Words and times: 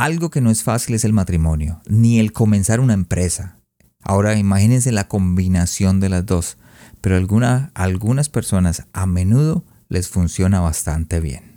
Algo 0.00 0.30
que 0.30 0.40
no 0.40 0.50
es 0.50 0.62
fácil 0.62 0.94
es 0.94 1.04
el 1.04 1.12
matrimonio, 1.12 1.82
ni 1.86 2.20
el 2.20 2.32
comenzar 2.32 2.80
una 2.80 2.94
empresa. 2.94 3.58
Ahora 4.02 4.34
imagínense 4.34 4.92
la 4.92 5.08
combinación 5.08 6.00
de 6.00 6.08
las 6.08 6.24
dos, 6.24 6.56
pero 7.02 7.18
alguna, 7.18 7.70
algunas 7.74 8.30
personas 8.30 8.86
a 8.94 9.04
menudo 9.04 9.62
les 9.90 10.08
funciona 10.08 10.60
bastante 10.60 11.20
bien. 11.20 11.52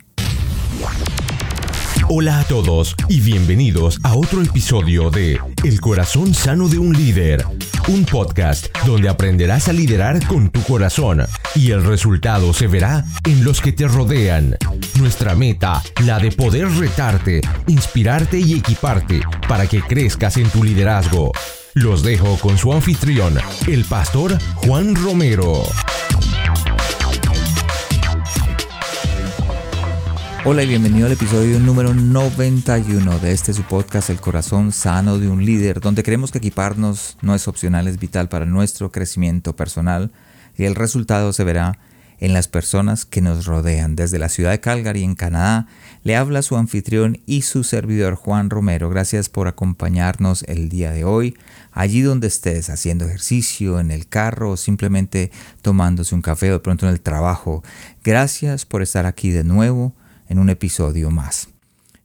Hola 2.06 2.40
a 2.40 2.44
todos 2.44 2.94
y 3.08 3.20
bienvenidos 3.20 3.98
a 4.02 4.14
otro 4.14 4.42
episodio 4.42 5.08
de 5.08 5.38
El 5.64 5.80
corazón 5.80 6.34
sano 6.34 6.68
de 6.68 6.78
un 6.78 6.92
líder, 6.92 7.42
un 7.88 8.04
podcast 8.04 8.66
donde 8.84 9.08
aprenderás 9.08 9.66
a 9.66 9.72
liderar 9.72 10.22
con 10.26 10.50
tu 10.50 10.62
corazón 10.62 11.24
y 11.54 11.70
el 11.70 11.82
resultado 11.82 12.52
se 12.52 12.66
verá 12.66 13.02
en 13.24 13.44
los 13.44 13.62
que 13.62 13.72
te 13.72 13.88
rodean. 13.88 14.58
Nuestra 14.98 15.34
meta, 15.34 15.82
la 16.04 16.18
de 16.18 16.32
poder 16.32 16.70
retarte, 16.72 17.40
inspirarte 17.66 18.38
y 18.38 18.58
equiparte 18.58 19.22
para 19.48 19.66
que 19.66 19.80
crezcas 19.80 20.36
en 20.36 20.50
tu 20.50 20.62
liderazgo. 20.62 21.32
Los 21.72 22.02
dejo 22.02 22.36
con 22.36 22.58
su 22.58 22.70
anfitrión, 22.70 23.38
el 23.66 23.86
pastor 23.86 24.38
Juan 24.56 24.94
Romero. 24.94 25.62
Hola 30.46 30.62
y 30.62 30.66
bienvenido 30.66 31.06
al 31.06 31.12
episodio 31.12 31.58
número 31.58 31.94
91 31.94 33.18
de 33.18 33.32
este 33.32 33.54
su 33.54 33.62
podcast 33.62 34.10
El 34.10 34.20
corazón 34.20 34.72
sano 34.72 35.18
de 35.18 35.26
un 35.26 35.42
líder, 35.42 35.80
donde 35.80 36.02
creemos 36.02 36.32
que 36.32 36.36
equiparnos 36.36 37.16
no 37.22 37.34
es 37.34 37.48
opcional, 37.48 37.88
es 37.88 37.98
vital 37.98 38.28
para 38.28 38.44
nuestro 38.44 38.92
crecimiento 38.92 39.56
personal 39.56 40.12
y 40.58 40.64
el 40.64 40.74
resultado 40.74 41.32
se 41.32 41.44
verá 41.44 41.78
en 42.18 42.34
las 42.34 42.46
personas 42.46 43.06
que 43.06 43.22
nos 43.22 43.46
rodean. 43.46 43.96
Desde 43.96 44.18
la 44.18 44.28
ciudad 44.28 44.50
de 44.50 44.60
Calgary, 44.60 45.02
en 45.02 45.14
Canadá, 45.14 45.66
le 46.02 46.14
habla 46.14 46.42
su 46.42 46.58
anfitrión 46.58 47.22
y 47.24 47.40
su 47.40 47.64
servidor 47.64 48.14
Juan 48.14 48.50
Romero. 48.50 48.90
Gracias 48.90 49.30
por 49.30 49.48
acompañarnos 49.48 50.42
el 50.42 50.68
día 50.68 50.90
de 50.90 51.04
hoy, 51.04 51.38
allí 51.72 52.02
donde 52.02 52.26
estés, 52.26 52.68
haciendo 52.68 53.06
ejercicio, 53.06 53.80
en 53.80 53.90
el 53.90 54.08
carro 54.08 54.50
o 54.50 54.56
simplemente 54.58 55.32
tomándose 55.62 56.14
un 56.14 56.20
café 56.20 56.50
o 56.50 56.54
de 56.54 56.60
pronto 56.60 56.86
en 56.86 56.92
el 56.92 57.00
trabajo. 57.00 57.64
Gracias 58.04 58.66
por 58.66 58.82
estar 58.82 59.06
aquí 59.06 59.30
de 59.30 59.42
nuevo 59.42 59.94
en 60.34 60.40
un 60.40 60.50
episodio 60.50 61.12
más. 61.12 61.48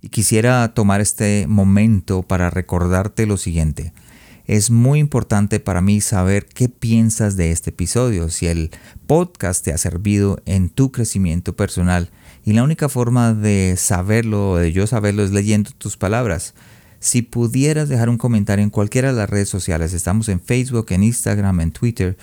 Y 0.02 0.10
quisiera 0.10 0.74
tomar 0.76 1.02
este 1.02 1.46
momento 1.48 2.22
para 2.22 2.52
recordarte 2.52 3.26
lo 3.26 3.38
siguiente. 3.38 3.92
Es 4.46 4.70
muy 4.70 5.00
importante 5.00 5.60
para 5.60 5.82
mí 5.82 6.00
saber 6.00 6.46
qué 6.46 6.70
piensas 6.70 7.36
de 7.38 7.52
este 7.52 7.72
episodio, 7.72 8.30
si 8.30 8.46
el 8.46 8.70
podcast 9.08 9.66
te 9.66 9.74
ha 9.74 9.78
servido 9.80 10.42
en 10.46 10.70
tu 10.70 10.92
crecimiento 10.92 11.56
personal. 11.56 12.12
Y 12.46 12.54
la 12.54 12.64
única 12.64 12.88
forma 12.88 13.34
de 13.34 13.76
saberlo, 13.78 14.58
de 14.58 14.72
yo 14.72 14.86
saberlo, 14.86 15.24
es 15.24 15.32
leyendo 15.32 15.72
tus 15.78 15.98
palabras. 15.98 16.54
Si 17.00 17.24
pudieras 17.24 17.90
dejar 17.90 18.10
un 18.10 18.18
comentario 18.18 18.64
en 18.64 18.70
cualquiera 18.70 19.12
de 19.12 19.18
las 19.18 19.30
redes 19.30 19.50
sociales, 19.50 19.94
estamos 19.94 20.30
en 20.30 20.40
Facebook, 20.40 20.88
en 20.90 21.02
Instagram, 21.02 21.62
en 21.62 21.72
Twitter 21.72 22.18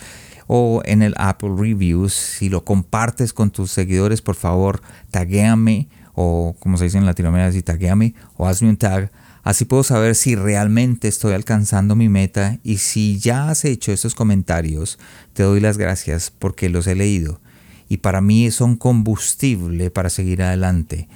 o 0.47 0.81
en 0.85 1.01
el 1.01 1.15
Apple 1.17 1.51
Reviews. 1.57 2.13
Si 2.13 2.47
lo 2.47 2.63
compartes 2.63 3.33
con 3.33 3.51
tus 3.51 3.71
seguidores, 3.71 4.21
por 4.21 4.35
favor, 4.35 4.81
taguéame 5.11 5.89
o 6.19 6.55
como 6.59 6.77
se 6.77 6.85
dice 6.85 6.97
en 6.97 7.05
Latinoamérica, 7.05 7.51
si 7.51 7.61
taguéame 7.61 8.15
o 8.37 8.47
hazme 8.47 8.69
un 8.69 8.77
tag. 8.77 9.11
Así 9.43 9.65
puedo 9.65 9.83
saber 9.83 10.15
si 10.15 10.35
realmente 10.35 11.07
estoy 11.07 11.33
alcanzando 11.33 11.95
mi 11.95 12.09
meta 12.09 12.57
y 12.63 12.79
si 12.79 13.19
ya 13.19 13.49
has 13.49 13.65
hecho 13.65 13.91
estos 13.91 14.15
comentarios, 14.15 14.97
te 15.33 15.43
doy 15.43 15.59
las 15.59 15.77
gracias 15.77 16.31
porque 16.31 16.69
los 16.69 16.87
he 16.87 16.95
leído 16.95 17.39
y 17.87 17.97
para 17.97 18.19
mí 18.19 18.49
son 18.49 18.75
combustible 18.75 19.91
para 19.91 20.09
seguir 20.09 20.41
adelante. 20.41 21.07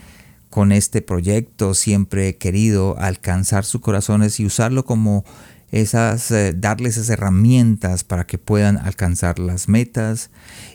Con 0.51 0.71
este 0.71 1.01
proyecto 1.01 1.73
siempre 1.73 2.29
he 2.29 2.37
querido 2.37 2.95
alcanzar 2.99 3.65
sus 3.65 3.81
corazones 3.81 4.39
y 4.39 4.45
usarlo 4.45 4.85
como 4.85 5.25
esas, 5.71 6.29
eh, 6.29 6.53
darles 6.55 6.97
esas 6.97 7.09
herramientas 7.09 8.03
para 8.03 8.25
que 8.25 8.37
puedan 8.37 8.77
alcanzar 8.77 9.39
las 9.39 9.67
metas 9.67 10.29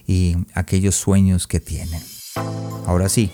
y 0.05 0.35
aquellos 0.53 0.95
sueños 0.95 1.47
que 1.47 1.61
tienen. 1.61 2.01
Ahora 2.85 3.07
sí, 3.09 3.31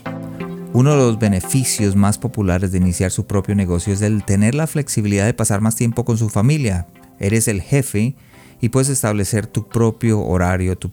uno 0.74 0.90
de 0.90 0.98
los 0.98 1.20
beneficios 1.20 1.96
más 1.96 2.18
populares 2.18 2.72
de 2.72 2.80
iniciar 2.80 3.12
su 3.12 3.28
propio 3.28 3.54
negocio 3.54 3.94
es 3.94 4.02
el 4.02 4.24
tener 4.24 4.56
la 4.56 4.66
flexibilidad 4.66 5.26
de 5.26 5.36
pasar 5.36 5.62
más 5.62 5.76
tiempo 5.76 6.04
con 6.04 6.18
su 6.18 6.30
familia. 6.30 6.88
Eres 7.20 7.48
el 7.48 7.62
jefe 7.62 8.16
y 8.60 8.70
puedes 8.70 8.90
establecer 8.90 9.46
tu 9.46 9.68
propio 9.68 10.22
horario, 10.22 10.76
tus 10.76 10.92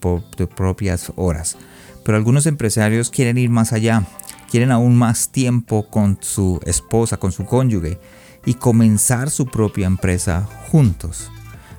propias 0.55 1.11
horas. 1.17 1.57
Pero 2.05 2.19
algunos 2.19 2.45
empresarios 2.45 3.09
quieren 3.09 3.39
ir 3.39 3.49
más 3.49 3.73
allá, 3.73 4.05
quieren 4.51 4.71
aún 4.71 4.97
más 4.97 5.31
tiempo 5.31 5.89
con 5.89 6.19
su 6.21 6.61
esposa, 6.67 7.17
con 7.17 7.33
su 7.33 7.47
cónyuge 7.47 7.99
y 8.45 8.55
comenzar 8.55 9.31
su 9.31 9.47
propia 9.47 9.87
empresa 9.87 10.47
juntos. 10.71 11.31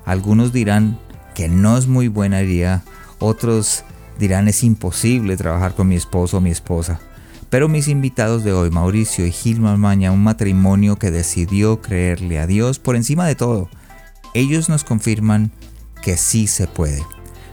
Algunos 0.04 0.52
dirán 0.52 0.98
que 1.36 1.48
no 1.48 1.78
es 1.78 1.86
muy 1.86 2.08
buena 2.08 2.42
idea, 2.42 2.82
otros 3.20 3.84
dirán 4.18 4.48
es 4.48 4.64
imposible 4.64 5.36
trabajar 5.36 5.76
con 5.76 5.86
mi 5.86 5.94
esposo 5.94 6.38
o 6.38 6.40
mi 6.40 6.50
esposa. 6.50 7.00
Pero 7.52 7.68
mis 7.68 7.88
invitados 7.88 8.44
de 8.44 8.54
hoy, 8.54 8.70
Mauricio 8.70 9.26
y 9.26 9.30
Gilma 9.30 9.76
Maña, 9.76 10.10
un 10.10 10.22
matrimonio 10.24 10.96
que 10.96 11.10
decidió 11.10 11.82
creerle 11.82 12.38
a 12.38 12.46
Dios 12.46 12.78
por 12.78 12.96
encima 12.96 13.26
de 13.26 13.34
todo, 13.34 13.68
ellos 14.32 14.70
nos 14.70 14.84
confirman 14.84 15.52
que 16.00 16.16
sí 16.16 16.46
se 16.46 16.66
puede. 16.66 17.04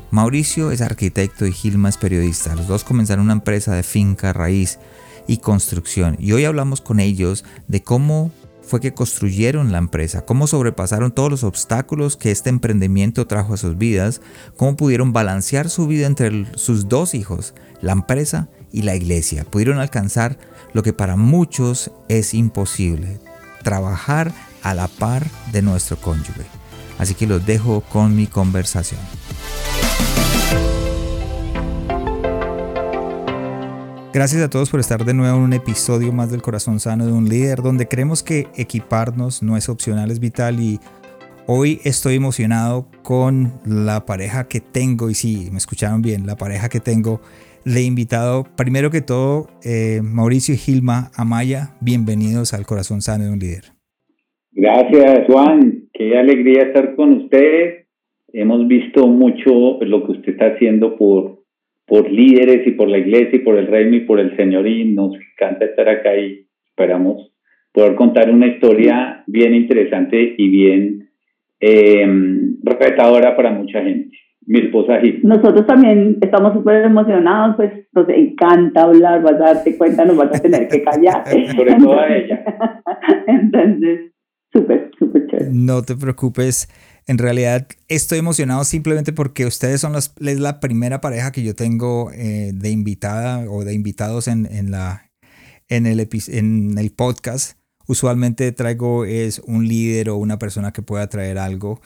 Mauricio 0.10 0.72
es 0.72 0.80
arquitecto 0.80 1.46
y 1.46 1.52
Gilma 1.52 1.90
es 1.90 1.98
periodista. 1.98 2.56
Los 2.56 2.70
dos 2.70 2.86
comenzaron 2.86 3.26
una 3.26 3.34
empresa 3.34 3.76
de 3.76 3.84
finca, 3.84 4.32
raíz 4.32 4.80
y 5.28 5.40
construcción. 5.40 6.16
Y 6.18 6.32
hoy 6.32 6.46
hablamos 6.46 6.80
con 6.80 7.02
ellos 7.02 7.44
de 7.68 7.84
cómo 7.84 8.32
fue 8.62 8.80
que 8.80 8.94
construyeron 8.94 9.74
la 9.74 9.80
empresa, 9.80 10.24
cómo 10.26 10.48
sobrepasaron 10.48 11.12
todos 11.12 11.30
los 11.30 11.44
obstáculos 11.44 12.16
que 12.16 12.32
este 12.32 12.50
emprendimiento 12.50 13.28
trajo 13.28 13.54
a 13.54 13.58
sus 13.58 13.78
vidas, 13.78 14.22
cómo 14.56 14.78
pudieron 14.78 15.12
balancear 15.12 15.70
su 15.70 15.88
vida 15.88 16.08
entre 16.08 16.46
sus 16.58 16.88
dos 16.88 17.14
hijos, 17.14 17.54
la 17.82 17.92
empresa 17.92 18.48
y 18.72 18.84
la 18.84 18.96
iglesia. 18.96 19.44
Pudieron 19.44 19.80
alcanzar 19.80 20.38
lo 20.74 20.84
que 20.84 20.94
para 20.94 21.16
muchos 21.16 21.92
es 22.08 22.34
imposible, 22.34 23.20
trabajar 23.64 24.34
a 24.64 24.74
la 24.74 24.88
par 24.88 25.26
de 25.52 25.62
nuestro 25.62 25.98
cónyuge. 25.98 26.46
Así 26.98 27.14
que 27.14 27.28
los 27.28 27.46
dejo 27.46 27.82
con 27.82 28.16
mi 28.16 28.28
conversación. 28.28 29.00
Gracias 34.12 34.42
a 34.42 34.50
todos 34.50 34.72
por 34.72 34.80
estar 34.80 35.06
de 35.06 35.14
nuevo 35.14 35.38
en 35.38 35.44
un 35.44 35.54
episodio 35.54 36.12
más 36.12 36.32
del 36.32 36.42
Corazón 36.42 36.80
Sano 36.80 37.06
de 37.06 37.12
un 37.12 37.30
Líder, 37.30 37.62
donde 37.62 37.88
creemos 37.88 38.24
que 38.24 38.48
equiparnos 38.56 39.44
no 39.44 39.56
es 39.56 39.70
opcional, 39.70 40.10
es 40.10 40.20
vital 40.20 40.60
y 40.60 40.80
hoy 41.46 41.80
estoy 41.84 42.16
emocionado 42.16 42.88
con 43.04 43.54
la 43.66 44.06
pareja 44.08 44.48
que 44.48 44.62
tengo, 44.62 45.12
y 45.12 45.16
sí, 45.16 45.50
me 45.52 45.60
escucharon 45.60 46.02
bien, 46.02 46.26
la 46.26 46.36
pareja 46.36 46.70
que 46.70 46.80
tengo 46.80 47.22
de 47.66 47.84
invitado. 47.84 48.46
Primero 48.58 48.90
que 48.90 49.02
todo, 49.02 49.48
eh, 49.64 50.02
Mauricio 50.04 50.54
y 50.54 50.58
Gilma 50.58 51.12
Amaya, 51.16 51.76
bienvenidos 51.82 52.54
al 52.54 52.66
Corazón 52.66 53.02
Sano 53.02 53.26
de 53.26 53.32
un 53.32 53.40
Líder. 53.40 53.64
Gracias, 54.52 55.26
Juan. 55.28 55.90
Qué 55.94 56.18
alegría 56.18 56.64
estar 56.64 56.96
con 56.96 57.14
ustedes. 57.24 57.88
Hemos 58.34 58.68
visto 58.68 59.08
mucho 59.08 59.80
lo 59.82 60.06
que 60.06 60.12
usted 60.14 60.34
está 60.34 60.54
haciendo 60.54 60.98
por 60.98 61.40
por 61.86 62.10
líderes 62.12 62.68
y 62.68 62.72
por 62.72 62.88
la 62.88 63.00
iglesia 63.00 63.38
y 63.38 63.40
por 63.40 63.58
el 63.58 63.66
reino 63.66 63.96
y 63.96 64.02
por 64.02 64.20
el 64.20 64.38
Señor 64.38 64.68
y 64.68 64.86
nos 64.94 65.16
encanta 65.16 65.66
estar 65.66 65.90
acá 65.90 66.16
y 66.16 66.46
esperamos 66.68 67.34
poder 67.74 67.96
contar 67.96 68.30
una 68.30 68.46
historia 68.46 69.24
bien 69.26 69.56
interesante 69.56 70.36
y 70.38 70.50
bien 70.50 71.10
eh, 71.60 72.08
para 73.40 73.52
mucha 73.52 73.82
gente. 73.82 74.18
Mi 74.46 74.60
esposa 74.60 75.00
Gil. 75.02 75.22
Nosotros 75.24 75.68
también 75.68 76.18
estamos 76.22 76.54
súper 76.54 76.86
emocionados, 76.86 77.56
pues 77.56 77.72
nos 77.94 78.10
encanta 78.10 78.84
hablar, 78.84 79.22
vas 79.22 79.36
a 79.36 79.54
darte 79.54 79.78
cuenta, 79.78 80.06
nos 80.06 80.18
vas 80.18 80.36
a 80.36 80.42
tener 80.42 80.68
que 80.68 80.84
callar. 80.84 81.24
Sobre 81.56 81.76
todo 81.76 82.00
a 82.00 82.08
ella. 82.08 82.44
Entonces, 83.28 84.12
súper, 84.52 84.92
súper 84.98 85.28
chévere. 85.28 85.52
No 85.52 85.82
te 85.84 85.96
preocupes 85.96 86.68
en 87.10 87.18
realidad 87.18 87.68
estoy 87.88 88.20
emocionado 88.20 88.64
simplemente 88.64 89.14
porque 89.14 89.48
ustedes 89.48 89.82
son 89.82 89.94
las, 89.94 90.14
es 90.22 90.40
la 90.40 90.60
primera 90.60 91.02
pareja 91.02 91.32
que 91.32 91.42
yo 91.42 91.56
tengo 91.56 92.12
eh, 92.12 92.52
de 92.54 92.70
invitada 92.70 93.50
o 93.50 93.66
de 93.66 93.74
invitados 93.74 94.28
en, 94.28 94.46
en, 94.46 94.70
la, 94.70 95.10
en, 95.70 95.88
el 95.88 96.08
en 96.28 96.78
el 96.78 96.92
podcast. 96.92 97.58
Usualmente 97.88 98.52
traigo 98.52 99.06
es 99.06 99.40
un 99.40 99.68
líder 99.68 100.12
o 100.12 100.18
una 100.18 100.38
persona 100.38 100.72
que 100.72 100.84
pueda 100.84 101.10
traer 101.10 101.40
algo 101.40 101.82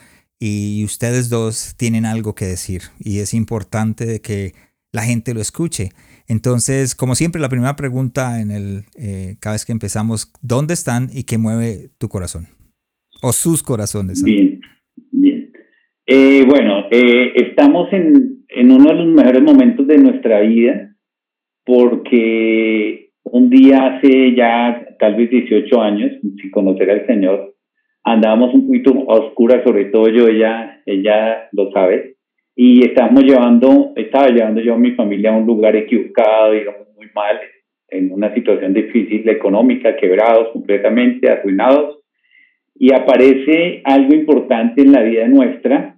y 0.46 0.84
ustedes 0.84 1.30
dos 1.30 1.74
tienen 1.78 2.06
algo 2.06 2.36
que 2.36 2.44
decir 2.44 2.82
y 3.00 3.20
es 3.20 3.34
importante 3.34 4.06
de 4.06 4.20
que 4.20 4.52
la 4.92 5.04
gente 5.04 5.34
lo 5.34 5.40
escuche. 5.40 5.92
Entonces, 6.28 6.96
como 6.96 7.16
siempre, 7.16 7.40
la 7.40 7.48
primera 7.48 7.78
pregunta 7.78 8.42
en 8.42 8.52
el, 8.52 8.84
eh, 9.00 9.36
cada 9.40 9.54
vez 9.54 9.66
que 9.66 9.72
empezamos, 9.72 10.34
¿dónde 10.42 10.74
están 10.74 11.08
y 11.14 11.24
qué 11.24 11.38
mueve 11.38 11.92
tu 11.98 12.10
corazón? 12.10 12.48
O 13.22 13.32
sus 13.32 13.64
corazones. 13.64 14.22
Bien. 14.22 14.60
Eh, 16.06 16.44
bueno, 16.46 16.88
eh, 16.92 17.32
estamos 17.36 17.88
en, 17.94 18.44
en, 18.50 18.70
uno 18.70 18.90
de 18.90 18.96
los 18.96 19.08
mejores 19.08 19.42
momentos 19.42 19.88
de 19.88 19.98
nuestra 19.98 20.42
vida 20.42 20.94
porque 21.64 23.12
un 23.24 23.50
día 23.50 23.96
hace 23.96 24.36
ya 24.36 24.86
tal 25.00 25.16
vez 25.16 25.30
18 25.30 25.82
años, 25.82 26.12
sin 26.22 26.52
conocer 26.52 26.92
al 26.92 27.08
Señor, 27.08 27.53
andábamos 28.04 28.54
un 28.54 28.68
poquito 28.68 28.94
oscura, 29.08 29.64
sobre 29.64 29.86
todo 29.86 30.10
yo, 30.10 30.28
ella, 30.28 30.82
ella 30.86 31.50
lo 31.52 31.72
sabe, 31.72 32.16
y 32.56 32.86
estábamos 32.86 33.24
llevando, 33.24 33.94
estaba 33.96 34.28
llevando 34.28 34.62
yo 34.62 34.74
a 34.74 34.78
mi 34.78 34.92
familia 34.92 35.34
a 35.34 35.38
un 35.38 35.48
lugar 35.48 35.76
equivocado, 35.76 36.52
digamos, 36.52 36.88
muy 36.96 37.08
mal, 37.16 37.40
en 37.90 38.12
una 38.12 38.34
situación 38.34 38.74
difícil 38.74 39.28
económica, 39.30 39.96
quebrados 39.96 40.50
completamente, 40.52 41.30
arruinados, 41.30 42.00
y 42.76 42.94
aparece 42.94 43.82
algo 43.84 44.14
importante 44.14 44.82
en 44.82 44.92
la 44.92 45.02
vida 45.02 45.28
nuestra 45.28 45.98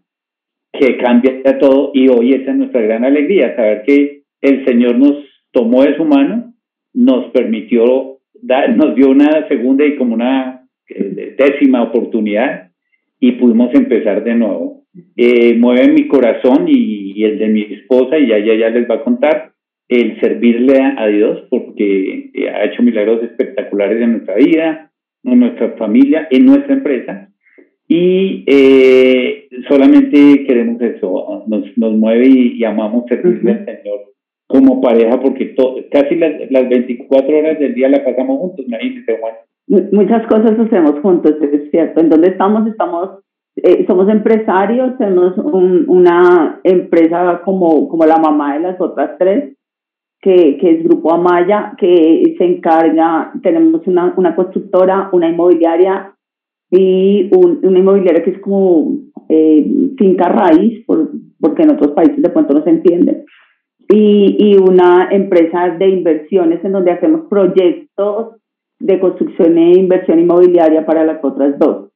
que 0.78 0.98
cambia 0.98 1.58
todo 1.60 1.92
y 1.94 2.10
hoy 2.10 2.34
esa 2.34 2.52
es 2.52 2.58
nuestra 2.58 2.82
gran 2.82 3.06
alegría, 3.06 3.56
saber 3.56 3.84
que 3.86 4.24
el 4.42 4.66
Señor 4.66 4.98
nos 4.98 5.24
tomó 5.52 5.84
de 5.84 5.96
su 5.96 6.04
mano, 6.04 6.54
nos 6.94 7.32
permitió, 7.32 8.20
dar, 8.34 8.76
nos 8.76 8.96
dio 8.96 9.10
una 9.10 9.48
segunda 9.48 9.86
y 9.86 9.96
como 9.96 10.16
una 10.16 10.65
décima 10.88 11.84
oportunidad 11.84 12.72
y 13.20 13.34
pudimos 13.34 13.74
empezar 13.74 14.24
de 14.24 14.36
nuevo. 14.36 14.84
Eh, 15.18 15.56
mueve 15.56 15.92
mi 15.92 16.08
corazón 16.08 16.68
y, 16.68 17.14
y, 17.16 17.24
el 17.24 17.38
de 17.40 17.48
mi 17.48 17.62
esposa 17.62 18.18
y 18.18 18.28
ya, 18.28 18.40
ya, 18.40 18.56
ya 18.56 18.70
les 18.70 18.90
va 18.90 18.96
a 18.96 19.04
contar 19.04 19.52
el 19.88 20.20
servirle 20.20 20.80
a 20.98 21.08
Dios 21.08 21.44
porque 21.50 22.32
eh, 22.34 22.50
ha 22.50 22.66
hecho 22.66 22.82
milagros 22.82 23.24
espectaculares 23.24 24.02
en 24.02 24.14
nuestra 24.14 24.36
vida, 24.36 24.92
en 25.24 25.40
nuestra 25.40 25.72
familia, 25.78 26.28
en 26.32 26.46
nuestra 26.46 26.74
empresa. 26.74 27.30
Y 27.88 28.44
eh, 28.48 29.48
solamente 29.68 30.46
queremos 30.48 30.82
eso, 30.82 31.44
nos, 31.48 31.78
nos 31.78 31.94
mueve 31.94 32.28
y, 32.28 32.64
amamos 32.64 33.06
servirle 33.08 33.52
al 33.52 33.66
Señor 33.66 34.00
como 34.48 34.82
pareja 34.82 35.20
porque 35.20 35.56
casi 35.92 36.16
las, 36.16 36.50
las 36.52 36.70
24 36.70 37.38
horas 37.38 37.60
del 37.60 37.74
día 37.74 37.90
la 37.90 38.04
pasamos 38.04 38.40
juntos, 38.40 38.66
imagínense 38.66 39.18
Juan. 39.20 39.34
Muchas 39.68 40.28
cosas 40.28 40.60
hacemos 40.60 41.00
juntos, 41.02 41.34
es 41.42 41.72
cierto. 41.72 42.00
¿En 42.00 42.10
dónde 42.10 42.30
estamos? 42.30 42.68
Estamos 42.68 43.26
eh, 43.58 43.86
somos 43.88 44.10
empresarios, 44.10 44.98
tenemos 44.98 45.38
un, 45.38 45.86
una 45.88 46.60
empresa 46.64 47.42
como, 47.46 47.88
como 47.88 48.06
la 48.06 48.18
mamá 48.18 48.56
de 48.56 48.60
las 48.60 48.82
otras 48.82 49.18
tres, 49.18 49.56
que, 50.22 50.58
que 50.58 50.72
es 50.72 50.84
Grupo 50.84 51.14
Amaya, 51.14 51.74
que 51.78 52.36
se 52.38 52.44
encarga, 52.44 53.32
tenemos 53.42 53.88
una, 53.88 54.14
una 54.18 54.36
constructora, 54.36 55.10
una 55.14 55.30
inmobiliaria 55.30 56.14
y 56.70 57.30
un, 57.34 57.60
una 57.64 57.80
inmobiliaria 57.80 58.24
que 58.24 58.32
es 58.32 58.40
como 58.42 58.98
eh, 59.30 59.66
finca 59.98 60.28
raíz, 60.28 60.86
por, 60.86 61.12
porque 61.40 61.64
en 61.64 61.72
otros 61.72 61.92
países 61.92 62.22
de 62.22 62.30
pronto 62.30 62.56
no 62.56 62.64
se 62.64 62.72
entiende, 62.72 63.24
y, 63.88 64.36
y 64.38 64.58
una 64.58 65.10
empresa 65.12 65.70
de 65.80 65.88
inversiones 65.88 66.64
en 66.66 66.74
donde 66.74 66.92
hacemos 66.92 67.28
proyectos 67.30 68.36
de 68.80 69.00
construcción 69.00 69.58
e 69.58 69.80
inversión 69.80 70.20
inmobiliaria 70.20 70.86
para 70.86 71.06
las 71.06 71.24
otras 71.24 71.58
dos. 71.60 71.90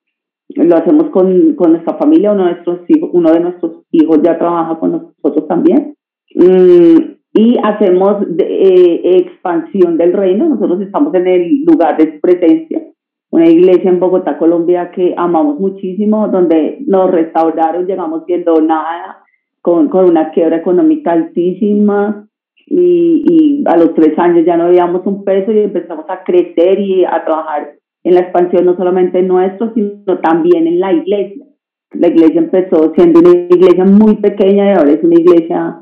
Lo 0.50 0.76
hacemos 0.76 1.10
con, 1.12 1.56
con 1.56 1.74
nuestra 1.74 1.96
familia, 1.96 2.32
uno 2.32 2.46
de, 2.46 2.52
nuestros 2.52 2.80
hijos, 2.88 3.10
uno 3.14 3.32
de 3.32 3.40
nuestros 3.40 3.84
hijos 3.92 4.20
ya 4.24 4.38
trabaja 4.38 4.80
con 4.80 4.92
nosotros 4.92 5.48
también. 5.48 5.96
Mm, 6.36 7.20
y 7.34 7.58
hacemos 7.64 8.26
eh, 8.40 9.02
expansión 9.04 9.98
del 9.98 10.14
reino. 10.14 10.50
Nosotros 10.50 10.82
estamos 10.82 11.14
en 11.14 11.28
el 11.28 11.64
lugar 11.64 11.98
de 11.98 12.20
presencia, 12.20 12.82
una 13.30 13.48
iglesia 13.48 13.92
en 13.92 14.00
Bogotá, 14.00 14.38
Colombia, 14.40 14.92
que 14.92 15.14
amamos 15.16 15.60
muchísimo, 15.60 16.28
donde 16.30 16.80
nos 16.88 17.12
restauraron, 17.12 17.86
llegamos 17.86 18.26
viendo 18.26 18.60
nada, 18.62 19.24
con, 19.62 19.90
con 19.90 20.06
una 20.06 20.32
quiebra 20.32 20.58
económica 20.58 21.12
altísima. 21.12 22.29
Y, 22.72 23.24
y 23.28 23.64
a 23.66 23.78
los 23.78 23.94
tres 23.96 24.18
años 24.20 24.46
ya 24.46 24.56
no 24.56 24.70
veíamos 24.70 25.06
un 25.06 25.24
peso 25.24 25.52
y 25.52 25.60
empezamos 25.60 26.06
a 26.08 26.24
crecer 26.24 26.80
y 26.80 27.04
a 27.04 27.24
trabajar 27.26 27.74
en 28.04 28.14
la 28.14 28.22
expansión 28.22 28.66
no 28.66 28.78
solamente 28.78 29.22
nuestro, 29.22 29.74
sino 29.74 30.20
también 30.22 30.68
en 30.68 30.80
la 30.80 30.94
iglesia. 30.94 31.46
La 31.94 32.08
iglesia 32.08 32.42
empezó 32.42 32.94
siendo 32.96 33.20
una 33.20 33.32
iglesia 33.32 33.86
muy 33.86 34.18
pequeña 34.18 34.66
y 34.66 34.78
ahora 34.78 34.92
es 34.92 35.04
una 35.04 35.20
iglesia 35.20 35.82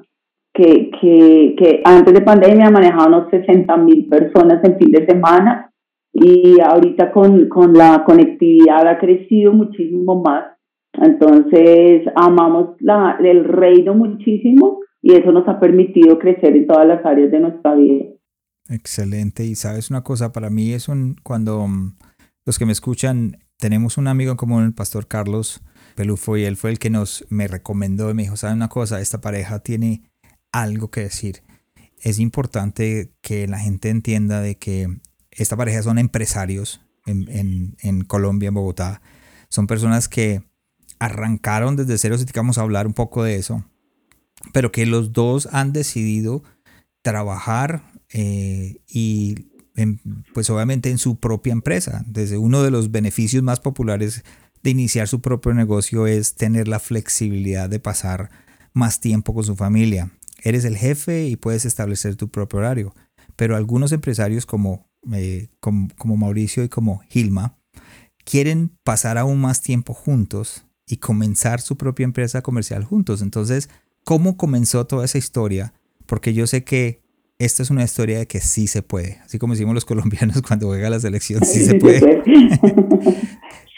que, 0.54 0.90
que, 1.00 1.56
que 1.58 1.82
antes 1.84 2.14
de 2.14 2.22
pandemia 2.22 2.70
manejaba 2.70 3.08
unos 3.08 3.30
60 3.30 3.78
mil 3.78 4.08
personas 4.08 4.64
en 4.64 4.78
fin 4.78 4.92
de 4.92 5.06
semana 5.06 5.72
y 6.14 6.60
ahorita 6.60 7.12
con, 7.12 7.48
con 7.48 7.74
la 7.74 8.04
conectividad 8.06 8.88
ha 8.88 8.98
crecido 8.98 9.54
muchísimo 9.54 10.22
más. 10.24 10.46
Entonces 10.94 12.04
amamos 12.16 12.76
la, 12.80 13.18
el 13.20 13.44
reino 13.44 13.94
muchísimo 13.94 14.80
y 15.08 15.16
eso 15.16 15.32
nos 15.32 15.48
ha 15.48 15.58
permitido 15.58 16.20
crecer 16.20 16.54
en 16.54 16.68
todas 16.68 16.86
las 16.86 17.06
áreas 17.06 17.32
de 17.32 17.40
nuestra 17.40 17.76
vida. 17.76 18.08
Excelente. 18.68 19.46
Y 19.46 19.56
sabes 19.56 19.90
una 19.90 20.04
cosa, 20.04 20.34
para 20.34 20.50
mí 20.50 20.74
es 20.74 20.90
un, 20.90 21.16
cuando 21.24 21.66
mm, 21.66 21.96
los 22.46 22.60
que 22.60 22.66
me 22.66 22.74
escuchan, 22.74 23.38
tenemos 23.58 23.98
un 23.98 24.10
amigo 24.10 24.32
en 24.32 24.38
común, 24.38 24.66
el 24.66 24.74
pastor 24.74 25.08
Carlos 25.08 25.64
Pelufo, 25.96 26.36
y 26.36 26.44
él 26.44 26.58
fue 26.58 26.72
el 26.72 26.78
que 26.78 26.90
nos 26.90 27.26
me 27.30 27.48
recomendó 27.48 28.12
y 28.12 28.16
me 28.16 28.24
dijo, 28.24 28.36
¿sabes 28.36 28.58
una 28.58 28.68
cosa? 28.68 29.00
Esta 29.00 29.22
pareja 29.22 29.60
tiene 29.60 30.02
algo 30.52 30.92
que 30.92 31.04
decir. 31.04 31.38
Es 32.02 32.20
importante 32.20 33.14
que 33.22 33.48
la 33.48 33.60
gente 33.60 33.88
entienda 33.88 34.42
de 34.42 34.58
que 34.58 34.90
esta 35.32 35.56
pareja 35.56 35.84
son 35.84 36.00
empresarios 36.00 36.82
en, 37.06 37.78
en, 37.82 38.02
Colombia, 38.04 38.50
en 38.50 38.56
Bogotá. 38.56 39.02
Son 39.48 39.68
personas 39.68 40.10
que 40.10 40.42
arrancaron 41.00 41.78
desde 41.78 41.98
cero, 41.98 42.18
si 42.18 42.26
vamos 42.36 42.58
a 42.58 42.64
hablar 42.64 42.88
un 42.88 42.94
poco 42.94 43.24
de 43.24 43.36
eso, 43.36 43.64
pero 44.54 44.72
que 44.72 44.86
los 44.86 45.14
dos 45.14 45.48
han 45.52 45.74
decidido 45.74 46.44
trabajar 47.02 47.84
eh, 48.12 48.78
y 48.88 49.36
pues 50.34 50.50
obviamente 50.50 50.90
en 50.90 50.98
su 50.98 51.20
propia 51.20 51.54
empresa. 51.54 52.04
Desde 52.08 52.38
uno 52.38 52.64
de 52.64 52.72
los 52.72 52.92
beneficios 52.92 53.44
más 53.44 53.60
populares 53.60 54.24
de 54.64 54.72
iniciar 54.72 55.08
su 55.08 55.22
propio 55.22 55.54
negocio 55.54 56.08
es 56.08 56.36
tener 56.36 56.68
la 56.68 56.80
flexibilidad 56.80 57.70
de 57.70 57.80
pasar 57.80 58.30
más 58.74 59.00
tiempo 59.00 59.34
con 59.34 59.44
su 59.44 59.56
familia. 59.56 60.12
Eres 60.44 60.66
el 60.66 60.78
jefe 60.78 61.28
y 61.28 61.36
puedes 61.36 61.66
establecer 61.66 62.16
tu 62.16 62.30
propio 62.30 62.60
horario. 62.60 62.96
Pero 63.36 63.56
algunos 63.56 63.92
empresarios 63.92 64.46
como, 64.46 64.90
eh, 65.14 65.50
como, 65.60 65.90
como 65.98 66.18
Mauricio 66.18 66.64
y 66.64 66.70
como 66.70 67.02
Gilma 67.10 67.58
quieren 68.24 68.78
pasar 68.84 69.18
aún 69.18 69.40
más 69.40 69.62
tiempo 69.62 69.94
juntos 69.94 70.66
y 70.86 70.98
comenzar 70.98 71.62
su 71.62 71.78
propia 71.78 72.04
empresa 72.04 72.42
comercial 72.42 72.84
juntos. 72.84 73.22
Entonces, 73.22 73.70
¿cómo 74.08 74.38
comenzó 74.38 74.88
toda 74.88 75.04
esa 75.04 75.18
historia? 75.18 75.74
Porque 76.08 76.34
yo 76.34 76.48
sé 76.48 76.64
que 76.64 77.00
esta 77.40 77.62
es 77.62 77.70
una 77.70 77.84
historia 77.84 78.20
de 78.20 78.26
que 78.26 78.40
sí 78.40 78.68
se 78.68 78.82
puede. 78.82 79.18
Así 79.26 79.38
como 79.38 79.52
decimos 79.52 79.74
los 79.74 79.84
colombianos 79.92 80.42
cuando 80.42 80.68
juega 80.68 80.90
la 80.90 81.00
selección, 81.00 81.42
sí 81.44 81.60
se 81.60 81.76
puede. 81.76 82.00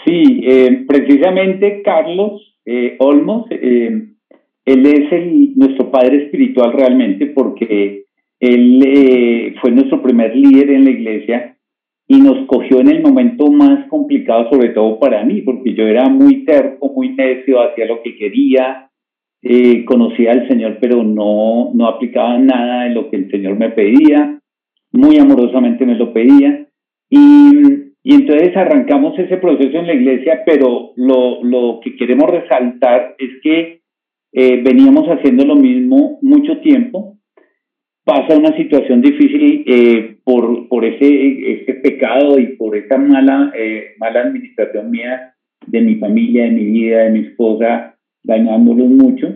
sí, 0.06 0.42
eh, 0.46 0.86
precisamente 0.88 1.81
Carlos 1.83 2.57
eh, 2.64 2.95
Olmos, 3.00 3.48
eh, 3.50 4.06
él 4.66 4.86
es 4.86 5.57
nuestro 5.57 5.90
padre 5.90 6.26
espiritual 6.26 6.74
realmente 6.74 7.26
porque 7.28 8.04
él 8.40 9.56
fue 9.59 9.71
nuestro 9.71 10.04
primer 10.04 10.36
líder 10.36 10.69
en 10.69 10.86
la 10.86 10.92
iglesia 10.92 11.57
y 12.07 12.19
nos 12.21 12.45
cogió 12.45 12.80
en 12.81 12.90
el 12.90 13.02
momento 13.02 13.50
más 13.50 13.88
complicado, 13.90 14.48
sobre 14.52 14.69
todo 14.69 15.00
para 15.00 15.26
mí, 15.26 15.42
porque 15.42 15.74
yo 15.74 15.88
era 15.88 16.07
muy 16.07 16.45
terco, 16.45 16.94
muy 16.94 17.09
necio, 17.09 17.62
hacía 17.62 17.86
lo 17.88 18.02
que 18.04 18.16
quería, 18.16 18.89
eh, 19.42 19.86
conocía 19.86 20.34
al 20.34 20.48
Señor, 20.48 20.78
pero 20.81 21.04
no, 21.04 21.72
no 21.74 21.88
aplicaba 21.88 22.38
nada 22.38 22.84
de 22.84 22.90
lo 22.90 23.10
que 23.10 23.18
el 23.18 23.31
Señor 23.31 23.58
me 23.58 23.69
pedía, 23.69 24.40
muy 24.92 25.18
amorosamente 25.18 25.86
me 25.86 25.96
lo 25.96 26.12
pedía. 26.12 26.68
Y, 27.10 27.18
y 28.04 28.14
entonces 28.14 28.56
arrancamos 28.56 29.18
ese 29.18 29.38
proceso 29.38 29.78
en 29.78 29.88
la 29.88 29.94
iglesia, 29.94 30.42
pero 30.46 30.92
lo, 30.96 31.44
lo 31.44 31.80
que 31.81 31.96
queremos 31.96 32.30
resaltar 32.30 33.16
es 33.18 33.30
que 33.42 33.81
eh, 34.34 34.62
veníamos 34.62 35.08
haciendo 35.08 35.46
lo 35.46 35.56
mismo 35.56 36.19
mucho 36.22 36.60
tiempo. 36.60 37.18
Pasa 38.04 38.38
una 38.38 38.56
situación 38.58 39.02
difícil 39.02 39.64
eh, 39.68 40.18
por, 40.24 40.68
por 40.68 40.84
ese, 40.84 41.62
ese 41.62 41.76
pecado 41.76 42.40
y 42.40 42.58
por 42.58 42.76
esa 42.76 42.98
mala, 42.98 43.54
mala 44.00 44.22
administración 44.22 44.90
mía 44.90 45.34
de 45.68 45.81
mi 45.81 45.96
familia, 45.96 46.46
de 46.46 46.52
mi 46.52 46.66
vida, 46.66 47.04
de 47.04 47.10
mi 47.12 47.19
esposa, 47.19 47.99
dañándolos 48.23 48.90
mucho, 48.90 49.28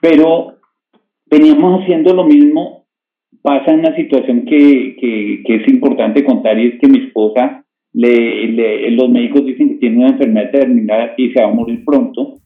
pero 0.00 0.58
veníamos 1.30 1.82
haciendo 1.82 2.14
lo 2.14 2.24
mismo. 2.24 2.86
Pasa 3.42 3.72
una 3.72 3.94
situación 3.96 4.44
que, 4.44 4.96
que, 5.00 5.42
que, 5.44 5.54
es 5.56 5.68
importante 5.68 6.24
contar 6.24 6.58
y 6.58 6.68
es 6.68 6.80
que 6.80 6.88
mi 6.88 6.98
esposa, 7.06 7.64
le, 7.92 8.90
los 8.92 9.10
médicos 9.10 9.44
dicen 9.44 9.70
que 9.70 9.74
tiene 9.76 9.98
una 9.98 10.10
enfermedad 10.10 10.50
terminal 10.52 11.12
y 11.16 11.30
se 11.30 11.42
va 11.42 11.50
a 11.50 11.54
morir 11.54 11.84
pronto. 11.84 12.38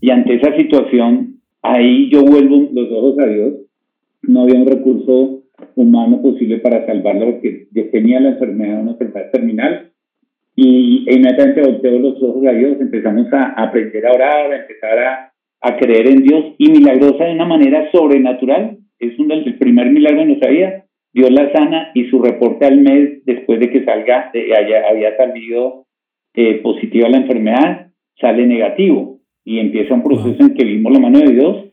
Y 0.00 0.10
ante 0.10 0.34
esa 0.34 0.54
situación, 0.56 1.36
ahí 1.62 2.10
yo 2.10 2.24
vuelvo 2.24 2.68
los 2.72 2.90
ojos 2.90 3.18
a 3.20 3.26
Dios. 3.26 3.54
No 4.22 4.42
había 4.42 4.60
un 4.60 4.66
recurso 4.66 5.42
humano 5.76 6.20
posible 6.20 6.58
para 6.58 6.84
salvarla 6.86 7.26
porque 7.26 7.68
yo 7.72 7.88
tenía 7.90 8.20
la 8.20 8.30
enfermedad, 8.30 8.82
una 8.82 8.92
enfermedad 8.92 9.30
terminal. 9.30 9.91
Y 10.54 11.04
inmediatamente 11.08 11.62
volteo 11.62 11.98
los 11.98 12.22
ojos 12.22 12.46
a 12.46 12.52
Dios, 12.52 12.80
empezamos 12.80 13.32
a 13.32 13.54
aprender 13.62 14.06
a 14.06 14.12
orar, 14.12 14.52
a 14.52 14.56
empezar 14.56 14.98
a, 14.98 15.32
a 15.62 15.76
creer 15.76 16.08
en 16.08 16.22
Dios 16.22 16.44
y 16.58 16.70
milagrosa 16.70 17.24
de 17.24 17.32
una 17.32 17.46
manera 17.46 17.90
sobrenatural. 17.90 18.78
Es 18.98 19.18
un, 19.18 19.32
el 19.32 19.58
primer 19.58 19.90
milagro 19.90 20.20
de 20.20 20.26
nuestra 20.26 20.50
vida. 20.50 20.84
Dios 21.14 21.30
la 21.30 21.52
sana 21.52 21.90
y 21.94 22.04
su 22.08 22.22
reporte 22.22 22.64
al 22.64 22.78
mes 22.78 23.24
después 23.24 23.60
de 23.60 23.70
que 23.70 23.84
salga, 23.84 24.30
de, 24.32 24.54
haya, 24.56 24.88
había 24.88 25.16
salido 25.16 25.86
eh, 26.34 26.60
positiva 26.62 27.08
la 27.08 27.18
enfermedad, 27.18 27.88
sale 28.18 28.46
negativo 28.46 29.20
y 29.44 29.58
empieza 29.58 29.94
un 29.94 30.02
proceso 30.02 30.42
en 30.42 30.54
que 30.54 30.64
vimos 30.64 30.92
la 30.92 31.00
mano 31.00 31.18
de 31.18 31.32
Dios 31.32 31.66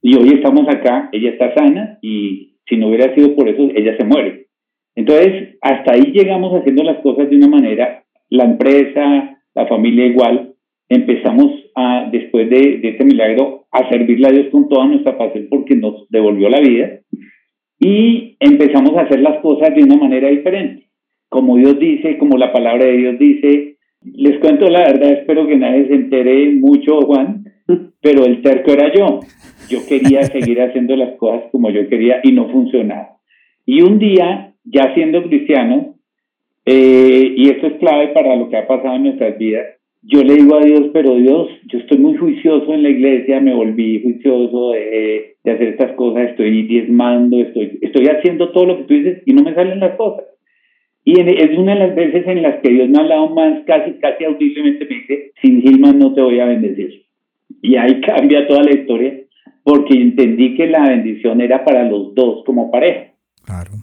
y 0.00 0.16
hoy 0.16 0.30
estamos 0.34 0.66
acá, 0.68 1.08
ella 1.12 1.30
está 1.30 1.54
sana 1.54 1.98
y 2.00 2.56
si 2.66 2.76
no 2.76 2.88
hubiera 2.88 3.14
sido 3.14 3.34
por 3.34 3.48
eso, 3.48 3.68
ella 3.74 3.96
se 3.96 4.04
muere. 4.04 4.46
Entonces, 4.94 5.58
hasta 5.60 5.92
ahí 5.92 6.12
llegamos 6.12 6.52
haciendo 6.58 6.82
las 6.82 6.98
cosas 7.02 7.28
de 7.28 7.36
una 7.36 7.48
manera, 7.48 8.04
la 8.30 8.44
empresa, 8.44 9.38
la 9.54 9.66
familia 9.66 10.06
igual, 10.06 10.54
empezamos 10.88 11.52
a, 11.74 12.08
después 12.10 12.48
de, 12.50 12.78
de 12.78 12.88
este 12.90 13.04
milagro, 13.04 13.66
a 13.70 13.88
servirle 13.88 14.28
a 14.28 14.32
Dios 14.32 14.46
con 14.50 14.68
toda 14.68 14.86
nuestra 14.86 15.18
pasión 15.18 15.46
porque 15.50 15.74
nos 15.74 16.08
devolvió 16.08 16.48
la 16.48 16.60
vida 16.60 17.00
y 17.78 18.36
empezamos 18.40 18.96
a 18.96 19.02
hacer 19.02 19.20
las 19.20 19.40
cosas 19.40 19.74
de 19.74 19.82
una 19.82 19.96
manera 19.96 20.28
diferente. 20.28 20.86
Como 21.28 21.56
Dios 21.56 21.78
dice, 21.78 22.18
como 22.18 22.38
la 22.38 22.52
palabra 22.52 22.84
de 22.84 22.96
Dios 22.96 23.18
dice, 23.18 23.76
les 24.02 24.38
cuento 24.38 24.68
la 24.68 24.80
verdad, 24.80 25.12
espero 25.12 25.46
que 25.46 25.56
nadie 25.56 25.88
se 25.88 25.94
entere 25.94 26.52
mucho, 26.52 27.00
Juan, 27.02 27.44
pero 28.00 28.24
el 28.24 28.40
terco 28.42 28.72
era 28.72 28.92
yo. 28.94 29.20
Yo 29.68 29.80
quería 29.88 30.22
seguir 30.22 30.62
haciendo 30.62 30.94
las 30.96 31.16
cosas 31.16 31.50
como 31.50 31.70
yo 31.70 31.88
quería 31.88 32.20
y 32.22 32.32
no 32.32 32.48
funcionaba. 32.48 33.16
Y 33.66 33.82
un 33.82 33.98
día, 33.98 34.54
ya 34.64 34.94
siendo 34.94 35.24
cristiano, 35.24 35.95
eh, 36.66 37.34
y 37.36 37.48
esto 37.48 37.68
es 37.68 37.74
clave 37.74 38.08
para 38.08 38.36
lo 38.36 38.48
que 38.48 38.56
ha 38.56 38.66
pasado 38.66 38.96
en 38.96 39.04
nuestras 39.04 39.38
vidas, 39.38 39.66
yo 40.02 40.22
le 40.22 40.34
digo 40.34 40.56
a 40.56 40.64
Dios, 40.64 40.90
pero 40.92 41.16
Dios, 41.16 41.48
yo 41.66 41.78
estoy 41.78 41.98
muy 41.98 42.16
juicioso 42.16 42.72
en 42.72 42.82
la 42.82 42.90
iglesia, 42.90 43.40
me 43.40 43.54
volví 43.54 44.02
juicioso 44.02 44.72
de, 44.72 45.36
de 45.42 45.50
hacer 45.50 45.68
estas 45.68 45.92
cosas, 45.92 46.30
estoy 46.30 46.62
diezmando, 46.66 47.40
estoy, 47.40 47.78
estoy 47.80 48.06
haciendo 48.06 48.50
todo 48.50 48.66
lo 48.66 48.76
que 48.78 48.84
tú 48.84 48.94
dices 48.94 49.22
y 49.26 49.32
no 49.32 49.42
me 49.42 49.54
salen 49.54 49.80
las 49.80 49.96
cosas. 49.96 50.26
Y 51.04 51.20
es 51.20 51.56
una 51.56 51.74
de 51.74 51.86
las 51.86 51.94
veces 51.94 52.26
en 52.26 52.42
las 52.42 52.60
que 52.60 52.68
Dios 52.68 52.88
me 52.88 52.98
ha 52.98 53.02
hablado 53.02 53.30
más, 53.30 53.62
casi, 53.64 53.92
casi 54.00 54.24
audiblemente, 54.24 54.86
me 54.86 54.96
dice, 54.96 55.30
sin 55.40 55.62
Gilman 55.62 56.00
no 56.00 56.12
te 56.12 56.20
voy 56.20 56.40
a 56.40 56.46
bendecir. 56.46 57.04
Y 57.62 57.76
ahí 57.76 58.00
cambia 58.06 58.48
toda 58.48 58.64
la 58.64 58.72
historia, 58.72 59.14
porque 59.62 59.94
entendí 59.94 60.56
que 60.56 60.66
la 60.66 60.88
bendición 60.88 61.40
era 61.40 61.64
para 61.64 61.88
los 61.88 62.12
dos 62.16 62.42
como 62.44 62.72
pareja. 62.72 63.12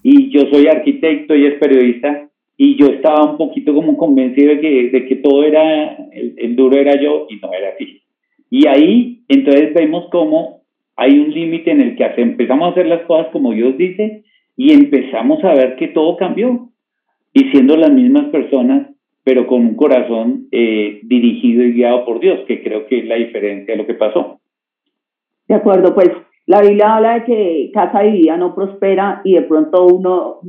Y 0.03 0.31
yo 0.31 0.41
soy 0.51 0.67
arquitecto 0.67 1.33
y 1.33 1.45
es 1.45 1.53
periodista, 1.53 2.29
y 2.57 2.75
yo 2.77 2.87
estaba 2.87 3.31
un 3.31 3.37
poquito 3.37 3.73
como 3.73 3.97
convencido 3.97 4.49
de 4.49 4.59
que, 4.59 4.89
de 4.89 5.05
que 5.07 5.15
todo 5.17 5.43
era, 5.43 5.97
el, 6.11 6.55
duro 6.55 6.77
era 6.77 6.99
yo 7.01 7.25
y 7.29 7.37
no 7.37 7.53
era 7.53 7.69
así. 7.69 8.01
Y 8.49 8.67
ahí 8.67 9.23
entonces 9.27 9.73
vemos 9.73 10.07
cómo 10.11 10.61
hay 10.95 11.17
un 11.19 11.33
límite 11.33 11.71
en 11.71 11.81
el 11.81 11.95
que 11.95 12.05
empezamos 12.17 12.67
a 12.67 12.71
hacer 12.71 12.85
las 12.85 13.01
cosas 13.03 13.27
como 13.31 13.51
Dios 13.51 13.75
dice 13.77 14.23
y 14.55 14.71
empezamos 14.71 15.43
a 15.43 15.53
ver 15.53 15.75
que 15.77 15.87
todo 15.87 16.15
cambió. 16.17 16.69
Y 17.33 17.49
siendo 17.49 17.75
las 17.75 17.91
mismas 17.91 18.25
personas, 18.25 18.89
pero 19.23 19.47
con 19.47 19.61
un 19.61 19.75
corazón 19.75 20.47
eh, 20.51 20.99
dirigido 21.03 21.63
y 21.63 21.73
guiado 21.73 22.05
por 22.05 22.19
Dios, 22.19 22.41
que 22.47 22.61
creo 22.61 22.85
que 22.85 22.99
es 22.99 23.05
la 23.05 23.15
diferencia 23.15 23.73
de 23.73 23.77
lo 23.81 23.87
que 23.87 23.95
pasó. 23.95 24.39
De 25.47 25.55
acuerdo, 25.55 25.95
pues 25.95 26.11
la 26.45 26.61
Biblia 26.61 26.95
habla 26.95 27.13
de 27.13 27.23
que 27.23 27.71
casa 27.73 28.05
y 28.05 28.21
vida 28.21 28.35
no 28.35 28.53
prospera 28.53 29.21
y 29.23 29.35
de 29.35 29.43
pronto 29.43 29.85
uno 29.85 30.39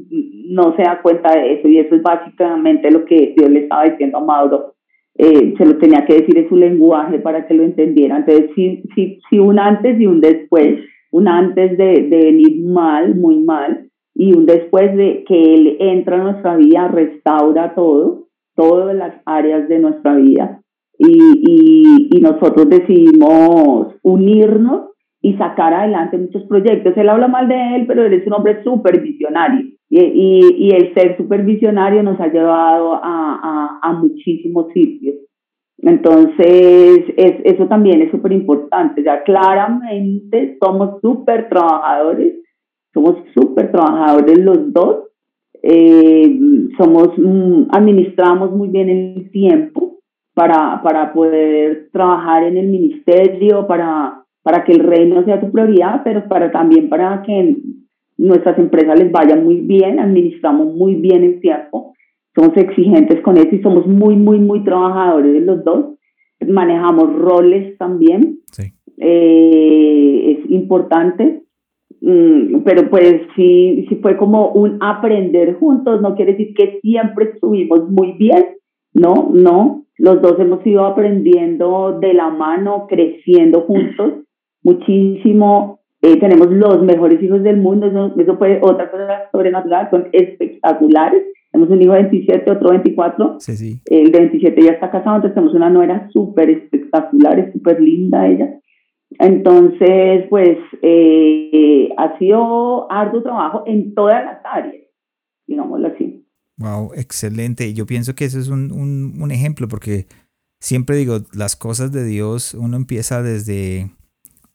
no 0.49 0.75
se 0.77 0.83
da 0.83 1.01
cuenta 1.01 1.33
de 1.33 1.55
eso 1.55 1.69
y 1.69 1.79
eso 1.79 1.95
es 1.95 2.03
básicamente 2.03 2.91
lo 2.91 3.05
que 3.05 3.35
Dios 3.37 3.51
le 3.51 3.61
estaba 3.61 3.85
diciendo 3.85 4.19
a 4.19 4.25
Mauro. 4.25 4.75
Eh, 5.17 5.55
se 5.57 5.65
lo 5.65 5.79
tenía 5.79 6.05
que 6.05 6.15
decir 6.15 6.37
en 6.37 6.49
su 6.49 6.57
lenguaje 6.57 7.21
para 7.21 7.47
que 7.47 7.55
lo 7.55 7.63
entendiera. 7.63 8.17
Entonces, 8.17 8.51
si, 8.57 8.83
si, 8.97 9.21
si 9.31 9.39
un 9.39 9.61
antes 9.61 10.01
y 10.01 10.07
un 10.07 10.21
después, 10.21 10.81
un 11.13 11.29
antes 11.29 11.79
de, 11.79 12.09
de 12.09 12.17
venir 12.17 12.65
mal, 12.65 13.15
muy 13.15 13.37
mal, 13.45 13.89
y 14.17 14.37
un 14.37 14.47
después 14.47 14.97
de 14.97 15.23
que 15.29 15.55
Él 15.55 15.77
entra 15.79 16.17
en 16.17 16.25
nuestra 16.25 16.57
vida, 16.57 16.89
restaura 16.89 17.77
todo, 17.77 18.27
todas 18.57 18.97
las 18.97 19.15
áreas 19.25 19.69
de 19.69 19.79
nuestra 19.79 20.17
vida, 20.17 20.61
y, 20.99 21.07
y, 21.07 22.09
y 22.13 22.21
nosotros 22.21 22.69
decidimos 22.69 23.95
unirnos 24.03 24.94
y 25.25 25.33
sacar 25.39 25.73
adelante 25.73 26.19
muchos 26.19 26.43
proyectos. 26.43 26.93
Él 26.99 27.09
habla 27.09 27.29
mal 27.29 27.49
de 27.49 27.77
él, 27.77 27.87
pero 27.87 28.05
él 28.05 28.13
es 28.13 28.27
un 28.27 28.35
hombre 28.35 28.63
súper 28.63 29.01
visionario. 29.01 29.65
Y, 29.89 29.99
y, 29.99 30.67
y, 30.67 30.71
el 30.73 30.93
ser 30.93 31.17
supervisionario 31.17 32.03
nos 32.03 32.21
ha 32.21 32.27
llevado 32.27 32.97
a, 32.97 33.01
a, 33.03 33.79
a 33.83 33.93
muchísimos 33.95 34.71
sitios. 34.75 35.15
Entonces, 35.79 37.05
es, 37.17 37.37
eso 37.43 37.67
también 37.69 38.03
es 38.03 38.11
súper 38.11 38.33
importante. 38.33 39.03
Ya 39.03 39.23
claramente 39.23 40.59
somos 40.63 41.01
súper 41.01 41.49
trabajadores, 41.49 42.35
somos 42.93 43.17
súper 43.35 43.73
trabajadores 43.73 44.39
los 44.41 44.75
dos. 44.75 45.05
Eh, 45.63 46.39
somos, 46.77 47.17
mm, 47.17 47.69
administramos 47.71 48.51
muy 48.51 48.69
bien 48.69 48.91
el 48.91 49.31
tiempo 49.31 50.01
para, 50.35 50.83
para 50.83 51.15
poder 51.15 51.89
trabajar 51.93 52.45
en 52.45 52.59
el 52.59 52.67
ministerio, 52.67 53.67
para 53.67 54.24
para 54.45 54.63
que 54.63 54.73
el 54.73 54.81
reino 54.81 55.25
sea 55.25 55.41
tu 55.41 55.51
prioridad, 55.51 56.03
pero 56.05 56.29
para 56.29 56.53
también 56.53 56.91
para 56.91 57.23
que 57.23 57.57
nuestras 58.19 58.59
empresas 58.59 58.99
les 58.99 59.11
vaya 59.11 59.37
muy 59.37 59.57
bien, 59.57 59.99
administramos 59.99 60.73
muy 60.75 60.97
bien 60.97 61.25
el 61.25 61.41
tiempo, 61.41 61.95
somos 62.35 62.55
exigentes 62.57 63.23
con 63.23 63.39
eso 63.39 63.49
y 63.53 63.63
somos 63.63 63.87
muy, 63.87 64.17
muy, 64.17 64.39
muy 64.39 64.63
trabajadores 64.63 65.43
los 65.43 65.65
dos, 65.65 65.95
manejamos 66.47 67.17
roles 67.17 67.77
también, 67.79 68.41
eh, 68.99 70.39
es 70.39 70.51
importante, 70.51 71.43
mm, 72.03 72.61
pero 72.65 72.91
pues 72.91 73.23
sí, 73.35 73.87
sí 73.89 73.97
fue 73.97 74.19
como 74.19 74.51
un 74.51 74.77
aprender 74.81 75.55
juntos, 75.55 76.03
no 76.03 76.15
quiere 76.17 76.33
decir 76.33 76.55
que 76.55 76.81
siempre 76.83 77.31
estuvimos 77.33 77.89
muy 77.89 78.13
bien, 78.19 78.45
no, 78.93 79.31
no, 79.33 79.87
los 79.97 80.21
dos 80.21 80.39
hemos 80.39 80.65
ido 80.67 80.85
aprendiendo 80.85 81.99
de 81.99 82.13
la 82.13 82.29
mano, 82.29 82.87
creciendo 82.89 83.63
juntos 83.63 84.25
muchísimo. 84.65 85.81
Eh, 86.03 86.19
tenemos 86.19 86.51
los 86.51 86.83
mejores 86.83 87.23
hijos 87.23 87.43
del 87.43 87.59
mundo, 87.59 87.87
eso, 87.87 88.13
eso 88.19 88.37
fue 88.37 88.61
otra 88.63 88.91
cosa 88.91 89.29
sobrenatural, 89.31 89.89
son 89.91 90.09
espectaculares. 90.13 91.23
Tenemos 91.51 91.73
un 91.73 91.81
hijo 91.81 91.93
de 91.93 92.03
27, 92.03 92.51
otro 92.51 92.71
24. 92.71 93.37
Sí, 93.39 93.57
sí. 93.57 93.81
El 93.87 94.11
de 94.11 94.19
27 94.19 94.61
ya 94.61 94.73
está 94.73 94.91
casado, 94.91 95.17
entonces 95.17 95.35
tenemos 95.35 95.55
una 95.55 95.71
nuera 95.71 96.09
súper 96.13 96.51
espectacular, 96.51 97.39
es 97.39 97.53
súper 97.53 97.81
linda 97.81 98.27
ella. 98.27 98.59
Entonces, 99.19 100.27
pues 100.29 100.59
eh, 100.83 101.89
ha 101.97 102.19
sido 102.19 102.91
arduo 102.91 103.23
trabajo 103.23 103.63
en 103.67 103.95
todas 103.95 104.25
las 104.25 104.39
áreas, 104.45 104.85
digámoslo 105.47 105.89
así. 105.89 106.27
Wow, 106.59 106.91
excelente. 106.97 107.73
Yo 107.73 107.87
pienso 107.87 108.15
que 108.15 108.25
ese 108.25 108.41
es 108.41 108.49
un, 108.49 108.73
un, 108.73 109.23
un 109.23 109.31
ejemplo 109.31 109.69
porque 109.69 110.07
siempre 110.61 110.97
digo, 110.97 111.19
las 111.33 111.57
cosas 111.57 111.93
de 111.93 112.05
Dios, 112.05 112.55
uno 112.55 112.77
empieza 112.77 113.23
desde 113.23 113.91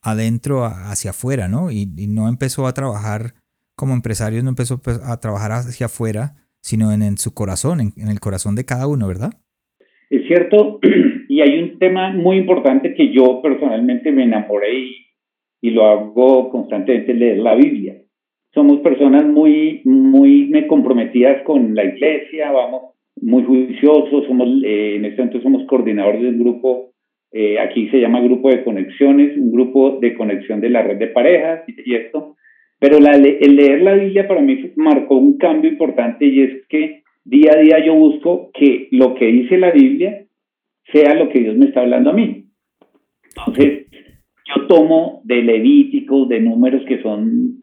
adentro 0.01 0.65
hacia 0.65 1.11
afuera, 1.11 1.47
¿no? 1.47 1.71
Y, 1.71 1.87
no 2.07 2.27
empezó 2.27 2.67
a 2.67 2.73
trabajar 2.73 3.33
como 3.75 3.93
empresario, 3.93 4.43
no 4.43 4.49
empezó 4.49 4.81
pues, 4.81 4.99
a 5.03 5.19
trabajar 5.19 5.51
hacia 5.51 5.87
afuera, 5.87 6.35
sino 6.61 6.91
en, 6.91 7.17
su 7.17 7.33
corazón, 7.33 7.79
en, 7.79 8.09
el 8.09 8.19
corazón 8.19 8.55
de 8.55 8.65
cada 8.65 8.87
uno, 8.87 9.07
¿verdad? 9.07 9.31
Es 10.09 10.27
cierto, 10.27 10.79
y 11.29 11.41
hay 11.41 11.59
un 11.59 11.79
tema 11.79 12.11
muy 12.11 12.37
importante 12.37 12.93
que 12.93 13.13
yo 13.13 13.41
personalmente 13.41 14.11
me 14.11 14.23
enamoré 14.23 14.79
y, 15.61 15.69
lo 15.71 15.85
hago 15.85 16.49
constantemente, 16.49 17.13
leer 17.13 17.39
la 17.39 17.55
Biblia. 17.55 18.01
Somos 18.53 18.79
personas 18.79 19.25
muy, 19.25 19.81
muy 19.83 20.49
comprometidas 20.67 21.43
con 21.43 21.75
la 21.75 21.83
iglesia, 21.83 22.51
vamos, 22.51 22.95
muy 23.21 23.43
juiciosos, 23.43 24.25
somos, 24.25 24.47
eh, 24.63 24.95
en 24.95 25.05
este 25.05 25.21
momento 25.21 25.41
somos 25.41 25.67
coordinadores 25.67 26.21
de 26.21 26.29
un 26.29 26.39
grupo 26.39 26.88
eh, 27.31 27.59
aquí 27.59 27.89
se 27.89 27.99
llama 27.99 28.21
grupo 28.21 28.49
de 28.49 28.63
conexiones, 28.63 29.37
un 29.37 29.51
grupo 29.51 29.99
de 29.99 30.15
conexión 30.15 30.61
de 30.61 30.69
la 30.69 30.81
red 30.81 30.97
de 30.97 31.07
parejas 31.07 31.61
y, 31.67 31.95
esto. 31.95 32.35
Pero 32.79 32.97
el 32.97 33.55
leer 33.55 33.81
la 33.81 33.93
Biblia 33.93 34.27
para 34.27 34.41
mí 34.41 34.71
marcó 34.77 35.17
un 35.17 35.37
cambio 35.37 35.69
importante 35.69 36.25
y 36.25 36.41
es 36.41 36.67
que 36.67 37.03
día 37.25 37.51
a 37.53 37.59
día 37.59 37.85
yo 37.85 37.93
busco 37.93 38.51
que 38.53 38.87
lo 38.91 39.15
que 39.15 39.27
dice 39.27 39.57
la 39.57 39.71
Biblia 39.71 40.25
sea 40.91 41.13
lo 41.13 41.29
que 41.29 41.39
Dios 41.39 41.57
me 41.57 41.65
está 41.65 41.81
hablando 41.81 42.09
a 42.09 42.13
mí. 42.13 42.45
Entonces, 43.37 43.87
yo 44.55 44.67
tomo 44.67 45.21
de 45.25 45.43
Levíticos, 45.43 46.29
de 46.29 46.39
números 46.39 46.83
que 46.87 47.01
son, 47.01 47.59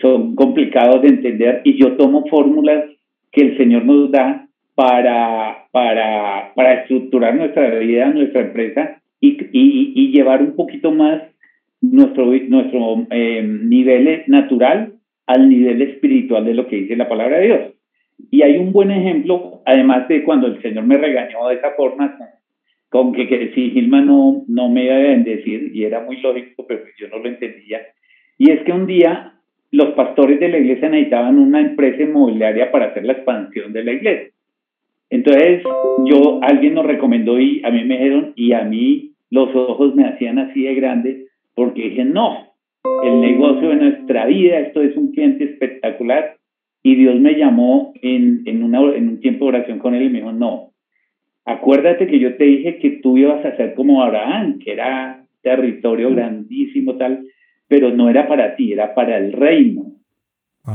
son 0.00 0.36
complicados 0.36 1.02
de 1.02 1.08
entender 1.08 1.62
y 1.64 1.78
yo 1.78 1.96
tomo 1.96 2.26
fórmulas 2.28 2.84
que 3.32 3.42
el 3.42 3.56
Señor 3.56 3.84
nos 3.84 4.10
da 4.12 4.48
para, 4.74 5.66
para, 5.70 6.52
para 6.54 6.74
estructurar 6.80 7.34
nuestra 7.34 7.78
vida, 7.78 8.06
nuestra 8.06 8.42
empresa 8.42 9.02
y, 9.20 9.42
y, 9.52 9.92
y 9.94 10.12
llevar 10.12 10.42
un 10.42 10.56
poquito 10.56 10.92
más 10.92 11.22
nuestro, 11.80 12.26
nuestro 12.26 13.06
eh, 13.10 13.42
nivel 13.42 14.24
natural 14.28 14.94
al 15.26 15.48
nivel 15.48 15.82
espiritual 15.82 16.44
de 16.44 16.54
lo 16.54 16.66
que 16.66 16.76
dice 16.76 16.96
la 16.96 17.08
palabra 17.08 17.38
de 17.38 17.46
Dios. 17.46 17.60
Y 18.30 18.42
hay 18.42 18.56
un 18.56 18.72
buen 18.72 18.90
ejemplo, 18.90 19.62
además 19.66 20.08
de 20.08 20.22
cuando 20.22 20.46
el 20.46 20.62
Señor 20.62 20.84
me 20.84 20.96
regañó 20.96 21.48
de 21.48 21.56
esa 21.56 21.72
forma, 21.72 22.16
con 22.88 23.12
que, 23.12 23.26
que 23.26 23.52
si 23.54 23.70
Gilma 23.70 24.00
no, 24.00 24.44
no 24.48 24.68
me 24.68 24.84
iba 24.84 24.94
a 24.94 24.98
bendecir, 24.98 25.70
y 25.74 25.84
era 25.84 26.00
muy 26.00 26.20
lógico, 26.20 26.66
pero 26.66 26.82
yo 26.98 27.08
no 27.08 27.18
lo 27.18 27.28
entendía. 27.28 27.80
Y 28.38 28.50
es 28.50 28.62
que 28.62 28.72
un 28.72 28.86
día 28.86 29.34
los 29.70 29.94
pastores 29.94 30.38
de 30.38 30.48
la 30.48 30.58
iglesia 30.58 30.88
necesitaban 30.88 31.38
una 31.38 31.60
empresa 31.60 32.02
inmobiliaria 32.02 32.70
para 32.70 32.86
hacer 32.86 33.04
la 33.04 33.14
expansión 33.14 33.72
de 33.72 33.84
la 33.84 33.92
iglesia. 33.92 34.32
Entonces, 35.12 35.62
yo, 36.06 36.40
alguien 36.42 36.72
nos 36.72 36.86
recomendó 36.86 37.38
y 37.38 37.60
a 37.64 37.70
mí 37.70 37.84
me 37.84 37.98
dijeron, 37.98 38.32
y 38.34 38.54
a 38.54 38.64
mí 38.64 39.12
los 39.28 39.54
ojos 39.54 39.94
me 39.94 40.06
hacían 40.06 40.38
así 40.38 40.62
de 40.62 40.74
grande, 40.74 41.26
porque 41.54 41.90
dije, 41.90 42.06
no, 42.06 42.54
el 43.04 43.20
negocio 43.20 43.68
de 43.68 43.76
nuestra 43.76 44.24
vida, 44.24 44.60
esto 44.60 44.80
es 44.80 44.96
un 44.96 45.12
cliente 45.12 45.44
espectacular. 45.44 46.36
Y 46.82 46.94
Dios 46.94 47.20
me 47.20 47.34
llamó 47.34 47.92
en, 48.00 48.40
en, 48.46 48.62
una, 48.62 48.80
en 48.96 49.08
un 49.08 49.20
tiempo 49.20 49.44
de 49.44 49.58
oración 49.58 49.80
con 49.80 49.94
él 49.94 50.04
y 50.04 50.08
me 50.08 50.20
dijo, 50.20 50.32
no, 50.32 50.70
acuérdate 51.44 52.06
que 52.06 52.18
yo 52.18 52.34
te 52.36 52.44
dije 52.44 52.78
que 52.78 52.92
tú 53.02 53.18
ibas 53.18 53.44
a 53.44 53.54
ser 53.58 53.74
como 53.74 54.02
Abraham, 54.02 54.60
que 54.60 54.72
era 54.72 55.26
territorio 55.42 56.08
grandísimo, 56.08 56.96
tal, 56.96 57.22
pero 57.68 57.90
no 57.90 58.08
era 58.08 58.26
para 58.26 58.56
ti, 58.56 58.72
era 58.72 58.94
para 58.94 59.18
el 59.18 59.32
reino. 59.32 59.92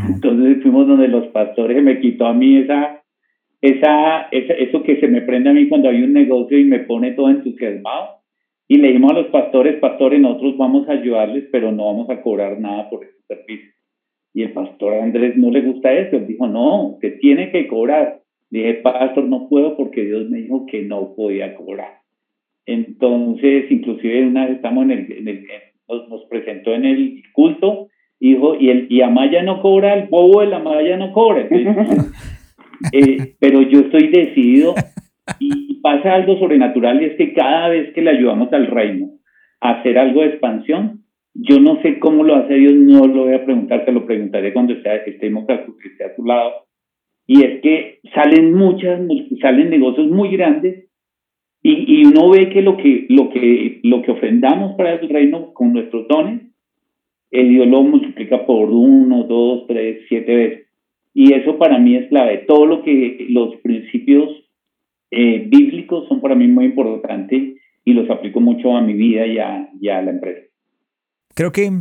Entonces 0.08 0.62
fuimos 0.62 0.88
donde 0.88 1.08
los 1.08 1.26
pastores 1.30 1.82
me 1.82 2.00
quitó 2.00 2.28
a 2.28 2.36
mí 2.36 2.58
esa, 2.58 3.02
esa, 3.62 4.28
esa, 4.32 4.54
eso 4.54 4.84
que 4.84 5.00
se 5.00 5.08
me 5.08 5.22
prende 5.22 5.50
a 5.50 5.54
mí 5.54 5.68
cuando 5.68 5.90
hay 5.90 6.04
un 6.04 6.14
negocio 6.14 6.58
y 6.58 6.64
me 6.64 6.80
pone 6.80 7.12
todo 7.12 7.30
entusiasmado. 7.30 8.18
Y 8.68 8.78
le 8.78 8.90
dijimos 8.90 9.12
a 9.12 9.22
los 9.22 9.28
pastores, 9.28 9.80
pastores, 9.80 10.20
nosotros 10.20 10.58
vamos 10.58 10.88
a 10.90 10.94
ayudarles, 10.94 11.46
pero 11.52 11.72
no 11.72 11.86
vamos 11.86 12.10
a 12.10 12.22
cobrar 12.22 12.60
nada 12.60 12.90
por 12.90 13.04
ese 13.06 13.16
servicio. 13.28 13.72
Y 14.34 14.44
el 14.44 14.52
pastor 14.52 14.96
Andrés 14.96 15.38
no 15.38 15.50
le 15.50 15.62
gusta 15.62 15.94
eso. 15.94 16.20
Dijo, 16.20 16.48
no, 16.48 16.90
usted 16.90 17.18
tiene 17.20 17.52
que 17.52 17.68
cobrar. 17.68 18.22
Dije, 18.50 18.76
pastor, 18.76 19.24
no 19.24 19.48
puedo 19.50 19.76
porque 19.76 20.04
Dios 20.04 20.30
me 20.30 20.40
dijo 20.40 20.66
que 20.66 20.84
no 20.84 21.16
podía 21.16 21.56
cobrar. 21.56 22.02
Entonces, 22.66 23.72
inclusive 23.72 24.28
una 24.28 24.46
vez 24.46 24.58
estamos 24.58 24.84
en 24.84 24.92
el, 24.92 25.48
nos, 25.88 26.26
presentó 26.26 26.74
en 26.74 26.86
el 26.86 27.24
culto, 27.34 27.88
dijo, 28.20 28.56
y, 28.60 28.70
el, 28.70 28.88
y 28.90 29.02
Amaya 29.02 29.42
no 29.42 29.62
cobra, 29.62 29.94
el 29.96 30.10
bobo 30.10 30.42
de 30.42 30.48
la 30.48 30.58
Amaya 30.58 30.98
no 30.98 31.14
cobra. 31.14 31.48
Eh, 32.92 33.36
pero 33.40 33.62
yo 33.62 33.82
estoy 33.82 34.08
decidido 34.10 34.76
y 35.40 35.76
pasa 35.82 36.14
algo 36.14 36.38
sobrenatural 36.38 37.02
y 37.02 37.06
es 37.06 37.16
que 37.18 37.34
cada 37.34 37.70
vez 37.70 37.94
que 37.94 38.02
le 38.02 38.12
ayudamos 38.12 38.52
al 38.54 38.68
reino 38.68 39.10
a 39.62 39.72
hacer 39.72 39.98
algo 39.98 40.22
de 40.22 40.28
expansión, 40.28 41.04
yo 41.34 41.60
no 41.60 41.82
sé 41.82 42.00
cómo 42.00 42.24
lo 42.24 42.36
hace 42.36 42.56
Dios, 42.56 42.74
no 42.74 43.08
lo 43.08 43.26
voy 43.26 43.34
a 43.34 43.46
preguntar, 43.46 43.86
te 43.86 43.92
lo 43.92 44.06
preguntaré 44.06 44.54
cuando 44.54 44.74
estemos 44.74 45.48
a, 45.50 45.54
esté 45.54 46.04
a 46.04 46.16
tu 46.16 46.26
lado 46.26 46.68
y 47.28 47.44
es 47.44 47.62
que 47.62 48.00
salen 48.16 48.54
muchas, 48.54 49.02
salen 49.42 49.70
negocios 49.70 50.08
muy 50.08 50.30
grandes 50.30 50.86
y, 51.62 52.02
y, 52.02 52.06
uno 52.06 52.30
ve 52.30 52.50
que 52.50 52.62
lo 52.62 52.78
que, 52.78 53.06
lo 53.10 53.30
que 53.30 53.82
lo 53.84 54.02
que 54.02 54.12
ofrendamos 54.12 54.76
para 54.78 54.94
el 54.94 55.10
reino 55.10 55.54
con 55.54 55.74
nuestros 55.74 56.08
dones, 56.08 56.42
el 57.32 57.50
Dios 57.50 57.68
lo 57.68 57.84
multiplica 57.84 58.46
por 58.46 58.70
uno, 58.70 59.24
dos, 59.24 59.68
tres, 59.68 60.06
siete 60.08 60.36
veces. 60.36 60.67
Y 61.20 61.34
eso 61.34 61.58
para 61.58 61.80
mí 61.80 61.96
es 61.96 62.10
clave. 62.10 62.46
Todo 62.48 62.68
lo 62.68 62.84
que 62.84 63.26
los 63.30 63.56
principios 63.64 64.30
eh, 65.10 65.48
bíblicos 65.50 66.08
son 66.08 66.22
para 66.22 66.36
mí 66.36 66.48
muy 66.48 66.66
importantes 66.66 67.56
y 67.84 67.94
los 67.94 68.08
aplico 68.12 68.40
mucho 68.40 68.78
a 68.78 68.82
mi 68.82 68.94
vida 68.94 69.26
y 69.26 69.40
a, 69.40 69.68
y 69.82 69.90
a 69.90 70.00
la 70.04 70.12
empresa. 70.12 70.42
Creo 71.34 71.52
que 71.52 71.72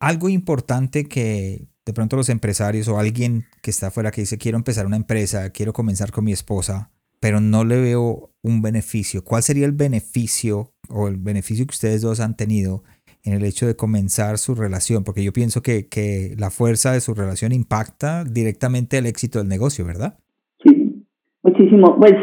algo 0.00 0.30
importante 0.30 1.04
que 1.04 1.66
de 1.84 1.92
pronto 1.92 2.16
los 2.16 2.30
empresarios 2.30 2.88
o 2.88 2.98
alguien 2.98 3.44
que 3.62 3.72
está 3.72 3.88
afuera 3.88 4.10
que 4.10 4.22
dice 4.22 4.38
quiero 4.38 4.56
empezar 4.56 4.86
una 4.86 4.96
empresa, 4.96 5.52
quiero 5.52 5.74
comenzar 5.74 6.10
con 6.10 6.24
mi 6.24 6.32
esposa, 6.32 6.90
pero 7.20 7.42
no 7.42 7.66
le 7.66 7.78
veo 7.78 8.30
un 8.40 8.62
beneficio. 8.62 9.22
¿Cuál 9.22 9.42
sería 9.42 9.66
el 9.66 9.72
beneficio 9.72 10.72
o 10.88 11.08
el 11.08 11.18
beneficio 11.18 11.66
que 11.66 11.74
ustedes 11.74 12.00
dos 12.00 12.20
han 12.20 12.38
tenido 12.38 12.84
en 13.24 13.34
el 13.34 13.44
hecho 13.44 13.66
de 13.66 13.76
comenzar 13.76 14.38
su 14.38 14.54
relación? 14.54 15.04
Porque 15.04 15.24
yo 15.24 15.32
pienso 15.32 15.62
que, 15.62 15.88
que 15.88 16.34
la 16.38 16.50
fuerza 16.50 16.92
de 16.92 17.00
su 17.00 17.14
relación 17.14 17.52
impacta 17.52 18.24
directamente 18.24 18.98
el 18.98 19.06
éxito 19.06 19.38
del 19.38 19.48
negocio, 19.48 19.84
¿verdad? 19.84 20.18
Sí, 20.62 21.04
muchísimo. 21.42 21.96
Pues 21.96 22.14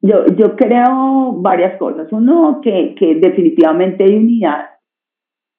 yo, 0.00 0.26
yo 0.36 0.56
creo 0.56 1.32
varias 1.40 1.78
cosas. 1.78 2.08
Uno, 2.12 2.60
que, 2.62 2.94
que 2.98 3.16
definitivamente 3.16 4.04
hay 4.04 4.14
unidad 4.14 4.66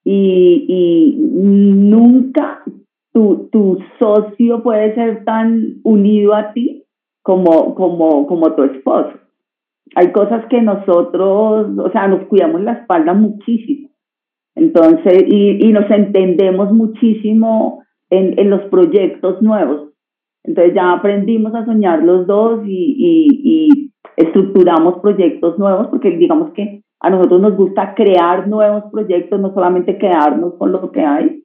y, 0.04 0.66
y 0.68 1.18
nunca 1.20 2.64
tu, 3.14 3.50
tu 3.52 3.80
socio 4.00 4.64
puede 4.64 4.96
ser 4.96 5.24
tan 5.26 5.80
unido 5.84 6.34
a 6.34 6.54
ti 6.54 6.86
como, 7.22 7.76
como, 7.76 8.26
como 8.28 8.56
tu 8.56 8.64
esposo. 8.64 9.12
Hay 9.96 10.12
cosas 10.12 10.46
que 10.50 10.62
nosotros, 10.62 11.68
o 11.78 11.92
sea, 11.92 12.08
nos 12.08 12.28
cuidamos 12.28 12.62
la 12.62 12.74
espalda 12.74 13.14
muchísimo. 13.14 13.89
Entonces, 14.60 15.24
y, 15.28 15.66
y 15.66 15.72
nos 15.72 15.90
entendemos 15.90 16.72
muchísimo 16.72 17.84
en, 18.10 18.38
en, 18.40 18.50
los 18.50 18.62
proyectos 18.66 19.42
nuevos. 19.42 19.90
Entonces 20.44 20.74
ya 20.74 20.94
aprendimos 20.94 21.54
a 21.56 21.66
soñar 21.66 22.04
los 22.04 22.28
dos 22.28 22.62
y, 22.66 22.96
y, 22.98 23.42
y 23.44 23.92
estructuramos 24.18 25.00
proyectos 25.02 25.58
nuevos 25.58 25.88
porque 25.88 26.12
digamos 26.12 26.52
que 26.54 26.82
a 27.02 27.10
nosotros 27.10 27.42
nos 27.42 27.56
gusta 27.56 27.94
crear 27.96 28.48
nuevos 28.48 28.84
proyectos, 28.92 29.40
no 29.40 29.54
solamente 29.54 29.98
quedarnos 29.98 30.56
con 30.56 30.72
lo 30.72 30.92
que 30.92 31.02
hay 31.02 31.44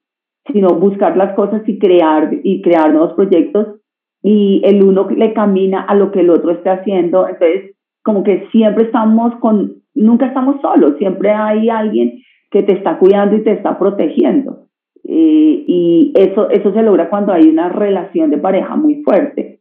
sino 0.53 0.69
buscar 0.75 1.17
las 1.17 1.35
cosas 1.35 1.63
y 1.67 1.79
crear, 1.79 2.31
y 2.43 2.61
crear 2.63 2.93
nuevos 2.93 3.15
proyectos 3.15 3.81
y 4.23 4.63
el 4.65 4.83
uno 4.83 5.09
le 5.11 5.33
camina 5.33 5.83
a 5.83 5.95
lo 5.95 6.11
que 6.11 6.21
el 6.21 6.31
otro 6.31 6.51
está 6.51 6.75
haciendo. 6.75 7.29
Entonces, 7.29 7.77
como 8.03 8.23
que 8.25 8.47
siempre 8.53 8.85
estamos 8.85 9.35
con, 9.37 9.83
nunca 9.95 10.27
estamos 10.27 10.61
solos, 10.61 10.95
siempre 10.99 11.31
hay 11.31 11.69
alguien 11.69 12.23
que 12.55 12.63
te 12.63 12.73
está 12.73 12.99
cuidando 12.99 13.37
y 13.37 13.43
te 13.43 13.53
está 13.53 13.79
protegiendo. 13.79 14.69
Eh, 15.03 15.65
y 15.67 16.13
eso, 16.17 16.49
eso 16.49 16.73
se 16.73 16.83
logra 16.83 17.11
cuando 17.11 17.33
hay 17.33 17.49
una 17.49 17.69
relación 17.69 18.31
de 18.31 18.39
pareja 18.39 18.77
muy 18.77 19.03
fuerte. 19.03 19.61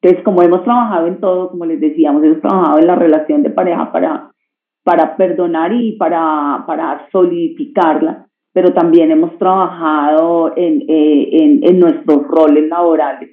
Entonces, 0.00 0.22
como 0.24 0.42
hemos 0.42 0.64
trabajado 0.64 1.06
en 1.06 1.20
todo, 1.20 1.50
como 1.50 1.64
les 1.64 1.80
decíamos, 1.80 2.22
hemos 2.24 2.40
trabajado 2.40 2.78
en 2.80 2.86
la 2.86 2.96
relación 2.96 3.42
de 3.42 3.50
pareja 3.50 3.92
para, 3.92 4.32
para 4.82 5.16
perdonar 5.16 5.72
y 5.72 5.92
para, 5.92 6.64
para 6.66 7.06
solidificarla 7.10 8.26
pero 8.52 8.72
también 8.74 9.10
hemos 9.10 9.38
trabajado 9.38 10.52
en, 10.56 10.82
eh, 10.88 11.28
en, 11.32 11.64
en 11.64 11.80
nuestros 11.80 12.26
roles 12.28 12.68
laborales. 12.68 13.30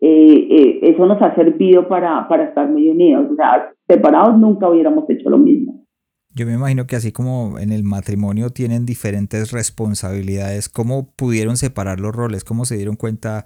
Eh, 0.00 0.46
eh, 0.50 0.78
eso 0.82 1.06
nos 1.06 1.20
ha 1.22 1.34
servido 1.34 1.88
para, 1.88 2.26
para 2.28 2.44
estar 2.44 2.68
muy 2.68 2.88
unidos. 2.88 3.26
O 3.30 3.36
sea, 3.36 3.70
separados 3.86 4.36
nunca 4.38 4.68
hubiéramos 4.68 5.08
hecho 5.10 5.30
lo 5.30 5.38
mismo. 5.38 5.67
Yo 6.38 6.46
me 6.46 6.52
imagino 6.52 6.86
que 6.86 6.94
así 6.94 7.10
como 7.10 7.58
en 7.58 7.72
el 7.72 7.82
matrimonio 7.82 8.50
tienen 8.50 8.86
diferentes 8.86 9.50
responsabilidades, 9.50 10.68
¿cómo 10.68 11.10
pudieron 11.16 11.56
separar 11.56 11.98
los 11.98 12.14
roles? 12.14 12.44
¿Cómo 12.44 12.64
se 12.64 12.76
dieron 12.76 12.94
cuenta 12.94 13.44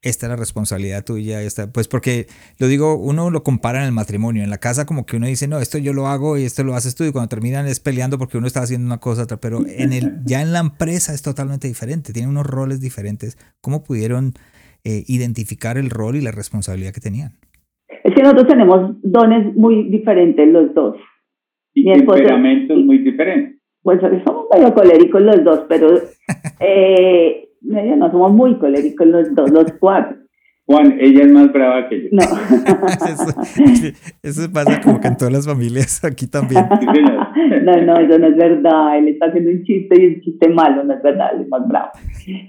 esta 0.00 0.26
es 0.26 0.30
la 0.30 0.36
responsabilidad 0.36 1.04
tuya, 1.04 1.42
esta, 1.42 1.70
pues 1.70 1.88
porque 1.88 2.26
lo 2.58 2.68
digo, 2.68 2.96
uno 2.96 3.28
lo 3.28 3.42
compara 3.42 3.80
en 3.80 3.84
el 3.84 3.92
matrimonio, 3.92 4.42
en 4.42 4.48
la 4.48 4.56
casa 4.56 4.86
como 4.86 5.04
que 5.04 5.18
uno 5.18 5.26
dice, 5.26 5.46
no, 5.46 5.58
esto 5.58 5.76
yo 5.76 5.92
lo 5.92 6.08
hago 6.08 6.38
y 6.38 6.44
esto 6.44 6.64
lo 6.64 6.74
haces 6.74 6.94
tú 6.94 7.04
y 7.04 7.12
cuando 7.12 7.28
terminan 7.28 7.66
es 7.66 7.80
peleando 7.80 8.16
porque 8.16 8.38
uno 8.38 8.46
está 8.46 8.62
haciendo 8.62 8.86
una 8.86 8.98
cosa 8.98 9.24
otra, 9.24 9.36
pero 9.36 9.60
en 9.66 9.92
el, 9.92 10.20
ya 10.24 10.40
en 10.40 10.54
la 10.54 10.60
empresa 10.60 11.12
es 11.12 11.20
totalmente 11.20 11.68
diferente, 11.68 12.14
tiene 12.14 12.28
unos 12.28 12.46
roles 12.46 12.80
diferentes. 12.80 13.36
¿Cómo 13.60 13.84
pudieron 13.84 14.32
eh, 14.84 15.04
identificar 15.06 15.76
el 15.76 15.90
rol 15.90 16.16
y 16.16 16.22
la 16.22 16.32
responsabilidad 16.32 16.92
que 16.92 17.02
tenían? 17.02 17.34
Es 18.02 18.14
que 18.16 18.22
nosotros 18.22 18.48
tenemos 18.48 18.96
dones 19.02 19.54
muy 19.54 19.90
diferentes 19.90 20.48
los 20.48 20.74
dos. 20.74 20.96
Y 21.74 21.84
temperamentos 21.84 22.78
muy 22.84 22.98
diferentes. 22.98 23.60
Pues 23.82 24.00
somos 24.00 24.46
medio 24.54 24.74
coléricos 24.74 25.22
los 25.22 25.44
dos, 25.44 25.64
pero 25.68 25.88
eh, 26.60 27.48
no 27.62 28.10
somos 28.10 28.32
muy 28.32 28.58
coléricos 28.58 29.06
los 29.06 29.34
dos, 29.34 29.50
los 29.50 29.72
cuatro. 29.80 30.22
Juan, 30.64 30.96
ella 31.00 31.24
es 31.24 31.32
más 31.32 31.52
brava 31.52 31.88
que 31.88 32.02
yo. 32.02 32.08
No. 32.12 32.22
eso, 34.22 34.52
pasa 34.52 34.80
como 34.80 35.00
que 35.00 35.08
en 35.08 35.16
todas 35.16 35.32
las 35.32 35.46
familias, 35.46 36.04
aquí 36.04 36.28
también. 36.28 36.64
no, 37.64 37.82
no, 37.82 37.96
eso 37.96 38.18
no 38.18 38.28
es 38.28 38.36
verdad. 38.36 38.98
Él 38.98 39.08
está 39.08 39.26
haciendo 39.26 39.50
un 39.50 39.64
chiste 39.64 40.00
y 40.00 40.06
un 40.06 40.20
chiste 40.20 40.48
malo, 40.50 40.84
no 40.84 40.94
es 40.94 41.02
verdad, 41.02 41.30
él 41.34 41.42
es 41.42 41.48
más 41.48 41.66
bravo. 41.66 41.90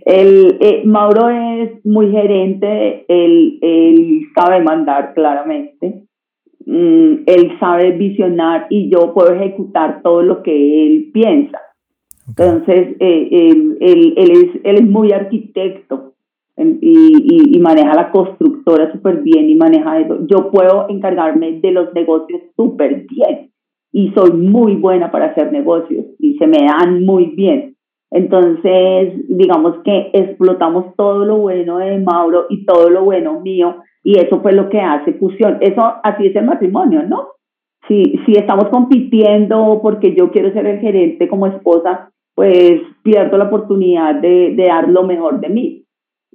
El, 0.05 0.57
eh, 0.61 0.83
Mauro 0.85 1.29
es 1.29 1.83
muy 1.85 2.11
gerente, 2.11 3.03
él, 3.07 3.57
él 3.61 4.21
sabe 4.35 4.61
mandar 4.61 5.13
claramente, 5.15 6.03
mm, 6.65 7.23
él 7.25 7.51
sabe 7.59 7.91
visionar 7.91 8.67
y 8.69 8.89
yo 8.89 9.13
puedo 9.13 9.33
ejecutar 9.33 10.01
todo 10.01 10.21
lo 10.21 10.43
que 10.43 10.87
él 10.87 11.11
piensa. 11.13 11.59
Entonces, 12.27 12.95
eh, 12.99 13.27
él, 13.31 13.77
él, 13.81 14.13
es, 14.17 14.61
él 14.63 14.75
es 14.75 14.87
muy 14.87 15.11
arquitecto 15.11 16.13
y, 16.57 17.55
y, 17.55 17.59
maneja 17.59 17.95
la 17.95 18.11
constructora 18.11 18.91
súper 18.91 19.21
bien 19.21 19.49
y 19.49 19.55
maneja 19.55 19.99
eso. 19.99 20.19
Yo 20.27 20.51
puedo 20.51 20.87
encargarme 20.89 21.59
de 21.59 21.71
los 21.71 21.93
negocios 21.93 22.41
súper 22.55 23.05
bien 23.09 23.51
y 23.91 24.11
soy 24.11 24.31
muy 24.31 24.75
buena 24.75 25.11
para 25.11 25.27
hacer 25.27 25.51
negocios 25.51 26.05
y 26.19 26.37
se 26.37 26.47
me 26.47 26.59
dan 26.65 27.03
muy 27.03 27.25
bien. 27.35 27.75
Entonces, 28.11 29.13
digamos 29.27 29.77
que 29.83 30.11
explotamos 30.13 30.95
todo 30.95 31.25
lo 31.25 31.37
bueno 31.37 31.79
de 31.79 31.97
Mauro 31.99 32.45
y 32.49 32.63
todo 32.65 32.89
lo 32.89 33.03
bueno 33.03 33.41
mío 33.41 33.77
y 34.03 34.19
eso 34.19 34.41
fue 34.41 34.53
lo 34.53 34.69
que 34.69 34.79
hace 34.79 35.13
fusión. 35.13 35.57
Eso 35.61 35.81
así 36.03 36.27
es 36.27 36.35
el 36.35 36.45
matrimonio, 36.45 37.03
¿no? 37.03 37.29
Si, 37.87 38.19
si 38.25 38.33
estamos 38.33 38.65
compitiendo 38.69 39.79
porque 39.81 40.15
yo 40.15 40.31
quiero 40.31 40.51
ser 40.53 40.65
el 40.67 40.79
gerente 40.79 41.27
como 41.27 41.47
esposa, 41.47 42.11
pues 42.35 42.81
pierdo 43.03 43.37
la 43.37 43.45
oportunidad 43.45 44.15
de, 44.15 44.53
de 44.55 44.65
dar 44.65 44.89
lo 44.89 45.03
mejor 45.03 45.39
de 45.39 45.49
mí. 45.49 45.85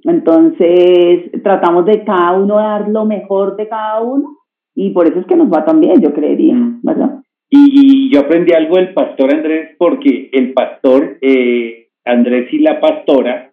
Entonces, 0.03 1.31
tratamos 1.43 1.85
de 1.85 2.03
cada 2.03 2.33
uno 2.33 2.55
dar 2.55 2.89
lo 2.89 3.05
mejor 3.05 3.55
de 3.57 3.67
cada 3.67 4.01
uno 4.01 4.37
y 4.75 4.91
por 4.91 5.07
eso 5.07 5.19
es 5.19 5.25
que 5.25 5.35
nos 5.35 5.51
va 5.51 5.65
tan 5.65 5.81
bien, 5.81 6.01
yo 6.01 6.13
creería, 6.13 6.53
mm. 6.53 6.79
¿verdad? 6.83 7.19
Y, 7.49 8.09
yo 8.13 8.21
aprendí 8.21 8.53
algo 8.53 8.75
del 8.75 8.93
pastor 8.93 9.33
Andrés 9.33 9.75
porque 9.77 10.29
el 10.31 10.53
pastor 10.53 11.17
eh, 11.21 11.87
Andrés 12.05 12.51
y 12.53 12.59
la 12.59 12.79
pastora, 12.79 13.51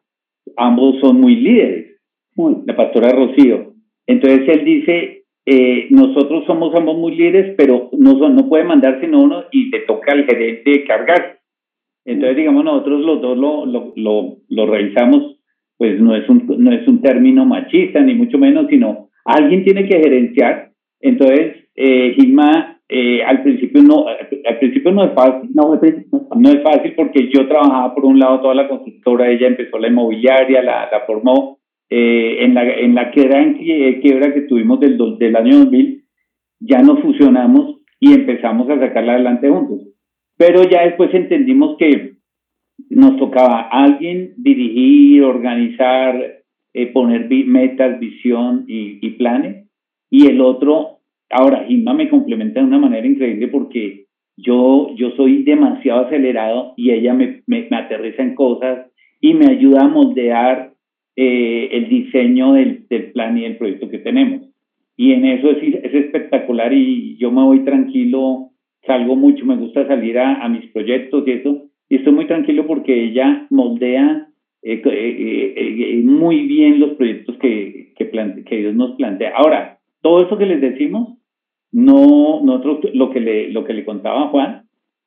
ambos 0.57 0.97
son 1.01 1.21
muy 1.21 1.37
líderes, 1.37 1.97
la 2.37 2.77
pastora 2.77 3.11
Rocío. 3.11 3.76
Entonces 4.07 4.49
él 4.49 4.65
dice, 4.65 5.25
eh, 5.47 5.87
nosotros 5.91 6.45
somos 6.47 6.75
ambos 6.75 6.97
muy 6.97 7.15
líderes, 7.15 7.55
pero 7.57 7.91
no, 7.99 8.19
son, 8.19 8.37
no 8.37 8.49
puede 8.49 8.65
mandar 8.65 9.01
sino 9.01 9.23
uno 9.23 9.45
y 9.53 9.71
le 9.71 9.81
toca 9.81 10.13
al 10.13 10.25
gerente 10.25 10.85
cargar. 10.85 11.39
Entonces, 12.05 12.37
digamos, 12.37 12.65
nosotros 12.65 13.01
los 13.01 13.21
dos 13.21 13.37
lo, 13.37 13.67
lo, 13.67 13.93
lo, 13.97 14.37
lo 14.49 14.67
revisamos, 14.67 15.41
pues 15.77 16.01
no 16.01 16.15
es, 16.15 16.29
un, 16.29 16.47
no 16.59 16.73
es 16.73 16.87
un 16.87 17.03
término 17.03 17.45
machista, 17.45 18.01
ni 18.01 18.15
mucho 18.15 18.39
menos, 18.39 18.67
sino 18.71 19.11
alguien 19.25 19.65
tiene 19.65 19.89
que 19.89 19.99
gerenciar. 19.99 20.71
Entonces, 21.01 21.69
eh, 21.75 22.15
Gilma, 22.15 22.81
eh, 22.89 23.23
al 23.25 23.43
principio 23.43 23.83
no 23.83 24.07
al 24.07 24.59
principio 24.59 24.93
no 24.93 25.05
es 25.05 25.13
fácil. 25.13 25.51
No, 25.55 25.79
no 26.37 26.49
es 26.51 26.63
fácil 26.63 26.95
porque 26.95 27.29
yo 27.33 27.47
trabajaba 27.49 27.95
por 27.95 28.05
un 28.05 28.19
lado 28.19 28.41
toda 28.41 28.55
la 28.55 28.69
constructora, 28.69 29.29
ella 29.29 29.49
empezó 29.49 29.79
la 29.79 29.89
inmobiliaria, 29.89 30.63
la, 30.63 30.89
la 30.91 31.01
formó. 31.07 31.59
Eh, 31.89 32.45
en, 32.45 32.55
la, 32.55 32.65
en 32.65 32.95
la 32.95 33.11
quiebra 33.11 34.35
que 34.35 34.43
tuvimos 34.49 34.81
del, 34.81 34.99
del 35.19 35.37
año 35.37 35.59
2000, 35.59 36.05
ya 36.61 36.83
nos 36.83 37.01
fusionamos 37.01 37.81
y 38.01 38.13
empezamos 38.13 38.69
a 38.69 38.79
sacarla 38.79 39.15
adelante 39.15 39.49
juntos. 39.49 39.89
Pero 40.37 40.65
ya 40.69 40.83
después 40.83 41.15
entendimos 41.15 41.77
que 41.79 42.17
nos 42.91 43.17
tocaba 43.19 43.69
alguien 43.71 44.35
dirigir, 44.37 45.23
organizar, 45.23 46.43
eh, 46.75 46.87
poner 46.93 47.29
metas, 47.47 47.99
visión 47.99 48.65
y, 48.69 48.99
y, 49.01 49.11
planes, 49.13 49.67
y 50.11 50.27
el 50.27 50.41
otro, 50.41 50.99
ahora, 51.31 51.67
Inma 51.69 51.95
me 51.95 52.09
complementa 52.09 52.61
de 52.61 52.67
una 52.67 52.79
manera 52.79 53.07
increíble 53.07 53.49
porque 53.49 54.07
yo, 54.37 54.95
yo 54.97 55.13
soy 55.13 55.43
demasiado 55.43 56.07
acelerado 56.07 56.75
y 56.77 56.91
ella 56.91 57.15
me, 57.15 57.43
me, 57.47 57.67
aterriza 57.73 58.23
en 58.23 58.35
cosas 58.35 58.91
y 59.21 59.35
me 59.35 59.47
ayuda 59.47 59.85
a 59.85 59.89
moldear 59.89 60.75
eh, 61.17 61.69
el 61.73 61.89
diseño 61.89 62.53
del, 62.53 62.87
del, 62.89 63.13
plan 63.13 63.37
y 63.39 63.45
el 63.45 63.57
proyecto 63.57 63.89
que 63.89 63.99
tenemos. 63.99 64.43
Y 64.97 65.13
en 65.13 65.25
eso 65.25 65.51
es, 65.51 65.63
es 65.63 65.95
espectacular 65.95 66.73
y 66.73 67.17
yo 67.17 67.31
me 67.31 67.43
voy 67.43 67.61
tranquilo 67.61 68.53
salgo 68.87 69.17
mucho, 69.17 69.45
me 69.45 69.57
gusta 69.57 69.87
salir 69.87 70.19
a, 70.19 70.49
mis 70.49 70.71
proyectos 70.71 71.27
y 71.27 71.33
eso, 71.33 71.65
y 71.89 71.97
estoy 71.97 72.13
muy 72.13 72.27
tranquilo 72.27 72.67
porque 72.67 73.05
ella 73.05 73.47
moldea 73.51 74.29
eh, 74.63 74.83
eh, 74.85 76.03
muy 76.05 76.47
bien 76.47 76.81
los 76.81 76.93
proyectos 76.93 77.37
que, 77.39 77.93
que, 77.97 78.11
que 78.45 78.57
Dios 78.57 78.75
nos 78.75 78.97
plantea. 78.97 79.33
Ahora, 79.37 79.79
todo 80.03 80.25
eso 80.25 80.39
que 80.39 80.47
les 80.47 80.61
decimos, 80.61 81.19
no, 81.73 82.41
nosotros, 82.43 82.95
lo 82.95 83.11
que 83.11 83.21
le, 83.21 83.51
lo 83.51 83.65
que 83.65 83.75
le 83.75 83.85
contaba 83.85 84.29
Juan, 84.29 84.63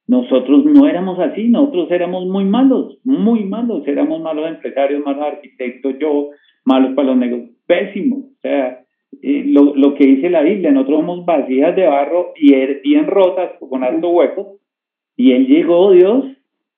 nosotros 0.09 0.65
no 0.65 0.87
éramos 0.87 1.19
así, 1.19 1.49
nosotros 1.49 1.91
éramos 1.91 2.25
muy 2.25 2.43
malos, 2.43 2.97
muy 3.03 3.43
malos, 3.45 3.87
éramos 3.87 4.19
malos 4.19 4.49
empresarios, 4.49 5.05
malos 5.05 5.23
arquitectos, 5.23 5.93
yo, 5.99 6.29
malos 6.65 6.93
para 6.95 7.09
los 7.09 7.17
negocios, 7.17 7.51
pésimos, 7.67 8.21
o 8.23 8.41
sea, 8.41 8.79
eh, 9.21 9.43
lo, 9.45 9.75
lo, 9.75 9.93
que 9.93 10.07
dice 10.07 10.31
la 10.31 10.41
Biblia, 10.41 10.71
nosotros 10.71 11.01
somos 11.01 11.25
vasijas 11.27 11.75
de 11.75 11.85
barro 11.85 12.33
y 12.35 12.55
er, 12.55 12.81
bien 12.83 13.05
rotas, 13.05 13.51
con 13.59 13.83
alto 13.83 14.09
hueco, 14.09 14.57
y 15.15 15.33
Él 15.33 15.45
llegó, 15.45 15.91
Dios, 15.91 16.25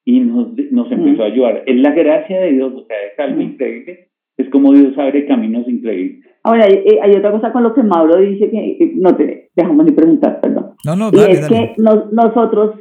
y 0.03 0.19
nos, 0.19 0.49
nos 0.69 0.91
empezó 0.91 1.23
a 1.23 1.27
ayudar. 1.27 1.63
Es 1.67 1.77
la 1.77 1.91
gracia 1.91 2.37
de 2.37 2.51
Dios, 2.51 2.73
o 2.73 2.85
sea, 2.85 2.97
es 3.13 3.17
algo 3.17 3.39
increíble, 3.39 4.09
es 4.35 4.49
como 4.49 4.73
Dios 4.73 4.97
abre 4.97 5.25
caminos 5.25 5.69
increíbles. 5.69 6.25
Ahora, 6.43 6.65
hay, 6.65 6.73
eh, 6.73 6.99
hay, 7.01 7.11
otra 7.11 7.31
cosa 7.31 7.53
con 7.53 7.63
lo 7.63 7.73
que 7.73 7.83
Mauro 7.83 8.17
dice 8.17 8.49
que 8.49 8.91
no 8.95 9.15
te 9.15 9.51
dejamos 9.55 9.85
ni 9.85 9.93
preguntar, 9.93 10.41
perdón. 10.41 10.71
No, 10.85 10.95
no, 10.97 11.11
y 11.13 11.31
es 11.31 11.47
que 11.47 11.75
nosotros, 11.77 12.75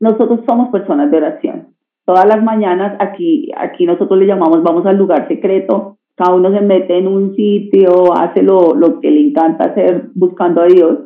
nosotros 0.00 0.40
somos 0.46 0.68
personas 0.70 1.10
de 1.10 1.16
oración. 1.16 1.68
Todas 2.04 2.26
las 2.26 2.42
mañanas 2.42 2.96
aquí, 3.00 3.50
aquí 3.56 3.84
nosotros 3.84 4.18
le 4.18 4.26
llamamos, 4.26 4.62
vamos 4.62 4.86
al 4.86 4.96
lugar 4.96 5.28
secreto, 5.28 5.98
cada 6.18 6.34
uno 6.34 6.50
se 6.52 6.60
mete 6.60 6.98
en 6.98 7.06
un 7.06 7.34
sitio, 7.36 8.12
hace 8.14 8.42
lo, 8.42 8.74
lo 8.74 8.98
que 9.00 9.10
le 9.10 9.20
encanta 9.20 9.66
hacer 9.66 10.08
buscando 10.14 10.62
a 10.62 10.66
Dios. 10.66 10.98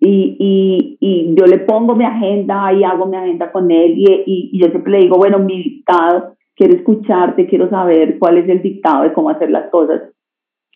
Y, 0.00 0.36
y, 0.38 0.98
y, 1.00 1.34
yo 1.34 1.46
le 1.46 1.58
pongo 1.58 1.96
mi 1.96 2.04
agenda 2.04 2.72
y 2.72 2.84
hago 2.84 3.06
mi 3.06 3.16
agenda 3.16 3.50
con 3.50 3.68
él 3.70 3.94
y, 3.96 4.50
y, 4.52 4.58
yo 4.60 4.68
siempre 4.68 4.92
le 4.92 4.98
digo, 4.98 5.16
bueno, 5.16 5.40
mi 5.40 5.60
dictado, 5.60 6.34
quiero 6.54 6.74
escucharte, 6.74 7.48
quiero 7.48 7.68
saber 7.68 8.18
cuál 8.18 8.38
es 8.38 8.48
el 8.48 8.62
dictado 8.62 9.02
de 9.02 9.12
cómo 9.12 9.30
hacer 9.30 9.50
las 9.50 9.70
cosas. 9.70 10.02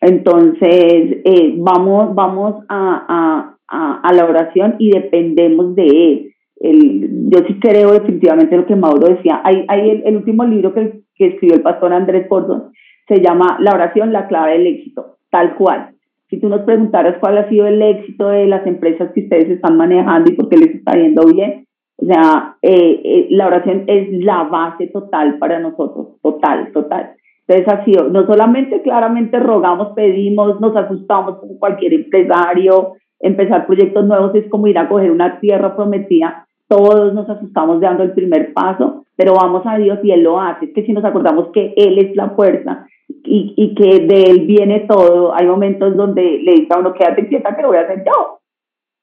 Entonces, 0.00 1.20
eh, 1.24 1.54
vamos, 1.58 2.14
vamos 2.16 2.64
a, 2.68 3.54
a, 3.68 4.00
a, 4.02 4.12
la 4.12 4.24
oración 4.24 4.74
y 4.78 4.90
dependemos 4.90 5.76
de 5.76 5.86
él. 5.86 6.32
El, 6.62 7.28
yo 7.28 7.40
sí 7.46 7.58
creo 7.60 7.92
definitivamente 7.92 8.56
lo 8.56 8.66
que 8.66 8.76
Mauro 8.76 9.08
decía. 9.08 9.40
Hay, 9.44 9.64
hay 9.68 9.90
el, 9.90 10.02
el 10.06 10.16
último 10.16 10.44
libro 10.44 10.72
que, 10.72 11.02
que 11.14 11.26
escribió 11.26 11.56
el 11.56 11.62
pastor 11.62 11.92
Andrés 11.92 12.28
Gordon, 12.28 12.72
se 13.08 13.20
llama 13.20 13.58
La 13.60 13.74
oración, 13.74 14.12
la 14.12 14.28
clave 14.28 14.52
del 14.52 14.66
éxito, 14.68 15.16
tal 15.30 15.54
cual. 15.56 15.90
Si 16.30 16.40
tú 16.40 16.48
nos 16.48 16.62
preguntaras 16.62 17.18
cuál 17.20 17.36
ha 17.36 17.48
sido 17.48 17.66
el 17.66 17.82
éxito 17.82 18.28
de 18.28 18.46
las 18.46 18.66
empresas 18.66 19.10
que 19.12 19.24
ustedes 19.24 19.50
están 19.50 19.76
manejando 19.76 20.30
y 20.30 20.34
por 20.34 20.48
qué 20.48 20.56
les 20.56 20.74
está 20.76 20.92
yendo 20.92 21.26
bien, 21.26 21.66
o 21.98 22.06
sea, 22.06 22.56
eh, 22.62 23.00
eh, 23.04 23.26
la 23.30 23.48
oración 23.48 23.84
es 23.86 24.24
la 24.24 24.44
base 24.44 24.86
total 24.86 25.38
para 25.38 25.58
nosotros, 25.58 26.20
total, 26.22 26.72
total. 26.72 27.12
Entonces 27.46 27.68
ha 27.68 27.84
sido, 27.84 28.08
no 28.08 28.26
solamente 28.26 28.82
claramente 28.82 29.38
rogamos, 29.38 29.88
pedimos, 29.94 30.60
nos 30.60 30.74
asustamos 30.74 31.38
como 31.38 31.58
cualquier 31.58 31.92
empresario, 31.94 32.94
empezar 33.20 33.66
proyectos 33.66 34.04
nuevos 34.04 34.34
es 34.34 34.48
como 34.48 34.66
ir 34.66 34.78
a 34.78 34.88
coger 34.88 35.10
una 35.10 35.38
tierra 35.38 35.76
prometida, 35.76 36.46
todos 36.72 37.12
nos 37.12 37.28
asustamos 37.28 37.82
dando 37.82 38.02
el 38.02 38.12
primer 38.12 38.54
paso, 38.54 39.04
pero 39.14 39.34
vamos 39.34 39.62
a 39.66 39.76
Dios 39.76 39.98
y 40.02 40.10
Él 40.10 40.22
lo 40.22 40.40
hace. 40.40 40.64
Es 40.64 40.72
que 40.72 40.86
si 40.86 40.92
nos 40.94 41.04
acordamos 41.04 41.48
que 41.52 41.74
Él 41.76 41.98
es 41.98 42.16
la 42.16 42.30
fuerza 42.30 42.86
y, 43.08 43.52
y 43.58 43.74
que 43.74 44.06
de 44.06 44.22
Él 44.22 44.46
viene 44.46 44.86
todo, 44.88 45.34
hay 45.34 45.46
momentos 45.46 45.94
donde 45.94 46.22
le 46.22 46.52
dice 46.52 46.68
a 46.70 46.78
uno, 46.78 46.94
quédate 46.94 47.28
quieta 47.28 47.54
que 47.54 47.60
lo 47.60 47.68
voy 47.68 47.76
a 47.76 47.82
hacer 47.82 48.02
yo. 48.06 48.38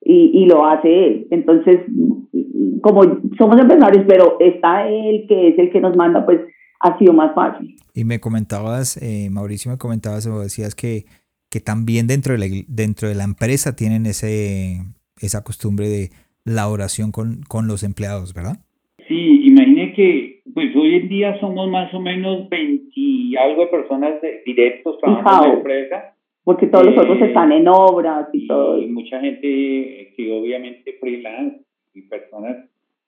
Y, 0.02 0.32
y 0.34 0.46
lo 0.48 0.66
hace 0.66 1.06
Él. 1.06 1.28
Entonces, 1.30 1.82
como 2.82 3.04
somos 3.38 3.60
empresarios, 3.60 4.06
pero 4.08 4.38
está 4.40 4.90
Él, 4.90 5.26
que 5.28 5.50
es 5.50 5.60
el 5.60 5.72
que 5.72 5.80
nos 5.80 5.96
manda, 5.96 6.26
pues 6.26 6.40
ha 6.80 6.98
sido 6.98 7.14
más 7.14 7.36
fácil. 7.36 7.76
Y 7.94 8.04
me 8.04 8.20
comentabas, 8.20 8.98
eh, 8.98 9.30
Mauricio, 9.30 9.70
me 9.70 9.78
comentabas 9.78 10.26
o 10.26 10.40
decías 10.40 10.74
que, 10.74 11.06
que 11.52 11.60
también 11.60 12.08
dentro 12.08 12.34
de, 12.34 12.40
la, 12.40 12.48
dentro 12.68 13.10
de 13.10 13.14
la 13.14 13.26
empresa 13.26 13.76
tienen 13.76 14.08
ese, 14.08 14.80
esa 15.22 15.44
costumbre 15.44 15.88
de 15.88 16.10
la 16.50 16.68
oración 16.68 17.12
con, 17.12 17.42
con 17.48 17.68
los 17.68 17.84
empleados, 17.84 18.34
¿verdad? 18.34 18.58
Sí, 19.08 19.48
imagine 19.48 19.94
que 19.94 20.42
pues 20.54 20.76
hoy 20.76 20.96
en 20.96 21.10
día 21.10 21.40
somos 21.40 21.70
más 21.70 21.94
o 21.94 22.00
menos 22.00 22.50
20 22.50 22.92
y 22.96 23.36
algo 23.36 23.62
de 23.62 23.68
personas 23.68 24.22
de, 24.22 24.42
directos 24.46 24.98
trabajando 25.00 25.46
en 25.46 25.50
la 25.50 25.58
empresa. 25.58 26.16
Porque 26.44 26.68
todos 26.68 26.86
los 26.86 26.98
otros 26.98 27.22
eh, 27.22 27.26
están 27.26 27.52
en 27.52 27.68
obras 27.68 28.28
y, 28.34 28.48
todo. 28.48 28.82
Y 28.82 28.88
mucha 28.88 29.20
gente 29.20 30.14
que 30.16 30.32
obviamente 30.32 30.98
freelance 31.00 31.62
y 31.94 32.02
personas 32.04 32.58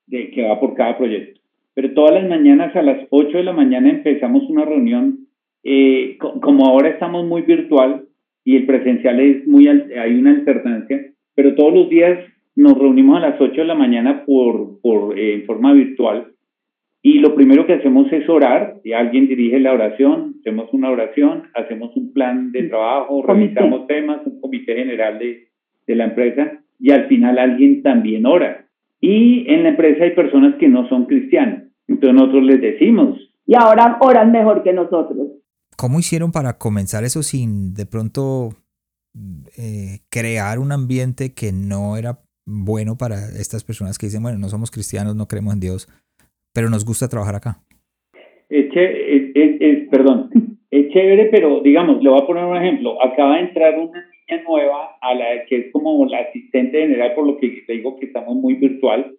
de, 0.07 0.29
que 0.31 0.43
va 0.43 0.59
por 0.59 0.75
cada 0.75 0.97
proyecto. 0.97 1.39
Pero 1.73 1.93
todas 1.93 2.13
las 2.13 2.29
mañanas 2.29 2.75
a 2.75 2.81
las 2.81 3.07
8 3.09 3.37
de 3.37 3.43
la 3.43 3.53
mañana 3.53 3.89
empezamos 3.89 4.43
una 4.49 4.65
reunión, 4.65 5.27
eh, 5.63 6.17
como 6.19 6.67
ahora 6.67 6.89
estamos 6.89 7.25
muy 7.25 7.43
virtual 7.43 8.05
y 8.43 8.57
el 8.57 8.65
presencial 8.65 9.19
es 9.19 9.47
muy, 9.47 9.67
hay 9.67 10.13
una 10.15 10.31
alternancia, 10.31 10.99
pero 11.33 11.55
todos 11.55 11.73
los 11.73 11.89
días 11.89 12.19
nos 12.55 12.77
reunimos 12.77 13.17
a 13.17 13.29
las 13.29 13.41
8 13.41 13.61
de 13.61 13.67
la 13.67 13.75
mañana 13.75 14.23
por, 14.25 14.79
por 14.81 15.17
eh, 15.17 15.35
en 15.35 15.45
forma 15.45 15.73
virtual 15.73 16.31
y 17.03 17.19
lo 17.19 17.33
primero 17.33 17.65
que 17.65 17.73
hacemos 17.73 18.11
es 18.11 18.29
orar, 18.29 18.79
y 18.83 18.93
alguien 18.93 19.27
dirige 19.27 19.59
la 19.59 19.73
oración, 19.73 20.35
hacemos 20.39 20.69
una 20.71 20.91
oración, 20.91 21.49
hacemos 21.55 21.95
un 21.95 22.13
plan 22.13 22.51
de 22.51 22.63
trabajo, 22.63 23.23
revisamos 23.23 23.87
temas, 23.87 24.21
un 24.25 24.39
comité 24.39 24.75
general 24.75 25.17
de, 25.17 25.47
de 25.87 25.95
la 25.95 26.05
empresa 26.05 26.59
y 26.79 26.91
al 26.91 27.07
final 27.07 27.39
alguien 27.39 27.81
también 27.81 28.27
ora. 28.27 28.67
Y 28.99 29.51
en 29.51 29.63
la 29.63 29.69
empresa 29.69 30.03
hay 30.03 30.11
personas 30.11 30.55
que 30.59 30.67
no 30.67 30.87
son 30.89 31.07
cristianas, 31.07 31.63
entonces 31.87 32.13
nosotros 32.13 32.43
les 32.43 32.61
decimos. 32.61 33.17
Y 33.47 33.55
ahora 33.55 33.97
oran 34.01 34.31
mejor 34.31 34.61
que 34.61 34.71
nosotros. 34.71 35.27
¿Cómo 35.75 35.97
hicieron 35.97 36.31
para 36.31 36.59
comenzar 36.59 37.03
eso 37.03 37.23
sin 37.23 37.73
de 37.73 37.87
pronto 37.87 38.49
eh, 39.57 40.01
crear 40.11 40.59
un 40.59 40.71
ambiente 40.71 41.33
que 41.33 41.51
no 41.51 41.97
era 41.97 42.19
bueno 42.45 42.97
para 42.97 43.15
estas 43.39 43.63
personas 43.63 43.97
que 43.97 44.07
dicen, 44.07 44.23
bueno, 44.23 44.37
no 44.37 44.49
somos 44.49 44.71
cristianos, 44.71 45.15
no 45.15 45.27
creemos 45.27 45.53
en 45.53 45.59
Dios, 45.59 45.87
pero 46.53 46.69
nos 46.69 46.85
gusta 46.85 47.07
trabajar 47.07 47.35
acá. 47.35 47.59
Es, 48.49 48.67
es, 48.75 49.89
perdón, 49.89 50.29
es 50.71 50.89
chévere, 50.89 51.29
pero 51.31 51.61
digamos, 51.61 52.03
le 52.03 52.09
voy 52.09 52.21
a 52.21 52.25
poner 52.25 52.45
un 52.45 52.57
ejemplo. 52.57 53.01
Acaba 53.01 53.35
de 53.35 53.43
entrar 53.43 53.77
una 53.79 53.99
niña 53.99 54.43
nueva 54.43 54.97
a 55.01 55.13
la 55.15 55.45
que 55.47 55.57
es 55.57 55.71
como 55.71 56.05
la 56.05 56.19
asistente 56.19 56.79
general, 56.79 57.13
por 57.15 57.27
lo 57.27 57.37
que 57.37 57.63
te 57.65 57.73
digo 57.73 57.97
que 57.97 58.07
estamos 58.07 58.35
muy 58.35 58.55
virtual, 58.55 59.15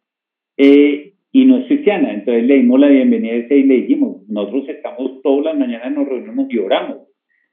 eh, 0.57 1.15
y 1.33 1.45
no 1.47 1.59
es 1.59 1.67
cristiana. 1.67 2.13
Entonces 2.13 2.45
le 2.45 2.57
dimos 2.57 2.79
la 2.79 2.89
bienvenida 2.89 3.35
ese 3.35 3.57
y 3.57 3.63
le 3.63 3.75
dijimos, 3.77 4.29
nosotros 4.29 4.69
estamos 4.69 5.23
todas 5.23 5.47
las 5.47 5.59
mañanas, 5.59 5.93
nos 5.93 6.07
reunimos 6.07 6.47
y 6.51 6.59
oramos. 6.59 7.13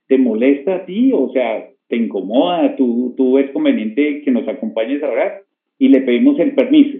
¿te 0.09 0.17
molesta 0.17 0.75
a 0.75 0.85
ti? 0.85 1.11
O 1.13 1.29
sea, 1.31 1.69
¿te 1.87 1.95
incomoda? 1.95 2.75
¿Tú, 2.75 3.13
tú 3.15 3.33
ves 3.33 3.51
conveniente 3.51 4.21
que 4.25 4.31
nos 4.31 4.45
acompañes 4.47 5.01
a 5.03 5.09
orar? 5.09 5.43
Y 5.79 5.87
le 5.87 6.01
pedimos 6.01 6.39
el 6.39 6.53
permiso. 6.53 6.99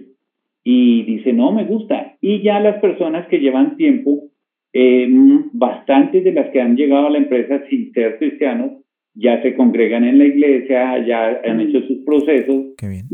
Y 0.64 1.04
dice, 1.04 1.32
no, 1.32 1.52
me 1.52 1.64
gusta. 1.64 2.16
Y 2.20 2.42
ya 2.42 2.58
las 2.58 2.80
personas 2.80 3.28
que 3.28 3.38
llevan 3.38 3.76
tiempo, 3.76 4.30
eh, 4.72 5.08
bastantes 5.52 6.24
de 6.24 6.32
las 6.32 6.50
que 6.50 6.60
han 6.60 6.76
llegado 6.76 7.06
a 7.06 7.10
la 7.10 7.18
empresa 7.18 7.62
sin 7.68 7.92
ser 7.92 8.18
cristianos, 8.18 8.72
ya 9.14 9.42
se 9.42 9.54
congregan 9.54 10.04
en 10.04 10.18
la 10.18 10.24
iglesia, 10.24 11.04
ya 11.06 11.40
han 11.44 11.60
hecho 11.60 11.82
sus 11.82 11.98
procesos 12.04 12.66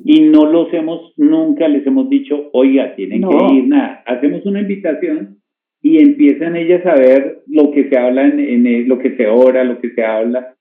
y 0.04 0.20
no 0.20 0.46
los 0.46 0.72
hemos, 0.72 1.12
nunca 1.16 1.68
les 1.68 1.86
hemos 1.86 2.08
dicho, 2.10 2.50
oiga, 2.52 2.94
tienen 2.94 3.22
que 3.22 3.54
ir, 3.54 3.66
nada, 3.66 4.02
hacemos 4.06 4.44
una 4.44 4.60
invitación 4.60 5.38
y 5.82 5.98
empiezan 5.98 6.56
ellas 6.56 6.84
a 6.84 6.94
ver 6.94 7.42
lo 7.46 7.70
que 7.70 7.88
se 7.88 7.96
habla, 7.96 8.26
en, 8.26 8.88
lo 8.88 8.98
que 8.98 9.16
se 9.16 9.26
ora, 9.26 9.64
lo 9.64 9.80
que 9.80 9.90
se 9.90 10.04
habla. 10.04 10.54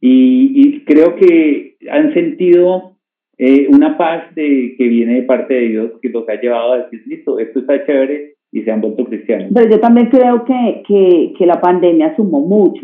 Y, 0.00 0.80
creo 0.80 1.14
que 1.14 1.76
han 1.90 2.12
sentido 2.12 2.91
eh, 3.38 3.66
una 3.70 3.96
paz 3.96 4.34
de, 4.34 4.74
que 4.76 4.88
viene 4.88 5.14
de 5.14 5.22
parte 5.22 5.54
de 5.54 5.68
Dios 5.68 5.92
que 6.00 6.08
los 6.08 6.28
ha 6.28 6.40
llevado 6.40 6.72
a 6.72 6.78
decir, 6.78 7.02
listo, 7.06 7.38
esto 7.38 7.60
está 7.60 7.84
chévere 7.84 8.34
y 8.52 8.62
se 8.62 8.70
han 8.70 8.80
vuelto 8.80 9.04
cristianos. 9.04 9.50
Pero 9.54 9.70
yo 9.70 9.80
también 9.80 10.08
creo 10.10 10.44
que, 10.44 10.82
que, 10.86 11.32
que 11.38 11.46
la 11.46 11.60
pandemia 11.60 12.14
sumó 12.16 12.40
mucho 12.40 12.82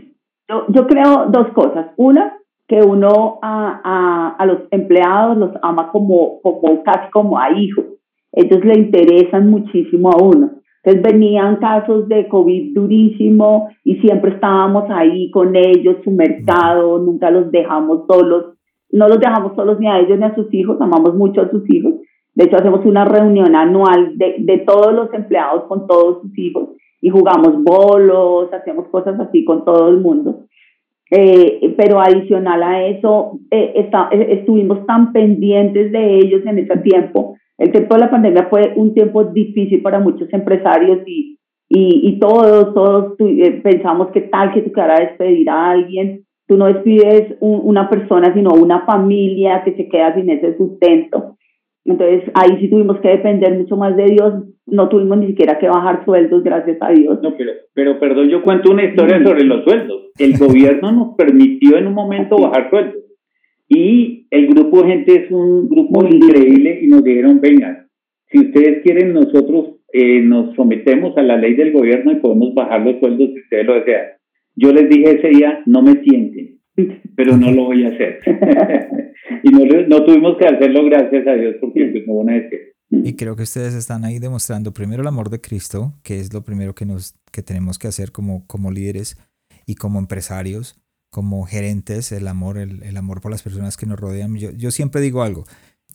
yo, 0.48 0.64
yo 0.68 0.86
creo 0.86 1.26
dos 1.28 1.48
cosas. 1.52 1.88
Una, 1.96 2.38
que 2.66 2.80
uno 2.80 3.38
a, 3.42 3.80
a, 3.84 4.36
a, 4.38 4.46
los 4.46 4.60
empleados 4.70 5.36
los 5.36 5.50
ama 5.62 5.90
como, 5.90 6.40
como 6.40 6.82
casi 6.82 7.10
como 7.10 7.38
a 7.38 7.52
hijos. 7.52 7.84
Ellos 8.32 8.64
le 8.64 8.78
interesan 8.78 9.50
muchísimo 9.50 10.10
a 10.10 10.22
uno. 10.22 10.50
Entonces 10.82 11.12
venían 11.12 11.56
casos 11.56 12.08
de 12.08 12.28
COVID 12.28 12.74
durísimo 12.74 13.68
y 13.84 13.96
siempre 13.96 14.32
estábamos 14.32 14.84
ahí 14.90 15.30
con 15.30 15.54
ellos, 15.54 15.96
su 16.04 16.10
mercado, 16.10 16.98
nunca 16.98 17.30
los 17.30 17.50
dejamos 17.50 18.06
solos. 18.06 18.57
No 18.90 19.08
los 19.08 19.20
dejamos 19.20 19.54
solos 19.56 19.78
ni 19.78 19.88
a 19.88 19.98
ellos 19.98 20.18
ni 20.18 20.24
a 20.24 20.34
sus 20.34 20.52
hijos, 20.52 20.80
amamos 20.80 21.14
mucho 21.14 21.42
a 21.42 21.50
sus 21.50 21.68
hijos. 21.70 21.94
De 22.34 22.44
hecho, 22.44 22.56
hacemos 22.56 22.84
una 22.84 23.04
reunión 23.04 23.54
anual 23.56 24.16
de, 24.16 24.36
de 24.38 24.58
todos 24.58 24.92
los 24.92 25.12
empleados 25.12 25.64
con 25.64 25.86
todos 25.86 26.22
sus 26.22 26.38
hijos 26.38 26.70
y 27.00 27.10
jugamos 27.10 27.62
bolos, 27.62 28.52
hacemos 28.52 28.88
cosas 28.88 29.18
así 29.20 29.44
con 29.44 29.64
todo 29.64 29.88
el 29.88 29.98
mundo. 29.98 30.44
Eh, 31.10 31.74
pero 31.76 32.00
adicional 32.00 32.62
a 32.62 32.86
eso, 32.86 33.40
eh, 33.50 33.72
está, 33.76 34.08
eh, 34.12 34.40
estuvimos 34.40 34.84
tan 34.86 35.12
pendientes 35.12 35.90
de 35.90 36.18
ellos 36.18 36.42
en 36.44 36.58
ese 36.58 36.76
tiempo. 36.78 37.36
El 37.56 37.72
tiempo 37.72 37.94
de 37.94 38.00
la 38.00 38.10
pandemia 38.10 38.46
fue 38.50 38.74
un 38.76 38.94
tiempo 38.94 39.24
difícil 39.24 39.80
para 39.80 40.00
muchos 40.00 40.32
empresarios 40.32 40.98
y, 41.06 41.38
y, 41.68 42.08
y 42.08 42.18
todos, 42.18 42.74
todos 42.74 43.16
pensamos 43.62 44.08
que 44.08 44.22
tal 44.22 44.52
que 44.52 44.70
quieras 44.70 45.00
despedir 45.00 45.48
a 45.50 45.70
alguien, 45.70 46.24
tú 46.48 46.56
no 46.56 46.66
despides 46.66 47.36
una 47.40 47.88
persona, 47.90 48.32
sino 48.34 48.50
una 48.54 48.86
familia 48.86 49.62
que 49.64 49.74
se 49.74 49.88
queda 49.88 50.14
sin 50.14 50.30
ese 50.30 50.56
sustento. 50.56 51.36
Entonces 51.84 52.24
ahí 52.34 52.58
sí 52.58 52.68
tuvimos 52.68 52.98
que 53.00 53.08
depender 53.08 53.56
mucho 53.56 53.76
más 53.76 53.96
de 53.96 54.04
Dios, 54.06 54.34
no 54.66 54.88
tuvimos 54.88 55.18
ni 55.18 55.28
siquiera 55.28 55.58
que 55.58 55.68
bajar 55.68 56.04
sueldos, 56.04 56.42
gracias 56.42 56.78
a 56.80 56.90
Dios. 56.90 57.20
No, 57.22 57.36
pero, 57.36 57.52
pero 57.74 58.00
perdón, 58.00 58.28
yo 58.28 58.42
cuento 58.42 58.70
una 58.70 58.84
historia 58.84 59.22
sobre 59.22 59.44
los 59.44 59.62
sueldos. 59.64 60.10
El 60.18 60.38
gobierno 60.38 60.90
nos 60.90 61.16
permitió 61.16 61.76
en 61.76 61.86
un 61.86 61.94
momento 61.94 62.36
bajar 62.38 62.70
sueldos 62.70 63.04
y 63.68 64.26
el 64.30 64.46
grupo 64.48 64.82
de 64.82 64.88
gente 64.88 65.24
es 65.24 65.30
un 65.30 65.68
grupo 65.68 66.04
increíble 66.06 66.80
y 66.82 66.88
nos 66.88 67.04
dijeron, 67.04 67.40
venga, 67.40 67.86
si 68.30 68.38
ustedes 68.38 68.82
quieren 68.82 69.12
nosotros 69.12 69.76
eh, 69.92 70.20
nos 70.20 70.54
sometemos 70.54 71.16
a 71.16 71.22
la 71.22 71.36
ley 71.36 71.54
del 71.54 71.72
gobierno 71.72 72.12
y 72.12 72.16
podemos 72.16 72.54
bajar 72.54 72.82
los 72.82 72.98
sueldos 73.00 73.30
si 73.32 73.40
ustedes 73.40 73.66
lo 73.66 73.74
desean. 73.74 74.17
Yo 74.60 74.72
les 74.72 74.88
dije 74.88 75.18
ese 75.18 75.28
día, 75.28 75.60
no 75.66 75.82
me 75.82 76.02
sienten, 76.02 76.60
pero 77.16 77.36
no 77.36 77.52
lo 77.52 77.66
voy 77.66 77.84
a 77.84 77.88
hacer. 77.88 78.18
y 79.44 79.50
no, 79.50 79.64
no, 79.86 80.04
tuvimos 80.04 80.36
que 80.36 80.46
hacerlo 80.46 80.84
gracias 80.86 81.26
a 81.28 81.34
Dios 81.34 81.56
porque 81.60 81.86
pues, 81.86 82.06
no 82.08 82.16
van 82.16 82.30
a 82.30 82.40
decir. 82.40 82.58
Y 82.90 83.14
creo 83.14 83.36
que 83.36 83.44
ustedes 83.44 83.74
están 83.74 84.04
ahí 84.04 84.18
demostrando 84.18 84.72
primero 84.72 85.02
el 85.02 85.08
amor 85.08 85.30
de 85.30 85.40
Cristo, 85.40 85.92
que 86.02 86.18
es 86.18 86.32
lo 86.32 86.42
primero 86.42 86.74
que, 86.74 86.86
nos, 86.86 87.14
que 87.30 87.42
tenemos 87.42 87.78
que 87.78 87.86
hacer 87.86 88.10
como, 88.10 88.46
como 88.48 88.72
líderes 88.72 89.16
y 89.64 89.76
como 89.76 90.00
empresarios, 90.00 90.80
como 91.10 91.44
gerentes, 91.44 92.10
el 92.10 92.26
amor, 92.26 92.58
el, 92.58 92.82
el 92.82 92.96
amor 92.96 93.20
por 93.20 93.30
las 93.30 93.42
personas 93.42 93.76
que 93.76 93.86
nos 93.86 94.00
rodean. 94.00 94.34
Yo, 94.36 94.50
yo 94.50 94.72
siempre 94.72 95.00
digo 95.00 95.22
algo, 95.22 95.44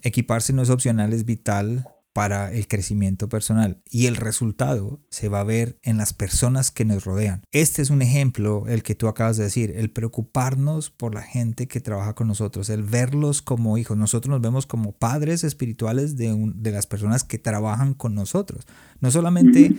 equiparse 0.03 0.53
no 0.53 0.61
es 0.61 0.69
opcional, 0.69 1.11
es 1.11 1.25
vital 1.25 1.85
para 2.13 2.53
el 2.53 2.67
crecimiento 2.67 3.27
personal 3.27 3.81
y 3.89 4.05
el 4.05 4.15
resultado 4.15 5.01
se 5.09 5.29
va 5.29 5.39
a 5.39 5.43
ver 5.43 5.79
en 5.81 5.97
las 5.97 6.13
personas 6.13 6.69
que 6.71 6.85
nos 6.85 7.05
rodean. 7.05 7.43
Este 7.51 7.81
es 7.81 7.89
un 7.89 8.03
ejemplo, 8.03 8.65
el 8.67 8.83
que 8.83 8.95
tú 8.95 9.07
acabas 9.07 9.37
de 9.37 9.45
decir, 9.45 9.73
el 9.75 9.89
preocuparnos 9.89 10.91
por 10.91 11.15
la 11.15 11.23
gente 11.23 11.67
que 11.67 11.81
trabaja 11.81 12.13
con 12.13 12.27
nosotros, 12.27 12.69
el 12.69 12.83
verlos 12.83 13.41
como 13.41 13.77
hijos. 13.79 13.97
Nosotros 13.97 14.29
nos 14.29 14.41
vemos 14.41 14.67
como 14.67 14.91
padres 14.91 15.43
espirituales 15.43 16.15
de, 16.15 16.35
de 16.55 16.71
las 16.71 16.85
personas 16.85 17.23
que 17.23 17.39
trabajan 17.39 17.95
con 17.95 18.13
nosotros. 18.13 18.67
No 18.99 19.09
solamente, 19.09 19.73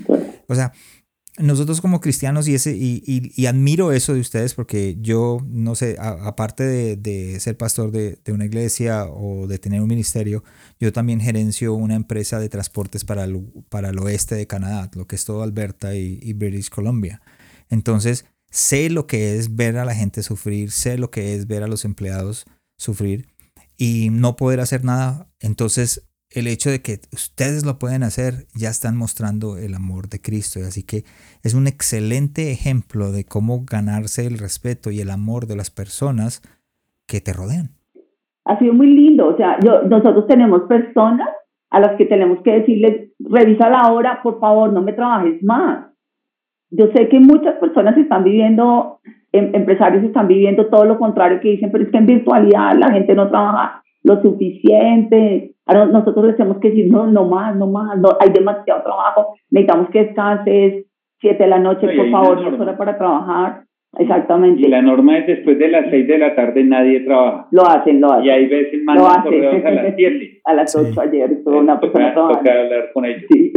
o 0.48 0.54
sea, 0.54 0.72
nosotros 1.38 1.80
como 1.80 2.00
cristianos 2.00 2.46
y, 2.46 2.54
ese, 2.54 2.76
y, 2.76 3.02
y, 3.04 3.46
admiro 3.46 3.92
eso 3.92 4.14
de 4.14 4.20
ustedes 4.20 4.54
porque 4.54 4.96
yo, 5.00 5.38
no 5.48 5.74
sé, 5.74 5.96
aparte 5.98 6.64
de, 6.64 6.96
de, 6.96 7.40
ser 7.40 7.56
pastor 7.56 7.90
de, 7.90 8.18
de, 8.24 8.32
una 8.32 8.44
iglesia 8.44 9.06
o 9.06 9.48
de 9.48 9.58
tener 9.58 9.80
un 9.80 9.88
ministerio, 9.88 10.44
yo 10.78 10.92
también 10.92 11.20
gerencio 11.20 11.74
una 11.74 11.96
empresa 11.96 12.38
de 12.38 12.48
transportes 12.48 13.04
para 13.04 13.24
el, 13.24 13.44
para 13.68 13.88
el 13.88 13.98
oeste 13.98 14.36
de 14.36 14.46
Canadá, 14.46 14.90
lo 14.94 15.06
que 15.08 15.16
es 15.16 15.24
todo 15.24 15.42
Alberta 15.42 15.96
y, 15.96 16.20
y 16.22 16.34
British 16.34 16.70
Columbia. 16.70 17.20
Entonces, 17.68 18.26
sé 18.50 18.88
lo 18.88 19.08
que 19.08 19.36
es 19.36 19.56
ver 19.56 19.76
a 19.78 19.84
la 19.84 19.94
gente 19.94 20.22
sufrir, 20.22 20.70
sé 20.70 20.98
lo 20.98 21.10
que 21.10 21.34
es 21.34 21.48
ver 21.48 21.64
a 21.64 21.68
los 21.68 21.84
empleados 21.84 22.44
sufrir 22.76 23.26
y 23.76 24.10
no 24.10 24.36
poder 24.36 24.60
hacer 24.60 24.84
nada. 24.84 25.28
Entonces, 25.40 26.04
el 26.34 26.48
hecho 26.48 26.70
de 26.70 26.82
que 26.82 26.98
ustedes 27.12 27.64
lo 27.64 27.78
pueden 27.78 28.02
hacer, 28.02 28.46
ya 28.54 28.68
están 28.68 28.96
mostrando 28.96 29.56
el 29.56 29.74
amor 29.74 30.08
de 30.08 30.20
Cristo. 30.20 30.58
Así 30.66 30.82
que 30.84 31.04
es 31.44 31.54
un 31.54 31.66
excelente 31.66 32.50
ejemplo 32.50 33.12
de 33.12 33.24
cómo 33.24 33.64
ganarse 33.64 34.26
el 34.26 34.38
respeto 34.38 34.90
y 34.90 35.00
el 35.00 35.10
amor 35.10 35.46
de 35.46 35.56
las 35.56 35.70
personas 35.70 36.42
que 37.06 37.20
te 37.20 37.32
rodean. 37.32 37.70
Ha 38.44 38.58
sido 38.58 38.74
muy 38.74 38.88
lindo. 38.88 39.28
O 39.28 39.36
sea, 39.36 39.58
yo, 39.60 39.82
nosotros 39.82 40.26
tenemos 40.26 40.62
personas 40.62 41.28
a 41.70 41.80
las 41.80 41.96
que 41.96 42.06
tenemos 42.06 42.38
que 42.42 42.52
decirles, 42.52 43.10
revisa 43.18 43.70
la 43.70 43.92
hora, 43.92 44.20
por 44.22 44.40
favor, 44.40 44.72
no 44.72 44.82
me 44.82 44.92
trabajes 44.92 45.42
más. 45.42 45.86
Yo 46.70 46.88
sé 46.94 47.08
que 47.08 47.20
muchas 47.20 47.54
personas 47.56 47.96
están 47.96 48.24
viviendo, 48.24 48.98
em, 49.32 49.54
empresarios 49.54 50.04
están 50.04 50.26
viviendo 50.26 50.66
todo 50.66 50.84
lo 50.84 50.98
contrario 50.98 51.40
que 51.40 51.50
dicen, 51.50 51.70
pero 51.70 51.84
es 51.84 51.90
que 51.90 51.98
en 51.98 52.06
virtualidad 52.06 52.74
la 52.76 52.90
gente 52.90 53.14
no 53.14 53.28
trabaja 53.28 53.83
lo 54.04 54.22
suficiente, 54.22 55.54
Ahora 55.66 55.86
nosotros 55.86 56.26
les 56.26 56.36
tenemos 56.36 56.58
que 56.58 56.68
decir, 56.68 56.90
no, 56.90 57.06
no 57.06 57.24
más, 57.24 57.56
no 57.56 57.66
más, 57.66 57.98
no, 57.98 58.10
hay 58.20 58.30
demasiado 58.30 58.82
trabajo, 58.82 59.34
necesitamos 59.50 59.88
que 59.90 60.04
descanses, 60.04 60.86
siete 61.20 61.44
de 61.44 61.48
la 61.48 61.58
noche, 61.58 61.88
por 61.88 62.10
favor, 62.10 62.42
no 62.42 62.54
es 62.54 62.60
hora 62.60 62.76
para 62.76 62.98
trabajar. 62.98 63.64
Exactamente. 63.96 64.60
Y 64.60 64.68
la 64.68 64.82
norma 64.82 65.18
es 65.18 65.26
después 65.26 65.56
de 65.58 65.68
las 65.68 65.88
seis 65.88 66.06
de 66.08 66.18
la 66.18 66.34
tarde 66.34 66.64
nadie 66.64 67.00
trabaja. 67.00 67.46
Lo 67.52 67.62
hacen, 67.62 68.00
lo 68.00 68.10
hacen. 68.10 68.24
Y 68.24 68.30
hay 68.30 68.46
veces 68.46 68.82
mandan 68.82 69.22
correos 69.22 69.64
a 69.64 69.70
las 69.70 69.94
siete. 69.94 70.40
a 70.44 70.52
las 70.52 70.76
ocho 70.76 71.00
ayer 71.00 71.30
estuvo 71.30 71.58
una 71.58 71.80
persona 71.80 72.12
trabajando. 72.12 72.50
hablar 72.50 72.92
con 72.92 73.04
ellos. 73.04 73.22
Sí. 73.30 73.52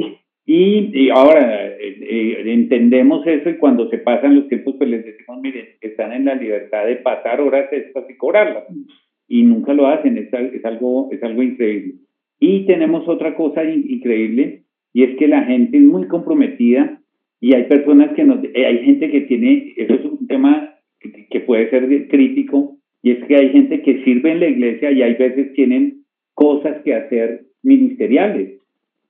Y, 0.46 0.92
y, 0.94 1.10
ahora 1.10 1.66
eh, 1.66 1.98
eh, 2.10 2.44
entendemos 2.46 3.26
eso 3.26 3.50
y 3.50 3.58
cuando 3.58 3.90
se 3.90 3.98
pasan 3.98 4.36
los 4.36 4.48
tiempos 4.48 4.76
pues 4.78 4.90
les 4.90 5.04
decimos, 5.04 5.42
miren, 5.42 5.66
están 5.82 6.14
en 6.14 6.24
la 6.24 6.36
libertad 6.36 6.86
de 6.86 6.98
pasar 6.98 7.42
horas 7.42 7.68
estas 7.74 8.10
y 8.10 8.16
cobrarlas 8.16 8.64
y 9.28 9.44
nunca 9.44 9.74
lo 9.74 9.88
hacen, 9.88 10.18
es, 10.18 10.32
es, 10.32 10.66
algo, 10.66 11.10
es 11.12 11.22
algo 11.24 11.44
increíble. 11.44 11.96
Y 12.40 12.66
tenemos 12.66 13.08
otra 13.08 13.36
cosa 13.36 13.64
increíble 13.64 14.64
y 14.94 15.04
es 15.04 15.18
que 15.18 15.28
la 15.28 15.44
gente 15.44 15.78
es 15.78 15.84
muy 15.84 16.08
comprometida 16.08 17.02
y 17.40 17.54
hay 17.54 17.64
personas 17.64 18.14
que 18.14 18.24
nos, 18.24 18.44
eh, 18.44 18.66
hay 18.66 18.80
gente 18.86 19.12
que 19.12 19.22
tiene, 19.22 19.74
eso 19.78 19.94
es 19.96 20.06
un 20.06 20.28
tema 20.28 20.76
que, 21.00 21.28
que 21.30 21.40
puede 21.42 21.70
ser 21.70 22.08
crítico 22.08 22.78
y 23.04 23.12
es 23.12 23.24
que 23.26 23.36
hay 23.36 23.50
gente 23.50 23.82
que 23.82 24.04
sirve 24.04 24.32
en 24.32 24.40
la 24.40 24.48
iglesia 24.48 24.92
y 24.92 25.02
hay 25.02 25.16
veces 25.16 25.54
tienen 25.54 26.04
cosas 26.34 26.82
que 26.84 26.94
hacer 26.94 27.46
ministeriales 27.64 28.62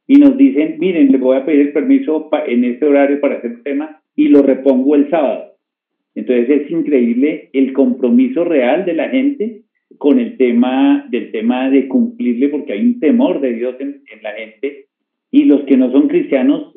y 0.07 0.15
nos 0.15 0.37
dicen, 0.37 0.77
miren, 0.79 1.11
les 1.11 1.19
voy 1.19 1.37
a 1.37 1.45
pedir 1.45 1.67
el 1.67 1.73
permiso 1.73 2.29
en 2.47 2.63
este 2.63 2.85
horario 2.85 3.19
para 3.19 3.35
hacer 3.35 3.51
un 3.51 3.63
tema 3.63 4.01
y 4.15 4.29
lo 4.29 4.41
repongo 4.41 4.95
el 4.95 5.09
sábado. 5.09 5.53
Entonces 6.15 6.49
es 6.49 6.71
increíble 6.71 7.49
el 7.53 7.73
compromiso 7.73 8.43
real 8.45 8.85
de 8.85 8.93
la 8.93 9.09
gente 9.09 9.61
con 9.97 10.19
el 10.19 10.37
tema 10.37 11.05
del 11.09 11.31
tema 11.31 11.69
de 11.69 11.87
cumplirle, 11.87 12.49
porque 12.49 12.73
hay 12.73 12.85
un 12.85 12.99
temor 12.99 13.41
de 13.41 13.53
Dios 13.53 13.75
en, 13.79 14.01
la 14.21 14.31
gente, 14.31 14.85
y 15.31 15.45
los 15.45 15.61
que 15.63 15.77
no 15.77 15.91
son 15.91 16.07
cristianos 16.07 16.73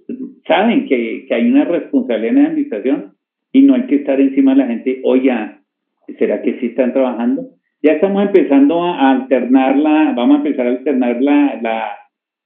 saben 0.46 0.86
que, 0.86 1.26
que, 1.28 1.34
hay 1.34 1.50
una 1.50 1.64
responsabilidad 1.64 2.36
en 2.36 2.42
la 2.42 2.48
administración 2.48 3.12
y 3.52 3.62
no 3.62 3.74
hay 3.74 3.82
que 3.82 3.96
estar 3.96 4.20
encima 4.20 4.52
de 4.52 4.58
la 4.58 4.66
gente, 4.66 5.00
oye, 5.04 5.32
¿será 6.18 6.42
que 6.42 6.58
sí 6.58 6.66
están 6.66 6.92
trabajando? 6.92 7.48
Ya 7.82 7.92
estamos 7.92 8.22
empezando 8.22 8.82
a 8.82 9.10
alternar 9.10 9.76
la, 9.78 10.12
vamos 10.14 10.36
a 10.36 10.38
empezar 10.38 10.66
a 10.66 10.70
alternar 10.70 11.22
la, 11.22 11.58
la, 11.62 11.90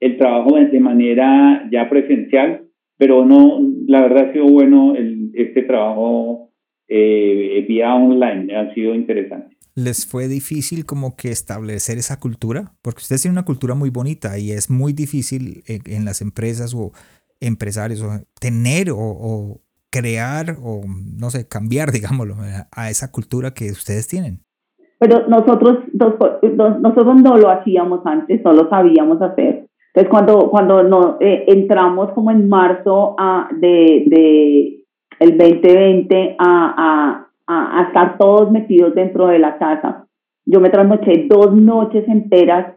el 0.01 0.17
trabajo 0.17 0.57
de, 0.57 0.81
manera 0.81 1.67
ya 1.73 1.89
presencial, 1.89 2.63
pero 2.99 3.25
no, 3.25 3.61
la 3.87 4.03
verdad 4.03 4.29
ha 4.29 4.33
sido 4.33 4.47
bueno 4.47 4.95
el, 4.95 5.31
este 5.35 5.63
trabajo 5.63 6.51
eh, 6.89 7.65
vía 7.67 7.95
online. 7.95 8.55
Han 8.55 8.75
sido 8.75 8.95
interesantes. 8.95 9.54
¿Les 9.77 10.07
fue 10.07 10.29
difícil 10.29 10.87
como 10.87 11.17
que 11.17 11.31
establecer 11.31 11.99
esa 11.99 12.21
cultura? 12.21 12.73
Porque 12.81 13.01
ustedes 13.01 13.23
tienen 13.23 13.39
una 13.39 13.45
cultura 13.45 13.75
muy 13.75 13.91
bonita 13.91 14.39
y 14.39 14.53
es 14.53 14.71
muy 14.71 14.93
difícil 14.93 15.65
en, 15.67 16.05
las 16.05 16.21
empresas 16.21 16.75
o 16.75 16.93
empresarios 17.41 18.01
o 18.01 18.11
tener 18.41 18.91
o, 18.93 19.61
crear 19.91 20.57
o, 20.63 20.83
no 20.87 21.31
sé, 21.31 21.49
cambiar, 21.49 21.91
digámoslo, 21.93 22.37
a 22.71 22.91
esa 22.91 23.11
cultura 23.11 23.53
que 23.53 23.71
ustedes 23.71 24.07
tienen. 24.07 24.45
Pero 24.99 25.29
nosotros, 25.29 25.79
nosotros 25.93 27.17
no 27.21 27.37
lo 27.37 27.51
hacíamos 27.51 28.01
antes, 28.07 28.43
no 28.45 28.53
lo 28.53 28.69
sabíamos 28.71 29.21
hacer. 29.21 29.67
Entonces, 29.95 30.11
cuando, 30.11 30.51
cuando 30.51 30.83
no, 30.83 31.19
eh, 31.21 31.45
entramos 31.47 32.13
como 32.13 32.31
en 32.31 32.49
marzo 32.49 33.15
a, 33.19 33.49
de, 33.53 34.05
de 34.07 34.85
el 35.21 35.39
2020 35.39 36.37
a, 36.39 36.75
a, 36.77 37.24
a, 37.47 37.85
estar 37.87 38.19
todos 38.19 38.51
metidos 38.51 38.95
dentro 38.95 39.27
de 39.27 39.39
la 39.39 39.59
casa, 39.59 40.07
yo 40.47 40.61
me 40.61 40.71
trasnoché 40.71 41.27
dos 41.29 41.55
noches 41.55 42.07
enteras 42.09 42.75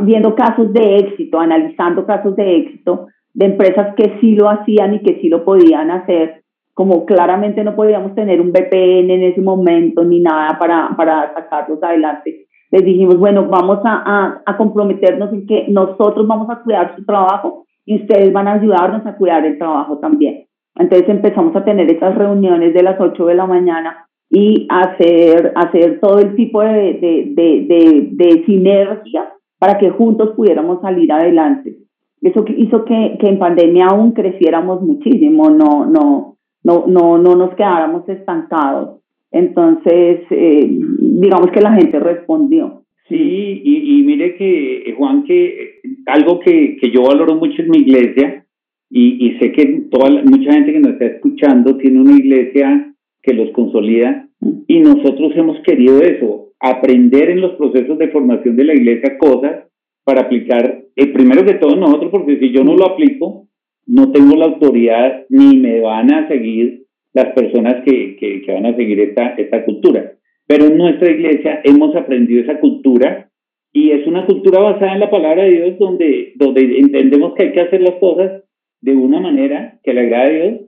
viendo 0.00 0.34
casos 0.34 0.72
de 0.72 0.98
éxito, 0.98 1.40
analizando 1.40 2.06
casos 2.06 2.36
de 2.36 2.56
éxito 2.56 3.06
de 3.34 3.46
empresas 3.46 3.94
que 3.96 4.18
sí 4.20 4.34
lo 4.34 4.48
hacían 4.48 4.94
y 4.94 5.02
que 5.02 5.20
sí 5.20 5.28
lo 5.28 5.44
podían 5.44 5.90
hacer 5.90 6.42
como 6.74 7.04
claramente 7.04 7.64
no 7.64 7.76
podíamos 7.76 8.14
tener 8.14 8.40
un 8.40 8.50
VPN 8.50 9.10
en 9.10 9.22
ese 9.22 9.40
momento 9.40 10.04
ni 10.04 10.20
nada 10.20 10.58
para, 10.58 10.90
para 10.96 11.34
sacarlos 11.34 11.82
adelante, 11.82 12.46
les 12.70 12.84
dijimos, 12.84 13.18
bueno, 13.18 13.46
vamos 13.48 13.80
a, 13.84 14.42
a, 14.46 14.56
comprometernos 14.56 15.32
en 15.32 15.46
que 15.46 15.66
nosotros 15.68 16.26
vamos 16.26 16.48
a 16.48 16.62
cuidar 16.62 16.96
su 16.96 17.04
trabajo 17.04 17.66
y 17.84 18.00
ustedes 18.00 18.32
van 18.32 18.48
a 18.48 18.54
ayudarnos 18.54 19.04
a 19.04 19.14
cuidar 19.16 19.44
el 19.44 19.58
trabajo 19.58 19.98
también. 19.98 20.46
Entonces 20.76 21.08
empezamos 21.08 21.54
a 21.56 21.64
tener 21.64 21.90
esas 21.90 22.14
reuniones 22.14 22.74
de 22.74 22.82
las 22.82 23.00
8 23.00 23.26
de 23.26 23.34
la 23.34 23.46
mañana 23.46 24.06
y 24.30 24.66
hacer, 24.70 25.52
hacer 25.54 26.00
todo 26.00 26.18
el 26.18 26.34
tipo 26.34 26.62
de, 26.62 26.94
de, 26.94 27.32
de, 27.34 28.08
de, 28.12 28.44
sinergia 28.46 29.30
para 29.58 29.78
que 29.78 29.90
juntos 29.90 30.30
pudiéramos 30.34 30.80
salir 30.80 31.12
adelante. 31.12 31.76
Eso 32.22 32.44
hizo 32.56 32.84
que, 32.84 33.18
que 33.20 33.28
en 33.28 33.38
pandemia 33.38 33.88
aún 33.88 34.12
creciéramos 34.12 34.80
muchísimo, 34.80 35.50
no, 35.50 35.84
no, 35.84 36.36
no, 36.64 36.86
no, 36.86 37.18
no 37.18 37.36
nos 37.36 37.54
quedáramos 37.54 38.08
estancados. 38.08 39.00
Entonces, 39.30 40.20
eh, 40.30 40.66
digamos 40.98 41.50
que 41.50 41.60
la 41.60 41.74
gente 41.74 41.98
respondió. 41.98 42.82
Sí, 43.08 43.60
y, 43.64 44.02
mire 44.04 44.36
que, 44.36 44.88
eh, 44.88 44.94
Juan, 44.96 45.24
que 45.24 45.44
eh, 45.46 45.80
algo 46.06 46.38
que, 46.40 46.76
que, 46.80 46.90
yo 46.90 47.02
valoro 47.02 47.34
mucho 47.34 47.60
en 47.60 47.70
mi 47.70 47.78
iglesia, 47.78 48.41
y, 48.92 49.26
y 49.26 49.38
sé 49.38 49.52
que 49.52 49.84
toda 49.90 50.10
mucha 50.22 50.52
gente 50.52 50.72
que 50.72 50.80
nos 50.80 50.92
está 50.92 51.06
escuchando 51.06 51.76
tiene 51.78 52.00
una 52.00 52.16
iglesia 52.16 52.94
que 53.22 53.32
los 53.32 53.50
consolida, 53.52 54.28
y 54.66 54.80
nosotros 54.80 55.32
hemos 55.36 55.60
querido 55.60 56.02
eso, 56.02 56.52
aprender 56.60 57.30
en 57.30 57.40
los 57.40 57.52
procesos 57.52 57.98
de 57.98 58.08
formación 58.08 58.56
de 58.56 58.64
la 58.64 58.74
iglesia 58.74 59.16
cosas 59.18 59.68
para 60.04 60.22
aplicar, 60.22 60.82
primero 60.94 61.44
que 61.44 61.54
todo 61.54 61.76
nosotros, 61.76 62.10
porque 62.10 62.38
si 62.38 62.52
yo 62.52 62.64
no 62.64 62.76
lo 62.76 62.86
aplico, 62.86 63.48
no 63.86 64.12
tengo 64.12 64.36
la 64.36 64.46
autoridad 64.46 65.24
ni 65.28 65.56
me 65.56 65.80
van 65.80 66.12
a 66.12 66.28
seguir 66.28 66.84
las 67.14 67.32
personas 67.34 67.82
que, 67.84 68.16
que, 68.16 68.52
van 68.52 68.66
a 68.66 68.76
seguir 68.76 69.00
esta, 69.00 69.34
esta 69.36 69.64
cultura. 69.64 70.12
Pero 70.46 70.66
en 70.66 70.76
nuestra 70.76 71.10
iglesia 71.10 71.60
hemos 71.64 71.94
aprendido 71.94 72.42
esa 72.42 72.58
cultura 72.58 73.30
y 73.72 73.90
es 73.90 74.06
una 74.06 74.26
cultura 74.26 74.60
basada 74.60 74.94
en 74.94 75.00
la 75.00 75.10
palabra 75.10 75.44
de 75.44 75.50
Dios 75.50 75.78
donde, 75.78 76.32
donde 76.36 76.78
entendemos 76.78 77.34
que 77.34 77.44
hay 77.44 77.52
que 77.52 77.60
hacer 77.60 77.80
las 77.80 77.94
cosas 77.96 78.42
de 78.82 78.94
una 78.94 79.20
manera 79.20 79.80
que 79.82 79.94
le 79.94 80.00
agrade 80.02 80.42
a 80.42 80.44
Dios 80.44 80.60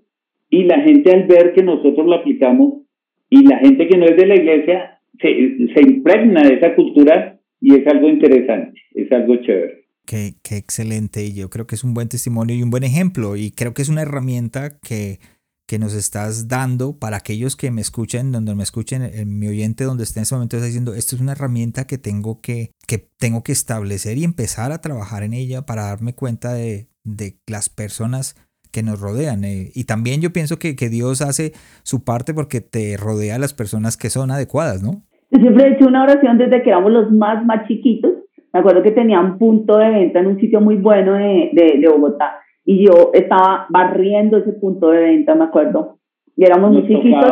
y 0.49 0.65
la 0.65 0.81
gente 0.81 1.13
al 1.13 1.25
ver 1.25 1.53
que 1.53 1.63
nosotros 1.63 2.07
lo 2.07 2.15
aplicamos 2.15 2.85
y 3.29 3.45
la 3.47 3.59
gente 3.59 3.89
que 3.89 3.99
no 3.99 4.07
es 4.07 4.17
de 4.17 4.27
la 4.27 4.37
iglesia 4.37 5.01
se, 5.21 5.29
se 5.75 5.81
impregna 5.83 6.43
de 6.43 6.55
esa 6.55 6.75
cultura 6.75 7.41
y 7.61 7.75
es 7.75 7.87
algo 7.87 8.09
interesante, 8.09 8.81
es 8.95 9.11
algo 9.13 9.37
chévere. 9.37 9.85
Qué, 10.07 10.35
qué, 10.43 10.57
excelente. 10.57 11.33
Yo 11.33 11.49
creo 11.49 11.67
que 11.67 11.75
es 11.75 11.83
un 11.83 11.95
buen 11.95 12.09
testimonio 12.09 12.55
y 12.55 12.63
un 12.63 12.71
buen 12.71 12.85
ejemplo. 12.85 13.37
Y 13.37 13.53
creo 13.53 13.73
que 13.73 13.81
es 13.81 13.89
una 13.89 14.03
herramienta 14.03 14.79
que, 14.87 15.19
que 15.67 15.79
nos 15.79 15.95
estás 15.95 16.47
dando 16.47 16.99
para 16.99 17.17
aquellos 17.17 17.57
que 17.57 17.71
me 17.71 17.81
escuchen, 17.81 18.31
donde 18.31 18.55
me 18.55 18.63
escuchen, 18.63 19.03
en 19.03 19.39
mi 19.39 19.49
oyente 19.49 19.85
donde 19.85 20.05
esté 20.05 20.21
en 20.21 20.25
ese 20.25 20.35
momento 20.35 20.57
está 20.57 20.67
diciendo, 20.67 20.95
esto 20.95 21.17
es 21.17 21.23
una 21.23 21.33
herramienta 21.33 21.87
que 21.87 21.97
tengo 21.97 22.43
que, 22.43 22.73
que 22.87 22.99
tengo 22.99 23.43
que 23.43 23.53
establecer 23.53 24.19
y 24.19 24.25
empezar 24.25 24.73
a 24.73 24.83
trabajar 24.83 25.23
en 25.23 25.33
ella 25.33 25.63
para 25.63 25.85
darme 25.85 26.13
cuenta 26.13 26.53
de, 26.53 26.89
de 27.05 27.35
las 27.47 27.69
personas 27.69 28.35
que 28.73 28.83
nos 28.83 29.01
rodean. 29.01 29.45
Eh, 29.45 29.71
y 29.75 29.85
también 29.85 30.21
yo 30.21 30.33
pienso 30.33 30.59
que, 30.59 30.75
que, 30.75 30.89
Dios 30.89 31.23
hace 31.23 31.53
su 31.85 32.05
parte 32.05 32.35
porque 32.35 32.61
te 32.61 32.97
rodea 32.97 33.37
a 33.37 33.39
las 33.39 33.55
personas 33.55 33.97
que 33.97 34.11
son 34.11 34.31
adecuadas, 34.31 34.83
¿no? 34.83 35.03
Yo 35.31 35.41
siempre 35.41 35.65
he 35.65 35.73
hecho 35.75 35.87
una 35.87 36.03
oración 36.03 36.39
desde 36.39 36.63
que 36.63 36.71
éramos 36.71 36.93
los 36.93 37.11
más, 37.13 37.45
más 37.45 37.67
chiquitos 37.69 38.15
me 38.55 38.61
acuerdo 38.61 38.85
que 38.85 38.93
tenía 38.93 39.21
un 39.21 39.37
punto 39.37 39.79
de 39.79 39.91
venta 39.91 40.21
en 40.21 40.29
un 40.29 40.39
sitio 40.39 40.61
muy 40.61 40.77
bueno 40.77 41.15
de, 41.15 41.51
de, 41.53 41.89
Bogotá 41.89 42.39
y 42.65 42.87
yo 42.87 43.11
estaba 43.13 43.67
barriendo 43.69 44.39
ese 44.39 44.53
punto 44.53 44.91
de 44.91 45.01
venta, 45.01 45.35
me 45.35 45.45
acuerdo. 45.45 45.99
Y 46.37 46.45
éramos 46.45 46.71
muy 46.71 46.87
chiquitos. 46.87 47.31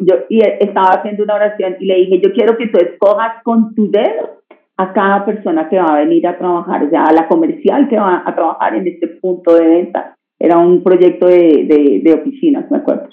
Yo, 0.00 0.14
y 0.28 0.40
estaba 0.60 1.00
haciendo 1.00 1.24
una 1.24 1.34
oración 1.34 1.76
y 1.80 1.86
le 1.86 1.96
dije, 1.96 2.20
yo 2.22 2.32
quiero 2.32 2.56
que 2.56 2.68
tú 2.68 2.78
escojas 2.78 3.42
con 3.42 3.74
tu 3.74 3.90
dedo 3.90 4.43
a 4.76 4.92
cada 4.92 5.24
persona 5.24 5.68
que 5.68 5.78
va 5.78 5.94
a 5.94 6.04
venir 6.04 6.26
a 6.26 6.38
trabajar, 6.38 6.84
o 6.84 6.90
sea, 6.90 7.04
a 7.04 7.12
la 7.12 7.28
comercial 7.28 7.88
que 7.88 7.96
va 7.96 8.22
a 8.26 8.34
trabajar 8.34 8.74
en 8.74 8.86
este 8.88 9.06
punto 9.08 9.54
de 9.54 9.66
venta. 9.66 10.16
Era 10.38 10.58
un 10.58 10.82
proyecto 10.82 11.26
de, 11.26 11.64
de, 11.64 12.00
de 12.02 12.12
oficinas, 12.12 12.70
me 12.70 12.78
acuerdo. 12.78 13.08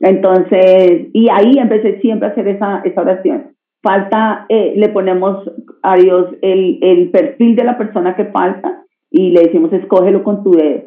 Entonces, 0.00 1.08
y 1.12 1.28
ahí 1.30 1.58
empecé 1.58 2.00
siempre 2.00 2.28
a 2.28 2.30
hacer 2.30 2.48
esa, 2.48 2.82
esa 2.84 3.00
oración 3.00 3.52
falta, 3.82 4.46
eh, 4.48 4.74
le 4.76 4.88
ponemos 4.88 5.50
a 5.82 5.96
Dios 5.96 6.28
el, 6.40 6.78
el, 6.82 7.10
perfil 7.10 7.56
de 7.56 7.64
la 7.64 7.76
persona 7.76 8.14
que 8.14 8.26
falta 8.26 8.84
y 9.10 9.30
le 9.30 9.42
decimos, 9.42 9.72
escógelo 9.72 10.22
con 10.22 10.42
tu 10.44 10.52
dedo. 10.52 10.84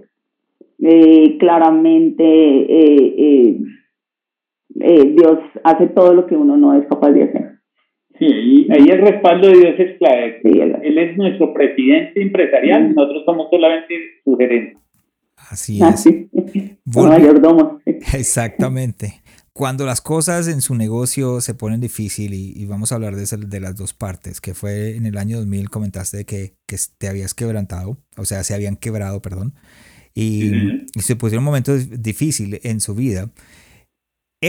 Eh, 0.80 1.38
claramente, 1.38 2.24
eh, 2.24 3.58
Dios 4.78 5.40
hace 5.64 5.88
todo 5.88 6.14
lo 6.14 6.26
que 6.26 6.36
uno 6.36 6.58
no 6.58 6.74
es 6.74 6.88
capaz 6.88 7.12
de 7.12 7.24
hacer. 7.24 7.45
Sí, 8.20 8.68
ahí, 8.70 8.90
el 8.90 9.02
respaldo 9.02 9.48
de 9.48 9.58
Dios 9.58 9.76
es 9.78 9.98
clave. 9.98 10.40
él, 10.44 10.98
es 10.98 11.18
nuestro 11.18 11.54
presidente 11.54 12.22
empresarial, 12.22 12.94
nosotros 12.94 13.24
somos 13.26 13.48
solamente 13.50 13.96
su 14.24 14.36
gerente. 14.38 14.78
Así 15.50 15.80
es. 15.82 16.06
mayordomo. 16.86 17.80
Exactamente 17.86 19.22
cuando 19.56 19.86
las 19.86 20.02
cosas 20.02 20.50
en 20.50 20.60
su 20.60 20.76
negocio 20.76 21.40
se 21.40 21.54
ponen 21.54 21.80
difícil 21.80 22.34
y, 22.34 22.66
vamos 22.66 22.92
a 22.92 22.96
hablar 22.96 23.16
de, 23.16 23.26
de, 23.38 23.60
las 23.62 23.78
dos 23.78 23.94
partes, 23.94 24.42
que 24.42 24.54
fue 24.54 24.98
en 24.98 25.06
el 25.06 25.18
año 25.18 25.38
2000 25.38 25.70
comentaste 25.70 26.26
que, 26.26 26.58
que 26.68 26.76
te 26.98 27.08
habías 27.08 27.34
quebrantado, 27.34 27.98
o 28.18 28.26
sea, 28.26 28.44
se 28.44 28.54
habían 28.54 28.76
quebrado, 28.76 29.22
perdón, 29.22 29.54
y, 30.14 30.52
se 31.00 31.16
pusieron 31.16 31.44
un 31.44 31.46
momento 31.46 31.78
difícil 31.78 32.60
en 32.64 32.82
su 32.82 32.96
vida. 32.96 33.32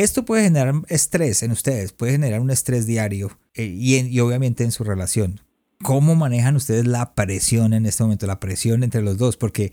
Esto 0.03 0.27
puede 0.27 0.45
generar 0.45 0.75
estrés 0.89 1.43
en 1.43 1.53
ustedes, 1.53 1.93
puede 1.93 2.13
generar 2.13 2.41
un 2.41 2.51
estrés 2.51 2.87
diario 2.87 3.39
eh, 3.55 3.65
y, 3.65 3.97
y 3.97 4.21
obviamente 4.21 4.63
en 4.63 4.71
su 4.71 4.85
relación. 4.85 5.41
¿Cómo 5.83 6.15
manejan 6.15 6.55
ustedes 6.55 6.87
la 6.87 7.15
presión 7.15 7.73
en 7.73 7.87
este 7.87 8.03
momento, 8.03 8.27
la 8.27 8.39
presión 8.39 8.85
entre 8.85 9.01
los 9.01 9.17
dos? 9.17 9.39
Porque 9.39 9.73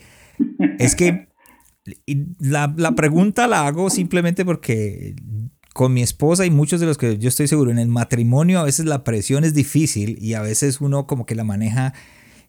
es 0.79 0.95
que 0.95 1.27
la, 2.39 2.73
la, 2.77 2.93
pregunta 2.93 3.47
la 3.47 3.67
hago 3.67 3.89
simplemente 3.89 4.45
porque 4.45 5.13
con 5.73 5.93
mi 5.93 6.01
esposa 6.01 6.45
y 6.45 6.51
muchos 6.51 6.79
de 6.79 6.85
los 6.85 6.97
que 6.97 7.17
yo 7.17 7.27
estoy 7.27 7.49
seguro 7.49 7.71
en 7.71 7.79
el 7.79 7.89
matrimonio 7.89 8.59
a 8.59 8.63
veces 8.63 8.85
la 8.85 9.03
presión 9.03 9.43
es 9.43 9.53
difícil 9.53 10.17
y 10.21 10.35
a 10.35 10.41
veces 10.41 10.79
uno 10.79 11.05
como 11.05 11.25
que 11.25 11.35
la 11.35 11.43
maneja 11.43 11.93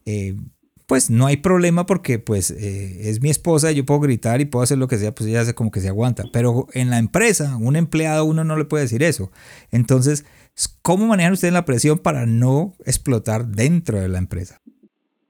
eh, 0.06 0.36
pues 0.86 1.10
no 1.10 1.26
hay 1.26 1.38
problema 1.38 1.86
porque 1.86 2.18
pues 2.18 2.50
eh, 2.50 3.08
es 3.08 3.22
mi 3.22 3.30
esposa 3.30 3.72
yo 3.72 3.84
puedo 3.84 4.00
gritar 4.00 4.40
y 4.40 4.44
puedo 4.44 4.62
hacer 4.62 4.78
lo 4.78 4.88
que 4.88 4.96
sea 4.96 5.14
pues 5.14 5.28
ella 5.28 5.40
hace 5.40 5.54
como 5.54 5.70
que 5.70 5.80
se 5.80 5.88
aguanta 5.88 6.24
pero 6.32 6.66
en 6.74 6.90
la 6.90 6.98
empresa 6.98 7.56
un 7.60 7.76
empleado 7.76 8.24
uno 8.24 8.44
no 8.44 8.56
le 8.56 8.64
puede 8.64 8.84
decir 8.84 9.02
eso 9.02 9.30
entonces 9.72 10.26
¿cómo 10.82 11.06
manejan 11.06 11.32
ustedes 11.32 11.54
la 11.54 11.64
presión 11.64 11.98
para 11.98 12.26
no 12.26 12.74
explotar 12.84 13.46
dentro 13.46 14.00
de 14.00 14.08
la 14.08 14.18
empresa? 14.18 14.60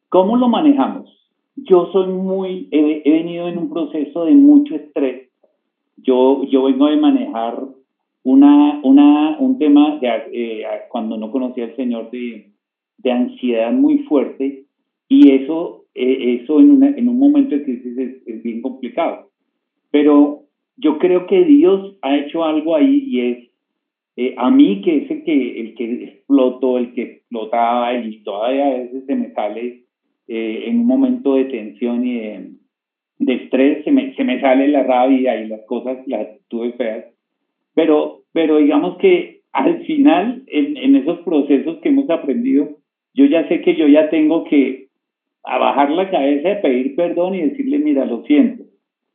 ¿Cómo 0.08 0.36
lo 0.36 0.48
manejamos? 0.48 1.14
yo 1.56 1.90
soy 1.92 2.08
muy, 2.08 2.68
he, 2.70 3.10
venido 3.10 3.48
en 3.48 3.58
un 3.58 3.70
proceso 3.70 4.24
de 4.24 4.34
mucho 4.34 4.74
estrés. 4.74 5.30
Yo, 5.98 6.44
yo 6.44 6.64
vengo 6.64 6.86
de 6.86 6.96
manejar 6.96 7.62
una, 8.22 8.80
una, 8.82 9.38
un 9.38 9.58
tema 9.58 9.98
de, 9.98 10.08
eh, 10.32 10.64
cuando 10.90 11.16
no 11.16 11.30
conocía 11.30 11.64
al 11.64 11.76
Señor 11.76 12.10
de, 12.10 12.52
de 12.98 13.12
ansiedad 13.12 13.72
muy 13.72 13.98
fuerte 14.00 14.63
y 15.14 15.30
eso, 15.30 15.84
eh, 15.94 16.40
eso 16.42 16.58
en, 16.58 16.72
una, 16.72 16.88
en 16.88 17.08
un 17.08 17.18
momento 17.18 17.54
de 17.54 17.62
crisis 17.62 17.96
es, 17.98 18.42
bien 18.42 18.60
complicado. 18.62 19.30
Pero 19.90 20.42
yo 20.76 20.98
creo 20.98 21.26
que 21.26 21.44
Dios 21.44 21.96
ha 22.02 22.16
hecho 22.16 22.42
algo 22.44 22.74
ahí 22.74 23.04
y 23.06 23.20
es 23.20 23.50
eh, 24.16 24.34
a 24.36 24.50
mí 24.50 24.82
que 24.82 24.98
es 24.98 25.10
el 25.10 25.24
que, 25.24 25.60
el 25.60 25.74
que 25.74 26.04
explotó, 26.04 26.78
el 26.78 26.92
que 26.94 27.02
explotaba 27.02 27.96
y 27.96 28.22
todavía 28.22 28.66
a 28.66 28.78
veces 28.78 29.06
se 29.06 29.14
me 29.14 29.32
sale 29.32 29.84
eh, 30.28 30.64
en 30.66 30.80
un 30.80 30.86
momento 30.86 31.34
de 31.34 31.44
tensión 31.44 32.06
y 32.06 32.18
de, 32.18 33.34
estrés, 33.34 33.84
se 33.84 33.92
me, 33.92 34.14
se 34.14 34.24
me, 34.24 34.40
sale 34.40 34.68
la 34.68 34.82
rabia 34.82 35.40
y 35.40 35.48
las 35.48 35.64
cosas, 35.66 35.98
las 36.06 36.22
actitudes 36.22 36.76
feas. 36.76 37.04
pero, 37.74 38.22
pero 38.32 38.58
digamos 38.58 38.98
que 38.98 39.42
al 39.52 39.84
final, 39.84 40.42
en, 40.48 40.76
en 40.76 40.96
esos 40.96 41.20
procesos 41.20 41.78
que 41.78 41.88
hemos 41.88 42.10
aprendido, 42.10 42.68
yo 43.14 43.26
ya 43.26 43.46
sé 43.48 43.60
que 43.60 43.76
yo 43.76 43.86
ya 43.86 44.10
tengo 44.10 44.44
que 44.44 44.83
a 45.44 45.58
bajar 45.58 45.90
la 45.90 46.10
cabeza, 46.10 46.60
pedir 46.62 46.96
perdón 46.96 47.34
y 47.34 47.42
decirle, 47.42 47.78
mira, 47.78 48.04
lo 48.04 48.22
siento. 48.24 48.64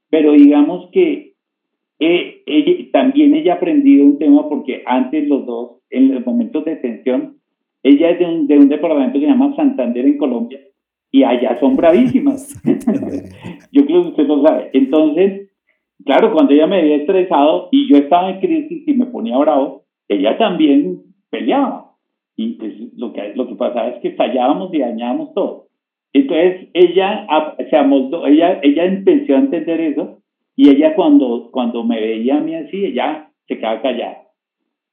Pero 0.09 0.33
digamos 0.33 0.89
que 0.91 1.33
eh, 1.99 2.89
también 2.93 3.33
ella 3.35 3.53
ha 3.53 3.57
aprendido 3.57 4.05
un 4.05 4.17
tema 4.17 4.47
porque 4.47 4.83
antes 4.85 5.27
los 5.27 5.45
dos, 5.45 5.81
en 5.89 6.13
los 6.13 6.25
momentos 6.25 6.65
de 6.65 6.77
tensión, 6.77 7.37
ella 7.83 8.11
es 8.11 8.19
de 8.19 8.25
un, 8.25 8.47
de 8.47 8.57
un 8.57 8.69
departamento 8.69 9.13
que 9.13 9.25
se 9.25 9.31
llama 9.31 9.55
Santander 9.55 10.05
en 10.05 10.17
Colombia 10.17 10.59
y 11.11 11.23
allá 11.23 11.59
son 11.59 11.75
bravísimas. 11.75 12.61
yo 13.71 13.85
creo 13.85 14.03
que 14.03 14.09
usted 14.09 14.27
lo 14.27 14.43
sabe. 14.43 14.69
Entonces, 14.73 15.51
claro, 16.05 16.31
cuando 16.33 16.53
ella 16.53 16.67
me 16.67 16.79
había 16.79 16.97
estresado 16.97 17.69
y 17.71 17.89
yo 17.89 17.97
estaba 17.97 18.31
en 18.31 18.39
crisis 18.39 18.87
y 18.87 18.93
me 18.93 19.07
ponía 19.07 19.37
bravo, 19.37 19.83
ella 20.07 20.37
también 20.37 21.01
peleaba. 21.29 21.95
Y 22.35 22.53
pues 22.53 22.73
lo 22.95 23.11
que, 23.11 23.33
lo 23.35 23.47
que 23.47 23.55
pasaba 23.55 23.89
es 23.89 24.01
que 24.01 24.11
fallábamos 24.11 24.73
y 24.73 24.79
dañábamos 24.79 25.33
todo. 25.33 25.68
Entonces 26.13 26.69
ella 26.73 27.27
se 27.69 27.75
amoldó, 27.75 28.25
ella, 28.25 28.59
ella 28.63 28.85
empezó 28.85 29.35
a 29.35 29.39
entender 29.39 29.79
eso 29.81 30.21
y 30.55 30.69
ella 30.69 30.95
cuando, 30.95 31.49
cuando 31.51 31.83
me 31.83 31.99
veía 31.99 32.37
a 32.37 32.41
mí 32.41 32.55
así, 32.55 32.85
ella 32.85 33.29
se 33.47 33.57
quedaba 33.57 33.81
callada. 33.81 34.17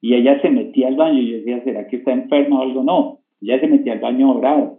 Y 0.00 0.14
ella 0.14 0.40
se 0.40 0.50
metía 0.50 0.88
al 0.88 0.96
baño 0.96 1.20
y 1.20 1.30
yo 1.30 1.36
decía, 1.38 1.64
¿será 1.64 1.88
que 1.88 1.96
está 1.96 2.12
enferma 2.12 2.60
o 2.60 2.62
algo? 2.62 2.84
No, 2.84 3.20
ella 3.40 3.60
se 3.60 3.66
metía 3.66 3.94
al 3.94 4.00
baño 4.00 4.32
oraba. 4.32 4.74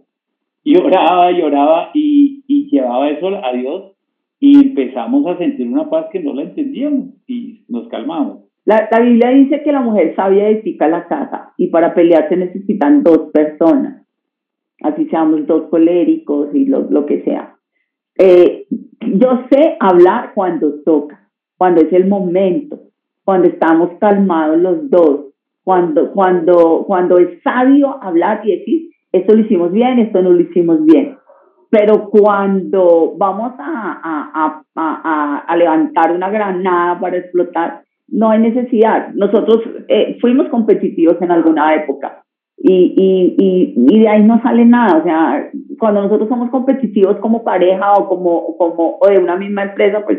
Y 0.62 0.76
oraba 0.78 1.32
y 1.32 1.42
oraba 1.42 1.90
y, 1.94 2.44
y 2.46 2.70
llevaba 2.70 3.10
eso 3.10 3.28
a 3.28 3.52
Dios 3.52 3.92
y 4.40 4.68
empezamos 4.68 5.26
a 5.26 5.38
sentir 5.38 5.66
una 5.66 5.90
paz 5.90 6.06
que 6.12 6.20
no 6.20 6.34
la 6.34 6.42
entendíamos 6.42 7.08
y 7.26 7.64
nos 7.68 7.88
calmamos. 7.88 8.44
La, 8.64 8.88
la 8.90 9.00
Biblia 9.00 9.30
dice 9.30 9.62
que 9.62 9.72
la 9.72 9.80
mujer 9.80 10.14
sabia 10.14 10.48
edifica 10.48 10.88
la 10.88 11.08
casa 11.08 11.52
y 11.56 11.68
para 11.68 11.94
pelear 11.94 12.28
se 12.28 12.36
necesitan 12.36 13.02
dos 13.02 13.30
personas 13.32 14.06
así 14.82 15.06
seamos 15.06 15.46
dos 15.46 15.68
coléricos 15.70 16.54
y 16.54 16.66
lo, 16.66 16.82
lo 16.90 17.06
que 17.06 17.22
sea. 17.22 17.56
Eh, 18.18 18.66
yo 19.00 19.44
sé 19.50 19.76
hablar 19.80 20.32
cuando 20.34 20.82
toca, 20.84 21.28
cuando 21.56 21.80
es 21.80 21.92
el 21.92 22.06
momento, 22.06 22.80
cuando 23.24 23.48
estamos 23.48 23.90
calmados 24.00 24.58
los 24.58 24.90
dos, 24.90 25.26
cuando, 25.64 26.12
cuando, 26.12 26.84
cuando 26.86 27.18
es 27.18 27.42
sabio 27.42 28.02
hablar 28.02 28.40
y 28.44 28.56
decir, 28.56 28.90
esto 29.12 29.34
lo 29.34 29.42
hicimos 29.42 29.72
bien, 29.72 29.98
esto 29.98 30.22
no 30.22 30.30
lo 30.30 30.40
hicimos 30.40 30.84
bien. 30.84 31.16
Pero 31.70 32.08
cuando 32.08 33.14
vamos 33.18 33.52
a, 33.58 34.00
a, 34.02 34.62
a, 34.74 35.44
a 35.46 35.56
levantar 35.56 36.12
una 36.12 36.30
granada 36.30 36.98
para 36.98 37.18
explotar, 37.18 37.82
no 38.08 38.30
hay 38.30 38.38
necesidad. 38.38 39.12
Nosotros 39.12 39.60
eh, 39.88 40.16
fuimos 40.20 40.48
competitivos 40.48 41.20
en 41.20 41.30
alguna 41.30 41.74
época 41.74 42.24
y, 42.60 42.94
y, 42.96 43.74
y, 43.76 44.00
de 44.00 44.08
ahí 44.08 44.22
no 44.22 44.42
sale 44.42 44.64
nada. 44.64 44.98
O 44.98 45.02
sea, 45.04 45.50
cuando 45.78 46.02
nosotros 46.02 46.28
somos 46.28 46.50
competitivos 46.50 47.16
como 47.18 47.44
pareja 47.44 47.92
o 47.92 48.08
como, 48.08 48.56
como 48.56 48.98
o 49.00 49.08
de 49.08 49.18
una 49.18 49.36
misma 49.36 49.62
empresa, 49.62 50.04
pues, 50.04 50.18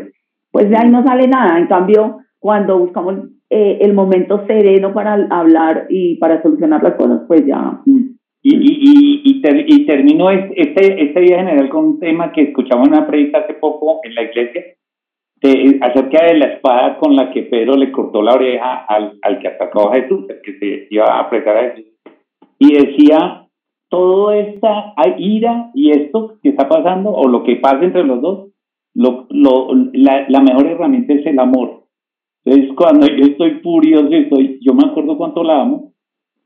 pues 0.50 0.70
de 0.70 0.76
ahí 0.76 0.90
no 0.90 1.04
sale 1.04 1.28
nada. 1.28 1.58
En 1.58 1.66
cambio, 1.66 2.18
cuando 2.38 2.78
buscamos 2.78 3.16
eh, 3.50 3.78
el 3.82 3.92
momento 3.92 4.46
sereno 4.46 4.94
para 4.94 5.26
hablar 5.30 5.86
y 5.90 6.16
para 6.16 6.42
solucionar 6.42 6.82
las 6.82 6.94
cosas, 6.94 7.22
pues 7.28 7.44
ya. 7.46 7.80
Y, 8.42 8.54
y, 8.54 9.22
y, 9.22 9.62
y 9.66 9.86
termino 9.86 10.30
este, 10.30 11.02
este 11.04 11.20
día 11.20 11.38
general 11.38 11.68
con 11.68 11.84
un 11.84 12.00
tema 12.00 12.32
que 12.32 12.42
escuchamos 12.42 12.88
en 12.88 12.94
una 12.94 13.06
predica 13.06 13.40
hace 13.40 13.52
poco 13.54 14.00
en 14.02 14.14
la 14.14 14.22
iglesia, 14.22 14.64
acerca 15.82 16.24
de 16.24 16.38
la 16.38 16.46
espada 16.46 16.96
con 16.96 17.14
la 17.16 17.30
que 17.32 17.42
Pedro 17.42 17.76
le 17.76 17.92
cortó 17.92 18.22
la 18.22 18.32
oreja 18.32 18.86
al, 18.86 19.18
al 19.20 19.38
que 19.40 19.48
atacó 19.48 19.90
a 19.90 19.94
Jesús, 19.96 20.24
el 20.30 20.40
que 20.40 20.58
se 20.58 20.86
iba 20.90 21.04
a 21.04 21.20
apresar 21.20 21.56
a 21.56 21.70
Jesús 21.70 21.89
y 22.60 22.74
decía, 22.74 23.48
toda 23.88 24.36
esta 24.36 24.94
ira 25.18 25.70
y 25.74 25.90
esto 25.90 26.38
que 26.42 26.50
está 26.50 26.68
pasando, 26.68 27.10
o 27.10 27.26
lo 27.26 27.42
que 27.42 27.56
pasa 27.56 27.82
entre 27.82 28.04
los 28.04 28.20
dos, 28.20 28.50
lo, 28.94 29.26
lo, 29.30 29.68
la, 29.94 30.26
la, 30.28 30.40
mejor 30.40 30.66
herramienta 30.66 31.14
es 31.14 31.24
el 31.26 31.38
amor. 31.38 31.86
Entonces, 32.44 32.70
cuando 32.76 33.06
yo 33.06 33.24
estoy 33.24 33.60
furioso, 33.62 34.08
estoy, 34.10 34.58
yo 34.60 34.74
me 34.74 34.86
acuerdo 34.86 35.16
cuánto 35.16 35.42
la 35.42 35.62
amo, 35.62 35.94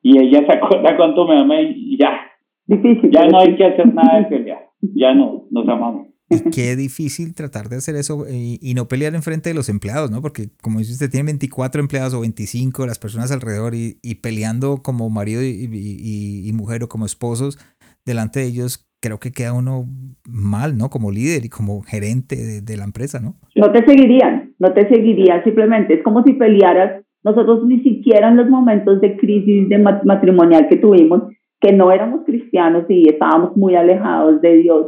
y 0.03 0.19
ella 0.19 0.47
se 0.47 0.57
acuerda 0.57 0.97
cuánto 0.97 1.27
me 1.27 1.37
ama, 1.37 1.61
y 1.61 1.99
ya. 1.99 2.21
Difícil. 2.67 3.11
Ya 3.11 3.27
no 3.27 3.41
hay 3.41 3.57
que 3.57 3.65
hacer 3.65 3.93
nada 3.93 4.21
de 4.21 4.25
pelear. 4.37 4.69
Ya 4.95 5.15
no, 5.15 5.47
nos 5.51 5.69
amamos. 5.69 6.14
Qué 6.55 6.77
difícil 6.77 7.35
tratar 7.35 7.69
de 7.69 7.77
hacer 7.77 7.97
eso 7.97 8.25
y, 8.29 8.75
no 8.75 8.89
pelear 8.89 9.15
enfrente 9.15 9.51
de 9.51 9.55
los 9.55 9.69
empleados, 9.69 10.11
¿no? 10.11 10.21
Porque 10.23 10.49
como 10.63 10.79
dice 10.79 10.93
usted, 10.93 11.11
tiene 11.11 11.27
24 11.27 11.81
empleados 11.81 12.15
o 12.15 12.21
25, 12.21 12.87
las 12.87 12.99
personas 12.99 13.31
alrededor 13.31 13.75
y, 13.75 14.15
peleando 14.23 14.79
como 14.83 15.11
marido 15.11 15.43
y, 15.43 16.51
mujer 16.55 16.85
o 16.85 16.89
como 16.89 17.07
esposos 17.07 17.59
delante 18.07 18.41
de 18.41 18.47
ellos, 18.47 18.89
creo 19.01 19.19
que 19.19 19.33
queda 19.33 19.53
uno 19.53 19.87
mal, 20.27 20.77
¿no? 20.77 20.89
Como 20.89 21.11
líder 21.11 21.45
y 21.45 21.49
como 21.49 21.83
gerente 21.83 22.63
de, 22.63 22.77
la 22.77 22.85
empresa, 22.85 23.21
¿no? 23.21 23.37
No 23.55 23.71
te 23.73 23.85
seguirían, 23.85 24.55
no 24.59 24.73
te 24.73 24.89
seguirían, 24.89 25.45
simplemente 25.45 25.95
es 25.95 26.03
como 26.03 26.23
si 26.23 26.35
pelearas. 26.35 27.05
Nosotros 27.23 27.65
ni 27.67 27.83
siquiera 27.83 28.29
en 28.29 28.37
los 28.37 28.51
momentos 28.51 29.01
de 29.01 29.17
crisis 29.17 29.69
de 29.69 29.79
matrimonial 29.79 30.69
que 30.69 30.77
tuvimos, 30.77 31.23
que 31.61 31.73
no 31.73 31.91
éramos 31.91 32.21
cristianos 32.27 32.85
y 32.91 33.09
estábamos 33.09 33.57
muy 33.57 33.75
alejados 33.75 34.43
de 34.43 34.57
Dios, 34.57 34.87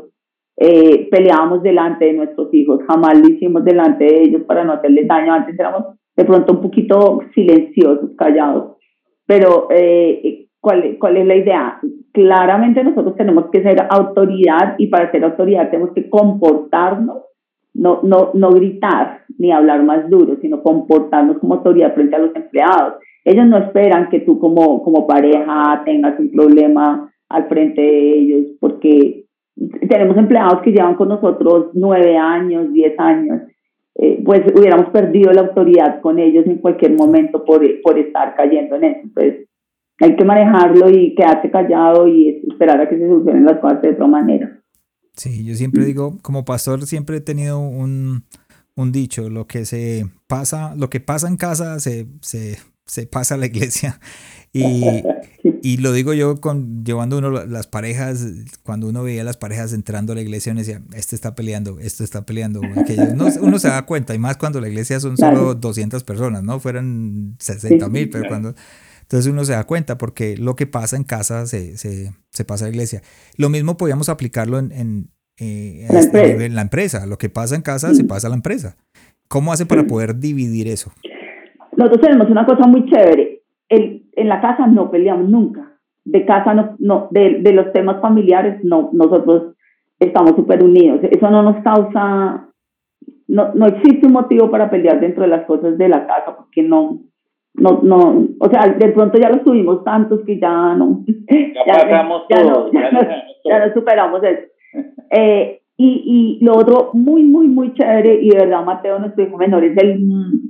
eh, 0.56 1.08
peleábamos 1.10 1.62
delante 1.62 2.06
de 2.06 2.14
nuestros 2.14 2.52
hijos, 2.54 2.80
jamás 2.86 3.18
lo 3.18 3.28
hicimos 3.28 3.64
delante 3.64 4.04
de 4.04 4.22
ellos 4.22 4.42
para 4.42 4.64
no 4.64 4.72
hacerles 4.72 5.06
daño, 5.06 5.32
antes 5.32 5.58
éramos 5.58 5.84
de 6.16 6.24
pronto 6.24 6.54
un 6.54 6.62
poquito 6.62 7.20
silenciosos, 7.34 8.10
callados, 8.16 8.76
pero 9.26 9.68
eh, 9.70 10.48
¿cuál, 10.60 10.96
¿cuál 10.98 11.18
es 11.18 11.26
la 11.26 11.36
idea? 11.36 11.80
Claramente 12.12 12.82
nosotros 12.82 13.16
tenemos 13.16 13.46
que 13.52 13.62
ser 13.62 13.86
autoridad 13.90 14.76
y 14.78 14.86
para 14.86 15.10
ser 15.10 15.24
autoridad 15.24 15.70
tenemos 15.70 15.92
que 15.92 16.08
comportarnos, 16.08 17.22
no, 17.74 18.00
no, 18.02 18.30
no 18.32 18.50
gritar 18.52 19.24
ni 19.38 19.52
hablar 19.52 19.82
más 19.82 20.08
duro, 20.08 20.36
sino 20.40 20.62
comportarnos 20.62 21.38
como 21.38 21.56
autoridad 21.56 21.94
frente 21.94 22.16
a 22.16 22.20
los 22.20 22.34
empleados. 22.34 22.94
Ellos 23.24 23.46
no 23.46 23.58
esperan 23.58 24.08
que 24.08 24.20
tú 24.20 24.38
como, 24.38 24.82
como 24.82 25.06
pareja 25.06 25.82
tengas 25.84 26.18
un 26.18 26.30
problema 26.30 27.12
al 27.28 27.48
frente 27.48 27.82
de 27.82 28.18
ellos, 28.18 28.46
porque 28.60 29.25
tenemos 29.88 30.16
empleados 30.16 30.62
que 30.62 30.70
llevan 30.70 30.96
con 30.96 31.08
nosotros 31.08 31.70
nueve 31.74 32.16
años, 32.16 32.72
diez 32.72 32.98
años, 32.98 33.42
eh, 33.94 34.22
pues 34.24 34.42
hubiéramos 34.54 34.90
perdido 34.90 35.32
la 35.32 35.42
autoridad 35.42 36.00
con 36.02 36.18
ellos 36.18 36.46
en 36.46 36.58
cualquier 36.58 36.92
momento 36.92 37.44
por, 37.44 37.62
por 37.82 37.98
estar 37.98 38.34
cayendo 38.36 38.76
en 38.76 38.84
eso. 38.84 39.00
Entonces, 39.04 39.48
hay 40.00 40.16
que 40.16 40.24
manejarlo 40.24 40.90
y 40.90 41.14
quedarse 41.14 41.50
callado 41.50 42.06
y 42.06 42.42
esperar 42.50 42.80
a 42.80 42.88
que 42.88 42.98
se 42.98 43.08
solucionen 43.08 43.46
las 43.46 43.58
cosas 43.58 43.80
de 43.80 43.90
otra 43.90 44.06
manera. 44.06 44.60
Sí, 45.14 45.46
yo 45.46 45.54
siempre 45.54 45.84
digo, 45.86 46.18
como 46.20 46.44
pastor 46.44 46.82
siempre 46.82 47.16
he 47.16 47.20
tenido 47.22 47.58
un, 47.58 48.24
un 48.74 48.92
dicho, 48.92 49.30
lo 49.30 49.46
que 49.46 49.64
se 49.64 50.04
pasa, 50.26 50.74
lo 50.76 50.90
que 50.90 51.00
pasa 51.00 51.28
en 51.28 51.38
casa 51.38 51.80
se, 51.80 52.06
se, 52.20 52.58
se 52.84 53.06
pasa 53.06 53.36
a 53.36 53.38
la 53.38 53.46
iglesia. 53.46 53.98
Y, 54.52 54.84
y 55.62 55.78
lo 55.78 55.92
digo 55.92 56.12
yo 56.14 56.40
con 56.40 56.84
llevando 56.84 57.18
uno 57.18 57.30
las 57.30 57.66
parejas, 57.66 58.26
cuando 58.62 58.88
uno 58.88 59.02
veía 59.02 59.24
las 59.24 59.36
parejas 59.36 59.72
entrando 59.72 60.12
a 60.12 60.16
la 60.16 60.22
iglesia, 60.22 60.52
uno 60.52 60.60
decía, 60.60 60.82
este 60.94 61.14
está 61.14 61.34
peleando, 61.34 61.78
esto 61.80 62.04
está 62.04 62.24
peleando. 62.24 62.60
Uno, 62.60 63.26
uno, 63.40 63.58
se 63.58 63.68
da 63.68 63.84
cuenta, 63.86 64.14
y 64.14 64.18
más 64.18 64.36
cuando 64.36 64.60
la 64.60 64.68
iglesia 64.68 65.00
son 65.00 65.16
solo 65.16 65.54
200 65.54 66.04
personas, 66.04 66.42
¿no? 66.42 66.60
Fueran 66.60 67.36
60 67.38 67.88
mil, 67.88 68.08
pero 68.10 68.28
cuando... 68.28 68.54
Entonces 69.02 69.30
uno 69.30 69.44
se 69.44 69.52
da 69.52 69.62
cuenta 69.64 69.98
porque 69.98 70.36
lo 70.36 70.56
que 70.56 70.66
pasa 70.66 70.96
en 70.96 71.04
casa 71.04 71.46
se, 71.46 71.78
se, 71.78 72.12
se 72.32 72.44
pasa 72.44 72.64
a 72.64 72.68
la 72.68 72.74
iglesia. 72.74 73.02
Lo 73.36 73.48
mismo 73.48 73.76
podíamos 73.76 74.08
aplicarlo 74.08 74.58
en, 74.58 74.72
en, 74.72 75.10
eh, 75.38 75.86
la, 75.88 76.00
este 76.00 76.30
empresa. 76.32 76.54
la, 76.54 76.60
empresa. 76.62 77.06
Lo 77.06 77.16
que 77.16 77.28
pasa 77.28 77.54
en 77.54 77.62
casa 77.62 77.94
se 77.94 78.02
pasa 78.02 78.26
a 78.26 78.30
la 78.30 78.36
empresa. 78.36 78.76
¿Cómo 79.28 79.52
hace 79.52 79.64
para 79.64 79.86
poder 79.86 80.18
dividir 80.18 80.66
eso? 80.66 80.92
Nosotros 81.76 82.00
tenemos 82.00 82.28
una 82.30 82.44
cosa 82.44 82.66
muy 82.66 82.84
chévere 82.90 83.36
el, 83.68 84.05
en 84.16 84.28
la 84.28 84.40
casa 84.40 84.66
no 84.66 84.90
peleamos 84.90 85.28
nunca. 85.28 85.72
De 86.04 86.24
casa 86.24 86.54
no, 86.54 86.76
no 86.78 87.08
de, 87.10 87.40
de 87.40 87.52
los 87.52 87.72
temas 87.72 88.00
familiares 88.00 88.62
no, 88.64 88.90
nosotros 88.92 89.54
estamos 89.98 90.32
súper 90.36 90.62
unidos. 90.62 91.00
Eso 91.02 91.30
no 91.30 91.42
nos 91.42 91.62
causa, 91.62 92.48
no, 93.28 93.54
no 93.54 93.66
existe 93.66 94.06
un 94.06 94.12
motivo 94.12 94.50
para 94.50 94.70
pelear 94.70 95.00
dentro 95.00 95.22
de 95.22 95.28
las 95.28 95.46
cosas 95.46 95.78
de 95.78 95.88
la 95.88 96.06
casa 96.06 96.36
porque 96.36 96.62
no, 96.62 97.00
no, 97.54 97.80
no, 97.82 98.28
o 98.38 98.50
sea, 98.50 98.68
de 98.68 98.88
pronto 98.88 99.18
ya 99.18 99.30
los 99.30 99.42
tuvimos 99.42 99.82
tantos 99.84 100.20
que 100.26 100.38
ya 100.38 100.74
no. 100.74 101.04
Ya, 101.66 101.74
pasamos 101.74 102.22
ya, 102.30 102.42
todo, 102.42 102.70
ya, 102.72 102.90
ya, 103.44 103.74
superamos 103.74 104.22
eso. 104.22 104.42
Eh, 105.08 105.60
y, 105.76 106.38
y 106.40 106.44
lo 106.44 106.56
otro 106.56 106.90
muy, 106.92 107.22
muy, 107.22 107.46
muy 107.46 107.72
chévere, 107.74 108.18
y 108.20 108.30
de 108.30 108.38
verdad 108.38 108.64
Mateo, 108.64 108.98
nuestro 108.98 109.24
hijo 109.24 109.36
menor, 109.36 109.62
es 109.62 109.76
el 109.76 110.04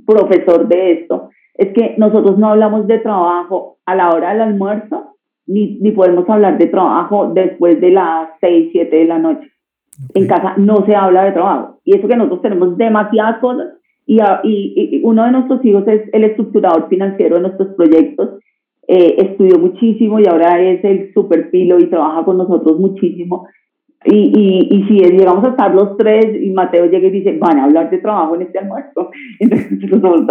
profesor 0.05 0.67
de 0.67 0.93
esto, 0.93 1.29
es 1.57 1.73
que 1.73 1.95
nosotros 1.97 2.37
no 2.37 2.49
hablamos 2.49 2.87
de 2.87 2.99
trabajo 2.99 3.77
a 3.85 3.95
la 3.95 4.09
hora 4.09 4.31
del 4.31 4.41
almuerzo, 4.41 5.15
ni, 5.45 5.79
ni 5.79 5.91
podemos 5.91 6.29
hablar 6.29 6.57
de 6.57 6.67
trabajo 6.67 7.31
después 7.33 7.79
de 7.81 7.91
las 7.91 8.29
6, 8.41 8.69
7 8.71 8.95
de 8.95 9.05
la 9.05 9.19
noche. 9.19 9.51
En 10.13 10.27
casa 10.27 10.53
no 10.57 10.85
se 10.85 10.95
habla 10.95 11.25
de 11.25 11.31
trabajo. 11.31 11.79
Y 11.83 11.97
eso 11.97 12.07
que 12.07 12.15
nosotros 12.15 12.41
tenemos 12.41 12.77
demasiadas 12.77 13.39
cosas 13.39 13.67
y, 14.07 14.21
y, 14.43 15.01
uno 15.03 15.25
de 15.25 15.31
nuestros 15.31 15.63
hijos 15.65 15.85
es 15.87 16.01
el 16.13 16.23
estructurador 16.23 16.87
financiero 16.87 17.35
de 17.35 17.41
nuestros 17.41 17.75
proyectos. 17.75 18.39
Eh, 18.87 19.15
estudió 19.17 19.59
muchísimo 19.59 20.19
y 20.19 20.27
ahora 20.27 20.61
es 20.61 20.81
el 20.85 21.13
super 21.13 21.51
pilo 21.51 21.77
y 21.77 21.87
trabaja 21.87 22.23
con 22.23 22.37
nosotros 22.37 22.79
muchísimo. 22.79 23.47
Y, 24.05 24.15
y, 24.15 24.67
y, 24.71 24.83
si 24.87 24.93
llegamos 24.99 25.43
a 25.43 25.49
estar 25.49 25.73
los 25.73 25.97
tres 25.97 26.27
y 26.41 26.51
Mateo 26.51 26.85
llega 26.85 27.07
y 27.07 27.11
dice, 27.11 27.37
van 27.39 27.59
a 27.59 27.65
hablar 27.65 27.89
de 27.89 27.97
trabajo 27.97 28.35
en 28.35 28.43
este 28.43 28.59
almuerzo. 28.59 29.09
Entonces 29.39 29.71
nosotros 29.71 30.01
somos 30.01 30.21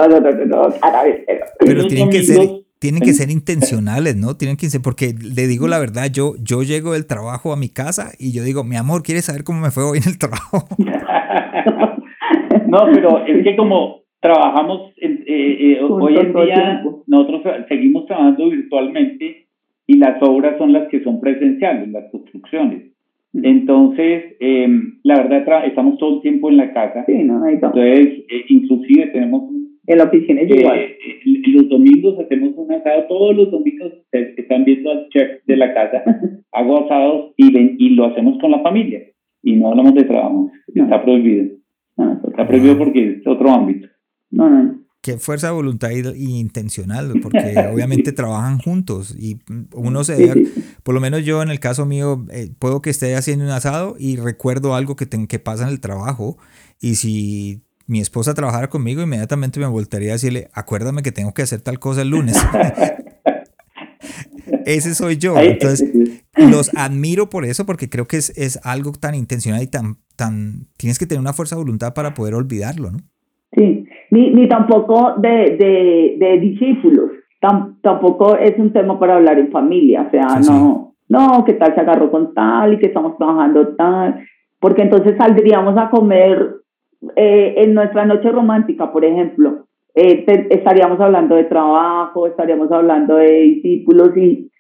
Pero 1.59 1.87
tienen 1.87 2.11
que 2.11 2.23
ser, 2.23 2.49
tienen 2.79 3.03
que 3.03 3.13
ser 3.13 3.31
intencionales, 3.31 4.17
¿no? 4.17 4.37
Tienen 4.37 4.57
que 4.57 4.67
ser, 4.67 4.81
porque 4.83 5.15
le 5.21 5.47
digo 5.47 5.67
la 5.67 5.79
verdad, 5.79 6.07
yo, 6.13 6.35
yo 6.41 6.63
llego 6.63 6.93
del 6.93 7.07
trabajo 7.07 7.53
a 7.53 7.57
mi 7.57 7.69
casa 7.69 8.13
y 8.19 8.33
yo 8.33 8.45
digo, 8.45 8.65
mi 8.65 8.77
amor, 8.77 9.03
¿quieres 9.03 9.25
saber 9.25 9.45
cómo 9.45 9.61
me 9.61 9.71
fue 9.71 9.83
hoy 9.83 9.99
en 9.99 10.09
el 10.09 10.19
trabajo? 10.19 10.69
no, 12.69 12.79
pero 12.93 13.27
es 13.27 13.43
que 13.43 13.57
como 13.57 14.03
trabajamos 14.21 14.93
eh, 14.97 15.25
eh, 15.27 15.81
hoy 15.83 16.17
en 16.17 16.33
día, 16.33 16.83
nosotros 17.07 17.43
seguimos 17.69 18.07
trabajando 18.07 18.49
virtualmente 18.49 19.49
y 19.87 19.97
las 19.99 20.23
obras 20.23 20.59
son 20.59 20.73
las 20.73 20.89
que 20.89 21.03
son 21.03 21.21
presenciales, 21.21 21.89
las 21.89 22.11
construcciones. 22.11 22.96
Entonces, 23.33 24.37
em, 24.41 24.99
la 25.03 25.23
verdad, 25.23 25.67
estamos 25.67 25.99
todo 25.99 26.17
el 26.17 26.23
tiempo 26.23 26.51
en 26.51 26.57
la 26.57 26.73
casa. 26.73 27.05
Sí, 27.07 27.23
no, 27.23 27.47
Entonces, 27.47 28.25
eh, 28.29 28.45
inclusive 28.49 29.09
tenemos... 29.09 29.51
En 29.89 29.99
la 29.99 30.05
oficina 30.05 30.41
es 30.41 30.51
igual. 30.51 30.79
Eh, 30.79 30.99
los 31.49 31.69
domingos 31.69 32.19
hacemos 32.19 32.55
un 32.57 32.73
asado, 32.73 33.05
todos 33.07 33.37
los 33.37 33.51
domingos 33.53 33.93
están 34.11 34.65
viendo 34.65 34.91
al 34.91 35.09
chef 35.11 35.45
de 35.47 35.57
la 35.57 35.73
casa, 35.75 36.03
hago 36.53 36.85
asados 36.85 37.35
y, 37.37 37.53
ven, 37.53 37.77
y 37.79 37.91
lo 37.91 38.07
hacemos 38.07 38.37
con 38.41 38.51
la 38.51 38.63
familia. 38.63 39.03
Y 39.45 39.55
no 39.55 39.69
hablamos 39.69 39.95
de 39.95 40.03
trabajo, 40.03 40.51
está 40.75 41.05
prohibido. 41.05 41.57
está 42.29 42.49
prohibido 42.49 42.79
porque 42.79 43.19
es 43.21 43.27
otro 43.29 43.49
ámbito. 43.49 43.87
No, 44.33 44.51
no 44.51 44.86
qué 45.07 45.19
fuerza 45.19 45.47
de 45.47 45.53
voluntad 45.53 45.91
y 45.91 46.41
intencional, 46.41 47.21
porque 47.23 47.55
obviamente 47.73 48.11
trabajan 48.11 48.59
juntos 48.59 49.15
y 49.17 49.39
uno 49.73 50.03
se 50.03 50.51
por 50.83 50.97
lo 50.97 51.01
menos 51.01 51.25
yo 51.25 51.43
en 51.43 51.51
el 51.51 51.61
caso 51.61 51.87
mío, 51.87 52.27
eh, 52.33 52.51
puedo 52.59 52.83
que 52.83 52.91
esté 52.91 53.15
haciendo 53.15 53.45
un 53.45 53.53
asado 53.53 53.95
y 54.01 54.17
recuerdo 54.17 54.75
algo 54.75 54.97
que, 54.97 55.07
que 55.07 55.39
pasa 55.39 55.63
en 55.63 55.69
el 55.69 55.79
trabajo 55.79 56.39
y 56.81 56.97
si 56.97 57.63
mi 57.87 58.01
esposa 58.01 58.35
trabajara 58.35 58.69
conmigo, 58.69 59.01
inmediatamente 59.01 59.61
me 59.61 59.67
voltearía 59.67 60.11
a 60.11 60.15
decirle, 60.15 60.51
acuérdame 60.53 61.05
que 61.05 61.13
tengo 61.13 61.33
que 61.35 61.43
hacer 61.43 61.61
tal 61.61 61.79
cosa 61.79 62.03
el 62.03 62.09
lunes. 62.09 62.37
Ese 64.67 64.97
soy 64.97 65.19
yo. 65.19 65.39
Entonces, 65.39 65.89
los 66.37 66.73
admiro 66.75 67.31
por 67.31 67.45
eso, 67.45 67.65
porque 67.65 67.89
creo 67.89 68.09
que 68.09 68.17
es, 68.17 68.31
es 68.31 68.59
algo 68.65 68.91
tan 68.91 69.15
intencional 69.15 69.63
y 69.63 69.69
tan, 69.69 69.99
tan... 70.17 70.67
Tienes 70.77 70.99
que 70.99 71.07
tener 71.07 71.21
una 71.21 71.33
fuerza 71.33 71.55
de 71.55 71.63
voluntad 71.63 71.95
para 71.95 72.15
poder 72.15 72.35
olvidarlo, 72.35 72.91
¿no? 72.91 72.99
Sí, 73.53 73.86
ni, 74.11 74.31
ni 74.31 74.49
tampoco 74.49 75.15
de, 75.19 75.57
de, 75.57 76.17
de 76.19 76.39
discípulos, 76.39 77.11
tampoco 77.83 78.37
es 78.37 78.59
un 78.59 78.73
tema 78.73 78.99
para 78.99 79.17
hablar 79.17 79.39
en 79.39 79.51
familia, 79.51 80.07
o 80.09 80.11
sea, 80.11 80.41
no, 80.41 80.95
no, 81.09 81.45
que 81.45 81.55
tal 81.55 81.75
se 81.75 81.81
agarró 81.81 82.11
con 82.11 82.35
tal 82.35 82.75
y 82.75 82.79
que 82.79 82.87
estamos 82.87 83.17
trabajando 83.17 83.75
tal, 83.77 84.25
porque 84.61 84.83
entonces 84.83 85.17
saldríamos 85.17 85.77
a 85.77 85.91
comer 85.91 86.57
eh, 87.15 87.55
en 87.59 87.75
nuestra 87.75 88.05
noche 88.05 88.31
romántica, 88.31 88.93
por 88.93 89.05
ejemplo, 89.05 89.67
eh, 89.95 90.25
estaríamos 90.51 91.01
hablando 91.01 91.37
de 91.37 91.45
trabajo, 91.45 92.27
estaríamos 92.27 92.71
hablando 92.73 93.17
de 93.17 93.33
discípulos 93.33 94.17
y, 94.17 94.51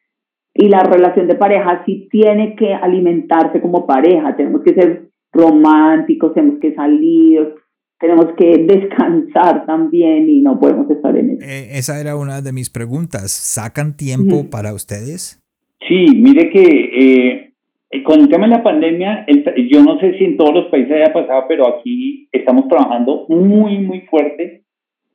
y 0.55 0.68
la 0.68 0.80
relación 0.80 1.26
de 1.26 1.34
pareja 1.34 1.82
sí 1.84 2.09
tiene 2.11 2.55
que 2.57 2.72
alimentarse 2.72 3.61
como 3.61 3.86
pareja, 3.86 4.36
tenemos 4.36 4.62
que 4.62 4.74
ser 4.74 5.09
románticos, 5.32 6.32
tenemos 6.32 6.59
que 6.61 6.74
salir, 6.74 7.55
tenemos 7.99 8.26
que 8.36 8.59
descansar 8.66 9.66
también 9.66 10.28
y 10.28 10.40
no 10.40 10.59
podemos 10.59 10.90
estar 10.90 11.16
en 11.16 11.30
eso. 11.30 11.47
Eh, 11.47 11.78
esa 11.78 12.01
era 12.01 12.16
una 12.16 12.40
de 12.40 12.53
mis 12.53 12.70
preguntas. 12.70 13.30
¿Sacan 13.30 13.97
tiempo 13.97 14.51
para 14.51 14.72
ustedes? 14.74 15.42
Sí, 15.88 16.07
mire 16.16 16.51
que 16.51 17.53
eh, 17.92 18.03
con 18.03 18.20
el 18.20 18.28
tema 18.28 18.47
de 18.47 18.57
la 18.57 18.62
pandemia, 18.62 19.26
yo 19.70 19.82
no 19.82 19.99
sé 20.01 20.18
si 20.18 20.24
en 20.24 20.36
todos 20.36 20.55
los 20.55 20.66
países 20.66 20.92
haya 20.92 21.12
pasado, 21.12 21.44
pero 21.49 21.68
aquí 21.68 22.28
estamos 22.32 22.68
trabajando 22.68 23.26
muy, 23.28 23.78
muy 23.78 24.01
fuerte. 24.03 24.62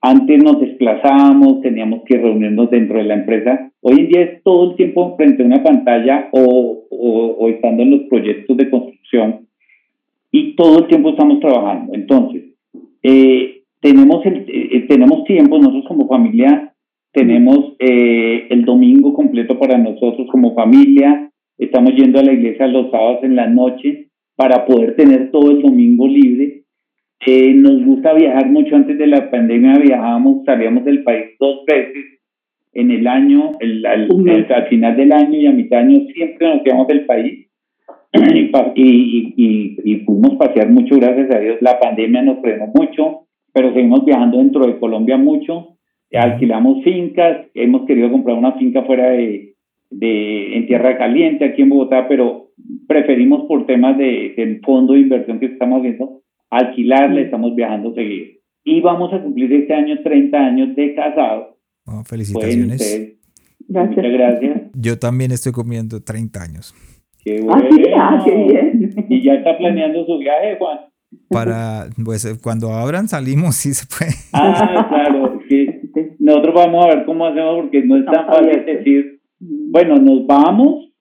Antes 0.03 0.43
nos 0.43 0.59
desplazábamos, 0.59 1.61
teníamos 1.61 2.01
que 2.07 2.17
reunirnos 2.17 2.71
dentro 2.71 2.97
de 2.97 3.03
la 3.03 3.13
empresa. 3.15 3.71
Hoy 3.81 3.99
en 3.99 4.07
día 4.07 4.21
es 4.21 4.43
todo 4.43 4.71
el 4.71 4.75
tiempo 4.77 5.15
frente 5.15 5.43
a 5.43 5.45
una 5.45 5.63
pantalla 5.63 6.29
o, 6.31 6.87
o, 6.89 7.35
o 7.39 7.49
estando 7.49 7.83
en 7.83 7.91
los 7.91 8.01
proyectos 8.09 8.57
de 8.57 8.69
construcción 8.69 9.47
y 10.31 10.55
todo 10.55 10.79
el 10.79 10.87
tiempo 10.87 11.09
estamos 11.09 11.39
trabajando. 11.39 11.93
Entonces, 11.93 12.50
eh, 13.03 13.63
tenemos, 13.79 14.25
el, 14.25 14.45
eh, 14.47 14.85
tenemos 14.87 15.23
tiempo, 15.25 15.57
nosotros 15.57 15.85
como 15.87 16.07
familia 16.07 16.73
tenemos 17.13 17.75
eh, 17.79 18.47
el 18.49 18.63
domingo 18.63 19.13
completo 19.13 19.59
para 19.59 19.77
nosotros 19.77 20.27
como 20.31 20.55
familia, 20.55 21.29
estamos 21.57 21.93
yendo 21.95 22.19
a 22.19 22.23
la 22.23 22.31
iglesia 22.31 22.67
los 22.67 22.89
sábados 22.89 23.19
en 23.23 23.35
la 23.35 23.47
noche 23.47 24.07
para 24.37 24.65
poder 24.65 24.95
tener 24.95 25.29
todo 25.29 25.51
el 25.51 25.61
domingo 25.61 26.07
libre. 26.07 26.63
nos 27.55 27.85
gusta 27.85 28.13
viajar 28.13 28.49
mucho, 28.49 28.75
antes 28.75 28.97
de 28.97 29.07
la 29.07 29.29
pandemia 29.29 29.77
viajábamos, 29.77 30.45
salíamos 30.45 30.85
del 30.85 31.03
país 31.03 31.35
dos 31.39 31.65
veces 31.67 32.05
en 32.73 32.91
el 32.91 33.05
año, 33.05 33.51
el, 33.59 33.85
al, 33.85 34.07
al, 34.49 34.67
final 34.67 34.95
del 34.95 35.11
año 35.11 35.37
y 35.37 35.45
a 35.45 35.51
mitad 35.51 35.77
de 35.77 35.83
año. 35.83 36.07
Siempre 36.13 36.47
nos 36.47 36.63
quedamos 36.63 36.87
del 36.87 37.05
país 37.05 37.50
y, 38.75 39.33
y, 39.37 39.77
y, 39.83 39.95
pudimos 39.97 40.37
pasear 40.37 40.69
mucho, 40.69 40.95
gracias 40.97 41.33
a 41.33 41.39
Dios. 41.39 41.57
La 41.61 41.79
pandemia 41.79 42.21
nos 42.21 42.41
frenó 42.41 42.67
mucho, 42.73 43.27
pero 43.53 43.73
seguimos 43.73 44.03
viajando 44.05 44.37
dentro 44.37 44.65
de 44.65 44.79
Colombia 44.79 45.17
mucho. 45.17 45.77
Alquilamos 46.13 46.83
fincas, 46.83 47.47
hemos 47.53 47.85
querido 47.85 48.11
comprar 48.11 48.37
una 48.37 48.53
finca 48.53 48.83
fuera 48.83 49.11
de, 49.11 49.55
de 49.89 50.57
en 50.57 50.67
Tierra 50.67 50.97
Caliente, 50.97 51.45
aquí 51.45 51.61
en 51.61 51.69
Bogotá, 51.69 52.07
pero 52.09 52.51
preferimos 52.87 53.47
por 53.47 53.65
temas 53.65 53.97
de, 53.97 54.33
del 54.35 54.59
fondo 54.61 54.93
de 54.93 54.99
inversión 54.99 55.39
que 55.39 55.45
estamos 55.45 55.79
haciendo, 55.79 56.21
alquilarle, 56.49 57.23
estamos 57.23 57.55
viajando 57.55 57.93
seguido. 57.93 58.27
Y 58.63 58.81
vamos 58.81 59.13
a 59.13 59.21
cumplir 59.21 59.51
este 59.53 59.73
año 59.73 60.01
30 60.03 60.37
años 60.37 60.75
de 60.75 60.93
casado. 60.95 61.57
felicitaciones. 62.05 63.17
Gracias. 63.69 63.97
Muchas 63.97 64.11
gracias. 64.11 64.61
Yo 64.75 64.99
también 64.99 65.31
estoy 65.31 65.53
comiendo 65.53 66.03
30 66.03 66.43
años. 66.43 66.75
Qué 67.23 67.39
ah, 67.39 67.43
bueno. 67.43 67.69
Ah, 67.95 68.21
qué 68.25 68.35
bien. 68.35 69.05
Y 69.09 69.23
ya 69.23 69.33
está 69.35 69.57
planeando 69.57 70.05
su 70.05 70.17
viaje, 70.17 70.57
Juan. 70.57 70.79
Para, 71.29 71.85
pues 72.03 72.39
cuando 72.41 72.71
abran 72.71 73.07
salimos, 73.07 73.55
sí 73.55 73.73
se 73.73 73.85
puede. 73.87 74.11
Ah, 74.33 74.87
claro. 74.89 75.39
Que 75.47 75.81
nosotros 76.19 76.55
vamos 76.55 76.85
a 76.85 76.95
ver 76.95 77.05
cómo 77.05 77.25
hacemos 77.25 77.55
porque 77.57 77.83
no 77.83 77.97
es 77.97 78.05
tan 78.05 78.25
fácil 78.27 78.65
decir, 78.65 79.19
bueno, 79.39 79.97
nos 79.97 80.25
vamos 80.25 80.91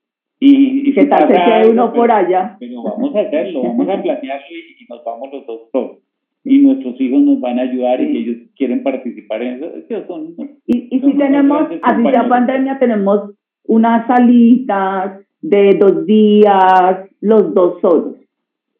y, 0.43 0.89
y 0.89 0.95
¿Qué 0.95 1.05
tal 1.05 1.29
se 1.29 1.35
quede 1.35 1.71
uno 1.71 1.93
por 1.93 2.11
allá? 2.11 2.57
Pero 2.59 2.83
vamos 2.83 3.15
a 3.15 3.21
hacerlo, 3.21 3.63
vamos 3.63 3.87
a 3.91 4.03
planearlo 4.03 4.47
y, 4.49 4.87
nos 4.89 5.05
vamos 5.05 5.29
los 5.31 5.47
dos 5.47 5.61
todos. 5.71 5.99
Y 6.43 6.59
nuestros 6.61 6.99
hijos 6.99 7.21
nos 7.21 7.41
van 7.41 7.59
a 7.59 7.63
ayudar 7.63 8.01
y 8.01 8.17
ellos 8.17 8.37
quieren 8.57 8.83
participar 8.83 9.43
en 9.43 9.63
eso. 9.63 10.07
Son, 10.07 10.35
y 10.67 10.89
y 10.91 11.01
si 11.01 11.13
tenemos, 11.19 11.69
así 11.83 12.03
ya 12.11 12.27
pandemia, 12.27 12.79
tenemos 12.79 13.35
unas 13.65 14.07
salitas 14.07 15.21
de 15.43 15.79
dos 15.79 16.07
días, 16.07 17.09
los 17.21 17.55
dos 17.55 17.81
solos. 17.81 18.17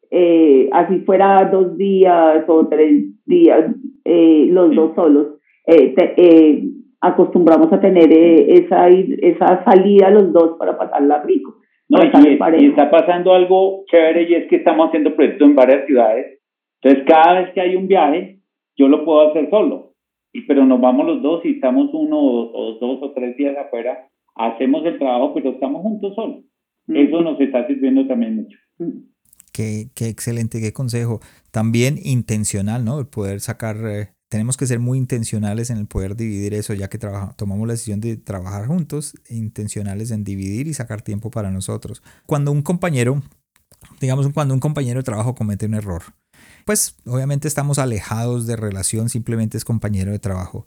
Eh, 0.09 0.69
así 0.73 0.99
fuera 0.99 1.49
dos 1.51 1.77
días 1.77 2.43
o 2.47 2.67
tres 2.67 3.05
días, 3.25 3.73
eh, 4.03 4.47
los 4.49 4.75
dos 4.75 4.93
solos. 4.95 5.27
Eh, 5.65 6.63
acostumbramos 6.99 7.71
a 7.71 7.79
tener 7.79 8.11
esa, 8.11 8.87
esa 8.89 9.63
salida 9.63 10.09
los 10.09 10.33
dos 10.33 10.57
para 10.57 10.77
pasarla 10.77 11.23
rico. 11.23 11.55
No, 11.89 11.99
y, 12.03 12.67
está 12.67 12.89
pasando 12.89 13.33
algo 13.33 13.83
chévere 13.87 14.23
y 14.29 14.35
es 14.35 14.47
que 14.47 14.57
estamos 14.57 14.87
haciendo 14.87 15.13
proyectos 15.13 15.47
en 15.49 15.55
varias 15.55 15.85
ciudades. 15.85 16.39
Entonces, 16.81 17.05
cada 17.05 17.41
vez 17.41 17.53
que 17.53 17.61
hay 17.61 17.75
un 17.75 17.87
viaje, 17.87 18.39
yo 18.77 18.87
lo 18.87 19.03
puedo 19.03 19.29
hacer 19.29 19.49
solo. 19.49 19.91
Y, 20.31 20.41
pero 20.43 20.65
nos 20.65 20.79
vamos 20.79 21.05
los 21.05 21.21
dos 21.21 21.45
y 21.45 21.55
estamos 21.55 21.89
uno 21.93 22.17
o 22.17 22.77
dos 22.79 22.99
o 23.01 23.11
tres 23.11 23.35
días 23.35 23.57
afuera, 23.57 24.07
hacemos 24.35 24.85
el 24.85 24.97
trabajo, 24.97 25.33
pero 25.33 25.49
estamos 25.49 25.81
juntos 25.81 26.15
solos. 26.15 26.45
Eso 26.95 27.21
nos 27.21 27.39
está 27.39 27.65
sirviendo 27.67 28.07
también 28.07 28.35
mucho. 28.35 28.57
Qué, 29.51 29.89
qué, 29.93 30.07
excelente, 30.07 30.61
qué 30.61 30.73
consejo. 30.73 31.19
También 31.51 31.99
intencional, 32.01 32.85
¿no? 32.85 32.99
El 32.99 33.07
poder 33.07 33.41
sacar, 33.41 33.77
eh, 33.85 34.13
tenemos 34.29 34.57
que 34.57 34.67
ser 34.67 34.79
muy 34.79 34.97
intencionales 34.97 35.69
en 35.69 35.77
el 35.77 35.87
poder 35.87 36.15
dividir 36.15 36.53
eso, 36.53 36.73
ya 36.73 36.89
que 36.89 36.97
tomamos 36.97 37.67
la 37.67 37.73
decisión 37.73 37.99
de 37.99 38.17
trabajar 38.17 38.67
juntos, 38.67 39.13
intencionales 39.29 40.11
en 40.11 40.23
dividir 40.23 40.67
y 40.67 40.73
sacar 40.73 41.01
tiempo 41.01 41.29
para 41.31 41.51
nosotros. 41.51 42.01
Cuando 42.25 42.51
un 42.51 42.61
compañero, 42.61 43.21
digamos, 43.99 44.29
cuando 44.33 44.53
un 44.53 44.59
compañero 44.59 44.99
de 44.99 45.03
trabajo 45.03 45.35
comete 45.35 45.65
un 45.65 45.73
error, 45.73 46.03
pues 46.65 46.95
obviamente 47.05 47.47
estamos 47.47 47.79
alejados 47.79 48.47
de 48.47 48.55
relación, 48.55 49.09
simplemente 49.09 49.57
es 49.57 49.65
compañero 49.65 50.11
de 50.11 50.19
trabajo. 50.19 50.65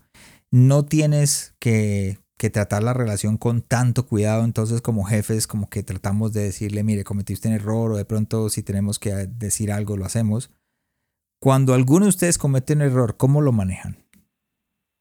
No 0.50 0.84
tienes 0.84 1.54
que 1.58 2.18
que 2.38 2.50
tratar 2.50 2.82
la 2.82 2.92
relación 2.92 3.36
con 3.38 3.62
tanto 3.62 4.06
cuidado, 4.06 4.44
entonces 4.44 4.82
como 4.82 5.04
jefes 5.04 5.46
como 5.46 5.68
que 5.70 5.82
tratamos 5.82 6.32
de 6.32 6.42
decirle, 6.42 6.82
mire, 6.82 7.04
cometiste 7.04 7.48
un 7.48 7.54
error 7.54 7.92
o 7.92 7.96
de 7.96 8.04
pronto 8.04 8.48
si 8.48 8.62
tenemos 8.62 8.98
que 8.98 9.10
decir 9.38 9.70
algo 9.70 9.96
lo 9.96 10.04
hacemos. 10.04 10.50
Cuando 11.40 11.74
alguno 11.74 12.06
de 12.06 12.10
ustedes 12.10 12.38
comete 12.38 12.72
un 12.74 12.82
error, 12.82 13.16
¿cómo 13.16 13.40
lo 13.40 13.52
manejan? 13.52 13.96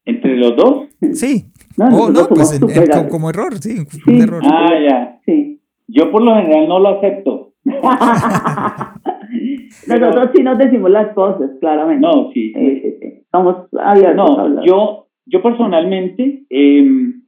¿Entre 0.06 0.36
los 0.38 0.56
dos? 0.56 0.88
Sí. 1.14 1.50
No, 1.76 1.88
oh, 1.88 2.12
no, 2.12 2.28
pues 2.28 2.60
como, 3.10 3.32
error, 3.32 3.58
sí, 3.58 3.84
un 4.06 4.22
error. 4.22 4.44
Ah, 4.46 4.70
ya. 4.88 5.20
Sí. 5.26 5.60
Yo 5.88 6.12
por 6.12 6.22
lo 6.22 6.36
general 6.36 6.68
no 6.68 6.78
lo 6.78 7.00
acepto. 7.00 7.54
Nosotros 9.88 10.30
sí 10.36 10.44
nos 10.44 10.60
decimos 10.60 10.92
las 10.92 11.16
cosas, 11.16 11.50
claramente. 11.60 12.06
No, 12.06 12.30
sí. 12.32 12.54
Estamos 12.56 13.66
abiertos 13.82 14.38
no, 14.38 14.64
Yo, 14.64 15.08
yo 15.26 15.42
personalmente 15.42 16.44
em, 16.52 17.23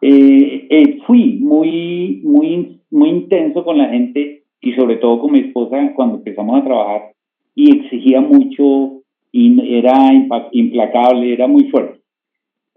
eh, 0.00 0.66
eh, 0.70 0.98
fui 1.06 1.38
muy, 1.40 2.20
muy, 2.24 2.80
muy 2.90 3.08
intenso 3.08 3.64
con 3.64 3.78
la 3.78 3.88
gente 3.88 4.42
y 4.60 4.72
sobre 4.72 4.96
todo 4.96 5.20
con 5.20 5.32
mi 5.32 5.40
esposa 5.40 5.92
cuando 5.94 6.16
empezamos 6.16 6.60
a 6.60 6.64
trabajar 6.64 7.12
y 7.54 7.76
exigía 7.76 8.20
mucho 8.20 9.02
y 9.32 9.76
era 9.76 10.12
implacable, 10.52 11.32
era 11.32 11.46
muy 11.46 11.64
fuerte. 11.64 12.00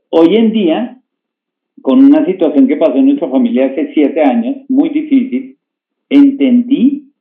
Hoy 0.09 0.35
en 0.35 0.51
día, 0.51 0.97
con 1.81 2.03
una 2.03 2.25
situación 2.25 2.67
que 2.67 2.77
pasó 2.77 2.95
en 2.95 3.05
nuestra 3.05 3.29
familia 3.29 3.67
hace 3.67 3.93
siete 3.93 4.21
años, 4.21 4.57
muy 4.67 4.89
difícil, 4.89 5.57
entendí 6.09 7.11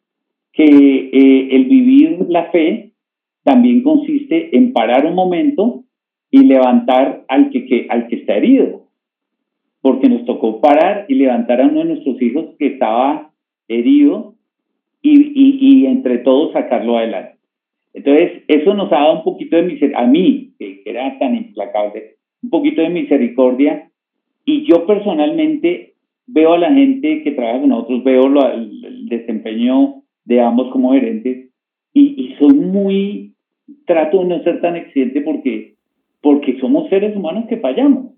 que 0.52 0.64
eh, 0.64 1.48
el 1.54 1.66
vivir 1.66 2.26
la 2.28 2.50
fe 2.50 2.92
también 3.44 3.82
consiste 3.82 4.56
en 4.56 4.72
parar 4.72 5.06
un 5.06 5.14
momento 5.14 5.84
y 6.30 6.44
levantar 6.44 7.24
al 7.28 7.50
que, 7.50 7.86
al 7.88 8.08
que 8.08 8.16
está 8.16 8.36
herido. 8.36 8.87
Porque 9.80 10.08
nos 10.08 10.24
tocó 10.24 10.60
parar 10.60 11.06
y 11.08 11.14
levantar 11.14 11.60
a 11.60 11.66
uno 11.66 11.80
de 11.80 11.86
nuestros 11.86 12.20
hijos 12.20 12.56
que 12.58 12.66
estaba 12.66 13.32
herido 13.68 14.34
y, 15.02 15.80
y, 15.82 15.86
entre 15.86 16.18
todos 16.18 16.52
sacarlo 16.52 16.98
adelante. 16.98 17.38
Entonces, 17.94 18.42
eso 18.48 18.74
nos 18.74 18.92
ha 18.92 18.96
dado 18.96 19.18
un 19.18 19.24
poquito 19.24 19.56
de 19.56 19.62
misericordia, 19.62 20.04
a 20.04 20.06
mí, 20.06 20.52
que 20.58 20.82
era 20.84 21.18
tan 21.18 21.36
implacable, 21.36 22.16
un 22.42 22.50
poquito 22.50 22.82
de 22.82 22.90
misericordia. 22.90 23.90
Y 24.44 24.64
yo 24.64 24.86
personalmente 24.86 25.94
veo 26.26 26.54
a 26.54 26.58
la 26.58 26.72
gente 26.72 27.22
que 27.22 27.32
trabaja 27.32 27.60
con 27.60 27.70
nosotros, 27.70 28.04
veo 28.04 28.26
el 28.26 29.06
desempeño 29.08 30.02
de 30.24 30.40
ambos 30.40 30.70
como 30.72 30.92
gerentes 30.92 31.48
y, 31.94 32.34
soy 32.38 32.54
muy, 32.54 33.34
trato 33.86 34.20
de 34.20 34.26
no 34.26 34.42
ser 34.42 34.60
tan 34.60 34.76
exigente 34.76 35.20
porque, 35.22 35.74
porque 36.20 36.58
somos 36.60 36.88
seres 36.90 37.16
humanos 37.16 37.46
que 37.48 37.56
fallamos. 37.56 38.12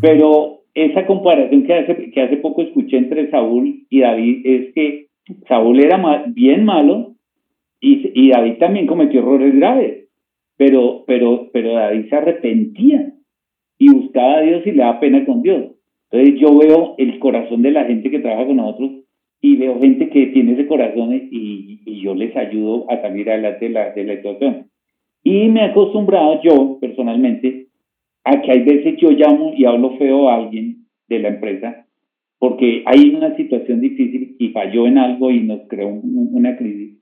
Pero 0.00 0.61
esa 0.74 1.06
comparación 1.06 1.64
que 1.64 1.74
hace, 1.74 2.10
que 2.10 2.20
hace 2.20 2.36
poco 2.38 2.62
escuché 2.62 2.96
entre 2.96 3.30
Saúl 3.30 3.86
y 3.90 4.00
David 4.00 4.42
es 4.44 4.74
que 4.74 5.06
Saúl 5.48 5.80
era 5.80 6.24
bien 6.28 6.64
malo 6.64 7.14
y, 7.80 8.30
David 8.30 8.58
también 8.58 8.86
cometió 8.86 9.20
errores 9.20 9.54
graves, 9.56 10.08
pero, 10.56 11.04
pero, 11.06 11.50
pero 11.52 11.74
David 11.74 12.08
se 12.08 12.16
arrepentía 12.16 13.12
y 13.76 13.88
buscaba 13.92 14.38
a 14.38 14.42
Dios 14.42 14.62
y 14.64 14.70
le 14.70 14.78
daba 14.78 15.00
pena 15.00 15.24
con 15.26 15.42
Dios. 15.42 15.72
Entonces 16.10 16.40
yo 16.40 16.56
veo 16.56 16.94
el 16.98 17.18
corazón 17.18 17.62
de 17.62 17.72
la 17.72 17.84
gente 17.84 18.10
que 18.10 18.20
trabaja 18.20 18.46
con 18.46 18.56
nosotros 18.56 18.90
y 19.40 19.56
veo 19.56 19.80
gente 19.80 20.08
que 20.10 20.26
tiene 20.28 20.52
ese 20.52 20.68
corazón 20.68 21.12
y, 21.12 21.80
y 21.84 22.00
yo 22.02 22.14
les 22.14 22.36
ayudo 22.36 22.88
a 22.88 23.00
salir 23.02 23.28
adelante 23.28 23.66
de 23.66 23.70
la, 23.72 23.90
de 23.90 24.04
la 24.04 24.16
situación. 24.16 24.70
Y 25.24 25.48
me 25.48 25.60
he 25.60 25.64
acostumbrado 25.64 26.40
yo 26.42 26.78
personalmente 26.80 27.66
a 28.24 28.40
que 28.40 28.52
hay 28.52 28.62
veces 28.62 28.96
yo 28.98 29.10
llamo 29.10 29.52
y 29.56 29.64
hablo 29.64 29.96
feo 29.98 30.28
a 30.28 30.36
alguien 30.36 30.86
de 31.08 31.18
la 31.18 31.28
empresa 31.28 31.86
porque 32.42 32.82
hay 32.86 33.14
una 33.14 33.36
situación 33.36 33.80
difícil 33.80 34.34
y 34.36 34.48
falló 34.48 34.88
en 34.88 34.98
algo 34.98 35.30
y 35.30 35.44
nos 35.44 35.60
creó 35.68 35.86
una 35.86 36.56
crisis. 36.56 36.98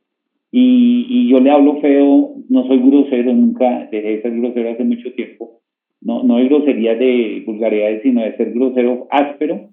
Y, 0.52 1.06
y, 1.08 1.30
yo 1.30 1.40
le 1.40 1.50
hablo 1.50 1.80
feo, 1.80 2.34
no 2.50 2.66
soy 2.66 2.78
grosero, 2.78 3.32
nunca 3.32 3.88
dejé 3.90 4.16
de 4.16 4.20
ser 4.20 4.36
grosero 4.36 4.70
hace 4.70 4.84
mucho 4.84 5.10
tiempo. 5.14 5.62
No, 6.02 6.22
no 6.24 6.36
hay 6.36 6.46
grosería 6.46 6.94
de 6.94 7.42
vulgaridades, 7.46 8.02
sino 8.02 8.20
de 8.20 8.36
ser 8.36 8.52
grosero 8.52 9.06
áspero. 9.10 9.70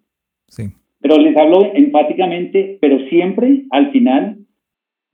Sí. 0.47 0.63
Pero 1.01 1.17
les 1.17 1.35
hablo 1.35 1.69
empáticamente, 1.73 2.77
pero 2.79 2.99
siempre 3.09 3.65
al 3.69 3.91
final 3.91 4.37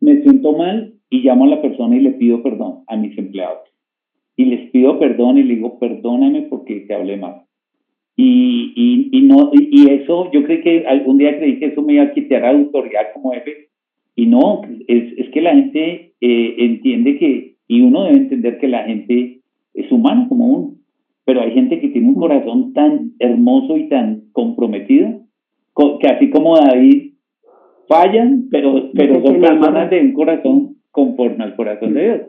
me 0.02 0.22
siento 0.22 0.56
mal 0.56 0.94
y 1.10 1.24
llamo 1.24 1.46
a 1.46 1.48
la 1.48 1.62
persona 1.64 1.96
y 1.96 2.02
le 2.02 2.12
pido 2.12 2.44
perdón 2.44 2.84
a 2.86 2.96
mis 2.96 3.18
empleados. 3.18 3.63
Y 4.36 4.46
les 4.46 4.72
pido 4.72 5.00
perdón 5.00 5.38
y 5.38 5.44
le 5.44 5.56
digo, 5.56 5.80
perdóname 5.80 6.44
porque 6.44 6.82
te 6.82 6.94
hablé 6.94 7.18
mal. 7.18 7.44
Y, 8.16 8.74
y, 8.76 9.10
y 9.18 9.22
no, 9.24 9.52
y, 9.54 9.90
eso, 9.90 10.32
yo 10.32 10.44
creo 10.44 10.62
que 10.62 10.86
algún 10.88 11.18
día 11.18 11.38
creí 11.38 11.60
que 11.60 11.68
eso 11.68 11.82
me 11.82 11.94
iba 11.94 12.04
a 12.04 12.14
quitar 12.14 12.46
autoridad 12.46 13.14
como 13.14 13.32
jefe. 13.32 13.70
Y 14.16 14.28
no, 14.28 14.62
es, 14.88 15.18
es 15.18 15.30
que 15.30 15.42
la 15.42 15.56
gente 15.56 16.14
eh, 16.22 16.56
entiende 16.58 17.18
que, 17.18 17.56
y 17.68 17.82
uno 17.82 18.04
debe 18.04 18.18
entender 18.18 18.60
que 18.60 18.68
la 18.68 18.84
gente 18.84 19.42
es 19.74 19.92
humana 19.92 20.28
como 20.30 20.48
uno. 20.48 20.76
Pero 21.26 21.42
hay 21.42 21.52
gente 21.52 21.80
que 21.80 21.88
tiene 21.90 22.10
un 22.10 22.16
corazón 22.16 22.74
tan 22.74 23.14
hermoso 23.20 23.78
y 23.78 23.88
tan 23.88 24.26
comprometido 24.34 25.24
que 26.00 26.08
así 26.08 26.30
como 26.30 26.58
David 26.58 27.14
fallan, 27.88 28.48
pero, 28.52 28.92
pero 28.94 29.26
son 29.26 29.42
personas 29.42 29.90
de 29.90 30.02
un 30.02 30.14
corazón 30.14 30.76
conforme 30.92 31.44
al 31.44 31.56
corazón 31.56 31.94
de 31.94 32.04
Dios. 32.04 32.22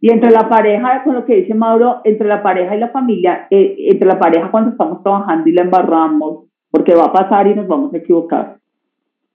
Y 0.00 0.10
entre 0.10 0.30
la 0.30 0.48
pareja, 0.48 1.02
con 1.04 1.14
lo 1.14 1.24
que 1.26 1.36
dice 1.36 1.54
Mauro, 1.54 2.00
entre 2.04 2.26
la 2.26 2.42
pareja 2.42 2.74
y 2.74 2.80
la 2.80 2.88
familia, 2.88 3.46
eh, 3.50 3.76
entre 3.90 4.08
la 4.08 4.18
pareja 4.18 4.50
cuando 4.50 4.70
estamos 4.70 5.02
trabajando 5.02 5.48
y 5.48 5.52
la 5.52 5.62
embarramos, 5.62 6.46
porque 6.70 6.94
va 6.94 7.06
a 7.06 7.12
pasar 7.12 7.46
y 7.46 7.54
nos 7.54 7.68
vamos 7.68 7.92
a 7.92 7.98
equivocar, 7.98 8.56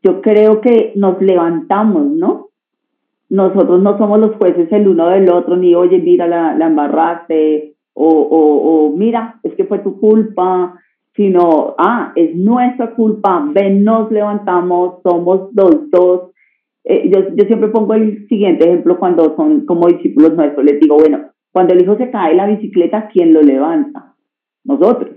yo 0.01 0.22
creo 0.22 0.61
que 0.61 0.93
nos 0.95 1.22
levantamos, 1.22 2.07
¿no? 2.07 2.47
Nosotros 3.30 3.82
no 3.82 3.97
somos 3.97 4.20
los 4.20 4.36
jueces 4.38 4.72
el 4.72 4.88
uno 4.88 5.09
del 5.09 5.30
otro, 5.30 5.55
ni 5.55 5.76
oye, 5.76 5.99
mira, 5.99 6.28
la, 6.28 6.55
la 6.55 6.68
embarraste, 6.68 7.76
o, 7.93 8.07
o, 8.07 8.86
o 8.88 8.95
mira, 8.95 9.39
es 9.43 9.53
que 9.55 9.66
fue 9.66 9.80
tu 9.80 9.99
culpa, 9.99 10.80
sino, 11.16 11.76
ah, 11.78 12.11
es 12.16 12.36
nuestra 12.36 12.93
culpa, 12.93 13.43
ven, 13.51 13.84
nos 13.84 14.11
levantamos, 14.11 15.01
somos 15.01 15.49
los 15.53 15.89
dos. 15.89 16.32
Eh, 16.86 17.09
yo, 17.13 17.36
yo 17.36 17.45
siempre 17.45 17.69
pongo 17.69 17.93
el 17.95 18.27
siguiente 18.27 18.65
ejemplo 18.65 18.99
cuando 18.99 19.36
son 19.36 19.65
como 19.65 19.88
discípulos 19.88 20.36
nuestros, 20.36 20.63
les 20.63 20.79
digo, 20.79 20.97
bueno, 20.97 21.31
cuando 21.51 21.73
el 21.73 21.81
hijo 21.81 21.97
se 21.97 22.11
cae 22.11 22.31
de 22.31 22.36
la 22.36 22.47
bicicleta, 22.47 23.09
¿quién 23.11 23.33
lo 23.33 23.41
levanta? 23.41 24.13
Nosotros. 24.63 25.15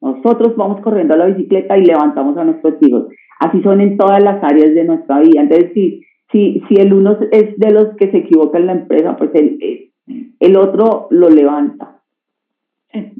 Nosotros 0.00 0.56
vamos 0.56 0.80
corriendo 0.80 1.14
a 1.14 1.18
la 1.18 1.26
bicicleta 1.26 1.76
y 1.76 1.84
levantamos 1.84 2.36
a 2.36 2.44
nuestros 2.44 2.74
hijos. 2.80 3.08
Así 3.38 3.60
son 3.62 3.80
en 3.80 3.96
todas 3.96 4.22
las 4.22 4.42
áreas 4.42 4.74
de 4.74 4.84
nuestra 4.84 5.20
vida. 5.20 5.42
Entonces, 5.42 5.72
si, 5.74 6.02
si, 6.32 6.62
si 6.68 6.74
el 6.80 6.92
uno 6.92 7.18
es 7.32 7.56
de 7.58 7.70
los 7.70 7.96
que 7.96 8.10
se 8.10 8.18
equivoca 8.18 8.58
en 8.58 8.66
la 8.66 8.72
empresa, 8.72 9.16
pues 9.16 9.30
el, 9.34 9.90
el 10.38 10.56
otro 10.56 11.08
lo 11.10 11.28
levanta. 11.28 12.02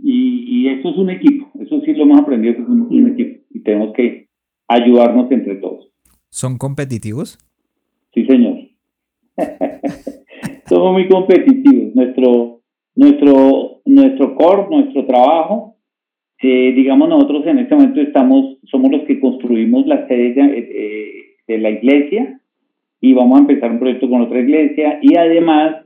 Y, 0.03 0.65
y 0.65 0.69
eso 0.69 0.89
es 0.89 0.97
un 0.97 1.11
equipo, 1.11 1.49
eso 1.61 1.81
sí 1.83 1.93
lo 1.95 2.03
hemos 2.03 2.21
aprendido 2.21 2.57
que 2.57 2.63
es 2.63 2.69
un, 2.69 3.09
equipo 3.13 3.41
y 3.51 3.61
tenemos 3.61 3.95
que 3.95 4.29
ayudarnos 4.69 5.31
entre 5.31 5.57
todos. 5.57 5.89
¿Son 6.29 6.59
competitivos? 6.59 7.39
Sí, 8.13 8.27
señor. 8.27 8.59
Somos 10.69 10.93
muy 10.93 11.09
competitivos. 11.09 11.95
Nuestro, 11.95 12.61
nuestro, 12.95 13.81
nuestro 13.85 14.35
core, 14.35 14.67
nuestro 14.71 15.07
trabajo, 15.07 15.77
eh, 16.43 16.73
digamos 16.75 17.09
nosotros 17.09 17.47
en 17.47 17.59
este 17.59 17.75
momento 17.75 18.01
estamos, 18.01 18.59
somos 18.65 18.91
los 18.91 19.03
que 19.03 19.21
construimos 19.21 19.87
la 19.87 20.09
sede 20.09 20.33
de, 20.33 21.27
eh, 21.49 21.59
la 21.59 21.71
iglesia 21.71 22.41
y 23.01 23.13
vamos 23.13 23.39
a 23.39 23.41
empezar 23.43 23.73
un 23.73 23.79
proyecto 23.79 24.09
con 24.09 24.23
otra 24.23 24.41
iglesia 24.41 24.99
y 25.03 25.17
además 25.17 25.85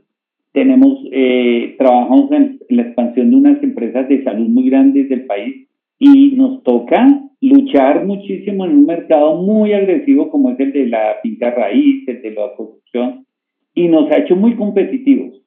tenemos, 0.53 0.99
eh, 1.11 1.75
trabajamos 1.77 2.31
en, 2.31 2.59
la 2.69 2.83
expansión 2.83 3.31
de 3.31 3.35
unas 3.35 3.63
empresas 3.63 4.07
de 4.07 4.23
salud 4.23 4.47
muy 4.47 4.69
grandes 4.69 5.09
del 5.09 5.25
país 5.25 5.64
y 5.99 6.31
nos 6.35 6.63
toca 6.63 7.21
luchar 7.41 8.05
muchísimo 8.05 8.65
en 8.65 8.71
un 8.71 8.85
mercado 8.85 9.41
muy 9.41 9.73
agresivo 9.73 10.29
como 10.29 10.51
es 10.51 10.59
el 10.59 10.73
de 10.73 10.87
la 10.87 11.17
finca 11.21 11.51
raíz, 11.51 12.07
el 12.07 12.21
de 12.21 12.31
la 12.31 12.55
construcción, 12.55 13.25
y 13.73 13.87
nos 13.87 14.09
ha 14.11 14.17
hecho 14.17 14.35
muy 14.35 14.55
competitivos. 14.55 15.41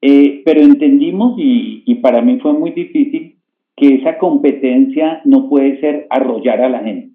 Eh, 0.00 0.42
pero 0.44 0.60
entendimos, 0.60 1.34
y, 1.38 1.82
y 1.86 1.96
para 1.96 2.22
mí 2.22 2.38
fue 2.40 2.52
muy 2.52 2.70
difícil, 2.70 3.36
que 3.76 3.96
esa 3.96 4.18
competencia 4.18 5.20
no 5.24 5.48
puede 5.48 5.80
ser 5.80 6.06
arrollar 6.10 6.60
a 6.62 6.68
la 6.68 6.80
gente. 6.80 7.10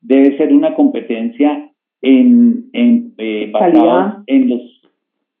Debe 0.00 0.36
ser 0.36 0.52
una 0.52 0.74
competencia 0.74 1.70
en, 2.02 2.68
en 2.72 3.14
eh, 3.18 3.50
basada 3.52 4.22
en 4.26 4.48
los 4.48 4.62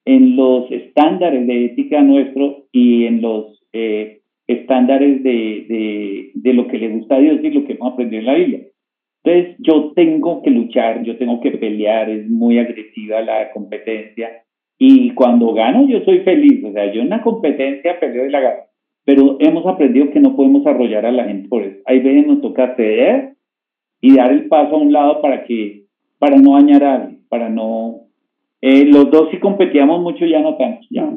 en 0.04 0.36
los 0.36 0.70
estándares 0.70 1.46
de 1.46 1.64
ética 1.64 2.00
nuestro 2.00 2.66
y 2.70 3.06
en 3.06 3.22
los 3.22 3.60
eh, 3.72 4.20
estándares 4.46 5.22
de, 5.22 6.32
de, 6.34 6.52
lo 6.54 6.68
que 6.68 6.78
le 6.78 6.88
gusta 6.88 7.16
a 7.16 7.20
Dios 7.20 7.40
y 7.42 7.50
lo 7.50 7.64
que 7.64 7.72
hemos 7.72 7.92
aprendido 7.92 8.20
en 8.20 8.26
la 8.26 8.34
Biblia. 8.34 8.60
Entonces 9.24 9.56
yo 9.58 9.92
tengo 9.94 10.42
que 10.42 10.50
luchar, 10.50 11.02
yo 11.02 11.16
tengo 11.16 11.40
que 11.40 11.50
pelear, 11.52 12.08
es 12.08 12.28
muy 12.28 12.58
agresiva 12.58 13.20
la 13.22 13.50
competencia 13.52 14.30
y 14.78 15.10
cuando 15.10 15.52
gano 15.52 15.88
yo 15.88 16.00
soy 16.04 16.20
feliz, 16.20 16.62
o 16.64 16.72
sea, 16.72 16.92
yo 16.92 17.00
en 17.00 17.08
una 17.08 17.22
competencia 17.22 17.98
peleo 17.98 18.26
y 18.26 18.30
la 18.30 18.40
gano, 18.40 18.62
pero 19.04 19.36
hemos 19.40 19.66
aprendido 19.66 20.10
que 20.10 20.20
no 20.20 20.36
podemos 20.36 20.64
arrollar 20.66 21.06
a 21.06 21.12
la 21.12 21.24
gente 21.24 21.48
por 21.48 21.62
eso. 21.62 21.80
Hay 21.86 22.00
veces 22.00 22.26
nos 22.26 22.40
toca 22.40 22.76
ceder 22.76 23.34
y 24.00 24.14
dar 24.14 24.30
el 24.30 24.46
paso 24.46 24.76
a 24.76 24.78
un 24.78 24.92
lado 24.92 25.20
para 25.20 25.44
que, 25.44 25.86
para 26.18 26.36
no 26.36 26.54
dañar 26.54 26.84
a 26.84 26.94
alguien, 26.94 27.20
para 27.28 27.48
no 27.48 28.06
Eh, 28.60 28.84
los 28.86 29.10
dos 29.10 29.28
sí 29.30 29.38
competíamos 29.38 30.00
mucho, 30.00 30.24
ya 30.24 30.40
no 30.40 30.56
tanto. 30.56 30.86
Ya, 30.90 31.08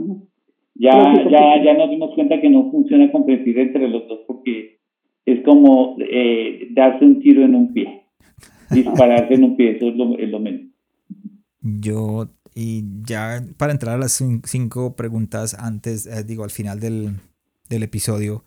ya, 0.80 1.14
ya, 1.30 1.64
ya 1.64 1.74
nos 1.74 1.90
dimos 1.90 2.16
cuenta 2.16 2.40
que 2.40 2.50
no 2.50 2.72
funciona 2.72 3.12
competir 3.12 3.60
entre 3.60 3.88
los 3.90 4.08
dos 4.08 4.22
porque 4.26 4.80
es 5.26 5.44
como 5.44 5.98
eh, 6.00 6.70
darse 6.72 7.06
un 7.06 7.20
tiro 7.20 7.44
en 7.44 7.54
un 7.54 7.74
pie, 7.74 8.04
dispararse 8.72 9.34
en 9.34 9.44
un 9.44 9.58
pie, 9.58 9.76
eso 9.76 9.90
es 9.90 9.96
lo, 9.96 10.18
es 10.18 10.30
lo 10.30 10.40
menos. 10.40 10.62
Yo, 11.62 12.30
y 12.56 12.84
ya 13.06 13.44
para 13.58 13.74
entrar 13.74 13.96
a 13.96 14.00
las 14.00 14.24
cinco 14.46 14.96
preguntas 14.96 15.54
antes, 15.54 16.08
eh, 16.08 16.24
digo, 16.24 16.46
al 16.46 16.50
final 16.50 16.80
del, 16.80 17.16
del 17.70 17.84
episodio, 17.84 18.46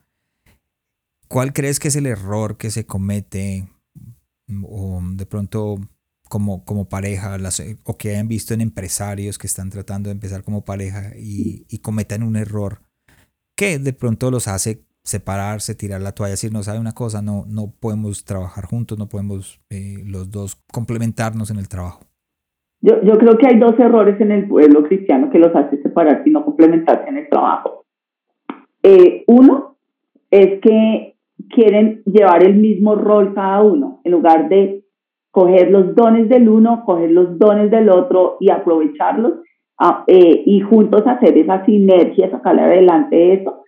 ¿cuál 1.29 1.53
crees 1.53 1.79
que 1.79 1.89
es 1.89 1.97
el 1.97 2.07
error 2.07 2.57
que 2.57 2.71
se 2.71 2.87
comete 2.87 3.65
o 4.65 5.01
de 5.17 5.27
pronto 5.27 5.77
como, 6.33 6.65
como 6.65 6.89
pareja 6.89 7.37
o 7.85 7.99
que 7.99 8.13
hayan 8.13 8.27
visto 8.27 8.55
en 8.55 8.63
empresarios 8.63 9.37
que 9.37 9.47
están 9.47 9.69
tratando 9.69 10.09
de 10.09 10.15
empezar 10.15 10.43
como 10.43 10.65
pareja 10.65 11.11
y, 11.15 11.67
y 11.69 11.83
cometan 11.83 12.23
un 12.23 12.37
error 12.37 12.79
que 13.55 13.79
de 13.79 13.93
pronto 13.93 14.31
los 14.31 14.49
hace 14.49 14.87
separarse, 15.05 15.75
tirar 15.75 16.01
la 16.01 16.13
toalla, 16.13 16.31
decir, 16.31 16.51
no 16.51 16.63
sabe 16.63 16.79
una 16.79 16.93
cosa, 16.93 17.21
no, 17.21 17.45
no 17.47 17.75
podemos 17.79 18.25
trabajar 18.25 18.65
juntos, 18.65 18.99
no 18.99 19.11
podemos 19.11 19.61
eh, 19.69 20.03
los 20.07 20.31
dos 20.31 20.57
complementarnos 20.73 21.51
en 21.51 21.59
el 21.59 21.69
trabajo. 21.69 22.01
Yo, 22.81 23.03
yo 23.03 23.19
creo 23.19 23.37
que 23.37 23.49
hay 23.49 23.59
dos 23.59 23.79
errores 23.79 24.19
en 24.19 24.33
el 24.33 24.49
pueblo 24.49 24.85
cristiano 24.85 25.29
que 25.29 25.39
los 25.39 25.55
hace 25.55 25.83
separarse 25.83 26.31
y 26.31 26.33
no 26.33 26.47
complementarse 26.47 27.11
en 27.11 27.19
el 27.19 27.29
trabajo. 27.29 27.85
Eh, 28.83 29.25
uno 29.27 29.77
es 30.31 30.63
que 30.63 31.15
quieren 31.51 32.03
llevar 32.07 32.43
el 32.43 32.55
mismo 32.55 32.95
rol 32.95 33.35
cada 33.35 33.61
uno, 33.61 34.01
en 34.03 34.13
lugar 34.13 34.49
de 34.49 34.82
coger 35.33 35.73
los 35.73 35.97
dones 35.97 36.29
del 36.29 36.49
uno, 36.49 36.85
coger 36.87 37.11
los 37.11 37.37
dones 37.39 37.73
del 37.73 37.91
otro 37.91 38.37
y 38.39 38.51
aprovecharlos 38.51 39.33
ah, 39.81 40.05
eh, 40.07 40.45
y 40.47 40.61
juntos 40.61 41.03
hacer 41.05 41.37
esa 41.37 41.65
sinergia, 41.65 42.31
sacarle 42.31 42.63
adelante 42.63 43.33
eso 43.35 43.63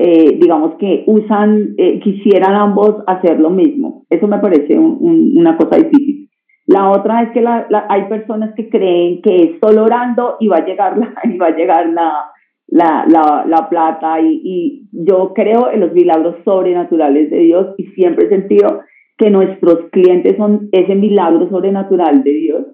eh, 0.00 0.38
digamos 0.40 0.76
que 0.78 1.02
usan, 1.08 1.74
eh, 1.76 1.98
quisieran 1.98 2.54
ambos 2.54 3.02
hacer 3.08 3.40
lo 3.40 3.50
mismo. 3.50 4.06
Eso 4.08 4.28
me 4.28 4.38
parece 4.38 4.78
una 4.78 5.56
cosa 5.56 5.76
difícil. 5.76 6.28
La 6.66 6.88
otra 6.90 7.22
es 7.22 7.30
que 7.32 7.40
la, 7.40 7.66
hay 7.88 8.04
personas 8.04 8.54
que 8.54 8.68
creen 8.68 9.20
que 9.22 9.36
es 9.42 9.50
solo 9.60 9.82
orando 9.82 10.36
y 10.38 10.46
va 10.46 10.58
a 10.58 10.64
llegar 10.64 10.96
la, 10.96 11.12
y 11.24 11.36
va 11.36 11.46
a 11.46 11.56
llegar 11.56 11.88
la, 11.88 12.30
la, 12.68 13.44
la 13.44 13.68
plata 13.68 14.20
y, 14.20 14.40
y, 14.44 14.88
yo 14.92 15.32
creo 15.34 15.68
en 15.72 15.80
los 15.80 15.92
milagros 15.92 16.36
sobrenaturales 16.44 17.28
de 17.30 17.38
Dios 17.38 17.74
y 17.76 17.86
siempre 17.88 18.26
he 18.26 18.28
sentido 18.28 18.82
que 19.18 19.30
nuestros 19.30 19.90
clientes 19.90 20.36
son 20.36 20.68
ese 20.72 20.94
milagro 20.94 21.48
sobrenatural 21.50 22.22
de 22.22 22.32
Dios 22.32 22.66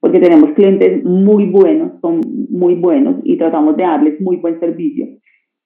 porque 0.00 0.18
tenemos 0.18 0.50
clientes 0.54 1.04
muy 1.04 1.46
buenos, 1.46 1.92
son 2.00 2.20
muy 2.50 2.74
buenos 2.74 3.16
y 3.22 3.36
tratamos 3.36 3.76
de 3.76 3.84
darles 3.84 4.20
muy 4.20 4.36
buen 4.36 4.58
servicio 4.58 5.06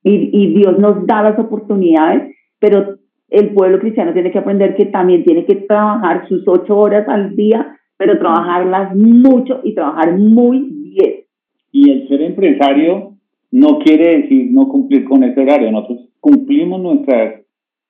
y, 0.08 0.54
Dios 0.54 0.78
nos 0.78 1.04
da 1.06 1.22
las 1.22 1.38
oportunidades, 1.38 2.34
pero 2.60 2.96
el 3.28 3.50
pueblo 3.54 3.80
cristiano 3.80 4.12
tiene 4.12 4.30
que 4.30 4.38
aprender 4.38 4.76
que 4.76 4.86
también 4.86 5.24
tiene 5.24 5.44
que 5.44 5.56
trabajar 5.56 6.28
sus 6.28 6.46
ocho 6.46 6.76
horas 6.76 7.08
al 7.08 7.34
día, 7.34 7.76
pero 7.96 8.18
trabajarlas 8.18 8.94
mucho 8.94 9.60
y 9.64 9.74
trabajar 9.74 10.16
muy 10.16 10.60
bien. 10.70 11.24
Y 11.72 11.90
el 11.90 12.08
ser 12.08 12.22
empresario 12.22 13.14
no 13.50 13.78
quiere 13.80 14.22
decir 14.22 14.48
no 14.52 14.68
cumplir 14.68 15.04
con 15.04 15.24
ese 15.24 15.40
horario. 15.40 15.72
Nosotros 15.72 16.08
cumplimos 16.20 16.80
nuestras 16.80 17.42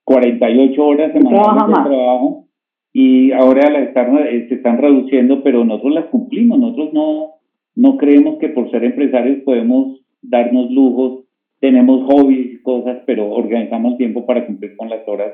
48 0.07 0.85
horas 0.85 1.13
semanales 1.13 1.67
de 1.67 1.85
trabajo 1.85 2.47
y 2.93 3.33
ahora 3.33 3.69
las 3.71 3.89
están, 3.89 4.17
se 4.49 4.55
están 4.55 4.79
reduciendo, 4.79 5.43
pero 5.43 5.65
nosotros 5.65 5.95
las 5.95 6.07
cumplimos. 6.07 6.59
Nosotros 6.61 6.95
no, 6.95 7.33
no 7.75 7.97
creemos 7.99 8.39
que 8.39 8.49
por 8.49 8.71
ser 8.71 8.85
empresarios 8.85 9.43
podemos 9.45 10.01
darnos 10.23 10.71
lujos 10.71 11.25
tenemos 11.61 12.07
hobbies 12.07 12.55
y 12.55 12.63
cosas, 12.63 12.99
pero 13.05 13.31
organizamos 13.31 13.99
tiempo 13.99 14.25
para 14.27 14.47
cumplir 14.47 14.77
con 14.77 14.89
las 14.89 15.07
horas 15.09 15.33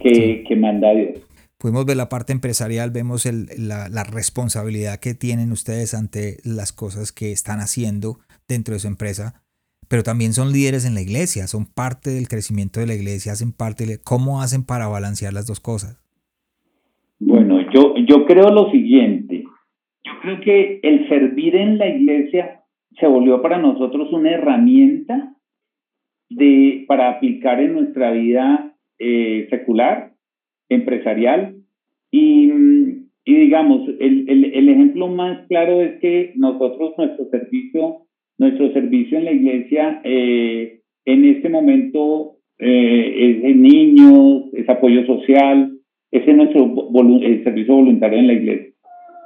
que, 0.00 0.44
que 0.48 0.56
manda 0.56 0.92
Dios. 0.92 1.20
Pudimos 1.58 1.86
ver 1.86 1.96
la 1.96 2.08
parte 2.08 2.32
empresarial, 2.32 2.90
vemos 2.90 3.24
el, 3.24 3.46
la, 3.56 3.88
la, 3.88 4.02
responsabilidad 4.02 4.98
que 4.98 5.14
tienen 5.14 5.52
ustedes 5.52 5.94
ante 5.94 6.38
las 6.44 6.72
cosas 6.72 7.12
que 7.12 7.30
están 7.30 7.60
haciendo 7.60 8.18
dentro 8.48 8.74
de 8.74 8.80
su 8.80 8.88
empresa, 8.88 9.41
pero 9.92 10.02
también 10.02 10.32
son 10.32 10.52
líderes 10.52 10.86
en 10.86 10.94
la 10.94 11.02
iglesia, 11.02 11.46
son 11.46 11.66
parte 11.66 12.08
del 12.08 12.26
crecimiento 12.26 12.80
de 12.80 12.86
la 12.86 12.94
iglesia, 12.94 13.32
hacen 13.32 13.52
parte 13.52 13.84
de... 13.84 13.98
¿Cómo 14.02 14.40
hacen 14.40 14.64
para 14.64 14.88
balancear 14.88 15.34
las 15.34 15.46
dos 15.46 15.60
cosas? 15.60 16.00
Bueno, 17.20 17.60
yo, 17.74 17.94
yo 18.08 18.24
creo 18.24 18.48
lo 18.48 18.70
siguiente, 18.70 19.44
yo 20.02 20.12
creo 20.22 20.40
que 20.40 20.80
el 20.82 21.06
servir 21.10 21.56
en 21.56 21.76
la 21.76 21.88
iglesia 21.88 22.62
se 22.98 23.06
volvió 23.06 23.42
para 23.42 23.58
nosotros 23.58 24.10
una 24.14 24.30
herramienta 24.30 25.36
de, 26.30 26.86
para 26.88 27.10
aplicar 27.10 27.60
en 27.60 27.74
nuestra 27.74 28.12
vida 28.12 28.74
eh, 28.98 29.46
secular, 29.50 30.14
empresarial. 30.70 31.56
Y, 32.10 32.50
y 33.26 33.34
digamos, 33.34 33.86
el, 34.00 34.24
el, 34.30 34.54
el, 34.54 34.68
ejemplo 34.70 35.08
más 35.08 35.46
claro 35.48 35.82
es 35.82 36.00
que 36.00 36.32
nosotros, 36.36 36.94
nuestro 36.96 37.26
servicio, 37.26 38.06
nuestro 38.38 38.72
servicio 38.72 39.18
en 39.18 39.24
la 39.24 39.32
iglesia, 39.32 40.00
eh, 40.04 40.80
en 41.04 41.24
este 41.24 41.48
momento 41.48 42.36
eh, 42.58 43.14
es 43.16 43.42
de 43.42 43.54
niños, 43.54 44.44
es 44.52 44.68
apoyo 44.68 45.04
social, 45.06 45.72
ese 46.10 46.30
es 46.30 46.36
nuestro 46.36 46.64
el 47.22 47.44
servicio 47.44 47.74
voluntario 47.74 48.18
en 48.18 48.26
la 48.26 48.32
iglesia. 48.34 48.72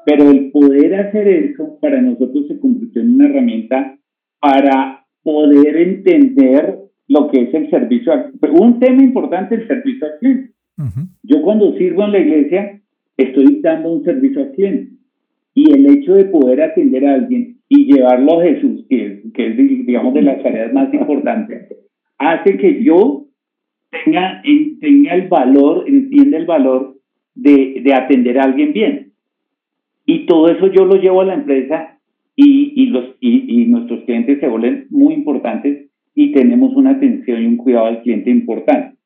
Pero 0.07 0.31
el 0.31 0.51
poder 0.53 0.95
hacer 0.95 1.27
eso 1.27 1.79
para 1.81 2.01
nosotros 2.01 2.47
se 2.47 2.61
convirtió 2.61 3.03
en 3.03 3.15
una 3.15 3.29
herramienta 3.29 3.99
para 4.41 5.05
poder 5.23 5.77
entender 5.77 6.79
lo 7.09 7.29
que 7.29 7.43
es 7.43 7.55
el 7.55 7.69
servicio. 7.71 8.13
Un 8.53 8.79
tema 8.79 9.03
importante, 9.03 9.57
el 9.57 9.67
servicio 9.67 10.07
al 10.07 10.19
cliente. 10.21 10.53
Yo 11.23 11.43
cuando 11.43 11.77
sirvo 11.77 12.05
en 12.05 12.13
la 12.13 12.19
iglesia 12.19 12.81
estoy 13.17 13.61
dando 13.63 13.93
un 13.93 14.05
servicio 14.05 14.43
al 14.43 14.53
cliente 14.53 14.93
y 15.55 15.73
el 15.73 15.87
hecho 15.87 16.15
de 16.15 16.27
poder 16.27 16.63
atender 16.63 17.07
a 17.07 17.15
alguien 17.15 17.56
y 17.69 17.93
llevarlo 17.93 18.41
a 18.41 18.45
Jesús, 18.45 18.87
que, 18.89 19.23
que 19.35 19.49
es, 19.49 19.57
digamos, 19.57 20.15
de 20.15 20.23
las 20.23 20.43
tareas 20.43 20.73
más 20.73 20.93
importantes, 20.95 21.69
hace 22.19 22.57
que 22.57 22.83
yo 22.83 23.27
tenga, 23.91 24.43
tenga 24.81 25.15
el 25.15 25.29
valor, 25.29 25.85
entienda 25.87 26.39
el 26.39 26.47
valor 26.47 26.97
de, 27.35 27.81
de 27.83 27.95
atender 27.95 28.39
a 28.39 28.45
alguien 28.45 28.73
bien. 28.73 29.13
Y 30.05 30.27
todo 30.27 30.49
eso 30.49 30.69
yo 30.69 30.85
lo 30.85 30.97
llevo 30.97 31.23
a 31.23 31.27
la 31.27 31.35
empresa 31.35 31.99
y, 32.37 32.73
y 32.77 32.87
los, 32.87 33.17
y, 33.21 33.63
y 33.63 33.67
nuestros 33.67 34.05
clientes 34.05 34.39
se 34.39 34.49
vuelven 34.49 34.87
muy 34.91 35.15
importantes 35.15 35.91
y 36.15 36.33
tenemos 36.33 36.75
una 36.77 36.93
atención 36.93 37.43
y 37.43 37.47
un 37.47 37.57
cuidado 37.57 37.87
al 37.87 38.03
cliente 38.03 38.31
importante. 38.31 38.97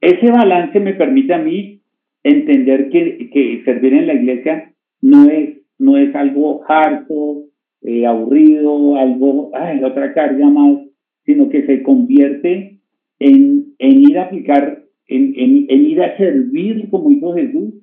Ese 0.00 0.30
balance 0.30 0.78
me 0.80 0.94
permite 0.94 1.34
a 1.34 1.38
mí 1.38 1.80
entender 2.22 2.90
que, 2.90 3.30
que 3.32 3.62
servir 3.64 3.94
en 3.94 4.06
la 4.06 4.14
iglesia 4.14 4.72
no 5.00 5.30
es, 5.30 5.60
no 5.78 5.96
es 5.96 6.14
algo 6.14 6.62
harto, 6.68 7.44
eh, 7.82 8.06
aburrido, 8.06 8.96
algo, 8.96 9.50
ay, 9.54 9.82
otra 9.84 10.12
carga 10.14 10.48
más, 10.48 10.78
sino 11.24 11.48
que 11.48 11.66
se 11.66 11.82
convierte 11.82 12.78
en, 13.18 13.74
en 13.78 14.00
ir 14.00 14.18
a 14.18 14.24
aplicar, 14.24 14.84
en, 15.08 15.34
en, 15.36 15.66
en, 15.68 15.84
ir 15.86 16.02
a 16.02 16.16
servir, 16.16 16.88
como 16.90 17.10
hizo 17.10 17.34
Jesús, 17.34 17.74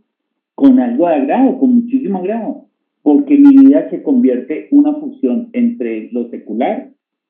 con 0.56 0.80
algo 0.80 1.08
de 1.08 1.16
agrado, 1.16 1.60
con 1.60 1.76
muchísimo 1.76 2.20
agrado, 2.20 2.66
porque 3.02 3.38
mi 3.38 3.58
vida 3.58 3.90
se 3.90 4.02
convierte 4.04 4.68
en 4.70 4.80
una 4.80 4.94
fusión 4.94 5.50
entre 5.54 6.10
lo 6.12 6.30
secular 6.30 6.90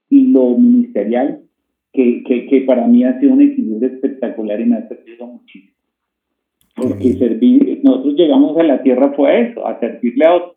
y 0.10 0.28
lo 0.28 0.58
ministerial, 0.58 1.42
que, 1.92 2.24
que, 2.24 2.48
que, 2.48 2.62
para 2.62 2.88
mí 2.88 3.04
ha 3.04 3.20
sido 3.20 3.34
un 3.34 3.42
equilibrio 3.42 3.88
espectacular 3.88 4.60
y 4.60 4.66
me 4.66 4.78
ha 4.78 4.88
servido 4.88 5.28
muchísimo. 5.28 5.74
Porque 6.76 7.14
servir, 7.14 7.82
nosotros 7.84 8.16
llegamos 8.16 8.58
a 8.58 8.64
la 8.64 8.82
tierra 8.82 9.14
fue 9.16 9.50
eso, 9.50 9.66
a 9.68 9.80
servirle 9.80 10.26
a 10.26 10.34
otros. 10.34 10.53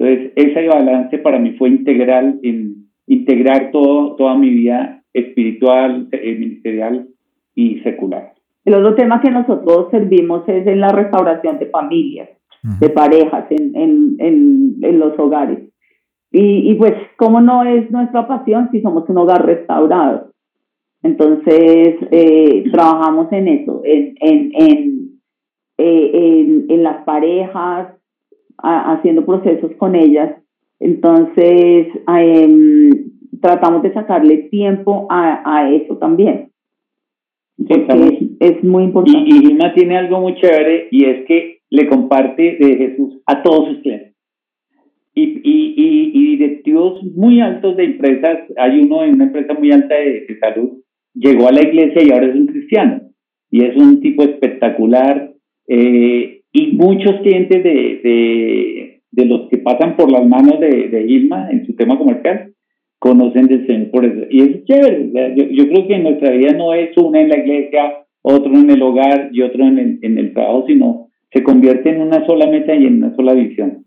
Entonces, 0.00 0.32
ese 0.34 0.66
balance 0.66 1.18
para 1.18 1.38
mí 1.38 1.52
fue 1.58 1.68
integral 1.68 2.40
en 2.42 2.86
integrar 3.06 3.70
todo, 3.70 4.16
toda 4.16 4.34
mi 4.34 4.48
vida 4.48 5.02
espiritual, 5.12 6.08
eh, 6.12 6.36
ministerial 6.36 7.06
y 7.54 7.80
secular. 7.80 8.32
El 8.64 8.74
otro 8.74 8.94
tema 8.94 9.20
que 9.20 9.30
nosotros 9.30 9.90
servimos 9.90 10.48
es 10.48 10.66
en 10.66 10.80
la 10.80 10.88
restauración 10.88 11.58
de 11.58 11.66
familias, 11.66 12.30
de 12.80 12.88
parejas 12.88 13.44
en, 13.50 13.76
en, 13.76 14.16
en, 14.18 14.76
en 14.80 14.98
los 14.98 15.18
hogares. 15.18 15.58
Y, 16.32 16.70
y 16.70 16.74
pues, 16.76 16.94
¿cómo 17.18 17.42
no 17.42 17.64
es 17.64 17.90
nuestra 17.90 18.26
pasión 18.26 18.70
si 18.72 18.80
somos 18.80 19.06
un 19.08 19.18
hogar 19.18 19.44
restaurado? 19.44 20.30
Entonces, 21.02 21.96
eh, 22.10 22.64
trabajamos 22.72 23.30
en 23.32 23.48
eso, 23.48 23.82
en, 23.84 24.14
en, 24.20 24.52
en, 24.54 25.10
eh, 25.76 26.10
en, 26.14 26.66
en 26.70 26.82
las 26.82 27.04
parejas, 27.04 27.99
a, 28.62 28.92
haciendo 28.92 29.24
procesos 29.24 29.72
con 29.76 29.94
ellas. 29.94 30.36
Entonces, 30.78 31.88
eh, 32.18 32.90
tratamos 33.40 33.82
de 33.82 33.92
sacarle 33.92 34.48
tiempo 34.50 35.06
a, 35.10 35.42
a 35.44 35.70
eso 35.70 35.96
también. 35.96 36.50
Porque 37.56 38.36
es, 38.40 38.64
muy 38.64 38.84
importante. 38.84 39.20
Y, 39.20 39.36
y 39.36 39.40
Gilma 39.40 39.74
tiene 39.74 39.98
algo 39.98 40.20
muy 40.20 40.34
chévere 40.36 40.88
y 40.90 41.04
es 41.04 41.26
que 41.26 41.58
le 41.70 41.88
comparte 41.88 42.56
de 42.58 42.76
Jesús 42.76 43.20
a 43.26 43.42
todos 43.42 43.68
sus 43.68 43.82
clientes. 43.82 44.14
y, 45.14 45.40
y, 45.44 46.10
y, 46.14 46.36
directivos 46.36 47.02
muy 47.14 47.40
altos 47.40 47.76
de 47.76 47.84
empresas, 47.84 48.38
hay 48.56 48.80
uno 48.80 49.04
en 49.04 49.14
una 49.14 49.24
empresa 49.24 49.54
muy 49.54 49.70
alta 49.70 49.94
de, 49.94 50.38
salud, 50.40 50.80
llegó 51.14 51.48
a 51.48 51.52
la 51.52 51.62
iglesia 51.62 52.02
y 52.02 52.10
ahora 52.10 52.26
es 52.26 52.34
un 52.34 52.46
cristiano. 52.46 53.02
Y 53.50 53.64
es 53.64 53.76
un 53.76 54.00
tipo 54.00 54.22
espectacular. 54.22 55.32
Eh, 55.68 56.39
y 56.52 56.72
muchos 56.72 57.20
clientes 57.22 57.62
de, 57.62 59.00
de, 59.12 59.24
los 59.26 59.48
que 59.48 59.58
pasan 59.58 59.96
por 59.96 60.10
las 60.10 60.26
manos 60.26 60.58
de, 60.60 60.88
de 60.88 61.06
Ilma 61.06 61.50
en 61.50 61.66
su 61.66 61.74
tema 61.74 61.98
comercial 61.98 62.52
conocen 62.98 63.46
del 63.46 63.66
Señor 63.66 63.90
por 63.90 64.04
eso. 64.04 64.26
Y 64.30 64.40
es 64.42 64.64
chévere. 64.64 65.10
Yo, 65.36 65.44
yo, 65.44 65.68
creo 65.68 65.88
que 65.88 65.98
nuestra 65.98 66.30
vida 66.30 66.52
no 66.52 66.74
es 66.74 66.96
uno 66.96 67.18
en 67.18 67.28
la 67.28 67.38
iglesia, 67.38 68.04
otro 68.22 68.52
en 68.52 68.70
el 68.70 68.82
hogar 68.82 69.30
y 69.32 69.42
otro 69.42 69.64
en 69.64 69.78
el, 69.78 69.98
en 70.02 70.18
el 70.18 70.32
trabajo, 70.34 70.64
sino 70.66 71.08
se 71.32 71.42
convierte 71.42 71.90
en 71.90 72.02
una 72.02 72.24
sola 72.26 72.46
meta 72.46 72.74
y 72.74 72.86
en 72.86 73.02
una 73.02 73.14
sola 73.16 73.32
visión. 73.32 73.86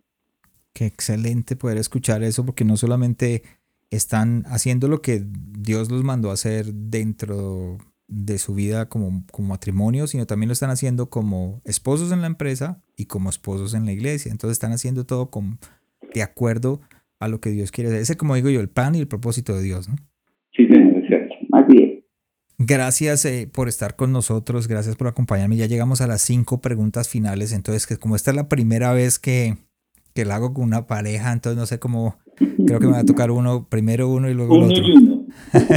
Qué 0.73 0.85
excelente 0.85 1.55
poder 1.55 1.77
escuchar 1.77 2.23
eso 2.23 2.45
porque 2.45 2.65
no 2.65 2.77
solamente 2.77 3.43
están 3.91 4.43
haciendo 4.47 4.87
lo 4.87 5.01
que 5.01 5.21
Dios 5.59 5.91
los 5.91 6.03
mandó 6.03 6.31
a 6.31 6.33
hacer 6.33 6.65
dentro 6.73 7.77
de 8.07 8.37
su 8.37 8.53
vida 8.53 8.89
como, 8.89 9.25
como 9.31 9.49
matrimonio, 9.49 10.07
sino 10.07 10.25
también 10.25 10.49
lo 10.49 10.53
están 10.53 10.69
haciendo 10.69 11.09
como 11.09 11.61
esposos 11.65 12.11
en 12.11 12.21
la 12.21 12.27
empresa 12.27 12.81
y 12.97 13.05
como 13.05 13.29
esposos 13.29 13.73
en 13.73 13.85
la 13.85 13.91
iglesia. 13.91 14.31
Entonces 14.31 14.55
están 14.55 14.71
haciendo 14.71 15.05
todo 15.05 15.29
con, 15.29 15.59
de 16.13 16.21
acuerdo 16.21 16.81
a 17.19 17.27
lo 17.27 17.39
que 17.39 17.49
Dios 17.49 17.71
quiere. 17.71 17.97
Ese, 17.99 18.17
como 18.17 18.35
digo 18.35 18.49
yo, 18.49 18.59
el 18.59 18.69
plan 18.69 18.95
y 18.95 18.99
el 18.99 19.07
propósito 19.07 19.55
de 19.55 19.63
Dios, 19.63 19.87
¿no? 19.87 19.95
Sí, 20.55 20.63
es 20.63 21.07
cierto. 21.07 21.33
Gracias 22.59 23.25
eh, 23.25 23.49
por 23.51 23.67
estar 23.67 23.95
con 23.95 24.11
nosotros, 24.11 24.67
gracias 24.67 24.95
por 24.95 25.07
acompañarme. 25.07 25.57
Ya 25.57 25.65
llegamos 25.65 26.01
a 26.01 26.07
las 26.07 26.21
cinco 26.21 26.61
preguntas 26.61 27.09
finales. 27.09 27.51
Entonces, 27.51 27.87
que 27.87 27.97
como 27.97 28.15
esta 28.15 28.31
es 28.31 28.37
la 28.37 28.47
primera 28.47 28.93
vez 28.93 29.19
que, 29.19 29.57
que 30.13 30.25
la 30.25 30.35
hago 30.35 30.53
con 30.53 30.65
una 30.65 30.85
pareja, 30.85 31.33
entonces 31.33 31.57
no 31.57 31.65
sé 31.65 31.79
cómo, 31.79 32.19
creo 32.65 32.79
que 32.79 32.85
me 32.85 32.93
va 32.93 32.99
a 32.99 33.05
tocar 33.05 33.31
uno, 33.31 33.67
primero 33.69 34.07
uno 34.07 34.29
y 34.29 34.33
luego 34.33 34.55
el 34.55 34.63
otro. 34.63 35.12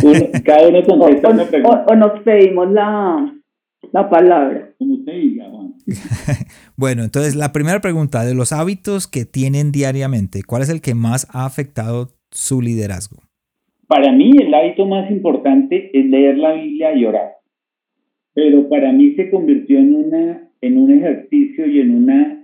Uno. 0.02 0.20
Cada 0.44 0.68
uno 0.68 0.82
contesta 0.82 1.30
una 1.30 1.44
pregunta. 1.44 1.84
O, 1.88 1.94
nos 1.94 2.20
pedimos 2.22 2.70
la, 2.70 3.34
la 3.92 4.10
palabra. 4.10 4.70
Como 4.78 4.94
usted 4.94 5.12
diga, 5.12 5.46
bueno, 6.76 7.04
entonces 7.04 7.36
la 7.36 7.52
primera 7.52 7.80
pregunta, 7.80 8.24
de 8.24 8.34
los 8.34 8.52
hábitos 8.52 9.06
que 9.06 9.24
tienen 9.24 9.70
diariamente, 9.70 10.42
¿cuál 10.44 10.62
es 10.62 10.68
el 10.68 10.80
que 10.80 10.94
más 10.94 11.28
ha 11.32 11.46
afectado 11.46 12.08
su 12.30 12.60
liderazgo? 12.60 13.22
Para 13.86 14.10
mí 14.12 14.32
el 14.40 14.52
hábito 14.52 14.84
más 14.86 15.08
importante 15.10 15.90
es 15.92 16.06
leer 16.06 16.38
la 16.38 16.52
Biblia 16.52 16.94
y 16.94 17.04
orar. 17.04 17.36
Pero 18.34 18.68
para 18.68 18.92
mí 18.92 19.14
se 19.14 19.30
convirtió 19.30 19.78
en, 19.78 19.94
una, 19.94 20.50
en 20.60 20.76
un 20.76 20.90
ejercicio 20.90 21.66
y 21.66 21.80
en 21.80 21.94
una 21.94 22.36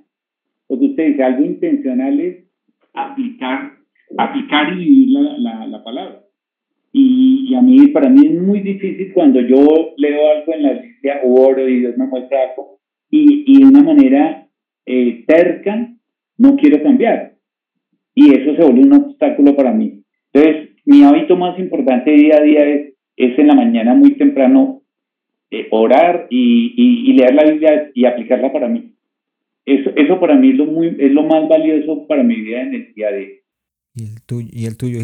lo 0.73 0.79
que 0.79 0.87
usted 0.87 1.07
dice, 1.09 1.23
algo 1.23 1.45
intencional 1.45 2.19
es 2.19 2.47
aplicar, 2.95 3.73
aplicar 4.17 4.73
y 4.73 4.77
vivir 4.77 5.09
la, 5.11 5.67
la, 5.67 5.85
palabra. 5.85 6.22
Y, 6.93 7.55
a 7.55 7.63
mí, 7.63 7.89
para 7.89 8.09
mí 8.09 8.27
es 8.27 8.41
muy 8.41 8.61
difícil 8.61 9.13
cuando 9.13 9.41
yo 9.41 9.95
leo 9.97 10.31
algo 10.31 10.55
en 10.55 10.63
la 10.63 10.73
Biblia, 10.73 11.21
oro 11.25 11.69
y 11.69 11.81
Dios 11.81 11.97
me 11.97 12.07
muestra 12.07 12.39
algo, 12.51 12.79
y, 13.11 13.45
y 13.47 13.61
de 13.61 13.67
una 13.67 13.83
manera 13.83 14.49
eh, 14.87 15.25
terca, 15.27 15.91
no 16.39 16.57
quiero 16.57 16.83
cambiar. 16.83 17.35
Y 18.15 18.35
eso 18.35 18.55
se 18.57 18.63
vuelve 18.63 18.81
un 18.81 18.93
obstáculo 18.95 19.57
para 19.57 19.73
mí. 19.73 20.03
Entonces, 20.33 20.71
mi 20.85 21.03
hábito 21.03 21.37
más 21.37 21.59
importante 21.59 22.11
día 22.11 22.37
a 22.37 22.43
día 22.43 22.65
es, 22.67 22.95
es 23.17 23.39
en 23.39 23.47
la 23.47 23.55
mañana 23.55 23.95
muy 23.95 24.17
temprano 24.17 24.83
eh, 25.51 25.69
orar 25.71 26.27
y, 26.31 26.75
y, 26.77 27.13
leer 27.13 27.35
la 27.35 27.45
Biblia 27.45 27.91
y 27.95 28.05
aplicarla 28.05 28.53
para 28.53 28.69
mí. 28.69 28.95
Eso, 29.65 29.91
eso 29.95 30.19
para 30.19 30.35
mí 30.35 30.51
es 30.51 30.57
lo, 30.57 30.67
muy, 30.67 30.97
es 30.99 31.13
lo 31.13 31.23
más 31.25 31.49
valioso 31.49 32.07
para 32.07 32.23
mi 32.23 32.37
vida 32.37 32.63
en 32.63 32.75
el 32.75 32.95
día 32.95 33.13
de 33.13 33.43
¿Y 33.95 34.05
el 34.05 34.23
tuyo, 34.25 34.49
¿y 34.51 34.65
el 34.65 34.77
tuyo? 34.77 34.99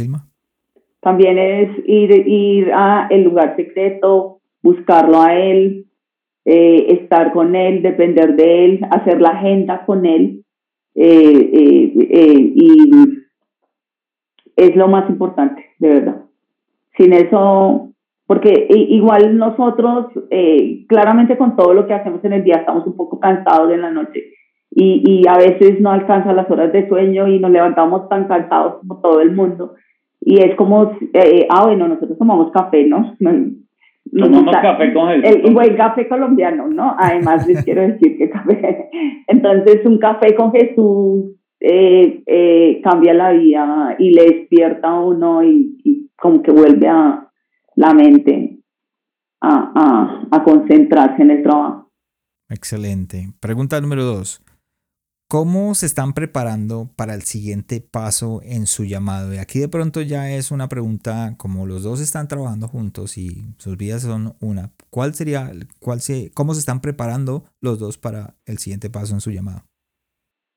También 1.09 1.39
es 1.39 1.71
ir, 1.87 2.11
ir 2.29 2.71
a 2.71 3.07
el 3.09 3.23
lugar 3.23 3.57
secreto, 3.57 4.41
buscarlo 4.63 5.23
a 5.23 5.35
él, 5.35 5.87
eh, 6.45 6.99
estar 7.01 7.33
con 7.33 7.57
él, 7.57 7.81
depender 7.81 8.37
de 8.37 8.65
él, 8.67 8.81
hacer 8.91 9.19
la 9.19 9.31
agenda 9.31 9.87
con 9.87 10.05
él. 10.05 10.45
Eh, 10.95 11.51
eh, 11.55 12.53
y 12.55 12.91
es 14.55 14.77
lo 14.77 14.89
más 14.89 15.09
importante, 15.09 15.65
de 15.79 15.89
verdad. 15.89 16.25
Sin 16.99 17.15
eso, 17.15 17.89
porque 18.27 18.67
igual 18.69 19.39
nosotros, 19.39 20.09
claramente 20.89 21.39
con 21.39 21.57
todo 21.57 21.73
lo 21.73 21.87
que 21.87 21.95
hacemos 21.95 22.23
en 22.23 22.35
el 22.35 22.45
día, 22.45 22.57
estamos 22.57 22.87
un 22.87 22.97
poco 22.99 23.19
cansados 23.19 23.73
en 23.73 23.81
la 23.81 23.91
noche 23.91 24.25
y, 24.71 25.03
y 25.07 25.27
a 25.27 25.39
veces 25.39 25.81
no 25.81 25.91
alcanza 25.91 26.35
las 26.35 26.51
horas 26.51 26.71
de 26.71 26.87
sueño 26.87 27.29
y 27.29 27.39
nos 27.39 27.51
levantamos 27.51 28.11
tan 28.11 28.29
cansados 28.29 28.81
como 28.81 29.01
todo 29.01 29.23
el 29.23 29.33
mundo. 29.35 29.75
Y 30.21 30.41
es 30.43 30.57
como, 30.57 30.93
eh, 31.13 31.47
ah, 31.51 31.67
bueno, 31.67 31.89
nosotros 31.89 32.19
tomamos 32.19 32.51
café, 32.53 32.85
¿no? 32.87 33.15
tomamos 34.13 34.57
café 34.57 34.93
con 34.93 35.09
el, 35.11 35.25
el, 35.25 35.55
buen 35.55 35.77
café 35.77 36.09
colombiano, 36.09 36.67
¿no? 36.69 36.97
Además 36.99 37.47
les 37.47 37.65
quiero 37.65 37.83
decir 37.83 38.19
que 38.19 38.31
café. 38.31 38.91
Entonces, 39.29 39.85
un 39.85 39.99
café 39.99 40.35
con 40.35 40.53
Jesús 40.53 41.37
eh, 41.61 42.23
eh, 42.27 42.81
cambia 42.83 43.15
la 43.15 43.33
vida 43.33 43.97
y 43.99 44.11
le 44.11 44.25
despierta 44.25 44.89
a 44.89 45.01
uno 45.01 45.43
y, 45.43 45.81
y 45.85 46.11
como 46.17 46.43
que 46.43 46.53
vuelve 46.53 46.89
a 46.89 47.29
la 47.77 47.95
mente 47.95 48.59
a, 49.41 49.73
a, 49.75 50.37
a 50.37 50.45
concentrarse 50.45 51.23
en 51.23 51.31
el 51.31 51.43
trabajo. 51.43 51.91
Excelente. 52.49 53.29
Pregunta 53.41 53.81
número 53.81 54.05
dos. 54.05 54.43
¿Cómo 55.31 55.75
se 55.75 55.85
están 55.85 56.15
preparando 56.15 56.89
para 56.97 57.13
el 57.13 57.21
siguiente 57.21 57.83
paso 57.83 58.41
en 58.43 58.65
su 58.65 58.87
llamado? 58.87 59.35
Y 59.35 59.37
aquí 59.37 59.59
de 59.59 59.69
pronto 59.69 60.01
ya 60.01 60.33
es 60.35 60.51
una 60.51 60.71
pregunta, 60.71 61.35
como 61.37 61.67
los 61.67 61.83
dos 61.83 62.01
están 62.01 62.29
trabajando 62.29 62.67
juntos 62.67 63.19
y 63.19 63.45
sus 63.59 63.77
vidas 63.77 64.01
son 64.01 64.33
una, 64.41 64.71
¿cuál 64.89 65.13
sería, 65.13 65.51
cuál 65.81 66.01
se, 66.01 66.31
cómo 66.33 66.55
se 66.55 66.61
están 66.61 66.81
preparando 66.81 67.43
los 67.61 67.79
dos 67.79 67.99
para 67.99 68.37
el 68.47 68.57
siguiente 68.57 68.89
paso 68.89 69.13
en 69.13 69.21
su 69.21 69.31
llamado? 69.31 69.65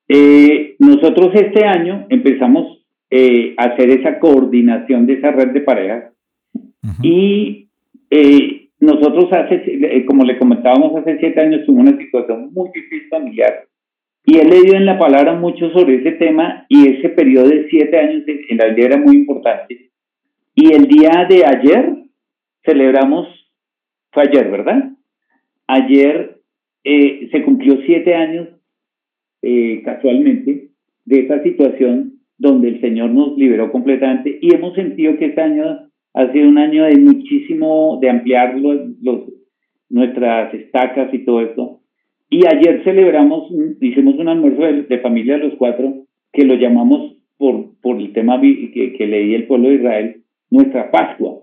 Eh, 0.08 0.78
nosotros 0.80 1.32
este 1.34 1.66
año 1.66 2.08
empezamos 2.08 2.86
eh, 3.10 3.54
a 3.58 3.74
hacer 3.74 3.90
esa 3.90 4.20
coordinación 4.20 5.06
de 5.06 5.16
esa 5.16 5.32
red 5.32 5.50
de 5.50 5.62
parejas 5.62 6.14
y 7.04 7.68
eh, 8.10 8.70
nosotros 8.80 9.34
hace, 9.34 10.06
como 10.06 10.24
le 10.24 10.40
comentábamos 10.40 10.96
hace 10.96 11.20
siete 11.20 11.42
años, 11.42 11.66
tuvimos 11.66 11.92
una 11.92 12.02
situación 12.02 12.54
muy 12.54 12.70
difícil 12.74 13.10
familiar 13.10 13.68
y 14.24 14.38
él 14.38 14.50
le 14.50 14.62
dio 14.62 14.76
en 14.76 14.86
la 14.86 15.00
palabra 15.00 15.34
mucho 15.34 15.72
sobre 15.72 15.96
ese 15.96 16.12
tema 16.14 16.66
y 16.70 16.88
ese 16.88 17.10
periodo 17.10 17.50
de 17.50 17.68
siete 17.70 17.98
años 17.98 18.24
en 18.28 18.58
la 18.58 18.68
vida 18.68 18.88
era 18.88 18.98
muy 18.98 19.18
importante. 19.18 19.92
Y 20.54 20.74
el 20.74 20.88
día 20.88 21.26
de 21.28 21.46
ayer 21.46 21.96
celebramos, 22.64 23.28
fue 24.12 24.24
ayer, 24.24 24.52
¿verdad? 24.52 24.92
Ayer 25.68 26.42
eh, 26.84 27.30
se 27.32 27.44
cumplió 27.44 27.80
siete 27.86 28.14
años 28.14 28.50
eh, 29.42 29.82
casualmente 29.84 30.70
de 31.06 31.20
esa 31.20 31.42
situación 31.42 32.20
donde 32.38 32.70
el 32.70 32.82
Señor 32.82 33.10
nos 33.10 33.38
liberó 33.38 33.72
completamente 33.72 34.38
y 34.42 34.54
hemos 34.54 34.76
sentido 34.76 35.18
que 35.18 35.26
este 35.26 35.42
año 35.42 35.90
ha 36.14 36.32
sido 36.32 36.48
un 36.48 36.58
año 36.58 36.84
de 36.84 36.98
muchísimo, 36.98 37.98
de 38.02 38.10
ampliar 38.10 38.60
los 38.60 39.24
nuestras 39.90 40.54
estacas 40.54 41.14
y 41.14 41.26
todo 41.26 41.42
esto 41.42 41.81
y 42.34 42.48
ayer 42.48 42.82
celebramos, 42.86 43.52
hicimos 43.82 44.16
un 44.16 44.30
almuerzo 44.30 44.62
de, 44.62 45.00
familia 45.00 45.38
de 45.38 45.50
los 45.50 45.56
cuatro, 45.56 46.06
que 46.32 46.46
lo 46.46 46.56
llamamos 46.56 47.18
por, 47.38 47.78
por 47.82 47.98
el 48.00 48.14
tema 48.14 48.40
que, 48.40 48.94
que 48.98 49.06
leí 49.06 49.36
el 49.36 49.48
pueblo 49.48 49.68
de 49.68 49.76
Israel, 49.76 50.24
nuestra 50.50 50.90
Pascua. 50.92 51.42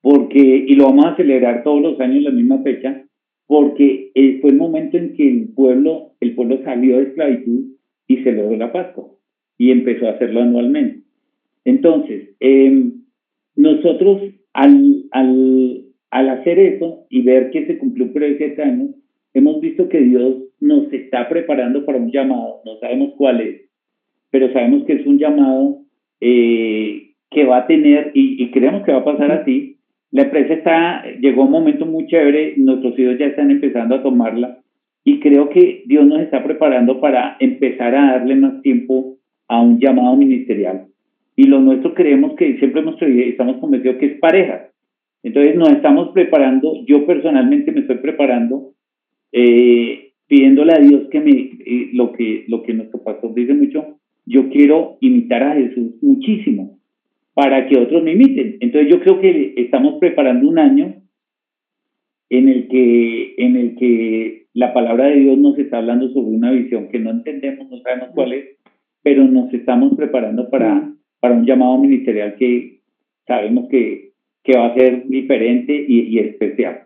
Porque, 0.00 0.38
y 0.38 0.76
lo 0.76 0.84
vamos 0.84 1.06
a 1.06 1.16
celebrar 1.16 1.64
todos 1.64 1.82
los 1.82 1.98
años 1.98 2.18
en 2.18 2.24
la 2.24 2.30
misma 2.30 2.62
fecha, 2.62 3.04
porque 3.48 4.12
eh, 4.14 4.38
fue 4.40 4.50
el 4.50 4.58
momento 4.58 4.96
en 4.96 5.16
que 5.16 5.28
el 5.28 5.48
pueblo, 5.48 6.12
el 6.20 6.36
pueblo 6.36 6.62
salió 6.62 6.98
de 6.98 7.08
esclavitud 7.08 7.72
y 8.06 8.18
celebró 8.18 8.56
la 8.56 8.70
Pascua 8.70 9.08
y 9.58 9.72
empezó 9.72 10.06
a 10.06 10.12
hacerlo 10.12 10.40
anualmente. 10.40 11.00
Entonces, 11.64 12.30
em, 12.38 12.92
nosotros 13.56 14.22
al, 14.52 15.06
al, 15.10 15.84
al 16.10 16.28
hacer 16.28 16.60
eso 16.60 17.06
y 17.10 17.22
ver 17.22 17.50
que 17.50 17.66
se 17.66 17.76
cumplió 17.76 18.12
por 18.12 18.22
siete 18.36 18.62
años, 18.62 18.90
hemos 19.34 19.60
visto 19.60 19.88
que 19.88 20.00
Dios 20.00 20.36
nos 20.60 20.90
está 20.92 21.28
preparando 21.28 21.84
para 21.84 21.98
un 21.98 22.10
llamado, 22.10 22.62
no 22.64 22.78
sabemos 22.78 23.12
cuál 23.16 23.40
es, 23.40 23.62
pero 24.30 24.52
sabemos 24.52 24.84
que 24.84 24.94
es 24.94 25.06
un 25.06 25.18
llamado 25.18 25.80
eh, 26.20 27.10
que 27.30 27.44
va 27.44 27.58
a 27.58 27.66
tener, 27.66 28.12
y, 28.14 28.50
creemos 28.50 28.84
que 28.84 28.92
va 28.92 28.98
a 28.98 29.04
pasar 29.04 29.30
así, 29.32 29.76
la 30.12 30.22
empresa 30.22 30.54
está, 30.54 31.04
llegó 31.20 31.42
a 31.42 31.46
un 31.46 31.50
momento 31.50 31.84
muy 31.84 32.06
chévere, 32.06 32.54
nuestros 32.56 32.98
hijos 32.98 33.18
ya 33.18 33.26
están 33.26 33.50
empezando 33.50 33.96
a 33.96 34.02
tomarla, 34.02 34.58
y 35.02 35.18
creo 35.20 35.50
que 35.50 35.82
Dios 35.86 36.06
nos 36.06 36.20
está 36.20 36.42
preparando 36.42 37.00
para 37.00 37.36
empezar 37.40 37.94
a 37.94 38.12
darle 38.12 38.36
más 38.36 38.62
tiempo 38.62 39.18
a 39.48 39.60
un 39.60 39.78
llamado 39.78 40.16
ministerial. 40.16 40.86
Y 41.36 41.44
lo 41.44 41.58
nuestro 41.58 41.92
creemos 41.94 42.34
que 42.36 42.56
siempre 42.58 42.80
hemos 42.80 42.96
creído, 42.96 43.28
estamos 43.28 43.56
convencidos 43.58 43.96
que 43.96 44.06
es 44.06 44.18
pareja. 44.18 44.68
Entonces 45.22 45.56
nos 45.56 45.70
estamos 45.70 46.10
preparando, 46.10 46.84
yo 46.86 47.04
personalmente 47.04 47.72
me 47.72 47.80
estoy 47.80 47.96
preparando 47.96 48.73
eh, 49.34 50.12
pidiéndole 50.28 50.72
a 50.72 50.78
Dios 50.78 51.08
que 51.10 51.20
me, 51.20 51.30
eh, 51.32 51.90
lo, 51.92 52.12
que, 52.12 52.44
lo 52.48 52.62
que 52.62 52.72
nuestro 52.72 53.02
pastor 53.02 53.34
dice 53.34 53.52
mucho, 53.52 53.98
yo 54.24 54.48
quiero 54.48 54.96
imitar 55.00 55.42
a 55.42 55.54
Jesús 55.54 55.96
muchísimo 56.00 56.78
para 57.34 57.66
que 57.66 57.76
otros 57.76 58.02
me 58.02 58.12
imiten. 58.12 58.56
Entonces 58.60 58.90
yo 58.90 59.00
creo 59.00 59.20
que 59.20 59.54
estamos 59.56 59.96
preparando 59.98 60.48
un 60.48 60.58
año 60.58 60.94
en 62.30 62.48
el 62.48 62.68
que, 62.68 63.34
en 63.36 63.56
el 63.56 63.74
que 63.76 64.46
la 64.54 64.72
palabra 64.72 65.06
de 65.06 65.16
Dios 65.16 65.36
nos 65.36 65.58
está 65.58 65.78
hablando 65.78 66.08
sobre 66.10 66.36
una 66.36 66.52
visión 66.52 66.88
que 66.88 67.00
no 67.00 67.10
entendemos, 67.10 67.68
no 67.68 67.78
sabemos 67.78 68.10
cuál 68.14 68.34
es, 68.34 68.44
pero 69.02 69.24
nos 69.24 69.52
estamos 69.52 69.96
preparando 69.96 70.48
para, 70.48 70.94
para 71.20 71.34
un 71.34 71.44
llamado 71.44 71.76
ministerial 71.78 72.36
que 72.36 72.80
sabemos 73.26 73.68
que, 73.68 74.12
que 74.44 74.56
va 74.56 74.66
a 74.66 74.74
ser 74.74 75.08
diferente 75.08 75.84
y, 75.88 76.18
especial, 76.18 76.84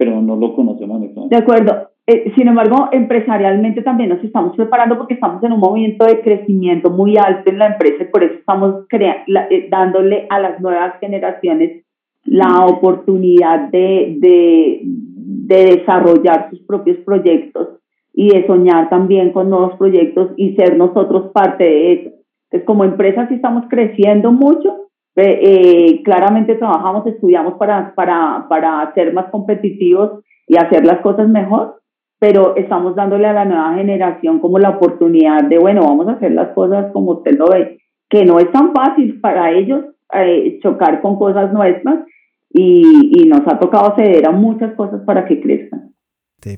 pero 0.00 0.22
no 0.22 0.34
lo 0.34 0.54
conocemos 0.54 1.02
en 1.02 1.28
De 1.28 1.36
acuerdo. 1.36 1.90
Eh, 2.06 2.32
sin 2.34 2.48
embargo, 2.48 2.88
empresarialmente 2.90 3.82
también 3.82 4.08
nos 4.08 4.24
estamos 4.24 4.56
preparando 4.56 4.96
porque 4.96 5.12
estamos 5.12 5.44
en 5.44 5.52
un 5.52 5.60
movimiento 5.60 6.06
de 6.06 6.22
crecimiento 6.22 6.88
muy 6.88 7.18
alto 7.18 7.50
en 7.50 7.58
la 7.58 7.66
empresa 7.66 8.04
y 8.04 8.06
por 8.06 8.24
eso 8.24 8.36
estamos 8.36 8.86
eh, 8.90 9.68
dándole 9.70 10.26
a 10.30 10.40
las 10.40 10.58
nuevas 10.58 10.94
generaciones 11.00 11.84
la 12.24 12.64
oportunidad 12.64 13.68
de, 13.68 14.16
de, 14.20 14.80
de 14.84 15.76
desarrollar 15.76 16.48
sus 16.48 16.60
propios 16.60 16.96
proyectos 17.04 17.68
y 18.14 18.30
de 18.30 18.46
soñar 18.46 18.88
también 18.88 19.34
con 19.34 19.50
nuevos 19.50 19.76
proyectos 19.76 20.30
y 20.38 20.54
ser 20.54 20.78
nosotros 20.78 21.30
parte 21.34 21.64
de 21.64 21.92
eso. 21.92 22.10
Entonces, 22.44 22.66
como 22.66 22.84
empresa 22.84 23.28
sí 23.28 23.34
estamos 23.34 23.64
creciendo 23.68 24.32
mucho, 24.32 24.88
eh, 25.22 26.02
claramente 26.04 26.54
trabajamos, 26.56 27.06
estudiamos 27.06 27.54
para, 27.54 27.94
para, 27.94 28.46
para 28.48 28.92
ser 28.94 29.12
más 29.12 29.26
competitivos 29.30 30.22
y 30.46 30.56
hacer 30.56 30.84
las 30.84 31.00
cosas 31.00 31.28
mejor, 31.28 31.80
pero 32.18 32.54
estamos 32.56 32.94
dándole 32.94 33.26
a 33.26 33.32
la 33.32 33.44
nueva 33.44 33.74
generación 33.74 34.40
como 34.40 34.58
la 34.58 34.70
oportunidad 34.70 35.44
de, 35.44 35.58
bueno, 35.58 35.82
vamos 35.82 36.08
a 36.08 36.12
hacer 36.12 36.32
las 36.32 36.52
cosas 36.54 36.92
como 36.92 37.12
usted 37.12 37.36
lo 37.38 37.48
ve, 37.48 37.78
que 38.08 38.24
no 38.24 38.38
es 38.38 38.50
tan 38.52 38.72
fácil 38.72 39.20
para 39.20 39.52
ellos 39.52 39.84
eh, 40.12 40.58
chocar 40.62 41.00
con 41.00 41.18
cosas 41.18 41.52
nuestras 41.52 42.04
y, 42.52 43.12
y, 43.20 43.28
nos 43.28 43.42
ha 43.46 43.58
tocado 43.60 43.94
ceder 43.96 44.26
a 44.26 44.32
muchas 44.32 44.74
cosas 44.74 45.02
para 45.06 45.24
que 45.24 45.40
crezcan. 45.40 45.94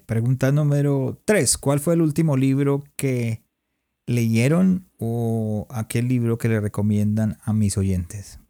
Pregunta 0.07 0.53
número 0.53 1.19
tres, 1.25 1.59
¿cuál 1.59 1.81
fue 1.81 1.95
el 1.95 2.03
último 2.03 2.37
libro 2.37 2.83
que 2.97 3.43
leyeron 4.07 4.87
o 4.99 5.67
aquel 5.71 6.09
libro 6.09 6.39
que 6.39 6.49
le 6.49 6.61
recomiendan 6.61 7.37
a 7.45 7.53
mis 7.53 7.77
oyentes? 7.77 8.42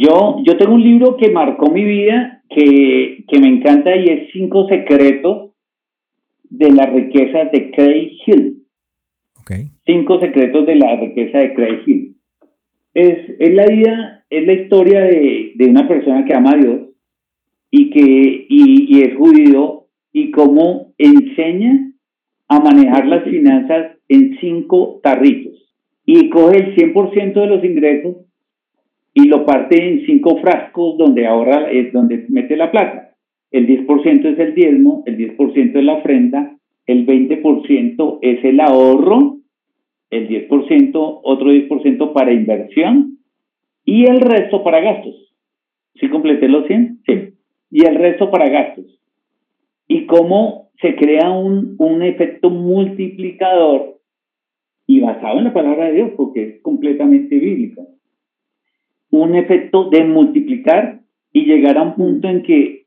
Yo, 0.00 0.38
yo 0.46 0.56
tengo 0.56 0.72
un 0.72 0.82
libro 0.82 1.18
que 1.18 1.30
marcó 1.30 1.70
mi 1.70 1.84
vida, 1.84 2.42
que, 2.48 3.22
que 3.28 3.38
me 3.38 3.48
encanta 3.48 3.94
y 3.94 4.04
es 4.04 4.32
Cinco 4.32 4.66
Secretos 4.66 5.50
de 6.44 6.70
la 6.70 6.86
riqueza 6.86 7.44
de 7.52 7.70
Craig 7.70 8.12
Hill. 8.26 8.62
Okay. 9.42 9.66
Cinco 9.84 10.18
Secretos 10.18 10.64
de 10.64 10.76
la 10.76 10.96
riqueza 10.96 11.36
de 11.36 11.52
Craig 11.52 11.80
Hill. 11.86 12.16
Es, 12.94 13.18
es 13.38 13.52
la 13.52 13.66
vida, 13.66 14.24
es 14.30 14.46
la 14.46 14.54
historia 14.54 15.02
de, 15.02 15.52
de 15.56 15.66
una 15.66 15.86
persona 15.86 16.24
que 16.24 16.34
ama 16.34 16.52
a 16.52 16.56
Dios 16.56 16.80
y 17.70 17.90
que 17.90 18.46
y, 18.48 18.96
y 18.96 19.02
es 19.02 19.16
judío 19.16 19.84
y 20.14 20.30
cómo 20.30 20.94
enseña 20.96 21.92
a 22.48 22.58
manejar 22.58 23.06
las 23.06 23.24
finanzas 23.24 23.98
en 24.08 24.38
cinco 24.40 24.98
tarritos 25.02 25.52
y 26.06 26.30
coge 26.30 26.56
el 26.56 26.74
100% 26.74 27.34
de 27.34 27.46
los 27.46 27.62
ingresos 27.62 28.16
y 29.14 29.26
lo 29.26 29.44
parte 29.44 29.82
en 29.82 30.06
cinco 30.06 30.38
frascos 30.40 30.96
donde 30.96 31.26
ahora 31.26 31.70
es 31.70 31.92
donde 31.92 32.26
mete 32.28 32.56
la 32.56 32.70
plata. 32.70 33.14
El 33.50 33.66
10% 33.66 34.24
es 34.32 34.38
el 34.38 34.54
diezmo, 34.54 35.02
el 35.06 35.16
10% 35.16 35.76
es 35.76 35.84
la 35.84 35.94
ofrenda, 35.94 36.56
el 36.86 37.06
20% 37.06 38.18
es 38.22 38.44
el 38.44 38.60
ahorro, 38.60 39.38
el 40.10 40.28
10%, 40.28 41.20
otro 41.22 41.52
10% 41.52 42.12
para 42.12 42.32
inversión 42.32 43.18
y 43.84 44.08
el 44.08 44.20
resto 44.20 44.62
para 44.62 44.80
gastos. 44.80 45.34
¿Sí 45.94 46.08
completé 46.08 46.48
los 46.48 46.66
100? 46.66 47.00
Sí. 47.06 47.34
Y 47.72 47.86
el 47.86 47.96
resto 47.96 48.30
para 48.30 48.48
gastos. 48.48 49.00
Y 49.88 50.06
cómo 50.06 50.70
se 50.80 50.94
crea 50.94 51.30
un, 51.30 51.74
un 51.78 52.02
efecto 52.02 52.50
multiplicador 52.50 53.98
y 54.86 55.00
basado 55.00 55.38
en 55.38 55.44
la 55.44 55.52
palabra 55.52 55.86
de 55.86 55.94
Dios, 55.94 56.10
porque 56.16 56.42
es 56.42 56.62
completamente 56.62 57.36
bíblico 57.38 57.86
un 59.10 59.34
efecto 59.34 59.90
de 59.90 60.04
multiplicar 60.04 61.00
y 61.32 61.44
llegar 61.44 61.78
a 61.78 61.82
un 61.82 61.94
punto 61.94 62.28
en 62.28 62.42
que 62.42 62.84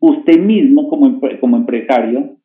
usted 0.00 0.38
mismo 0.38 0.88
como, 0.88 1.20
como 1.40 1.56
empresario 1.56 2.36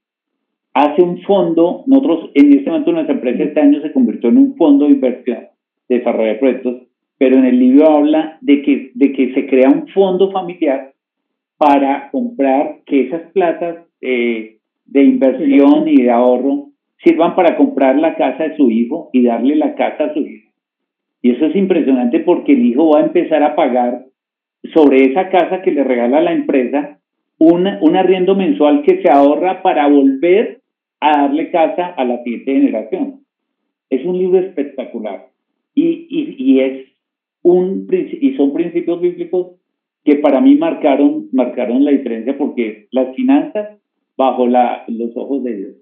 hace 0.74 1.02
un 1.02 1.22
fondo, 1.24 1.84
nosotros 1.88 2.32
en 2.34 2.54
este 2.54 2.70
momento 2.70 2.92
nuestra 2.92 3.16
empresa 3.16 3.44
este 3.44 3.60
año 3.60 3.82
se 3.82 3.92
convirtió 3.92 4.30
en 4.30 4.38
un 4.38 4.56
fondo 4.56 4.86
de 4.86 4.92
inversión, 4.92 5.40
de 5.90 5.98
desarrollo 5.98 6.30
de 6.30 6.36
proyectos, 6.36 6.82
pero 7.18 7.38
en 7.38 7.46
el 7.46 7.60
libro 7.60 7.90
habla 7.90 8.38
de 8.42 8.62
que, 8.62 8.92
de 8.96 9.12
que 9.12 9.34
se 9.34 9.48
crea 9.48 9.70
un 9.70 9.88
fondo 9.90 10.32
familiar 10.32 10.94
para 11.58 12.10
comprar 12.10 12.80
que 12.86 13.08
esas 13.08 13.32
platas 13.34 13.86
eh, 14.02 14.58
de 14.86 15.04
inversión 15.04 15.88
y 15.88 16.02
de 16.04 16.10
ahorro 16.10 16.70
sirvan 17.04 17.36
para 17.36 17.58
comprar 17.58 17.98
la 17.98 18.16
casa 18.16 18.46
de 18.46 18.56
su 18.56 18.72
hijo 18.72 19.10
y 19.14 19.24
darle 19.24 19.56
la 19.56 19.76
casa 19.76 20.06
a 20.06 20.14
su 20.14 20.20
hijo 20.20 20.51
y 21.22 21.32
eso 21.32 21.46
es 21.46 21.56
impresionante 21.56 22.20
porque 22.20 22.54
el 22.54 22.66
hijo 22.66 22.90
va 22.90 23.00
a 23.00 23.06
empezar 23.06 23.44
a 23.44 23.56
pagar 23.56 24.06
sobre 24.74 25.12
esa 25.12 25.30
casa 25.30 25.62
que 25.62 25.72
le 25.72 25.84
regala 25.84 26.22
la 26.22 26.34
empresa 26.34 27.00
un, 27.38 27.68
un 27.82 27.96
arriendo 27.96 28.36
mensual 28.36 28.84
que 28.84 29.02
se 29.02 29.10
ahorra 29.10 29.62
para 29.62 29.88
volver 29.88 30.62
a 31.00 31.24
darle 31.24 31.50
casa 31.50 31.88
a 31.88 32.06
la 32.06 32.24
siguiente 32.24 32.54
generación. 32.54 33.22
Es 33.90 34.06
un 34.06 34.18
libro 34.18 34.40
espectacular 34.40 35.28
y, 35.74 36.08
y, 36.10 36.36
y 36.38 36.60
es 36.60 36.88
un, 37.42 37.88
y 37.92 38.36
son 38.36 38.54
principios 38.54 39.02
bíblicos 39.02 39.56
que 40.04 40.16
para 40.16 40.42
mí 40.42 40.56
marcaron, 40.56 41.30
marcaron 41.32 41.84
la 41.84 41.92
diferencia 41.92 42.38
porque 42.38 42.88
las 42.92 43.16
finanzas 43.16 43.80
bajo 44.18 44.48
la, 44.48 44.84
los 44.88 45.16
ojos 45.16 45.44
de 45.44 45.58
Dios. 45.58 45.81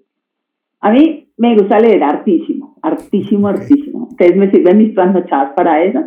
A 0.80 0.90
mí 0.90 1.28
me 1.36 1.54
gusta 1.56 1.78
leer 1.78 2.02
hartísimo, 2.02 2.76
hartísimo, 2.82 3.48
hartísimo. 3.48 4.08
Ustedes 4.10 4.36
me 4.36 4.50
sirven 4.50 4.78
mis 4.78 4.94
trasnochadas 4.94 5.52
para 5.54 5.82
eso. 5.82 6.00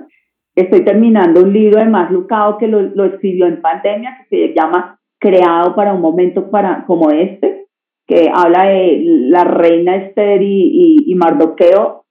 Estoy 0.56 0.84
terminando 0.84 1.42
un 1.42 1.54
libro 1.54 1.80
de 1.80 1.90
Más 1.90 2.12
Lucado 2.12 2.58
que 2.58 2.68
lo, 2.68 2.82
lo, 2.82 3.06
escribió 3.06 3.48
en 3.48 3.62
pandemia, 3.62 4.18
que 4.30 4.48
se 4.48 4.54
llama 4.54 5.00
Creado 5.20 5.76
para 5.76 5.94
un 5.94 6.02
momento 6.02 6.52
para, 6.52 6.86
como 6.86 7.10
este, 7.12 7.66
que 8.06 8.30
habla 8.34 8.66
de 8.66 9.02
la 9.04 9.44
reina 9.44 9.96
Esther 9.96 10.42
y, 10.42 10.98
y, 11.06 11.16
Mardoqueo 11.16 12.04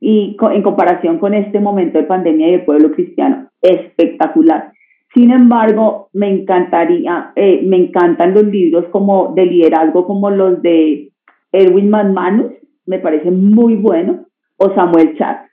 y 0.00 0.36
en 0.40 0.62
comparación 0.62 1.18
con 1.18 1.34
este 1.34 1.58
momento 1.58 1.98
de 1.98 2.04
pandemia 2.04 2.48
y 2.48 2.54
el 2.54 2.64
pueblo 2.64 2.92
cristiano. 2.92 3.48
Espectacular. 3.60 4.72
Sin 5.14 5.32
embargo, 5.32 6.10
me 6.12 6.30
encantaría, 6.30 7.32
eh, 7.34 7.62
me 7.64 7.78
encantan 7.78 8.34
los 8.34 8.44
libros 8.44 8.86
como 8.92 9.32
de 9.34 9.46
liderazgo 9.46 10.06
como 10.06 10.30
los 10.30 10.62
de 10.62 11.10
Erwin 11.52 11.90
McManus, 11.90 12.52
me 12.86 12.98
parece 12.98 13.30
muy 13.30 13.76
bueno, 13.76 14.26
o 14.56 14.74
Samuel 14.74 15.16
Chat, 15.16 15.48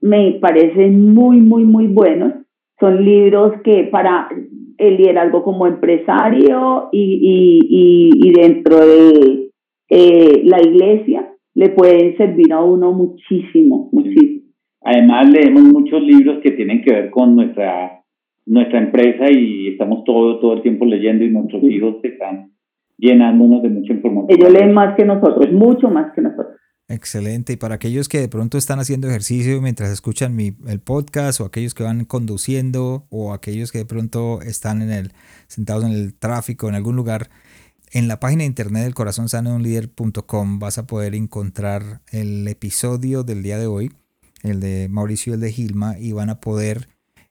me 0.00 0.32
parecen 0.40 1.14
muy, 1.14 1.38
muy, 1.38 1.64
muy 1.64 1.86
buenos. 1.86 2.34
Son 2.78 3.02
libros 3.04 3.54
que 3.64 3.84
para 3.84 4.28
el 4.76 4.96
liderazgo 4.96 5.42
como 5.42 5.66
empresario 5.66 6.88
y, 6.92 7.60
y, 7.70 8.28
y, 8.28 8.32
dentro 8.32 8.84
de 8.84 9.50
eh, 9.88 10.42
la 10.44 10.60
iglesia 10.60 11.30
le 11.54 11.70
pueden 11.70 12.16
servir 12.16 12.52
a 12.52 12.60
uno 12.60 12.92
muchísimo, 12.92 13.88
muchísimo. 13.92 14.42
Además 14.82 15.30
leemos 15.30 15.62
muchos 15.62 16.02
libros 16.02 16.40
que 16.42 16.50
tienen 16.50 16.82
que 16.82 16.92
ver 16.92 17.10
con 17.10 17.36
nuestra 17.36 18.00
nuestra 18.46 18.78
empresa 18.78 19.24
y 19.30 19.68
estamos 19.68 20.04
todo 20.04 20.38
todo 20.38 20.52
el 20.54 20.62
tiempo 20.62 20.84
leyendo 20.84 21.24
y 21.24 21.30
nuestros 21.30 21.62
hijos 21.62 21.96
están 22.02 22.50
llenándonos 22.98 23.62
de 23.62 23.70
mucha 23.70 23.92
información. 23.92 24.26
Ellos 24.30 24.52
leen 24.52 24.72
más 24.72 24.96
que 24.96 25.04
nosotros, 25.04 25.52
mucho 25.52 25.88
más 25.88 26.12
que 26.14 26.22
nosotros. 26.22 26.54
Excelente. 26.88 27.54
Y 27.54 27.56
para 27.56 27.76
aquellos 27.76 28.08
que 28.08 28.20
de 28.20 28.28
pronto 28.28 28.58
están 28.58 28.78
haciendo 28.78 29.08
ejercicio 29.08 29.60
mientras 29.62 29.90
escuchan 29.90 30.36
mi, 30.36 30.56
el 30.66 30.80
podcast, 30.80 31.40
o 31.40 31.46
aquellos 31.46 31.74
que 31.74 31.82
van 31.82 32.04
conduciendo, 32.04 33.06
o 33.08 33.32
aquellos 33.32 33.72
que 33.72 33.78
de 33.78 33.86
pronto 33.86 34.42
están 34.42 34.82
en 34.82 34.90
el, 34.90 35.12
sentados 35.46 35.84
en 35.84 35.92
el 35.92 36.14
tráfico, 36.14 36.68
en 36.68 36.74
algún 36.74 36.96
lugar, 36.96 37.30
en 37.92 38.06
la 38.08 38.20
página 38.20 38.40
de 38.40 38.46
internet 38.46 38.82
del 38.84 38.94
corazón 38.94 39.28
sano 39.28 39.50
de 39.50 39.56
un 39.56 39.62
líder.com 39.62 40.58
vas 40.58 40.78
a 40.78 40.86
poder 40.86 41.14
encontrar 41.14 42.00
el 42.10 42.46
episodio 42.48 43.22
del 43.22 43.42
día 43.42 43.56
de 43.56 43.66
hoy, 43.66 43.92
el 44.42 44.60
de 44.60 44.88
Mauricio 44.90 45.32
y 45.32 45.34
el 45.34 45.40
de 45.40 45.52
Gilma, 45.52 45.98
y 45.98 46.12
van 46.12 46.28
a 46.28 46.40
poder 46.40 46.88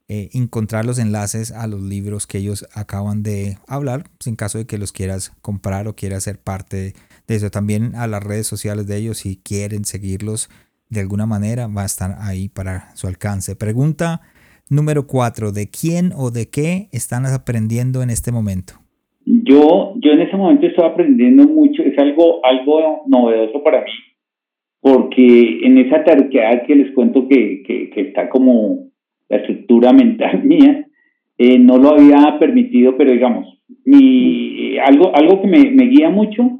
eh, 0.09 0.29
encontrar 0.33 0.85
los 0.85 0.99
enlaces 0.99 1.51
a 1.51 1.67
los 1.67 1.81
libros 1.81 2.27
que 2.27 2.39
ellos 2.39 2.67
acaban 2.73 3.23
de 3.23 3.57
hablar, 3.67 4.03
pues, 4.17 4.27
en 4.27 4.35
caso 4.35 4.57
de 4.57 4.65
que 4.65 4.77
los 4.77 4.91
quieras 4.91 5.31
comprar 5.41 5.87
o 5.87 5.95
quieras 5.95 6.23
ser 6.23 6.39
parte 6.39 6.93
de 7.27 7.35
eso. 7.35 7.49
También 7.49 7.95
a 7.95 8.07
las 8.07 8.23
redes 8.23 8.47
sociales 8.47 8.87
de 8.87 8.97
ellos, 8.97 9.19
si 9.19 9.37
quieren 9.37 9.85
seguirlos 9.85 10.49
de 10.89 10.99
alguna 10.99 11.25
manera, 11.25 11.67
va 11.67 11.83
a 11.83 11.85
estar 11.85 12.17
ahí 12.19 12.49
para 12.49 12.95
su 12.95 13.07
alcance. 13.07 13.55
Pregunta 13.55 14.21
número 14.69 15.07
cuatro, 15.07 15.51
¿de 15.51 15.67
quién 15.69 16.11
o 16.15 16.31
de 16.31 16.49
qué 16.49 16.87
están 16.91 17.25
aprendiendo 17.25 18.01
en 18.01 18.09
este 18.09 18.31
momento? 18.31 18.73
Yo, 19.25 19.93
yo 19.97 20.11
en 20.11 20.21
ese 20.21 20.35
momento 20.35 20.67
estoy 20.67 20.85
aprendiendo 20.85 21.47
mucho, 21.47 21.81
es 21.81 21.97
algo, 21.97 22.45
algo 22.45 23.03
novedoso 23.07 23.63
para 23.63 23.81
mí, 23.81 23.91
porque 24.81 25.65
en 25.65 25.77
esa 25.77 26.03
terquedad 26.03 26.65
que 26.65 26.75
les 26.75 26.93
cuento 26.93 27.27
que, 27.27 27.63
que, 27.65 28.01
está 28.01 28.29
como 28.29 28.91
la 29.33 29.39
estructura 29.39 29.91
mental 29.93 30.43
mía, 30.43 30.85
eh, 31.37 31.57
no 31.59 31.77
lo 31.77 31.93
había 31.93 32.37
permitido, 32.39 32.95
pero 32.97 33.11
digamos, 33.11 33.61
mi, 33.85 34.77
algo, 34.77 35.15
algo 35.15 35.41
que 35.41 35.47
me, 35.47 35.71
me 35.71 35.85
guía 35.85 36.09
mucho, 36.09 36.59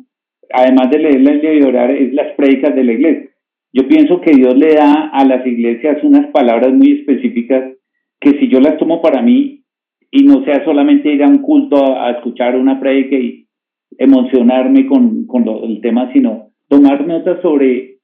además 0.51 0.89
de 0.91 0.99
leerla 0.99 1.53
y 1.53 1.61
orar, 1.61 1.91
es 1.91 2.13
las 2.13 2.33
prédicas 2.35 2.75
de 2.75 2.83
la 2.83 2.93
iglesia. 2.93 3.29
Yo 3.71 3.87
pienso 3.87 4.21
que 4.21 4.31
Dios 4.31 4.55
le 4.55 4.75
da 4.75 5.09
a 5.11 5.25
las 5.25 5.45
iglesias 5.47 6.03
unas 6.03 6.27
palabras 6.27 6.73
muy 6.73 6.91
específicas 6.99 7.73
que 8.19 8.31
si 8.39 8.47
yo 8.47 8.59
las 8.59 8.77
tomo 8.77 9.01
para 9.01 9.21
mí 9.21 9.63
y 10.11 10.23
no 10.23 10.43
sea 10.45 10.63
solamente 10.63 11.11
ir 11.11 11.23
a 11.23 11.27
un 11.27 11.39
culto 11.39 11.97
a, 11.97 12.11
escuchar 12.11 12.55
una 12.55 12.79
prédica 12.79 13.15
y 13.15 13.47
emocionarme 13.97 14.85
con, 14.85 15.25
con 15.25 15.47
el 15.47 15.81
tema, 15.81 16.11
sino 16.13 16.49
tomar 16.69 17.05
notas 17.05 17.41
sobre 17.41 17.97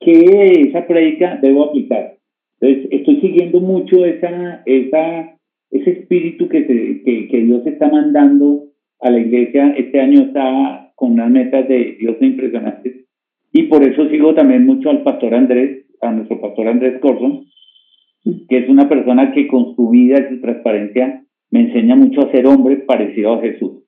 ¿qué 0.00 0.66
esa 0.68 0.86
prédica 0.86 1.38
debo 1.40 1.64
aplicar? 1.64 2.16
Entonces, 2.62 2.92
estoy 2.92 3.20
siguiendo 3.20 3.60
mucho 3.60 4.04
esa, 4.04 4.62
esa, 4.66 5.36
ese 5.72 5.90
espíritu 5.90 6.48
que, 6.48 6.64
que, 6.64 7.28
que, 7.28 7.40
Dios 7.42 7.66
está 7.66 7.90
mandando 7.90 8.66
a 9.00 9.10
la 9.10 9.18
iglesia. 9.18 9.74
Este 9.76 10.00
año 10.00 10.22
está 10.26 10.92
con 10.94 11.12
unas 11.12 11.28
metas 11.28 11.66
de 11.66 11.96
Dios 11.98 12.16
impresionantes. 12.20 13.04
Y 13.52 13.64
por 13.64 13.82
eso 13.82 14.08
sigo 14.10 14.32
también 14.34 14.64
mucho 14.64 14.90
al 14.90 15.02
pastor 15.02 15.34
Andrés, 15.34 15.86
a 16.00 16.12
nuestro 16.12 16.40
pastor 16.40 16.68
Andrés 16.68 17.00
Corson, 17.00 17.46
que 18.48 18.58
es 18.58 18.68
una 18.68 18.88
persona 18.88 19.32
que 19.32 19.48
con 19.48 19.74
su 19.74 19.90
vida 19.90 20.20
y 20.20 20.34
su 20.36 20.40
transparencia 20.40 21.24
me 21.50 21.62
enseña 21.62 21.96
mucho 21.96 22.20
a 22.20 22.30
ser 22.30 22.46
hombre 22.46 22.76
parecido 22.76 23.34
a 23.34 23.40
Jesús. 23.40 23.82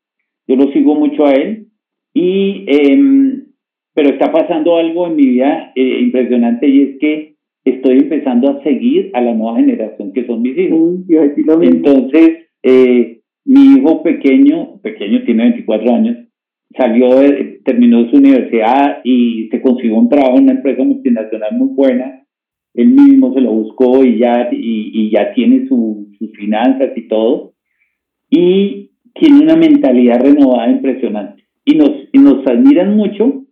Yo 0.48 0.56
lo 0.56 0.72
sigo 0.72 0.96
mucho 0.96 1.26
a 1.26 1.32
él 1.32 1.68
y 2.12 2.64
eh, 2.66 3.44
pero 3.94 4.10
está 4.10 4.32
pasando 4.32 4.76
algo 4.76 5.06
en 5.06 5.16
mi 5.16 5.26
vida 5.26 5.72
eh, 5.76 6.00
impresionante 6.00 6.68
y 6.68 6.82
es 6.82 6.98
que 6.98 7.33
estoy 7.64 7.98
empezando 7.98 8.50
a 8.50 8.62
seguir 8.62 9.10
a 9.14 9.20
la 9.20 9.34
nueva 9.34 9.56
generación 9.56 10.12
que 10.12 10.26
son 10.26 10.42
mis 10.42 10.56
hijos. 10.56 11.00
Entonces, 11.62 12.48
eh, 12.62 13.20
mi 13.44 13.76
hijo 13.76 14.02
pequeño, 14.02 14.80
pequeño 14.82 15.24
tiene 15.24 15.44
24 15.44 15.94
años, 15.94 16.16
salió, 16.76 17.08
terminó 17.64 18.08
su 18.10 18.16
universidad 18.16 18.98
y 19.04 19.48
se 19.50 19.60
consiguió 19.60 19.96
un 19.96 20.08
trabajo 20.08 20.38
en 20.38 20.44
una 20.44 20.52
empresa 20.52 20.82
multinacional 20.82 21.50
muy 21.52 21.68
buena. 21.74 22.22
Él 22.74 22.88
mismo 22.88 23.32
se 23.32 23.40
lo 23.40 23.52
buscó 23.52 24.04
y 24.04 24.18
ya, 24.18 24.48
y, 24.50 24.90
y 24.92 25.10
ya 25.10 25.32
tiene 25.32 25.68
sus 25.68 26.08
finanzas 26.36 26.90
y 26.96 27.08
todo. 27.08 27.52
Y 28.30 28.90
tiene 29.14 29.42
una 29.42 29.56
mentalidad 29.56 30.20
renovada 30.20 30.70
impresionante. 30.70 31.44
Y 31.64 31.76
nos, 31.76 31.90
y 32.12 32.18
nos 32.18 32.46
admiran 32.46 32.96
mucho 32.96 33.43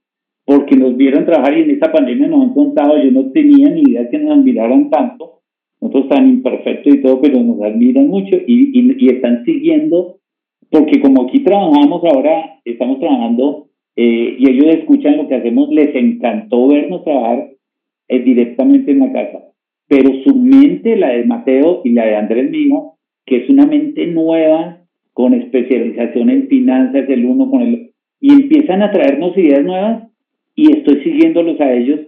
porque 0.44 0.76
nos 0.76 0.96
vieron 0.96 1.24
trabajar 1.24 1.56
y 1.56 1.62
en 1.62 1.70
esta 1.70 1.92
pandemia 1.92 2.28
nos 2.28 2.42
han 2.42 2.54
contado, 2.54 3.02
yo 3.02 3.10
no 3.10 3.30
tenía 3.30 3.70
ni 3.70 3.82
idea 3.82 4.08
que 4.10 4.18
nos 4.18 4.38
admiraran 4.38 4.90
tanto, 4.90 5.40
nosotros 5.80 6.08
tan 6.08 6.28
imperfectos 6.28 6.94
y 6.94 7.02
todo, 7.02 7.20
pero 7.20 7.40
nos 7.40 7.60
admiran 7.62 8.08
mucho 8.08 8.36
y, 8.36 8.96
y, 8.98 9.08
están 9.08 9.44
siguiendo, 9.44 10.18
porque 10.70 11.00
como 11.00 11.22
aquí 11.22 11.40
trabajamos 11.40 12.02
ahora, 12.04 12.60
estamos 12.64 12.98
trabajando 12.98 13.68
eh, 13.96 14.36
y 14.38 14.50
ellos 14.50 14.74
escuchan 14.74 15.16
lo 15.16 15.28
que 15.28 15.36
hacemos, 15.36 15.70
les 15.70 15.94
encantó 15.94 16.68
vernos 16.68 17.04
trabajar 17.04 17.50
eh, 18.08 18.18
directamente 18.20 18.92
en 18.92 18.98
la 19.00 19.12
casa, 19.12 19.44
pero 19.88 20.10
su 20.24 20.34
mente, 20.34 20.96
la 20.96 21.10
de 21.10 21.24
Mateo 21.24 21.82
y 21.84 21.90
la 21.90 22.06
de 22.06 22.16
Andrés 22.16 22.50
mismo, 22.50 22.98
que 23.26 23.44
es 23.44 23.48
una 23.48 23.66
mente 23.66 24.06
nueva, 24.06 24.78
con 25.12 25.34
especialización 25.34 26.30
en 26.30 26.48
finanzas, 26.48 27.08
el 27.08 27.26
uno 27.26 27.50
con 27.50 27.60
el 27.60 27.92
y 28.20 28.32
empiezan 28.32 28.82
a 28.82 28.90
traernos 28.92 29.36
ideas 29.36 29.64
nuevas 29.64 30.11
y 30.54 30.72
estoy 30.76 31.02
siguiéndolos 31.02 31.60
a 31.60 31.72
ellos 31.72 32.00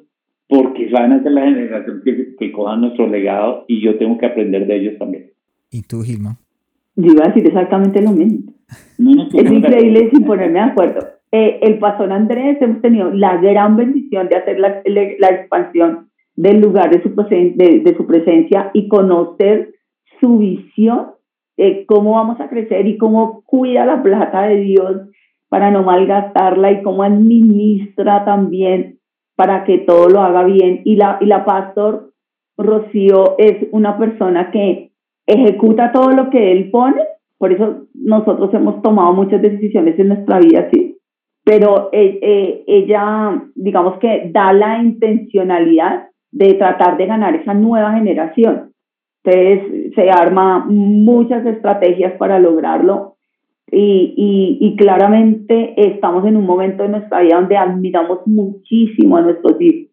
porque 0.49 0.89
van 0.91 1.13
a 1.13 1.23
ser 1.23 1.33
la 1.33 1.45
generación 1.45 2.03
que, 2.05 2.37
que 2.39 2.53
cojan 2.53 2.83
nuestro 2.83 3.07
legado 3.09 3.65
y 3.69 3.81
yo 3.81 3.97
tengo 3.99 4.19
que 4.19 4.27
aprender 4.27 4.67
de 4.67 4.77
ellos 4.77 4.99
también. 4.99 5.31
¿Y 5.71 5.83
tú, 5.83 6.03
Gilma? 6.03 6.39
Yo 6.97 7.13
iba 7.13 7.25
a 7.25 7.29
decir 7.29 7.47
exactamente 7.47 8.03
lo 8.03 8.13
mismo. 8.13 8.53
es 9.35 9.53
increíble 9.53 10.11
sin 10.11 10.25
ponerme 10.25 10.61
de 10.61 10.65
acuerdo. 10.65 11.01
Eh, 11.33 11.59
el 11.63 11.79
pastor 11.79 12.13
Andrés 12.13 12.59
hemos 12.61 12.81
tenido 12.81 13.11
la 13.11 13.39
gran 13.39 13.77
bendición 13.77 14.29
de 14.29 14.37
hacer 14.37 14.61
la, 14.61 14.83
la 14.85 15.29
expansión 15.29 16.11
del 16.37 16.61
lugar 16.61 16.91
de 16.91 17.03
su, 17.03 17.11
de, 17.11 17.81
de 17.85 17.97
su 17.97 18.07
presencia 18.07 18.71
y 18.73 18.87
conocer 18.89 19.75
su 20.21 20.39
visión 20.39 21.09
de 21.57 21.85
cómo 21.87 22.13
vamos 22.13 22.41
a 22.41 22.49
crecer 22.49 22.87
y 22.87 22.99
cómo 22.99 23.43
cuida 23.45 23.87
la 23.87 24.03
plata 24.03 24.43
de 24.43 24.57
Dios 24.57 25.09
para 25.55 25.71
no 25.71 25.85
malgastarla 25.85 26.73
y 26.73 26.83
cómo 26.83 27.05
administra 27.05 28.25
también 28.25 28.99
para 29.37 29.63
que 29.63 29.79
todo 29.79 30.09
lo 30.09 30.21
haga 30.21 30.43
bien. 30.43 30.81
Y 30.85 30.97
la, 30.97 31.19
y 31.21 31.27
la 31.27 31.45
pastor 31.45 32.11
Rocío 32.59 33.39
es 33.39 33.69
una 33.71 33.97
persona 33.97 34.51
que 34.51 34.91
ejecuta 35.25 35.93
todo 35.93 36.11
lo 36.11 36.29
que 36.29 36.51
él 36.51 36.73
pone, 36.73 37.01
por 37.39 37.53
eso 37.53 37.87
nosotros 37.95 38.53
hemos 38.53 38.83
tomado 38.83 39.13
muchas 39.13 39.41
decisiones 39.43 39.97
en 39.97 40.09
nuestra 40.09 40.41
vida, 40.41 40.69
sí, 40.73 40.99
pero 41.45 41.89
eh, 41.93 42.19
eh, 42.21 42.65
ella, 42.67 43.41
digamos 43.55 44.01
que 44.01 44.33
da 44.33 44.53
la 44.53 44.83
intencionalidad 44.83 46.09
de 46.33 46.55
tratar 46.55 46.97
de 46.97 47.07
ganar 47.07 47.37
esa 47.37 47.55
nueva 47.55 47.93
generación. 47.93 48.73
Entonces 49.23 49.95
se 49.95 50.11
arma 50.11 50.67
muchas 50.69 51.47
estrategias 51.47 52.15
para 52.15 52.41
lograrlo 52.41 53.14
y, 53.77 54.59
y, 54.61 54.77
claramente 54.77 55.75
estamos 55.77 56.25
en 56.27 56.37
un 56.37 56.47
momento 56.47 56.83
de 56.83 56.91
nuestra 56.91 57.21
vida 57.21 57.37
donde 57.37 57.57
admiramos 57.57 58.21
muchísimo 58.27 59.17
a 59.17 59.23
nuestros 59.23 59.61
hijos, 59.61 59.91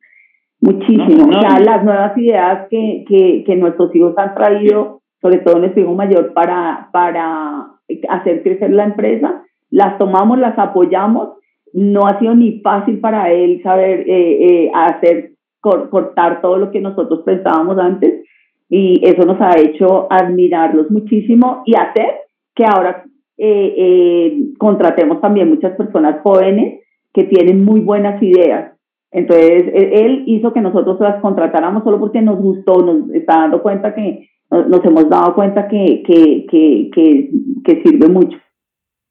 muchísimo. 0.60 1.30
O 1.30 1.42
sea, 1.42 1.60
las 1.60 1.84
nuevas 1.84 2.18
ideas 2.18 2.68
que, 2.70 3.06
que, 3.08 3.44
que, 3.46 3.56
nuestros 3.56 3.94
hijos 3.96 4.14
han 4.18 4.36
traído, 4.36 5.02
sobre 5.22 5.40
todo 5.40 5.60
nuestro 5.60 5.82
hijo 5.82 5.94
mayor, 5.94 6.34
para, 6.34 6.90
para 6.92 7.68
hacer 8.10 8.44
crecer 8.44 8.72
la 8.72 8.86
empresa, 8.86 9.44
las 9.72 9.98
tomamos, 9.98 10.38
las 10.38 10.58
apoyamos. 10.60 11.30
No 11.74 12.06
ha 12.06 12.20
sido 12.20 12.36
ni 12.36 12.60
fácil 12.60 13.00
para 13.00 13.32
él 13.32 13.62
saber 13.64 14.02
eh, 14.08 14.66
eh, 14.66 14.72
hacer, 14.74 15.32
cortar 15.62 16.42
todo 16.42 16.58
lo 16.58 16.72
que 16.72 16.82
nosotros 16.82 17.22
pensábamos 17.26 17.78
antes 17.80 18.26
y 18.68 19.02
eso 19.04 19.26
nos 19.26 19.40
ha 19.42 19.60
hecho 19.60 20.08
admirarlos 20.10 20.90
muchísimo 20.90 21.62
y 21.66 21.76
hacer 21.76 22.22
que 22.56 22.66
ahora 22.66 23.04
eh, 23.44 23.74
eh, 23.76 24.38
contratemos 24.60 25.20
también 25.20 25.50
muchas 25.50 25.76
personas 25.76 26.22
jóvenes 26.22 26.82
que 27.12 27.24
tienen 27.24 27.66
muy 27.66 27.80
buenas 27.80 28.22
ideas. 28.22 28.74
Entonces, 29.12 29.64
e, 29.74 30.06
él 30.06 30.24
hizo 30.28 30.54
que 30.54 30.62
nosotros 30.62 31.00
las 31.00 31.20
contratáramos 31.22 31.84
solo 31.84 32.00
porque 32.00 32.22
nos 32.22 32.38
gustó, 32.38 32.84
nos 32.86 33.10
está 33.10 33.40
dando 33.40 33.64
cuenta 33.64 33.96
que, 33.96 34.30
nos 34.52 34.86
hemos 34.86 35.10
dado 35.10 35.34
cuenta 35.34 35.68
que, 35.68 36.04
que, 36.06 36.46
que, 36.50 37.32
que, 37.64 37.82
sirve 37.84 38.10
mucho. 38.10 38.38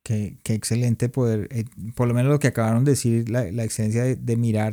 Qué, 0.04 0.36
qué 0.44 0.54
excelente 0.54 1.08
poder, 1.08 1.48
eh, 1.50 1.64
por 1.96 2.06
lo 2.06 2.14
menos 2.14 2.30
lo 2.30 2.38
que 2.38 2.48
acabaron 2.48 2.84
de 2.84 2.92
decir, 2.92 3.28
la, 3.28 3.50
la 3.50 3.64
excelencia 3.64 4.04
de, 4.04 4.16
de, 4.16 4.36
mirar 4.36 4.72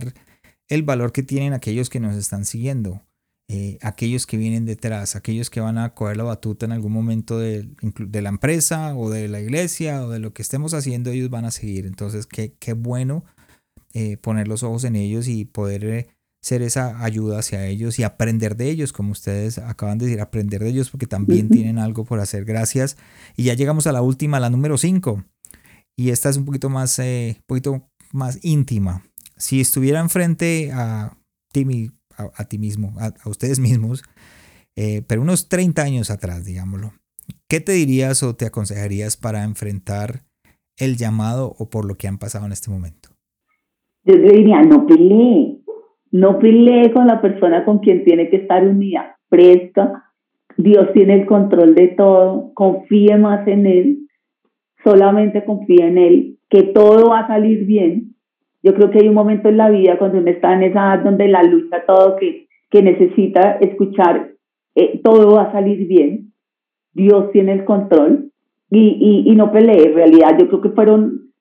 el 0.70 0.84
valor 0.84 1.12
que 1.12 1.24
tienen 1.24 1.54
aquellos 1.54 1.90
que 1.90 2.00
nos 2.00 2.16
están 2.16 2.46
siguiendo. 2.46 3.02
Eh, 3.50 3.78
aquellos 3.82 4.26
que 4.26 4.36
vienen 4.36 4.66
detrás, 4.66 5.16
aquellos 5.16 5.50
que 5.50 5.62
van 5.62 5.78
a 5.78 5.94
coger 5.94 6.18
la 6.18 6.24
batuta 6.24 6.66
en 6.66 6.74
algún 6.74 6.92
momento 6.92 7.40
de, 7.40 7.70
de, 7.82 8.22
la 8.22 8.28
empresa 8.28 8.94
o 8.98 9.10
de 9.10 9.30
la 9.30 9.40
iglesia 9.40 10.04
o 10.04 10.10
de 10.10 10.20
lo 10.20 10.34
que 10.34 10.42
estemos 10.42 10.74
haciendo, 10.74 11.12
ellos 11.12 11.30
van 11.30 11.46
a 11.46 11.52
seguir. 11.52 11.86
Entonces, 11.86 12.28
qué, 12.28 12.56
qué 12.60 12.74
bueno 12.74 13.24
eh, 13.94 14.18
poner 14.18 14.50
los 14.50 14.64
ojos 14.64 14.84
en 14.84 14.98
ellos 14.98 15.30
y 15.30 15.46
poder 15.46 15.86
eh, 15.86 16.08
ser 16.42 16.62
esa 16.62 17.02
ayuda 17.04 17.40
hacia 17.40 17.66
ellos 17.68 18.00
y 18.00 18.04
aprender 18.04 18.58
de 18.58 18.70
ellos, 18.70 18.92
como 18.92 19.14
ustedes 19.14 19.60
acaban 19.60 19.98
de 19.98 20.08
decir, 20.08 20.20
aprender 20.20 20.62
de 20.62 20.70
ellos 20.70 20.90
porque 20.90 21.08
también 21.08 21.48
tienen 21.48 21.80
algo 21.80 22.04
por 22.04 22.20
hacer. 22.20 22.44
Gracias. 22.44 22.98
Y 23.38 23.46
ya 23.46 23.54
llegamos 23.54 23.88
a 23.88 23.94
la 23.94 24.02
última, 24.02 24.42
la 24.42 24.50
número 24.50 24.78
5. 24.78 25.24
Y 25.96 26.10
esta 26.10 26.30
es 26.30 26.36
un 26.36 26.44
poquito 26.44 26.70
más, 26.70 27.00
un 27.00 27.44
poquito 27.46 27.90
más 28.12 28.40
íntima. 28.44 29.04
Si 29.38 29.62
estuvieran 29.62 30.10
frente 30.10 30.72
a 30.74 31.18
Timmy 31.54 31.92
a, 32.18 32.46
ti 32.46 32.58
mismo, 32.58 32.94
a, 33.00 33.14
ustedes 33.30 33.60
mismos, 33.60 34.04
eh, 34.76 35.02
pero 35.08 35.22
unos 35.22 35.50
30 35.50 35.82
años 35.82 36.12
atrás, 36.12 36.46
digámoslo. 36.46 36.92
¿Qué 37.50 37.60
te 37.60 37.74
dirías 37.74 38.24
o 38.24 38.36
te 38.36 38.46
aconsejarías 38.46 39.18
para 39.18 39.44
enfrentar 39.44 40.22
el 40.78 40.98
llamado 40.98 41.56
o 41.58 41.70
por 41.70 41.86
lo 41.86 41.96
que 41.96 42.08
han 42.08 42.18
pasado 42.18 42.46
en 42.46 42.52
este 42.52 42.72
momento? 42.72 43.10
Yo 44.04 44.16
le 44.16 44.32
diría, 44.32 44.62
no 44.64 44.86
pelee, 44.86 45.58
no 46.12 46.40
pelee 46.40 46.94
con 46.94 47.08
la 47.08 47.22
persona 47.22 47.66
con 47.66 47.80
quien 47.80 48.04
tiene 48.04 48.30
que 48.30 48.38
estar 48.38 48.66
unida, 48.66 49.18
fresca. 49.30 50.14
Dios 50.58 50.92
tiene 50.94 51.16
el 51.16 51.26
control 51.26 51.76
de 51.76 51.90
todo, 51.90 52.52
confíe 52.54 53.18
más 53.18 53.48
en 53.48 53.68
Él, 53.68 54.08
solamente 54.84 55.44
confíe 55.46 55.88
en 55.88 55.98
Él, 55.98 56.40
que 56.50 56.64
todo 56.64 57.10
va 57.10 57.20
a 57.20 57.28
salir 57.28 57.66
bien 57.66 58.17
yo 58.68 58.74
creo 58.74 58.92
que 58.92 59.00
hay 59.00 59.08
un 59.08 59.14
momento 59.14 59.48
en 59.48 59.56
la 59.56 59.70
vida 59.70 59.98
cuando 59.98 60.18
uno 60.18 60.30
está 60.30 60.54
en 60.54 60.64
esa 60.64 60.96
edad 60.96 61.04
donde 61.06 61.30
la 61.30 61.42
lucha, 61.42 61.86
todo 61.88 62.18
que, 62.18 62.48
que 62.70 62.84
necesita 62.84 63.54
escuchar, 63.62 64.32
eh, 64.76 65.00
todo 65.02 65.36
va 65.36 65.44
a 65.44 65.52
salir 65.54 65.88
bien, 65.88 66.34
Dios 66.92 67.32
tiene 67.32 67.54
el 67.54 67.64
control 67.64 68.30
y, 68.70 69.24
y, 69.26 69.32
y 69.32 69.36
no 69.36 69.54
pelee. 69.54 69.86
En 69.86 69.96
realidad, 69.96 70.38
yo 70.38 70.50
creo 70.50 70.60
que 70.60 70.72
fueron, 70.72 71.32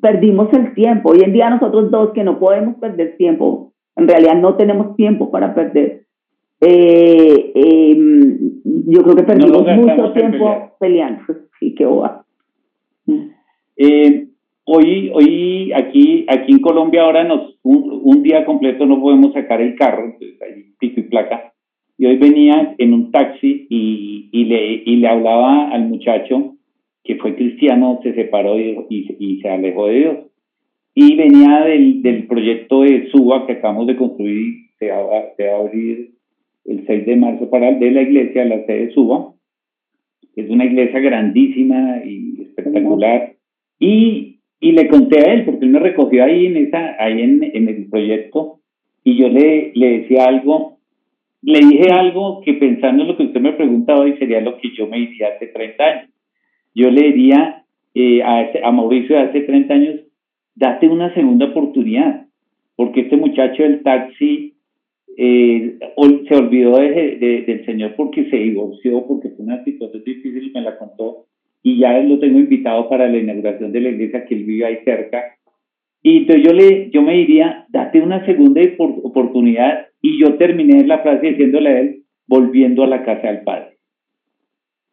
perdimos 0.00 0.52
el 0.52 0.72
tiempo. 0.74 1.10
Hoy 1.10 1.22
en 1.24 1.32
día 1.32 1.50
nosotros 1.50 1.90
dos 1.90 2.12
que 2.12 2.22
no 2.22 2.38
podemos 2.38 2.76
perder 2.76 3.16
tiempo, 3.16 3.72
En 3.96 4.06
realidad 4.06 4.36
no 4.36 4.54
tenemos 4.54 4.94
tiempo 4.94 5.32
para 5.32 5.56
perder. 5.56 6.04
Eh, 6.60 7.52
em, 7.56 8.38
yo 8.86 9.02
creo 9.02 9.16
que 9.16 9.24
perdimos 9.24 9.66
mucho 9.66 10.12
tiempo 10.12 10.76
peleando. 10.78 11.24
Sí, 11.58 11.74
qué 11.74 11.84
boba. 11.84 12.24
Eh, 13.76 14.27
hoy, 14.68 15.10
hoy 15.14 15.72
aquí, 15.74 16.26
aquí 16.28 16.52
en 16.52 16.60
Colombia 16.60 17.02
ahora 17.02 17.24
nos 17.24 17.58
un, 17.62 18.22
día 18.22 18.44
completo 18.44 18.84
no 18.84 19.00
podemos 19.00 19.32
sacar 19.32 19.62
el 19.62 19.74
carro, 19.76 20.04
entonces 20.04 20.38
pico 20.78 21.00
y 21.00 21.04
placa. 21.04 21.52
Y 21.96 22.06
hoy 22.06 22.16
venía 22.16 22.74
en 22.78 22.92
un 22.92 23.10
taxi 23.10 23.66
y, 23.70 24.28
y, 24.30 24.44
le, 24.44 24.82
y 24.84 24.96
le 24.96 25.08
hablaba 25.08 25.70
al 25.70 25.88
muchacho 25.88 26.54
que 27.02 27.16
fue 27.16 27.34
cristiano, 27.34 28.00
se 28.02 28.12
separó 28.14 28.58
y, 28.58 28.76
y, 28.90 29.40
se 29.40 29.48
alejó 29.48 29.86
de 29.86 29.98
Dios. 29.98 30.16
Y 30.94 31.16
venía 31.16 31.62
del, 31.62 32.02
del 32.02 32.26
proyecto 32.26 32.82
de 32.82 33.08
Suba 33.10 33.46
que 33.46 33.54
acabamos 33.54 33.86
de 33.86 33.96
construir, 33.96 34.54
se 34.78 34.90
va, 34.90 35.34
se 35.36 35.46
va 35.46 35.56
a 35.56 35.60
abrir 35.60 36.10
el 36.66 36.86
6 36.86 37.06
de 37.06 37.16
marzo 37.16 37.48
para 37.48 37.72
de 37.72 37.90
la 37.90 38.02
iglesia, 38.02 38.44
la 38.44 38.64
sede 38.66 38.86
de 38.86 38.92
Suba. 38.92 39.32
Es 40.36 40.50
una 40.50 40.66
iglesia 40.66 41.00
grandísima 41.00 42.02
y 42.04 42.42
espectacular. 42.42 43.32
Y, 43.80 44.37
y 44.60 44.72
le 44.72 44.88
conté 44.88 45.20
a 45.20 45.32
él, 45.32 45.44
porque 45.44 45.64
él 45.64 45.70
me 45.70 45.78
recogió 45.78 46.24
ahí 46.24 46.46
en, 46.46 46.56
esa, 46.56 46.96
ahí 47.02 47.20
en, 47.20 47.42
en 47.42 47.68
el 47.68 47.86
proyecto, 47.88 48.60
y 49.04 49.16
yo 49.16 49.28
le, 49.28 49.72
le 49.74 50.00
decía 50.00 50.24
algo, 50.24 50.78
le 51.42 51.60
dije 51.60 51.90
algo 51.90 52.40
que 52.42 52.54
pensando 52.54 53.02
en 53.02 53.08
lo 53.08 53.16
que 53.16 53.24
usted 53.24 53.40
me 53.40 53.52
preguntaba 53.52 54.00
hoy 54.00 54.16
sería 54.18 54.40
lo 54.40 54.58
que 54.58 54.70
yo 54.76 54.86
me 54.88 55.00
decía 55.00 55.28
hace 55.36 55.46
30 55.46 55.84
años. 55.84 56.10
Yo 56.74 56.90
le 56.90 57.12
diría 57.12 57.64
eh, 57.94 58.22
a, 58.22 58.50
a 58.64 58.72
Mauricio 58.72 59.16
de 59.16 59.22
hace 59.22 59.40
30 59.40 59.74
años, 59.74 60.00
date 60.54 60.88
una 60.88 61.14
segunda 61.14 61.46
oportunidad, 61.46 62.26
porque 62.76 63.02
este 63.02 63.16
muchacho 63.16 63.62
del 63.62 63.82
taxi 63.82 64.54
eh, 65.16 65.78
se 66.28 66.34
olvidó 66.36 66.76
de, 66.78 67.44
del 67.46 67.64
Señor 67.64 67.94
porque 67.96 68.30
se 68.30 68.36
divorció, 68.36 69.04
porque 69.06 69.30
fue 69.30 69.44
una 69.44 69.64
situación 69.64 70.04
difícil 70.04 70.46
y 70.46 70.50
me 70.50 70.60
la 70.60 70.78
contó 70.78 71.26
y 71.62 71.78
ya 71.78 71.98
lo 72.00 72.18
tengo 72.18 72.38
invitado 72.38 72.88
para 72.88 73.08
la 73.08 73.18
inauguración 73.18 73.72
de 73.72 73.80
la 73.80 73.90
iglesia 73.90 74.24
que 74.24 74.34
él 74.34 74.44
vive 74.44 74.66
ahí 74.66 74.78
cerca. 74.84 75.36
Y 76.02 76.18
entonces 76.18 76.44
yo, 76.44 76.52
le, 76.52 76.90
yo 76.90 77.02
me 77.02 77.14
diría, 77.14 77.66
date 77.70 78.00
una 78.00 78.24
segunda 78.24 78.60
oportunidad 78.78 79.86
y 80.00 80.20
yo 80.20 80.36
terminé 80.36 80.86
la 80.86 81.00
frase 81.00 81.30
diciéndole 81.30 81.68
a 81.68 81.80
él, 81.80 82.02
volviendo 82.26 82.84
a 82.84 82.86
la 82.86 83.04
casa 83.04 83.28
del 83.28 83.42
Padre. 83.42 83.78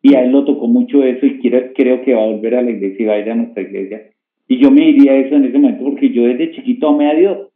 Y 0.02 0.16
a 0.16 0.24
él 0.24 0.32
lo 0.32 0.46
tocó 0.46 0.68
mucho 0.68 1.04
eso 1.04 1.26
y 1.26 1.40
quiero, 1.40 1.74
creo 1.74 2.02
que 2.02 2.14
va 2.14 2.24
a 2.24 2.28
volver 2.28 2.56
a 2.56 2.62
la 2.62 2.72
iglesia 2.72 3.04
y 3.04 3.06
va 3.06 3.14
a 3.14 3.20
ir 3.20 3.32
a 3.32 3.36
nuestra 3.36 3.64
iglesia. 3.64 4.02
Y 4.48 4.60
yo 4.60 4.72
me 4.72 4.82
diría 4.82 5.16
eso 5.18 5.36
en 5.36 5.46
ese 5.46 5.58
momento 5.58 5.84
porque 5.84 6.12
yo 6.12 6.24
desde 6.24 6.52
chiquito 6.52 6.90
amé 6.90 7.10
a 7.10 7.16
Dios. 7.16 7.50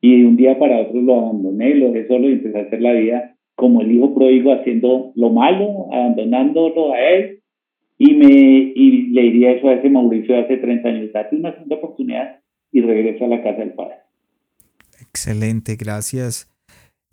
Y 0.00 0.20
de 0.20 0.26
un 0.26 0.36
día 0.36 0.58
para 0.58 0.80
otro 0.80 1.00
lo 1.00 1.20
abandoné, 1.20 1.74
lo 1.74 1.92
dejé 1.92 2.08
solo 2.08 2.28
y 2.28 2.32
empecé 2.32 2.58
a 2.58 2.62
hacer 2.62 2.80
la 2.80 2.92
vida 2.92 3.34
como 3.54 3.82
el 3.82 3.92
hijo 3.92 4.14
pródigo 4.14 4.52
haciendo 4.52 5.12
lo 5.14 5.30
malo, 5.30 5.92
abandonándolo 5.92 6.94
a 6.94 7.00
él 7.00 7.39
y, 8.00 8.14
me, 8.14 8.32
y 8.74 9.08
le 9.08 9.22
diría 9.24 9.52
eso 9.52 9.68
a 9.68 9.74
ese 9.74 9.90
Mauricio 9.90 10.34
de 10.34 10.40
hace 10.40 10.56
30 10.56 10.88
años, 10.88 11.12
date 11.12 11.36
una 11.36 11.52
segunda 11.52 11.76
oportunidad 11.76 12.40
y 12.72 12.80
regresa 12.80 13.26
a 13.26 13.28
la 13.28 13.42
casa 13.42 13.58
del 13.58 13.74
Padre. 13.74 13.96
Excelente, 15.02 15.76
gracias 15.76 16.50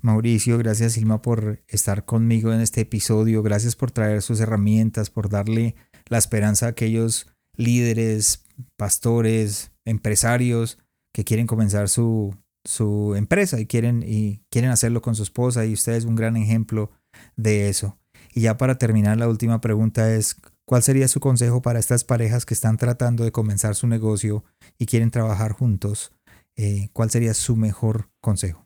Mauricio, 0.02 0.58
gracias 0.58 0.94
Silma 0.94 1.22
por 1.22 1.60
estar 1.68 2.06
conmigo 2.06 2.54
en 2.54 2.62
este 2.62 2.82
episodio, 2.82 3.44
gracias 3.44 3.76
por 3.76 3.92
traer 3.92 4.22
sus 4.22 4.40
herramientas, 4.40 5.10
por 5.10 5.30
darle 5.30 5.76
la 6.08 6.20
esperanza 6.20 6.68
a 6.68 6.70
aquellos 6.70 7.36
líderes, 7.58 8.48
pastores, 8.78 9.76
empresarios 9.84 10.80
que 11.14 11.26
quieren 11.26 11.48
comenzar 11.48 11.90
su, 11.90 12.34
su 12.64 13.14
empresa 13.18 13.60
y 13.60 13.66
quieren, 13.66 14.06
y 14.08 14.40
quieren 14.50 14.72
hacerlo 14.72 15.02
con 15.02 15.16
su 15.16 15.24
esposa 15.24 15.66
y 15.66 15.74
usted 15.74 15.96
es 15.96 16.06
un 16.06 16.16
gran 16.16 16.38
ejemplo 16.38 16.92
de 17.36 17.68
eso. 17.68 17.98
Y 18.34 18.42
ya 18.42 18.56
para 18.56 18.78
terminar, 18.78 19.18
la 19.18 19.28
última 19.28 19.60
pregunta 19.60 20.16
es, 20.16 20.40
¿Cuál 20.70 20.82
sería 20.82 21.08
su 21.08 21.22
consejo 21.22 21.62
para 21.62 21.80
estas 21.80 22.04
parejas 22.04 22.46
que 22.46 22.54
están 22.54 22.76
tratando 22.76 23.24
de 23.24 23.32
comenzar 23.32 23.74
su 23.74 23.88
negocio 23.88 24.44
y 24.78 24.86
quieren 24.86 25.12
trabajar 25.12 25.54
juntos? 25.54 26.12
Eh, 26.58 26.90
¿Cuál 26.92 27.10
sería 27.10 27.34
su 27.34 27.56
mejor 27.56 28.12
consejo? 28.20 28.66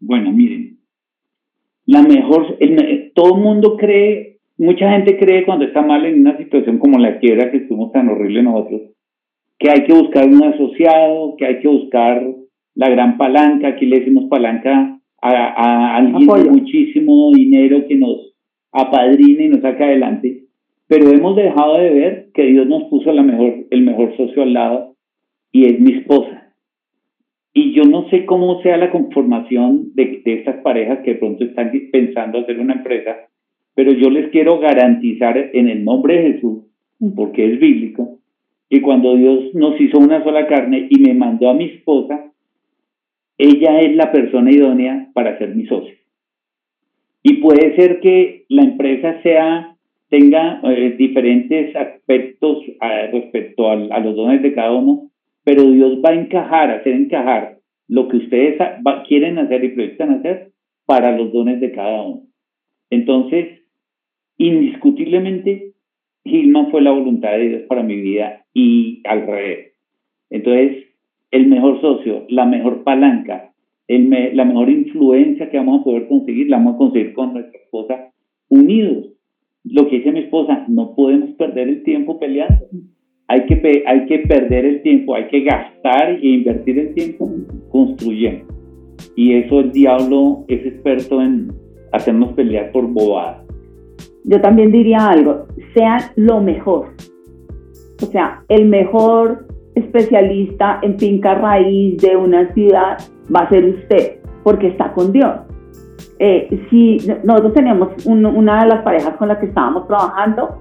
Bueno, 0.00 0.32
miren, 0.32 0.78
la 1.84 2.00
mejor, 2.00 2.56
todo 3.14 3.36
el 3.36 3.42
mundo 3.42 3.76
cree, 3.76 4.38
mucha 4.56 4.90
gente 4.92 5.18
cree 5.18 5.44
cuando 5.44 5.66
está 5.66 5.82
mal 5.82 6.06
en 6.06 6.20
una 6.20 6.38
situación 6.38 6.78
como 6.78 6.98
la 6.98 7.18
quiebra 7.18 7.50
que 7.50 7.58
estuvimos 7.58 7.92
tan 7.92 8.08
horrible 8.08 8.42
nosotros, 8.42 8.80
que 9.58 9.68
hay 9.68 9.84
que 9.84 9.92
buscar 9.92 10.26
un 10.26 10.42
asociado, 10.42 11.36
que 11.36 11.44
hay 11.44 11.60
que 11.60 11.68
buscar 11.68 12.26
la 12.76 12.88
gran 12.88 13.18
palanca, 13.18 13.68
aquí 13.68 13.84
le 13.84 13.98
decimos 13.98 14.24
palanca 14.30 14.98
a, 15.20 15.28
a 15.28 15.96
alguien 15.96 16.26
de 16.26 16.50
muchísimo 16.50 17.30
dinero 17.34 17.86
que 17.86 17.96
nos 17.96 18.34
apadrine 18.72 19.44
y 19.44 19.48
nos 19.50 19.60
saca 19.60 19.84
adelante 19.84 20.41
pero 20.92 21.10
hemos 21.10 21.34
dejado 21.36 21.78
de 21.78 21.88
ver 21.88 22.28
que 22.34 22.42
Dios 22.42 22.66
nos 22.66 22.82
puso 22.90 23.10
la 23.14 23.22
mejor, 23.22 23.64
el 23.70 23.80
mejor 23.80 24.14
socio 24.14 24.42
al 24.42 24.52
lado 24.52 24.94
y 25.50 25.64
es 25.64 25.80
mi 25.80 25.94
esposa. 25.94 26.52
Y 27.54 27.72
yo 27.72 27.84
no 27.84 28.10
sé 28.10 28.26
cómo 28.26 28.60
sea 28.60 28.76
la 28.76 28.90
conformación 28.90 29.94
de, 29.94 30.20
de 30.22 30.34
estas 30.34 30.56
parejas 30.56 30.98
que 30.98 31.14
de 31.14 31.18
pronto 31.18 31.44
están 31.44 31.72
pensando 31.90 32.40
hacer 32.40 32.60
una 32.60 32.74
empresa, 32.74 33.16
pero 33.74 33.90
yo 33.92 34.10
les 34.10 34.30
quiero 34.32 34.58
garantizar 34.58 35.38
en 35.54 35.70
el 35.70 35.82
nombre 35.82 36.14
de 36.14 36.32
Jesús, 36.34 36.64
porque 37.16 37.54
es 37.54 37.58
bíblico, 37.58 38.18
que 38.68 38.82
cuando 38.82 39.16
Dios 39.16 39.54
nos 39.54 39.80
hizo 39.80 39.98
una 39.98 40.22
sola 40.22 40.46
carne 40.46 40.88
y 40.90 40.98
me 40.98 41.14
mandó 41.14 41.48
a 41.48 41.54
mi 41.54 41.70
esposa, 41.70 42.30
ella 43.38 43.80
es 43.80 43.96
la 43.96 44.12
persona 44.12 44.50
idónea 44.50 45.08
para 45.14 45.38
ser 45.38 45.54
mi 45.54 45.64
socio. 45.64 45.94
Y 47.22 47.38
puede 47.38 47.76
ser 47.76 48.00
que 48.00 48.44
la 48.50 48.64
empresa 48.64 49.22
sea 49.22 49.71
tenga 50.12 50.60
eh, 50.64 50.94
diferentes 50.98 51.74
aspectos 51.74 52.58
ah, 52.82 53.06
respecto 53.10 53.70
a, 53.70 53.76
los 53.76 54.14
dones 54.14 54.42
de 54.42 54.52
cada 54.52 54.70
uno, 54.70 55.10
pero 55.42 55.62
Dios 55.70 56.02
va 56.04 56.10
a 56.10 56.14
encajar, 56.14 56.70
hacer 56.70 56.92
encajar 56.92 57.56
lo 57.88 58.08
que 58.08 58.18
ustedes 58.18 58.60
quieren 59.08 59.38
hacer 59.38 59.64
y 59.64 59.70
proyectan 59.70 60.10
hacer 60.10 60.52
para 60.84 61.16
los 61.16 61.32
dones 61.32 61.62
de 61.62 61.72
cada 61.72 62.02
uno. 62.02 62.24
Entonces, 62.90 63.62
indiscutiblemente, 64.36 65.72
Gilman 66.24 66.70
fue 66.70 66.82
la 66.82 66.90
voluntad 66.90 67.30
de 67.30 67.48
Dios 67.48 67.62
para 67.62 67.82
mi 67.82 67.96
vida 67.96 68.44
y 68.52 69.00
al 69.04 69.26
revés. 69.26 69.72
Entonces, 70.28 70.88
el 71.30 71.46
mejor 71.46 71.80
socio, 71.80 72.26
la 72.28 72.44
mejor 72.44 72.84
palanca, 72.84 73.54
el 73.88 74.10
la 74.36 74.44
mejor 74.44 74.68
influencia 74.68 75.48
que 75.48 75.56
vamos 75.56 75.80
a 75.80 75.84
poder 75.84 76.06
conseguir, 76.06 76.50
la 76.50 76.58
vamos 76.58 76.74
a 76.74 76.78
conseguir 76.78 77.14
con 77.14 77.32
nuestra 77.32 77.58
esposa 77.58 78.12
unidos 78.50 79.12
lo 79.64 79.88
que 79.88 79.98
dice 79.98 80.12
mi 80.12 80.20
esposa, 80.20 80.64
no 80.68 80.94
podemos 80.94 81.30
perder 81.30 81.68
el 81.68 81.82
tiempo 81.82 82.18
peleando. 82.18 82.66
Hay 83.28 83.46
que, 83.46 83.84
hay 83.86 84.06
que 84.06 84.18
perder 84.20 84.64
el 84.64 84.82
tiempo, 84.82 85.14
hay 85.14 85.28
que 85.28 85.42
gastar 85.42 86.10
e 86.10 86.26
invertir 86.26 86.78
el 86.78 86.94
tiempo 86.94 87.30
construyendo. 87.70 88.52
Y 89.16 89.34
eso 89.34 89.60
el 89.60 89.72
diablo 89.72 90.44
es 90.48 90.66
experto 90.66 91.20
en 91.22 91.52
hacernos 91.92 92.32
pelear 92.32 92.72
por 92.72 92.86
bobadas. 92.86 93.46
Yo 94.24 94.40
también 94.40 94.70
diría 94.70 95.08
algo, 95.08 95.46
sean 95.74 96.00
lo 96.16 96.40
mejor. 96.40 96.88
O 98.02 98.06
sea, 98.06 98.44
el 98.48 98.66
mejor 98.68 99.46
especialista 99.74 100.80
en 100.82 100.98
finca 100.98 101.34
raíz 101.34 102.00
de 102.02 102.16
una 102.16 102.52
ciudad 102.52 102.98
va 103.34 103.40
a 103.40 103.48
ser 103.48 103.64
usted, 103.64 104.18
porque 104.44 104.68
está 104.68 104.92
con 104.92 105.12
Dios. 105.12 105.32
Eh, 106.24 106.66
si 106.70 106.98
nosotros 107.24 107.52
teníamos 107.52 108.06
una 108.06 108.62
de 108.62 108.68
las 108.68 108.82
parejas 108.82 109.16
con 109.16 109.26
las 109.26 109.38
que 109.38 109.46
estábamos 109.46 109.88
trabajando, 109.88 110.56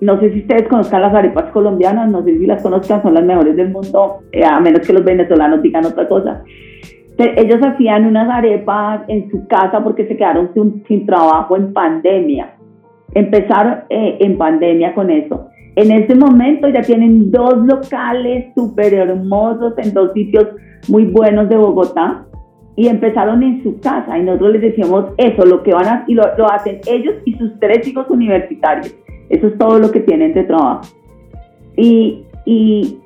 no 0.00 0.18
sé 0.18 0.32
si 0.32 0.40
ustedes 0.40 0.66
conozcan 0.66 1.00
las 1.00 1.14
arepas 1.14 1.44
colombianas, 1.52 2.10
no 2.10 2.24
sé 2.24 2.36
si 2.36 2.44
las 2.44 2.60
conozcan, 2.60 3.02
son 3.02 3.14
las 3.14 3.22
mejores 3.22 3.54
del 3.54 3.70
mundo, 3.70 4.18
eh, 4.32 4.44
a 4.44 4.58
menos 4.58 4.84
que 4.84 4.92
los 4.92 5.04
venezolanos 5.04 5.62
digan 5.62 5.86
otra 5.86 6.08
cosa. 6.08 6.42
ellos 7.18 7.60
hacían 7.62 8.04
unas 8.04 8.28
arepas 8.28 9.02
en 9.06 9.30
su 9.30 9.46
casa 9.46 9.80
porque 9.84 10.08
se 10.08 10.16
quedaron 10.16 10.50
sin, 10.88 11.06
trabajo 11.06 11.56
en 11.56 11.72
pandemia. 11.72 12.56
Empezaron 13.14 13.84
eh, 13.88 14.18
en 14.18 14.36
pandemia 14.36 14.92
con 14.92 15.08
eso. 15.10 15.46
En 15.76 15.92
ese 15.92 16.16
momento 16.16 16.68
ya 16.68 16.82
tienen 16.82 17.30
dos 17.30 17.58
locales 17.58 18.46
súper 18.56 18.92
hermosos 18.92 19.74
en 19.78 19.94
dos 19.94 20.12
sitios 20.14 20.48
muy 20.88 21.04
buenos 21.04 21.48
de 21.48 21.56
Bogotá 21.56 22.25
y 22.76 22.88
empezaron 22.88 23.42
en 23.42 23.62
su 23.62 23.80
casa 23.80 24.18
y 24.18 24.22
nosotros 24.22 24.52
les 24.52 24.62
decíamos 24.62 25.06
eso, 25.16 25.46
lo 25.46 25.62
que 25.62 25.72
van 25.72 25.86
a, 25.86 26.04
y 26.06 26.14
lo, 26.14 26.24
hacen 26.50 26.80
ellos 26.86 27.14
y 27.24 27.32
sus 27.34 27.58
tres 27.58 27.86
hijos 27.88 28.06
universitarios. 28.10 28.94
Eso 29.30 29.48
es 29.48 29.58
todo 29.58 29.78
lo 29.78 29.90
que 29.90 30.00
tienen 30.00 30.34
de 30.34 30.44
trabajo. 30.44 30.82
Y, 31.76 32.22
y 32.44 32.98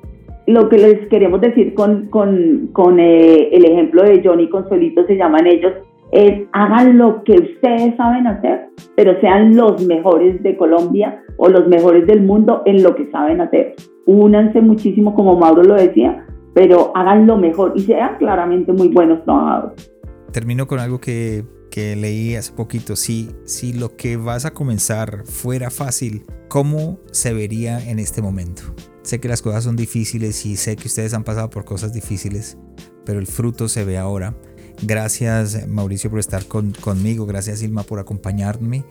lo 0.45 0.67
que 0.69 0.77
les 0.77 1.07
queremos 1.07 1.39
decir 1.39 1.73
con, 1.73 2.07
con, 2.07 2.69
con 2.73 2.99
eh, 2.99 3.49
el 3.51 3.65
ejemplo 3.65 4.03
de 4.03 4.21
Johnny 4.23 4.49
Consuelito, 4.49 5.05
se 5.07 5.15
llaman 5.15 5.47
ellos, 5.47 5.73
es 6.11 6.43
hagan 6.51 6.97
lo 6.97 7.23
que 7.23 7.33
ustedes 7.33 7.95
saben 7.95 8.27
hacer, 8.27 8.67
pero 8.97 9.19
sean 9.21 9.55
los 9.55 9.85
mejores 9.87 10.43
de 10.43 10.57
Colombia 10.57 11.21
o 11.37 11.47
los 11.47 11.67
mejores 11.67 12.05
del 12.05 12.21
mundo 12.21 12.61
en 12.65 12.83
lo 12.83 12.93
que 12.95 13.09
saben 13.11 13.39
hacer. 13.39 13.75
Únanse 14.05 14.59
muchísimo, 14.59 15.15
como 15.15 15.39
Mauro 15.39 15.63
lo 15.63 15.75
decía, 15.75 16.25
pero 16.53 16.91
hagan 16.95 17.27
lo 17.27 17.37
mejor 17.37 17.73
y 17.75 17.81
sean 17.81 18.17
claramente 18.17 18.71
muy 18.73 18.89
buenos 18.89 19.23
trabajadores. 19.23 19.91
Termino 20.31 20.67
con 20.67 20.79
algo 20.79 20.99
que, 20.99 21.45
que 21.69 21.95
leí 21.95 22.35
hace 22.35 22.51
poquito. 22.53 22.95
Si, 22.95 23.29
si 23.45 23.73
lo 23.73 23.95
que 23.95 24.17
vas 24.17 24.45
a 24.45 24.51
comenzar 24.51 25.23
fuera 25.25 25.69
fácil, 25.69 26.25
¿cómo 26.47 26.99
se 27.11 27.33
vería 27.33 27.83
en 27.89 27.99
este 27.99 28.21
momento? 28.21 28.63
Sé 29.03 29.19
que 29.19 29.27
las 29.27 29.41
cosas 29.41 29.63
son 29.63 29.75
difíciles 29.75 30.45
y 30.45 30.55
sé 30.57 30.75
que 30.75 30.87
ustedes 30.87 31.13
han 31.13 31.23
pasado 31.23 31.49
por 31.49 31.65
cosas 31.65 31.91
difíciles, 31.93 32.57
pero 33.05 33.19
el 33.19 33.27
fruto 33.27 33.67
se 33.67 33.83
ve 33.83 33.97
ahora. 33.97 34.35
Gracias 34.83 35.67
Mauricio 35.67 36.09
por 36.09 36.19
estar 36.19 36.45
conmigo, 36.45 37.25
gracias 37.25 37.61
Ilma 37.63 37.83
por 37.83 37.99
acompañarme. 37.99 38.85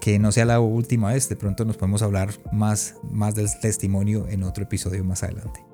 Que 0.00 0.18
no 0.18 0.32
sea 0.32 0.46
la 0.46 0.60
última 0.60 1.12
vez, 1.12 1.28
de 1.28 1.36
pronto 1.36 1.64
nos 1.66 1.76
podemos 1.76 2.00
hablar 2.00 2.30
más, 2.52 2.96
más 3.10 3.34
del 3.34 3.48
testimonio 3.60 4.26
en 4.28 4.42
otro 4.42 4.64
episodio 4.64 5.04
más 5.04 5.22
adelante. 5.22 5.67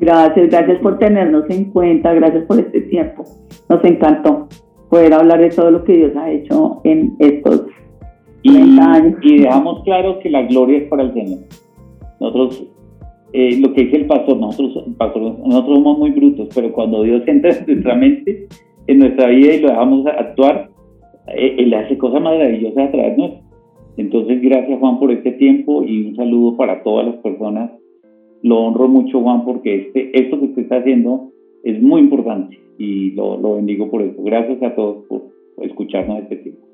Gracias, 0.00 0.50
gracias 0.50 0.78
por 0.80 0.98
tenernos 0.98 1.48
en 1.50 1.70
cuenta, 1.70 2.12
gracias 2.12 2.44
por 2.44 2.58
este 2.58 2.80
tiempo. 2.82 3.24
Nos 3.68 3.84
encantó 3.84 4.48
poder 4.90 5.14
hablar 5.14 5.40
de 5.40 5.50
todo 5.50 5.70
lo 5.70 5.84
que 5.84 5.96
Dios 5.96 6.16
ha 6.16 6.30
hecho 6.30 6.80
en 6.84 7.14
estos 7.18 7.66
y, 8.42 8.78
años. 8.78 9.14
Y 9.22 9.38
dejamos 9.38 9.82
claro 9.84 10.18
que 10.18 10.30
la 10.30 10.42
gloria 10.42 10.78
es 10.78 10.88
para 10.88 11.04
el 11.04 11.14
Señor. 11.14 11.40
Nosotros 12.20 12.66
eh, 13.32 13.58
lo 13.60 13.72
que 13.72 13.84
dice 13.84 13.96
el 13.96 14.06
pastor, 14.06 14.36
nosotros, 14.36 14.86
nosotros 14.86 15.74
somos 15.74 15.98
muy 15.98 16.10
brutos, 16.12 16.48
pero 16.54 16.72
cuando 16.72 17.02
Dios 17.02 17.22
entra 17.26 17.50
en 17.50 17.66
nuestra 17.66 17.94
mente, 17.96 18.46
en 18.86 18.98
nuestra 18.98 19.28
vida 19.28 19.54
y 19.54 19.60
lo 19.60 19.68
dejamos 19.68 20.06
actuar, 20.06 20.70
eh, 21.36 21.56
Él 21.58 21.74
hace 21.74 21.98
cosas 21.98 22.22
maravillosas 22.22 22.88
a 22.88 22.92
través 22.92 23.18
nuestro. 23.18 23.44
Entonces, 23.96 24.40
gracias 24.40 24.78
Juan 24.78 24.98
por 24.98 25.10
este 25.10 25.32
tiempo 25.32 25.82
y 25.84 26.06
un 26.06 26.16
saludo 26.16 26.56
para 26.56 26.82
todas 26.82 27.06
las 27.06 27.16
personas. 27.16 27.70
Lo 28.44 28.58
honro 28.58 28.88
mucho 28.88 29.22
Juan 29.22 29.42
porque 29.46 29.86
este, 29.86 30.10
esto 30.12 30.38
que 30.38 30.44
usted 30.44 30.62
está 30.62 30.76
haciendo 30.76 31.30
es 31.62 31.80
muy 31.80 32.02
importante 32.02 32.60
y 32.78 33.12
lo, 33.12 33.38
lo 33.38 33.54
bendigo 33.54 33.90
por 33.90 34.02
eso. 34.02 34.22
Gracias 34.22 34.62
a 34.62 34.74
todos 34.74 35.02
por 35.08 35.22
escucharnos 35.62 36.22
este 36.24 36.36
tiempo. 36.36 36.73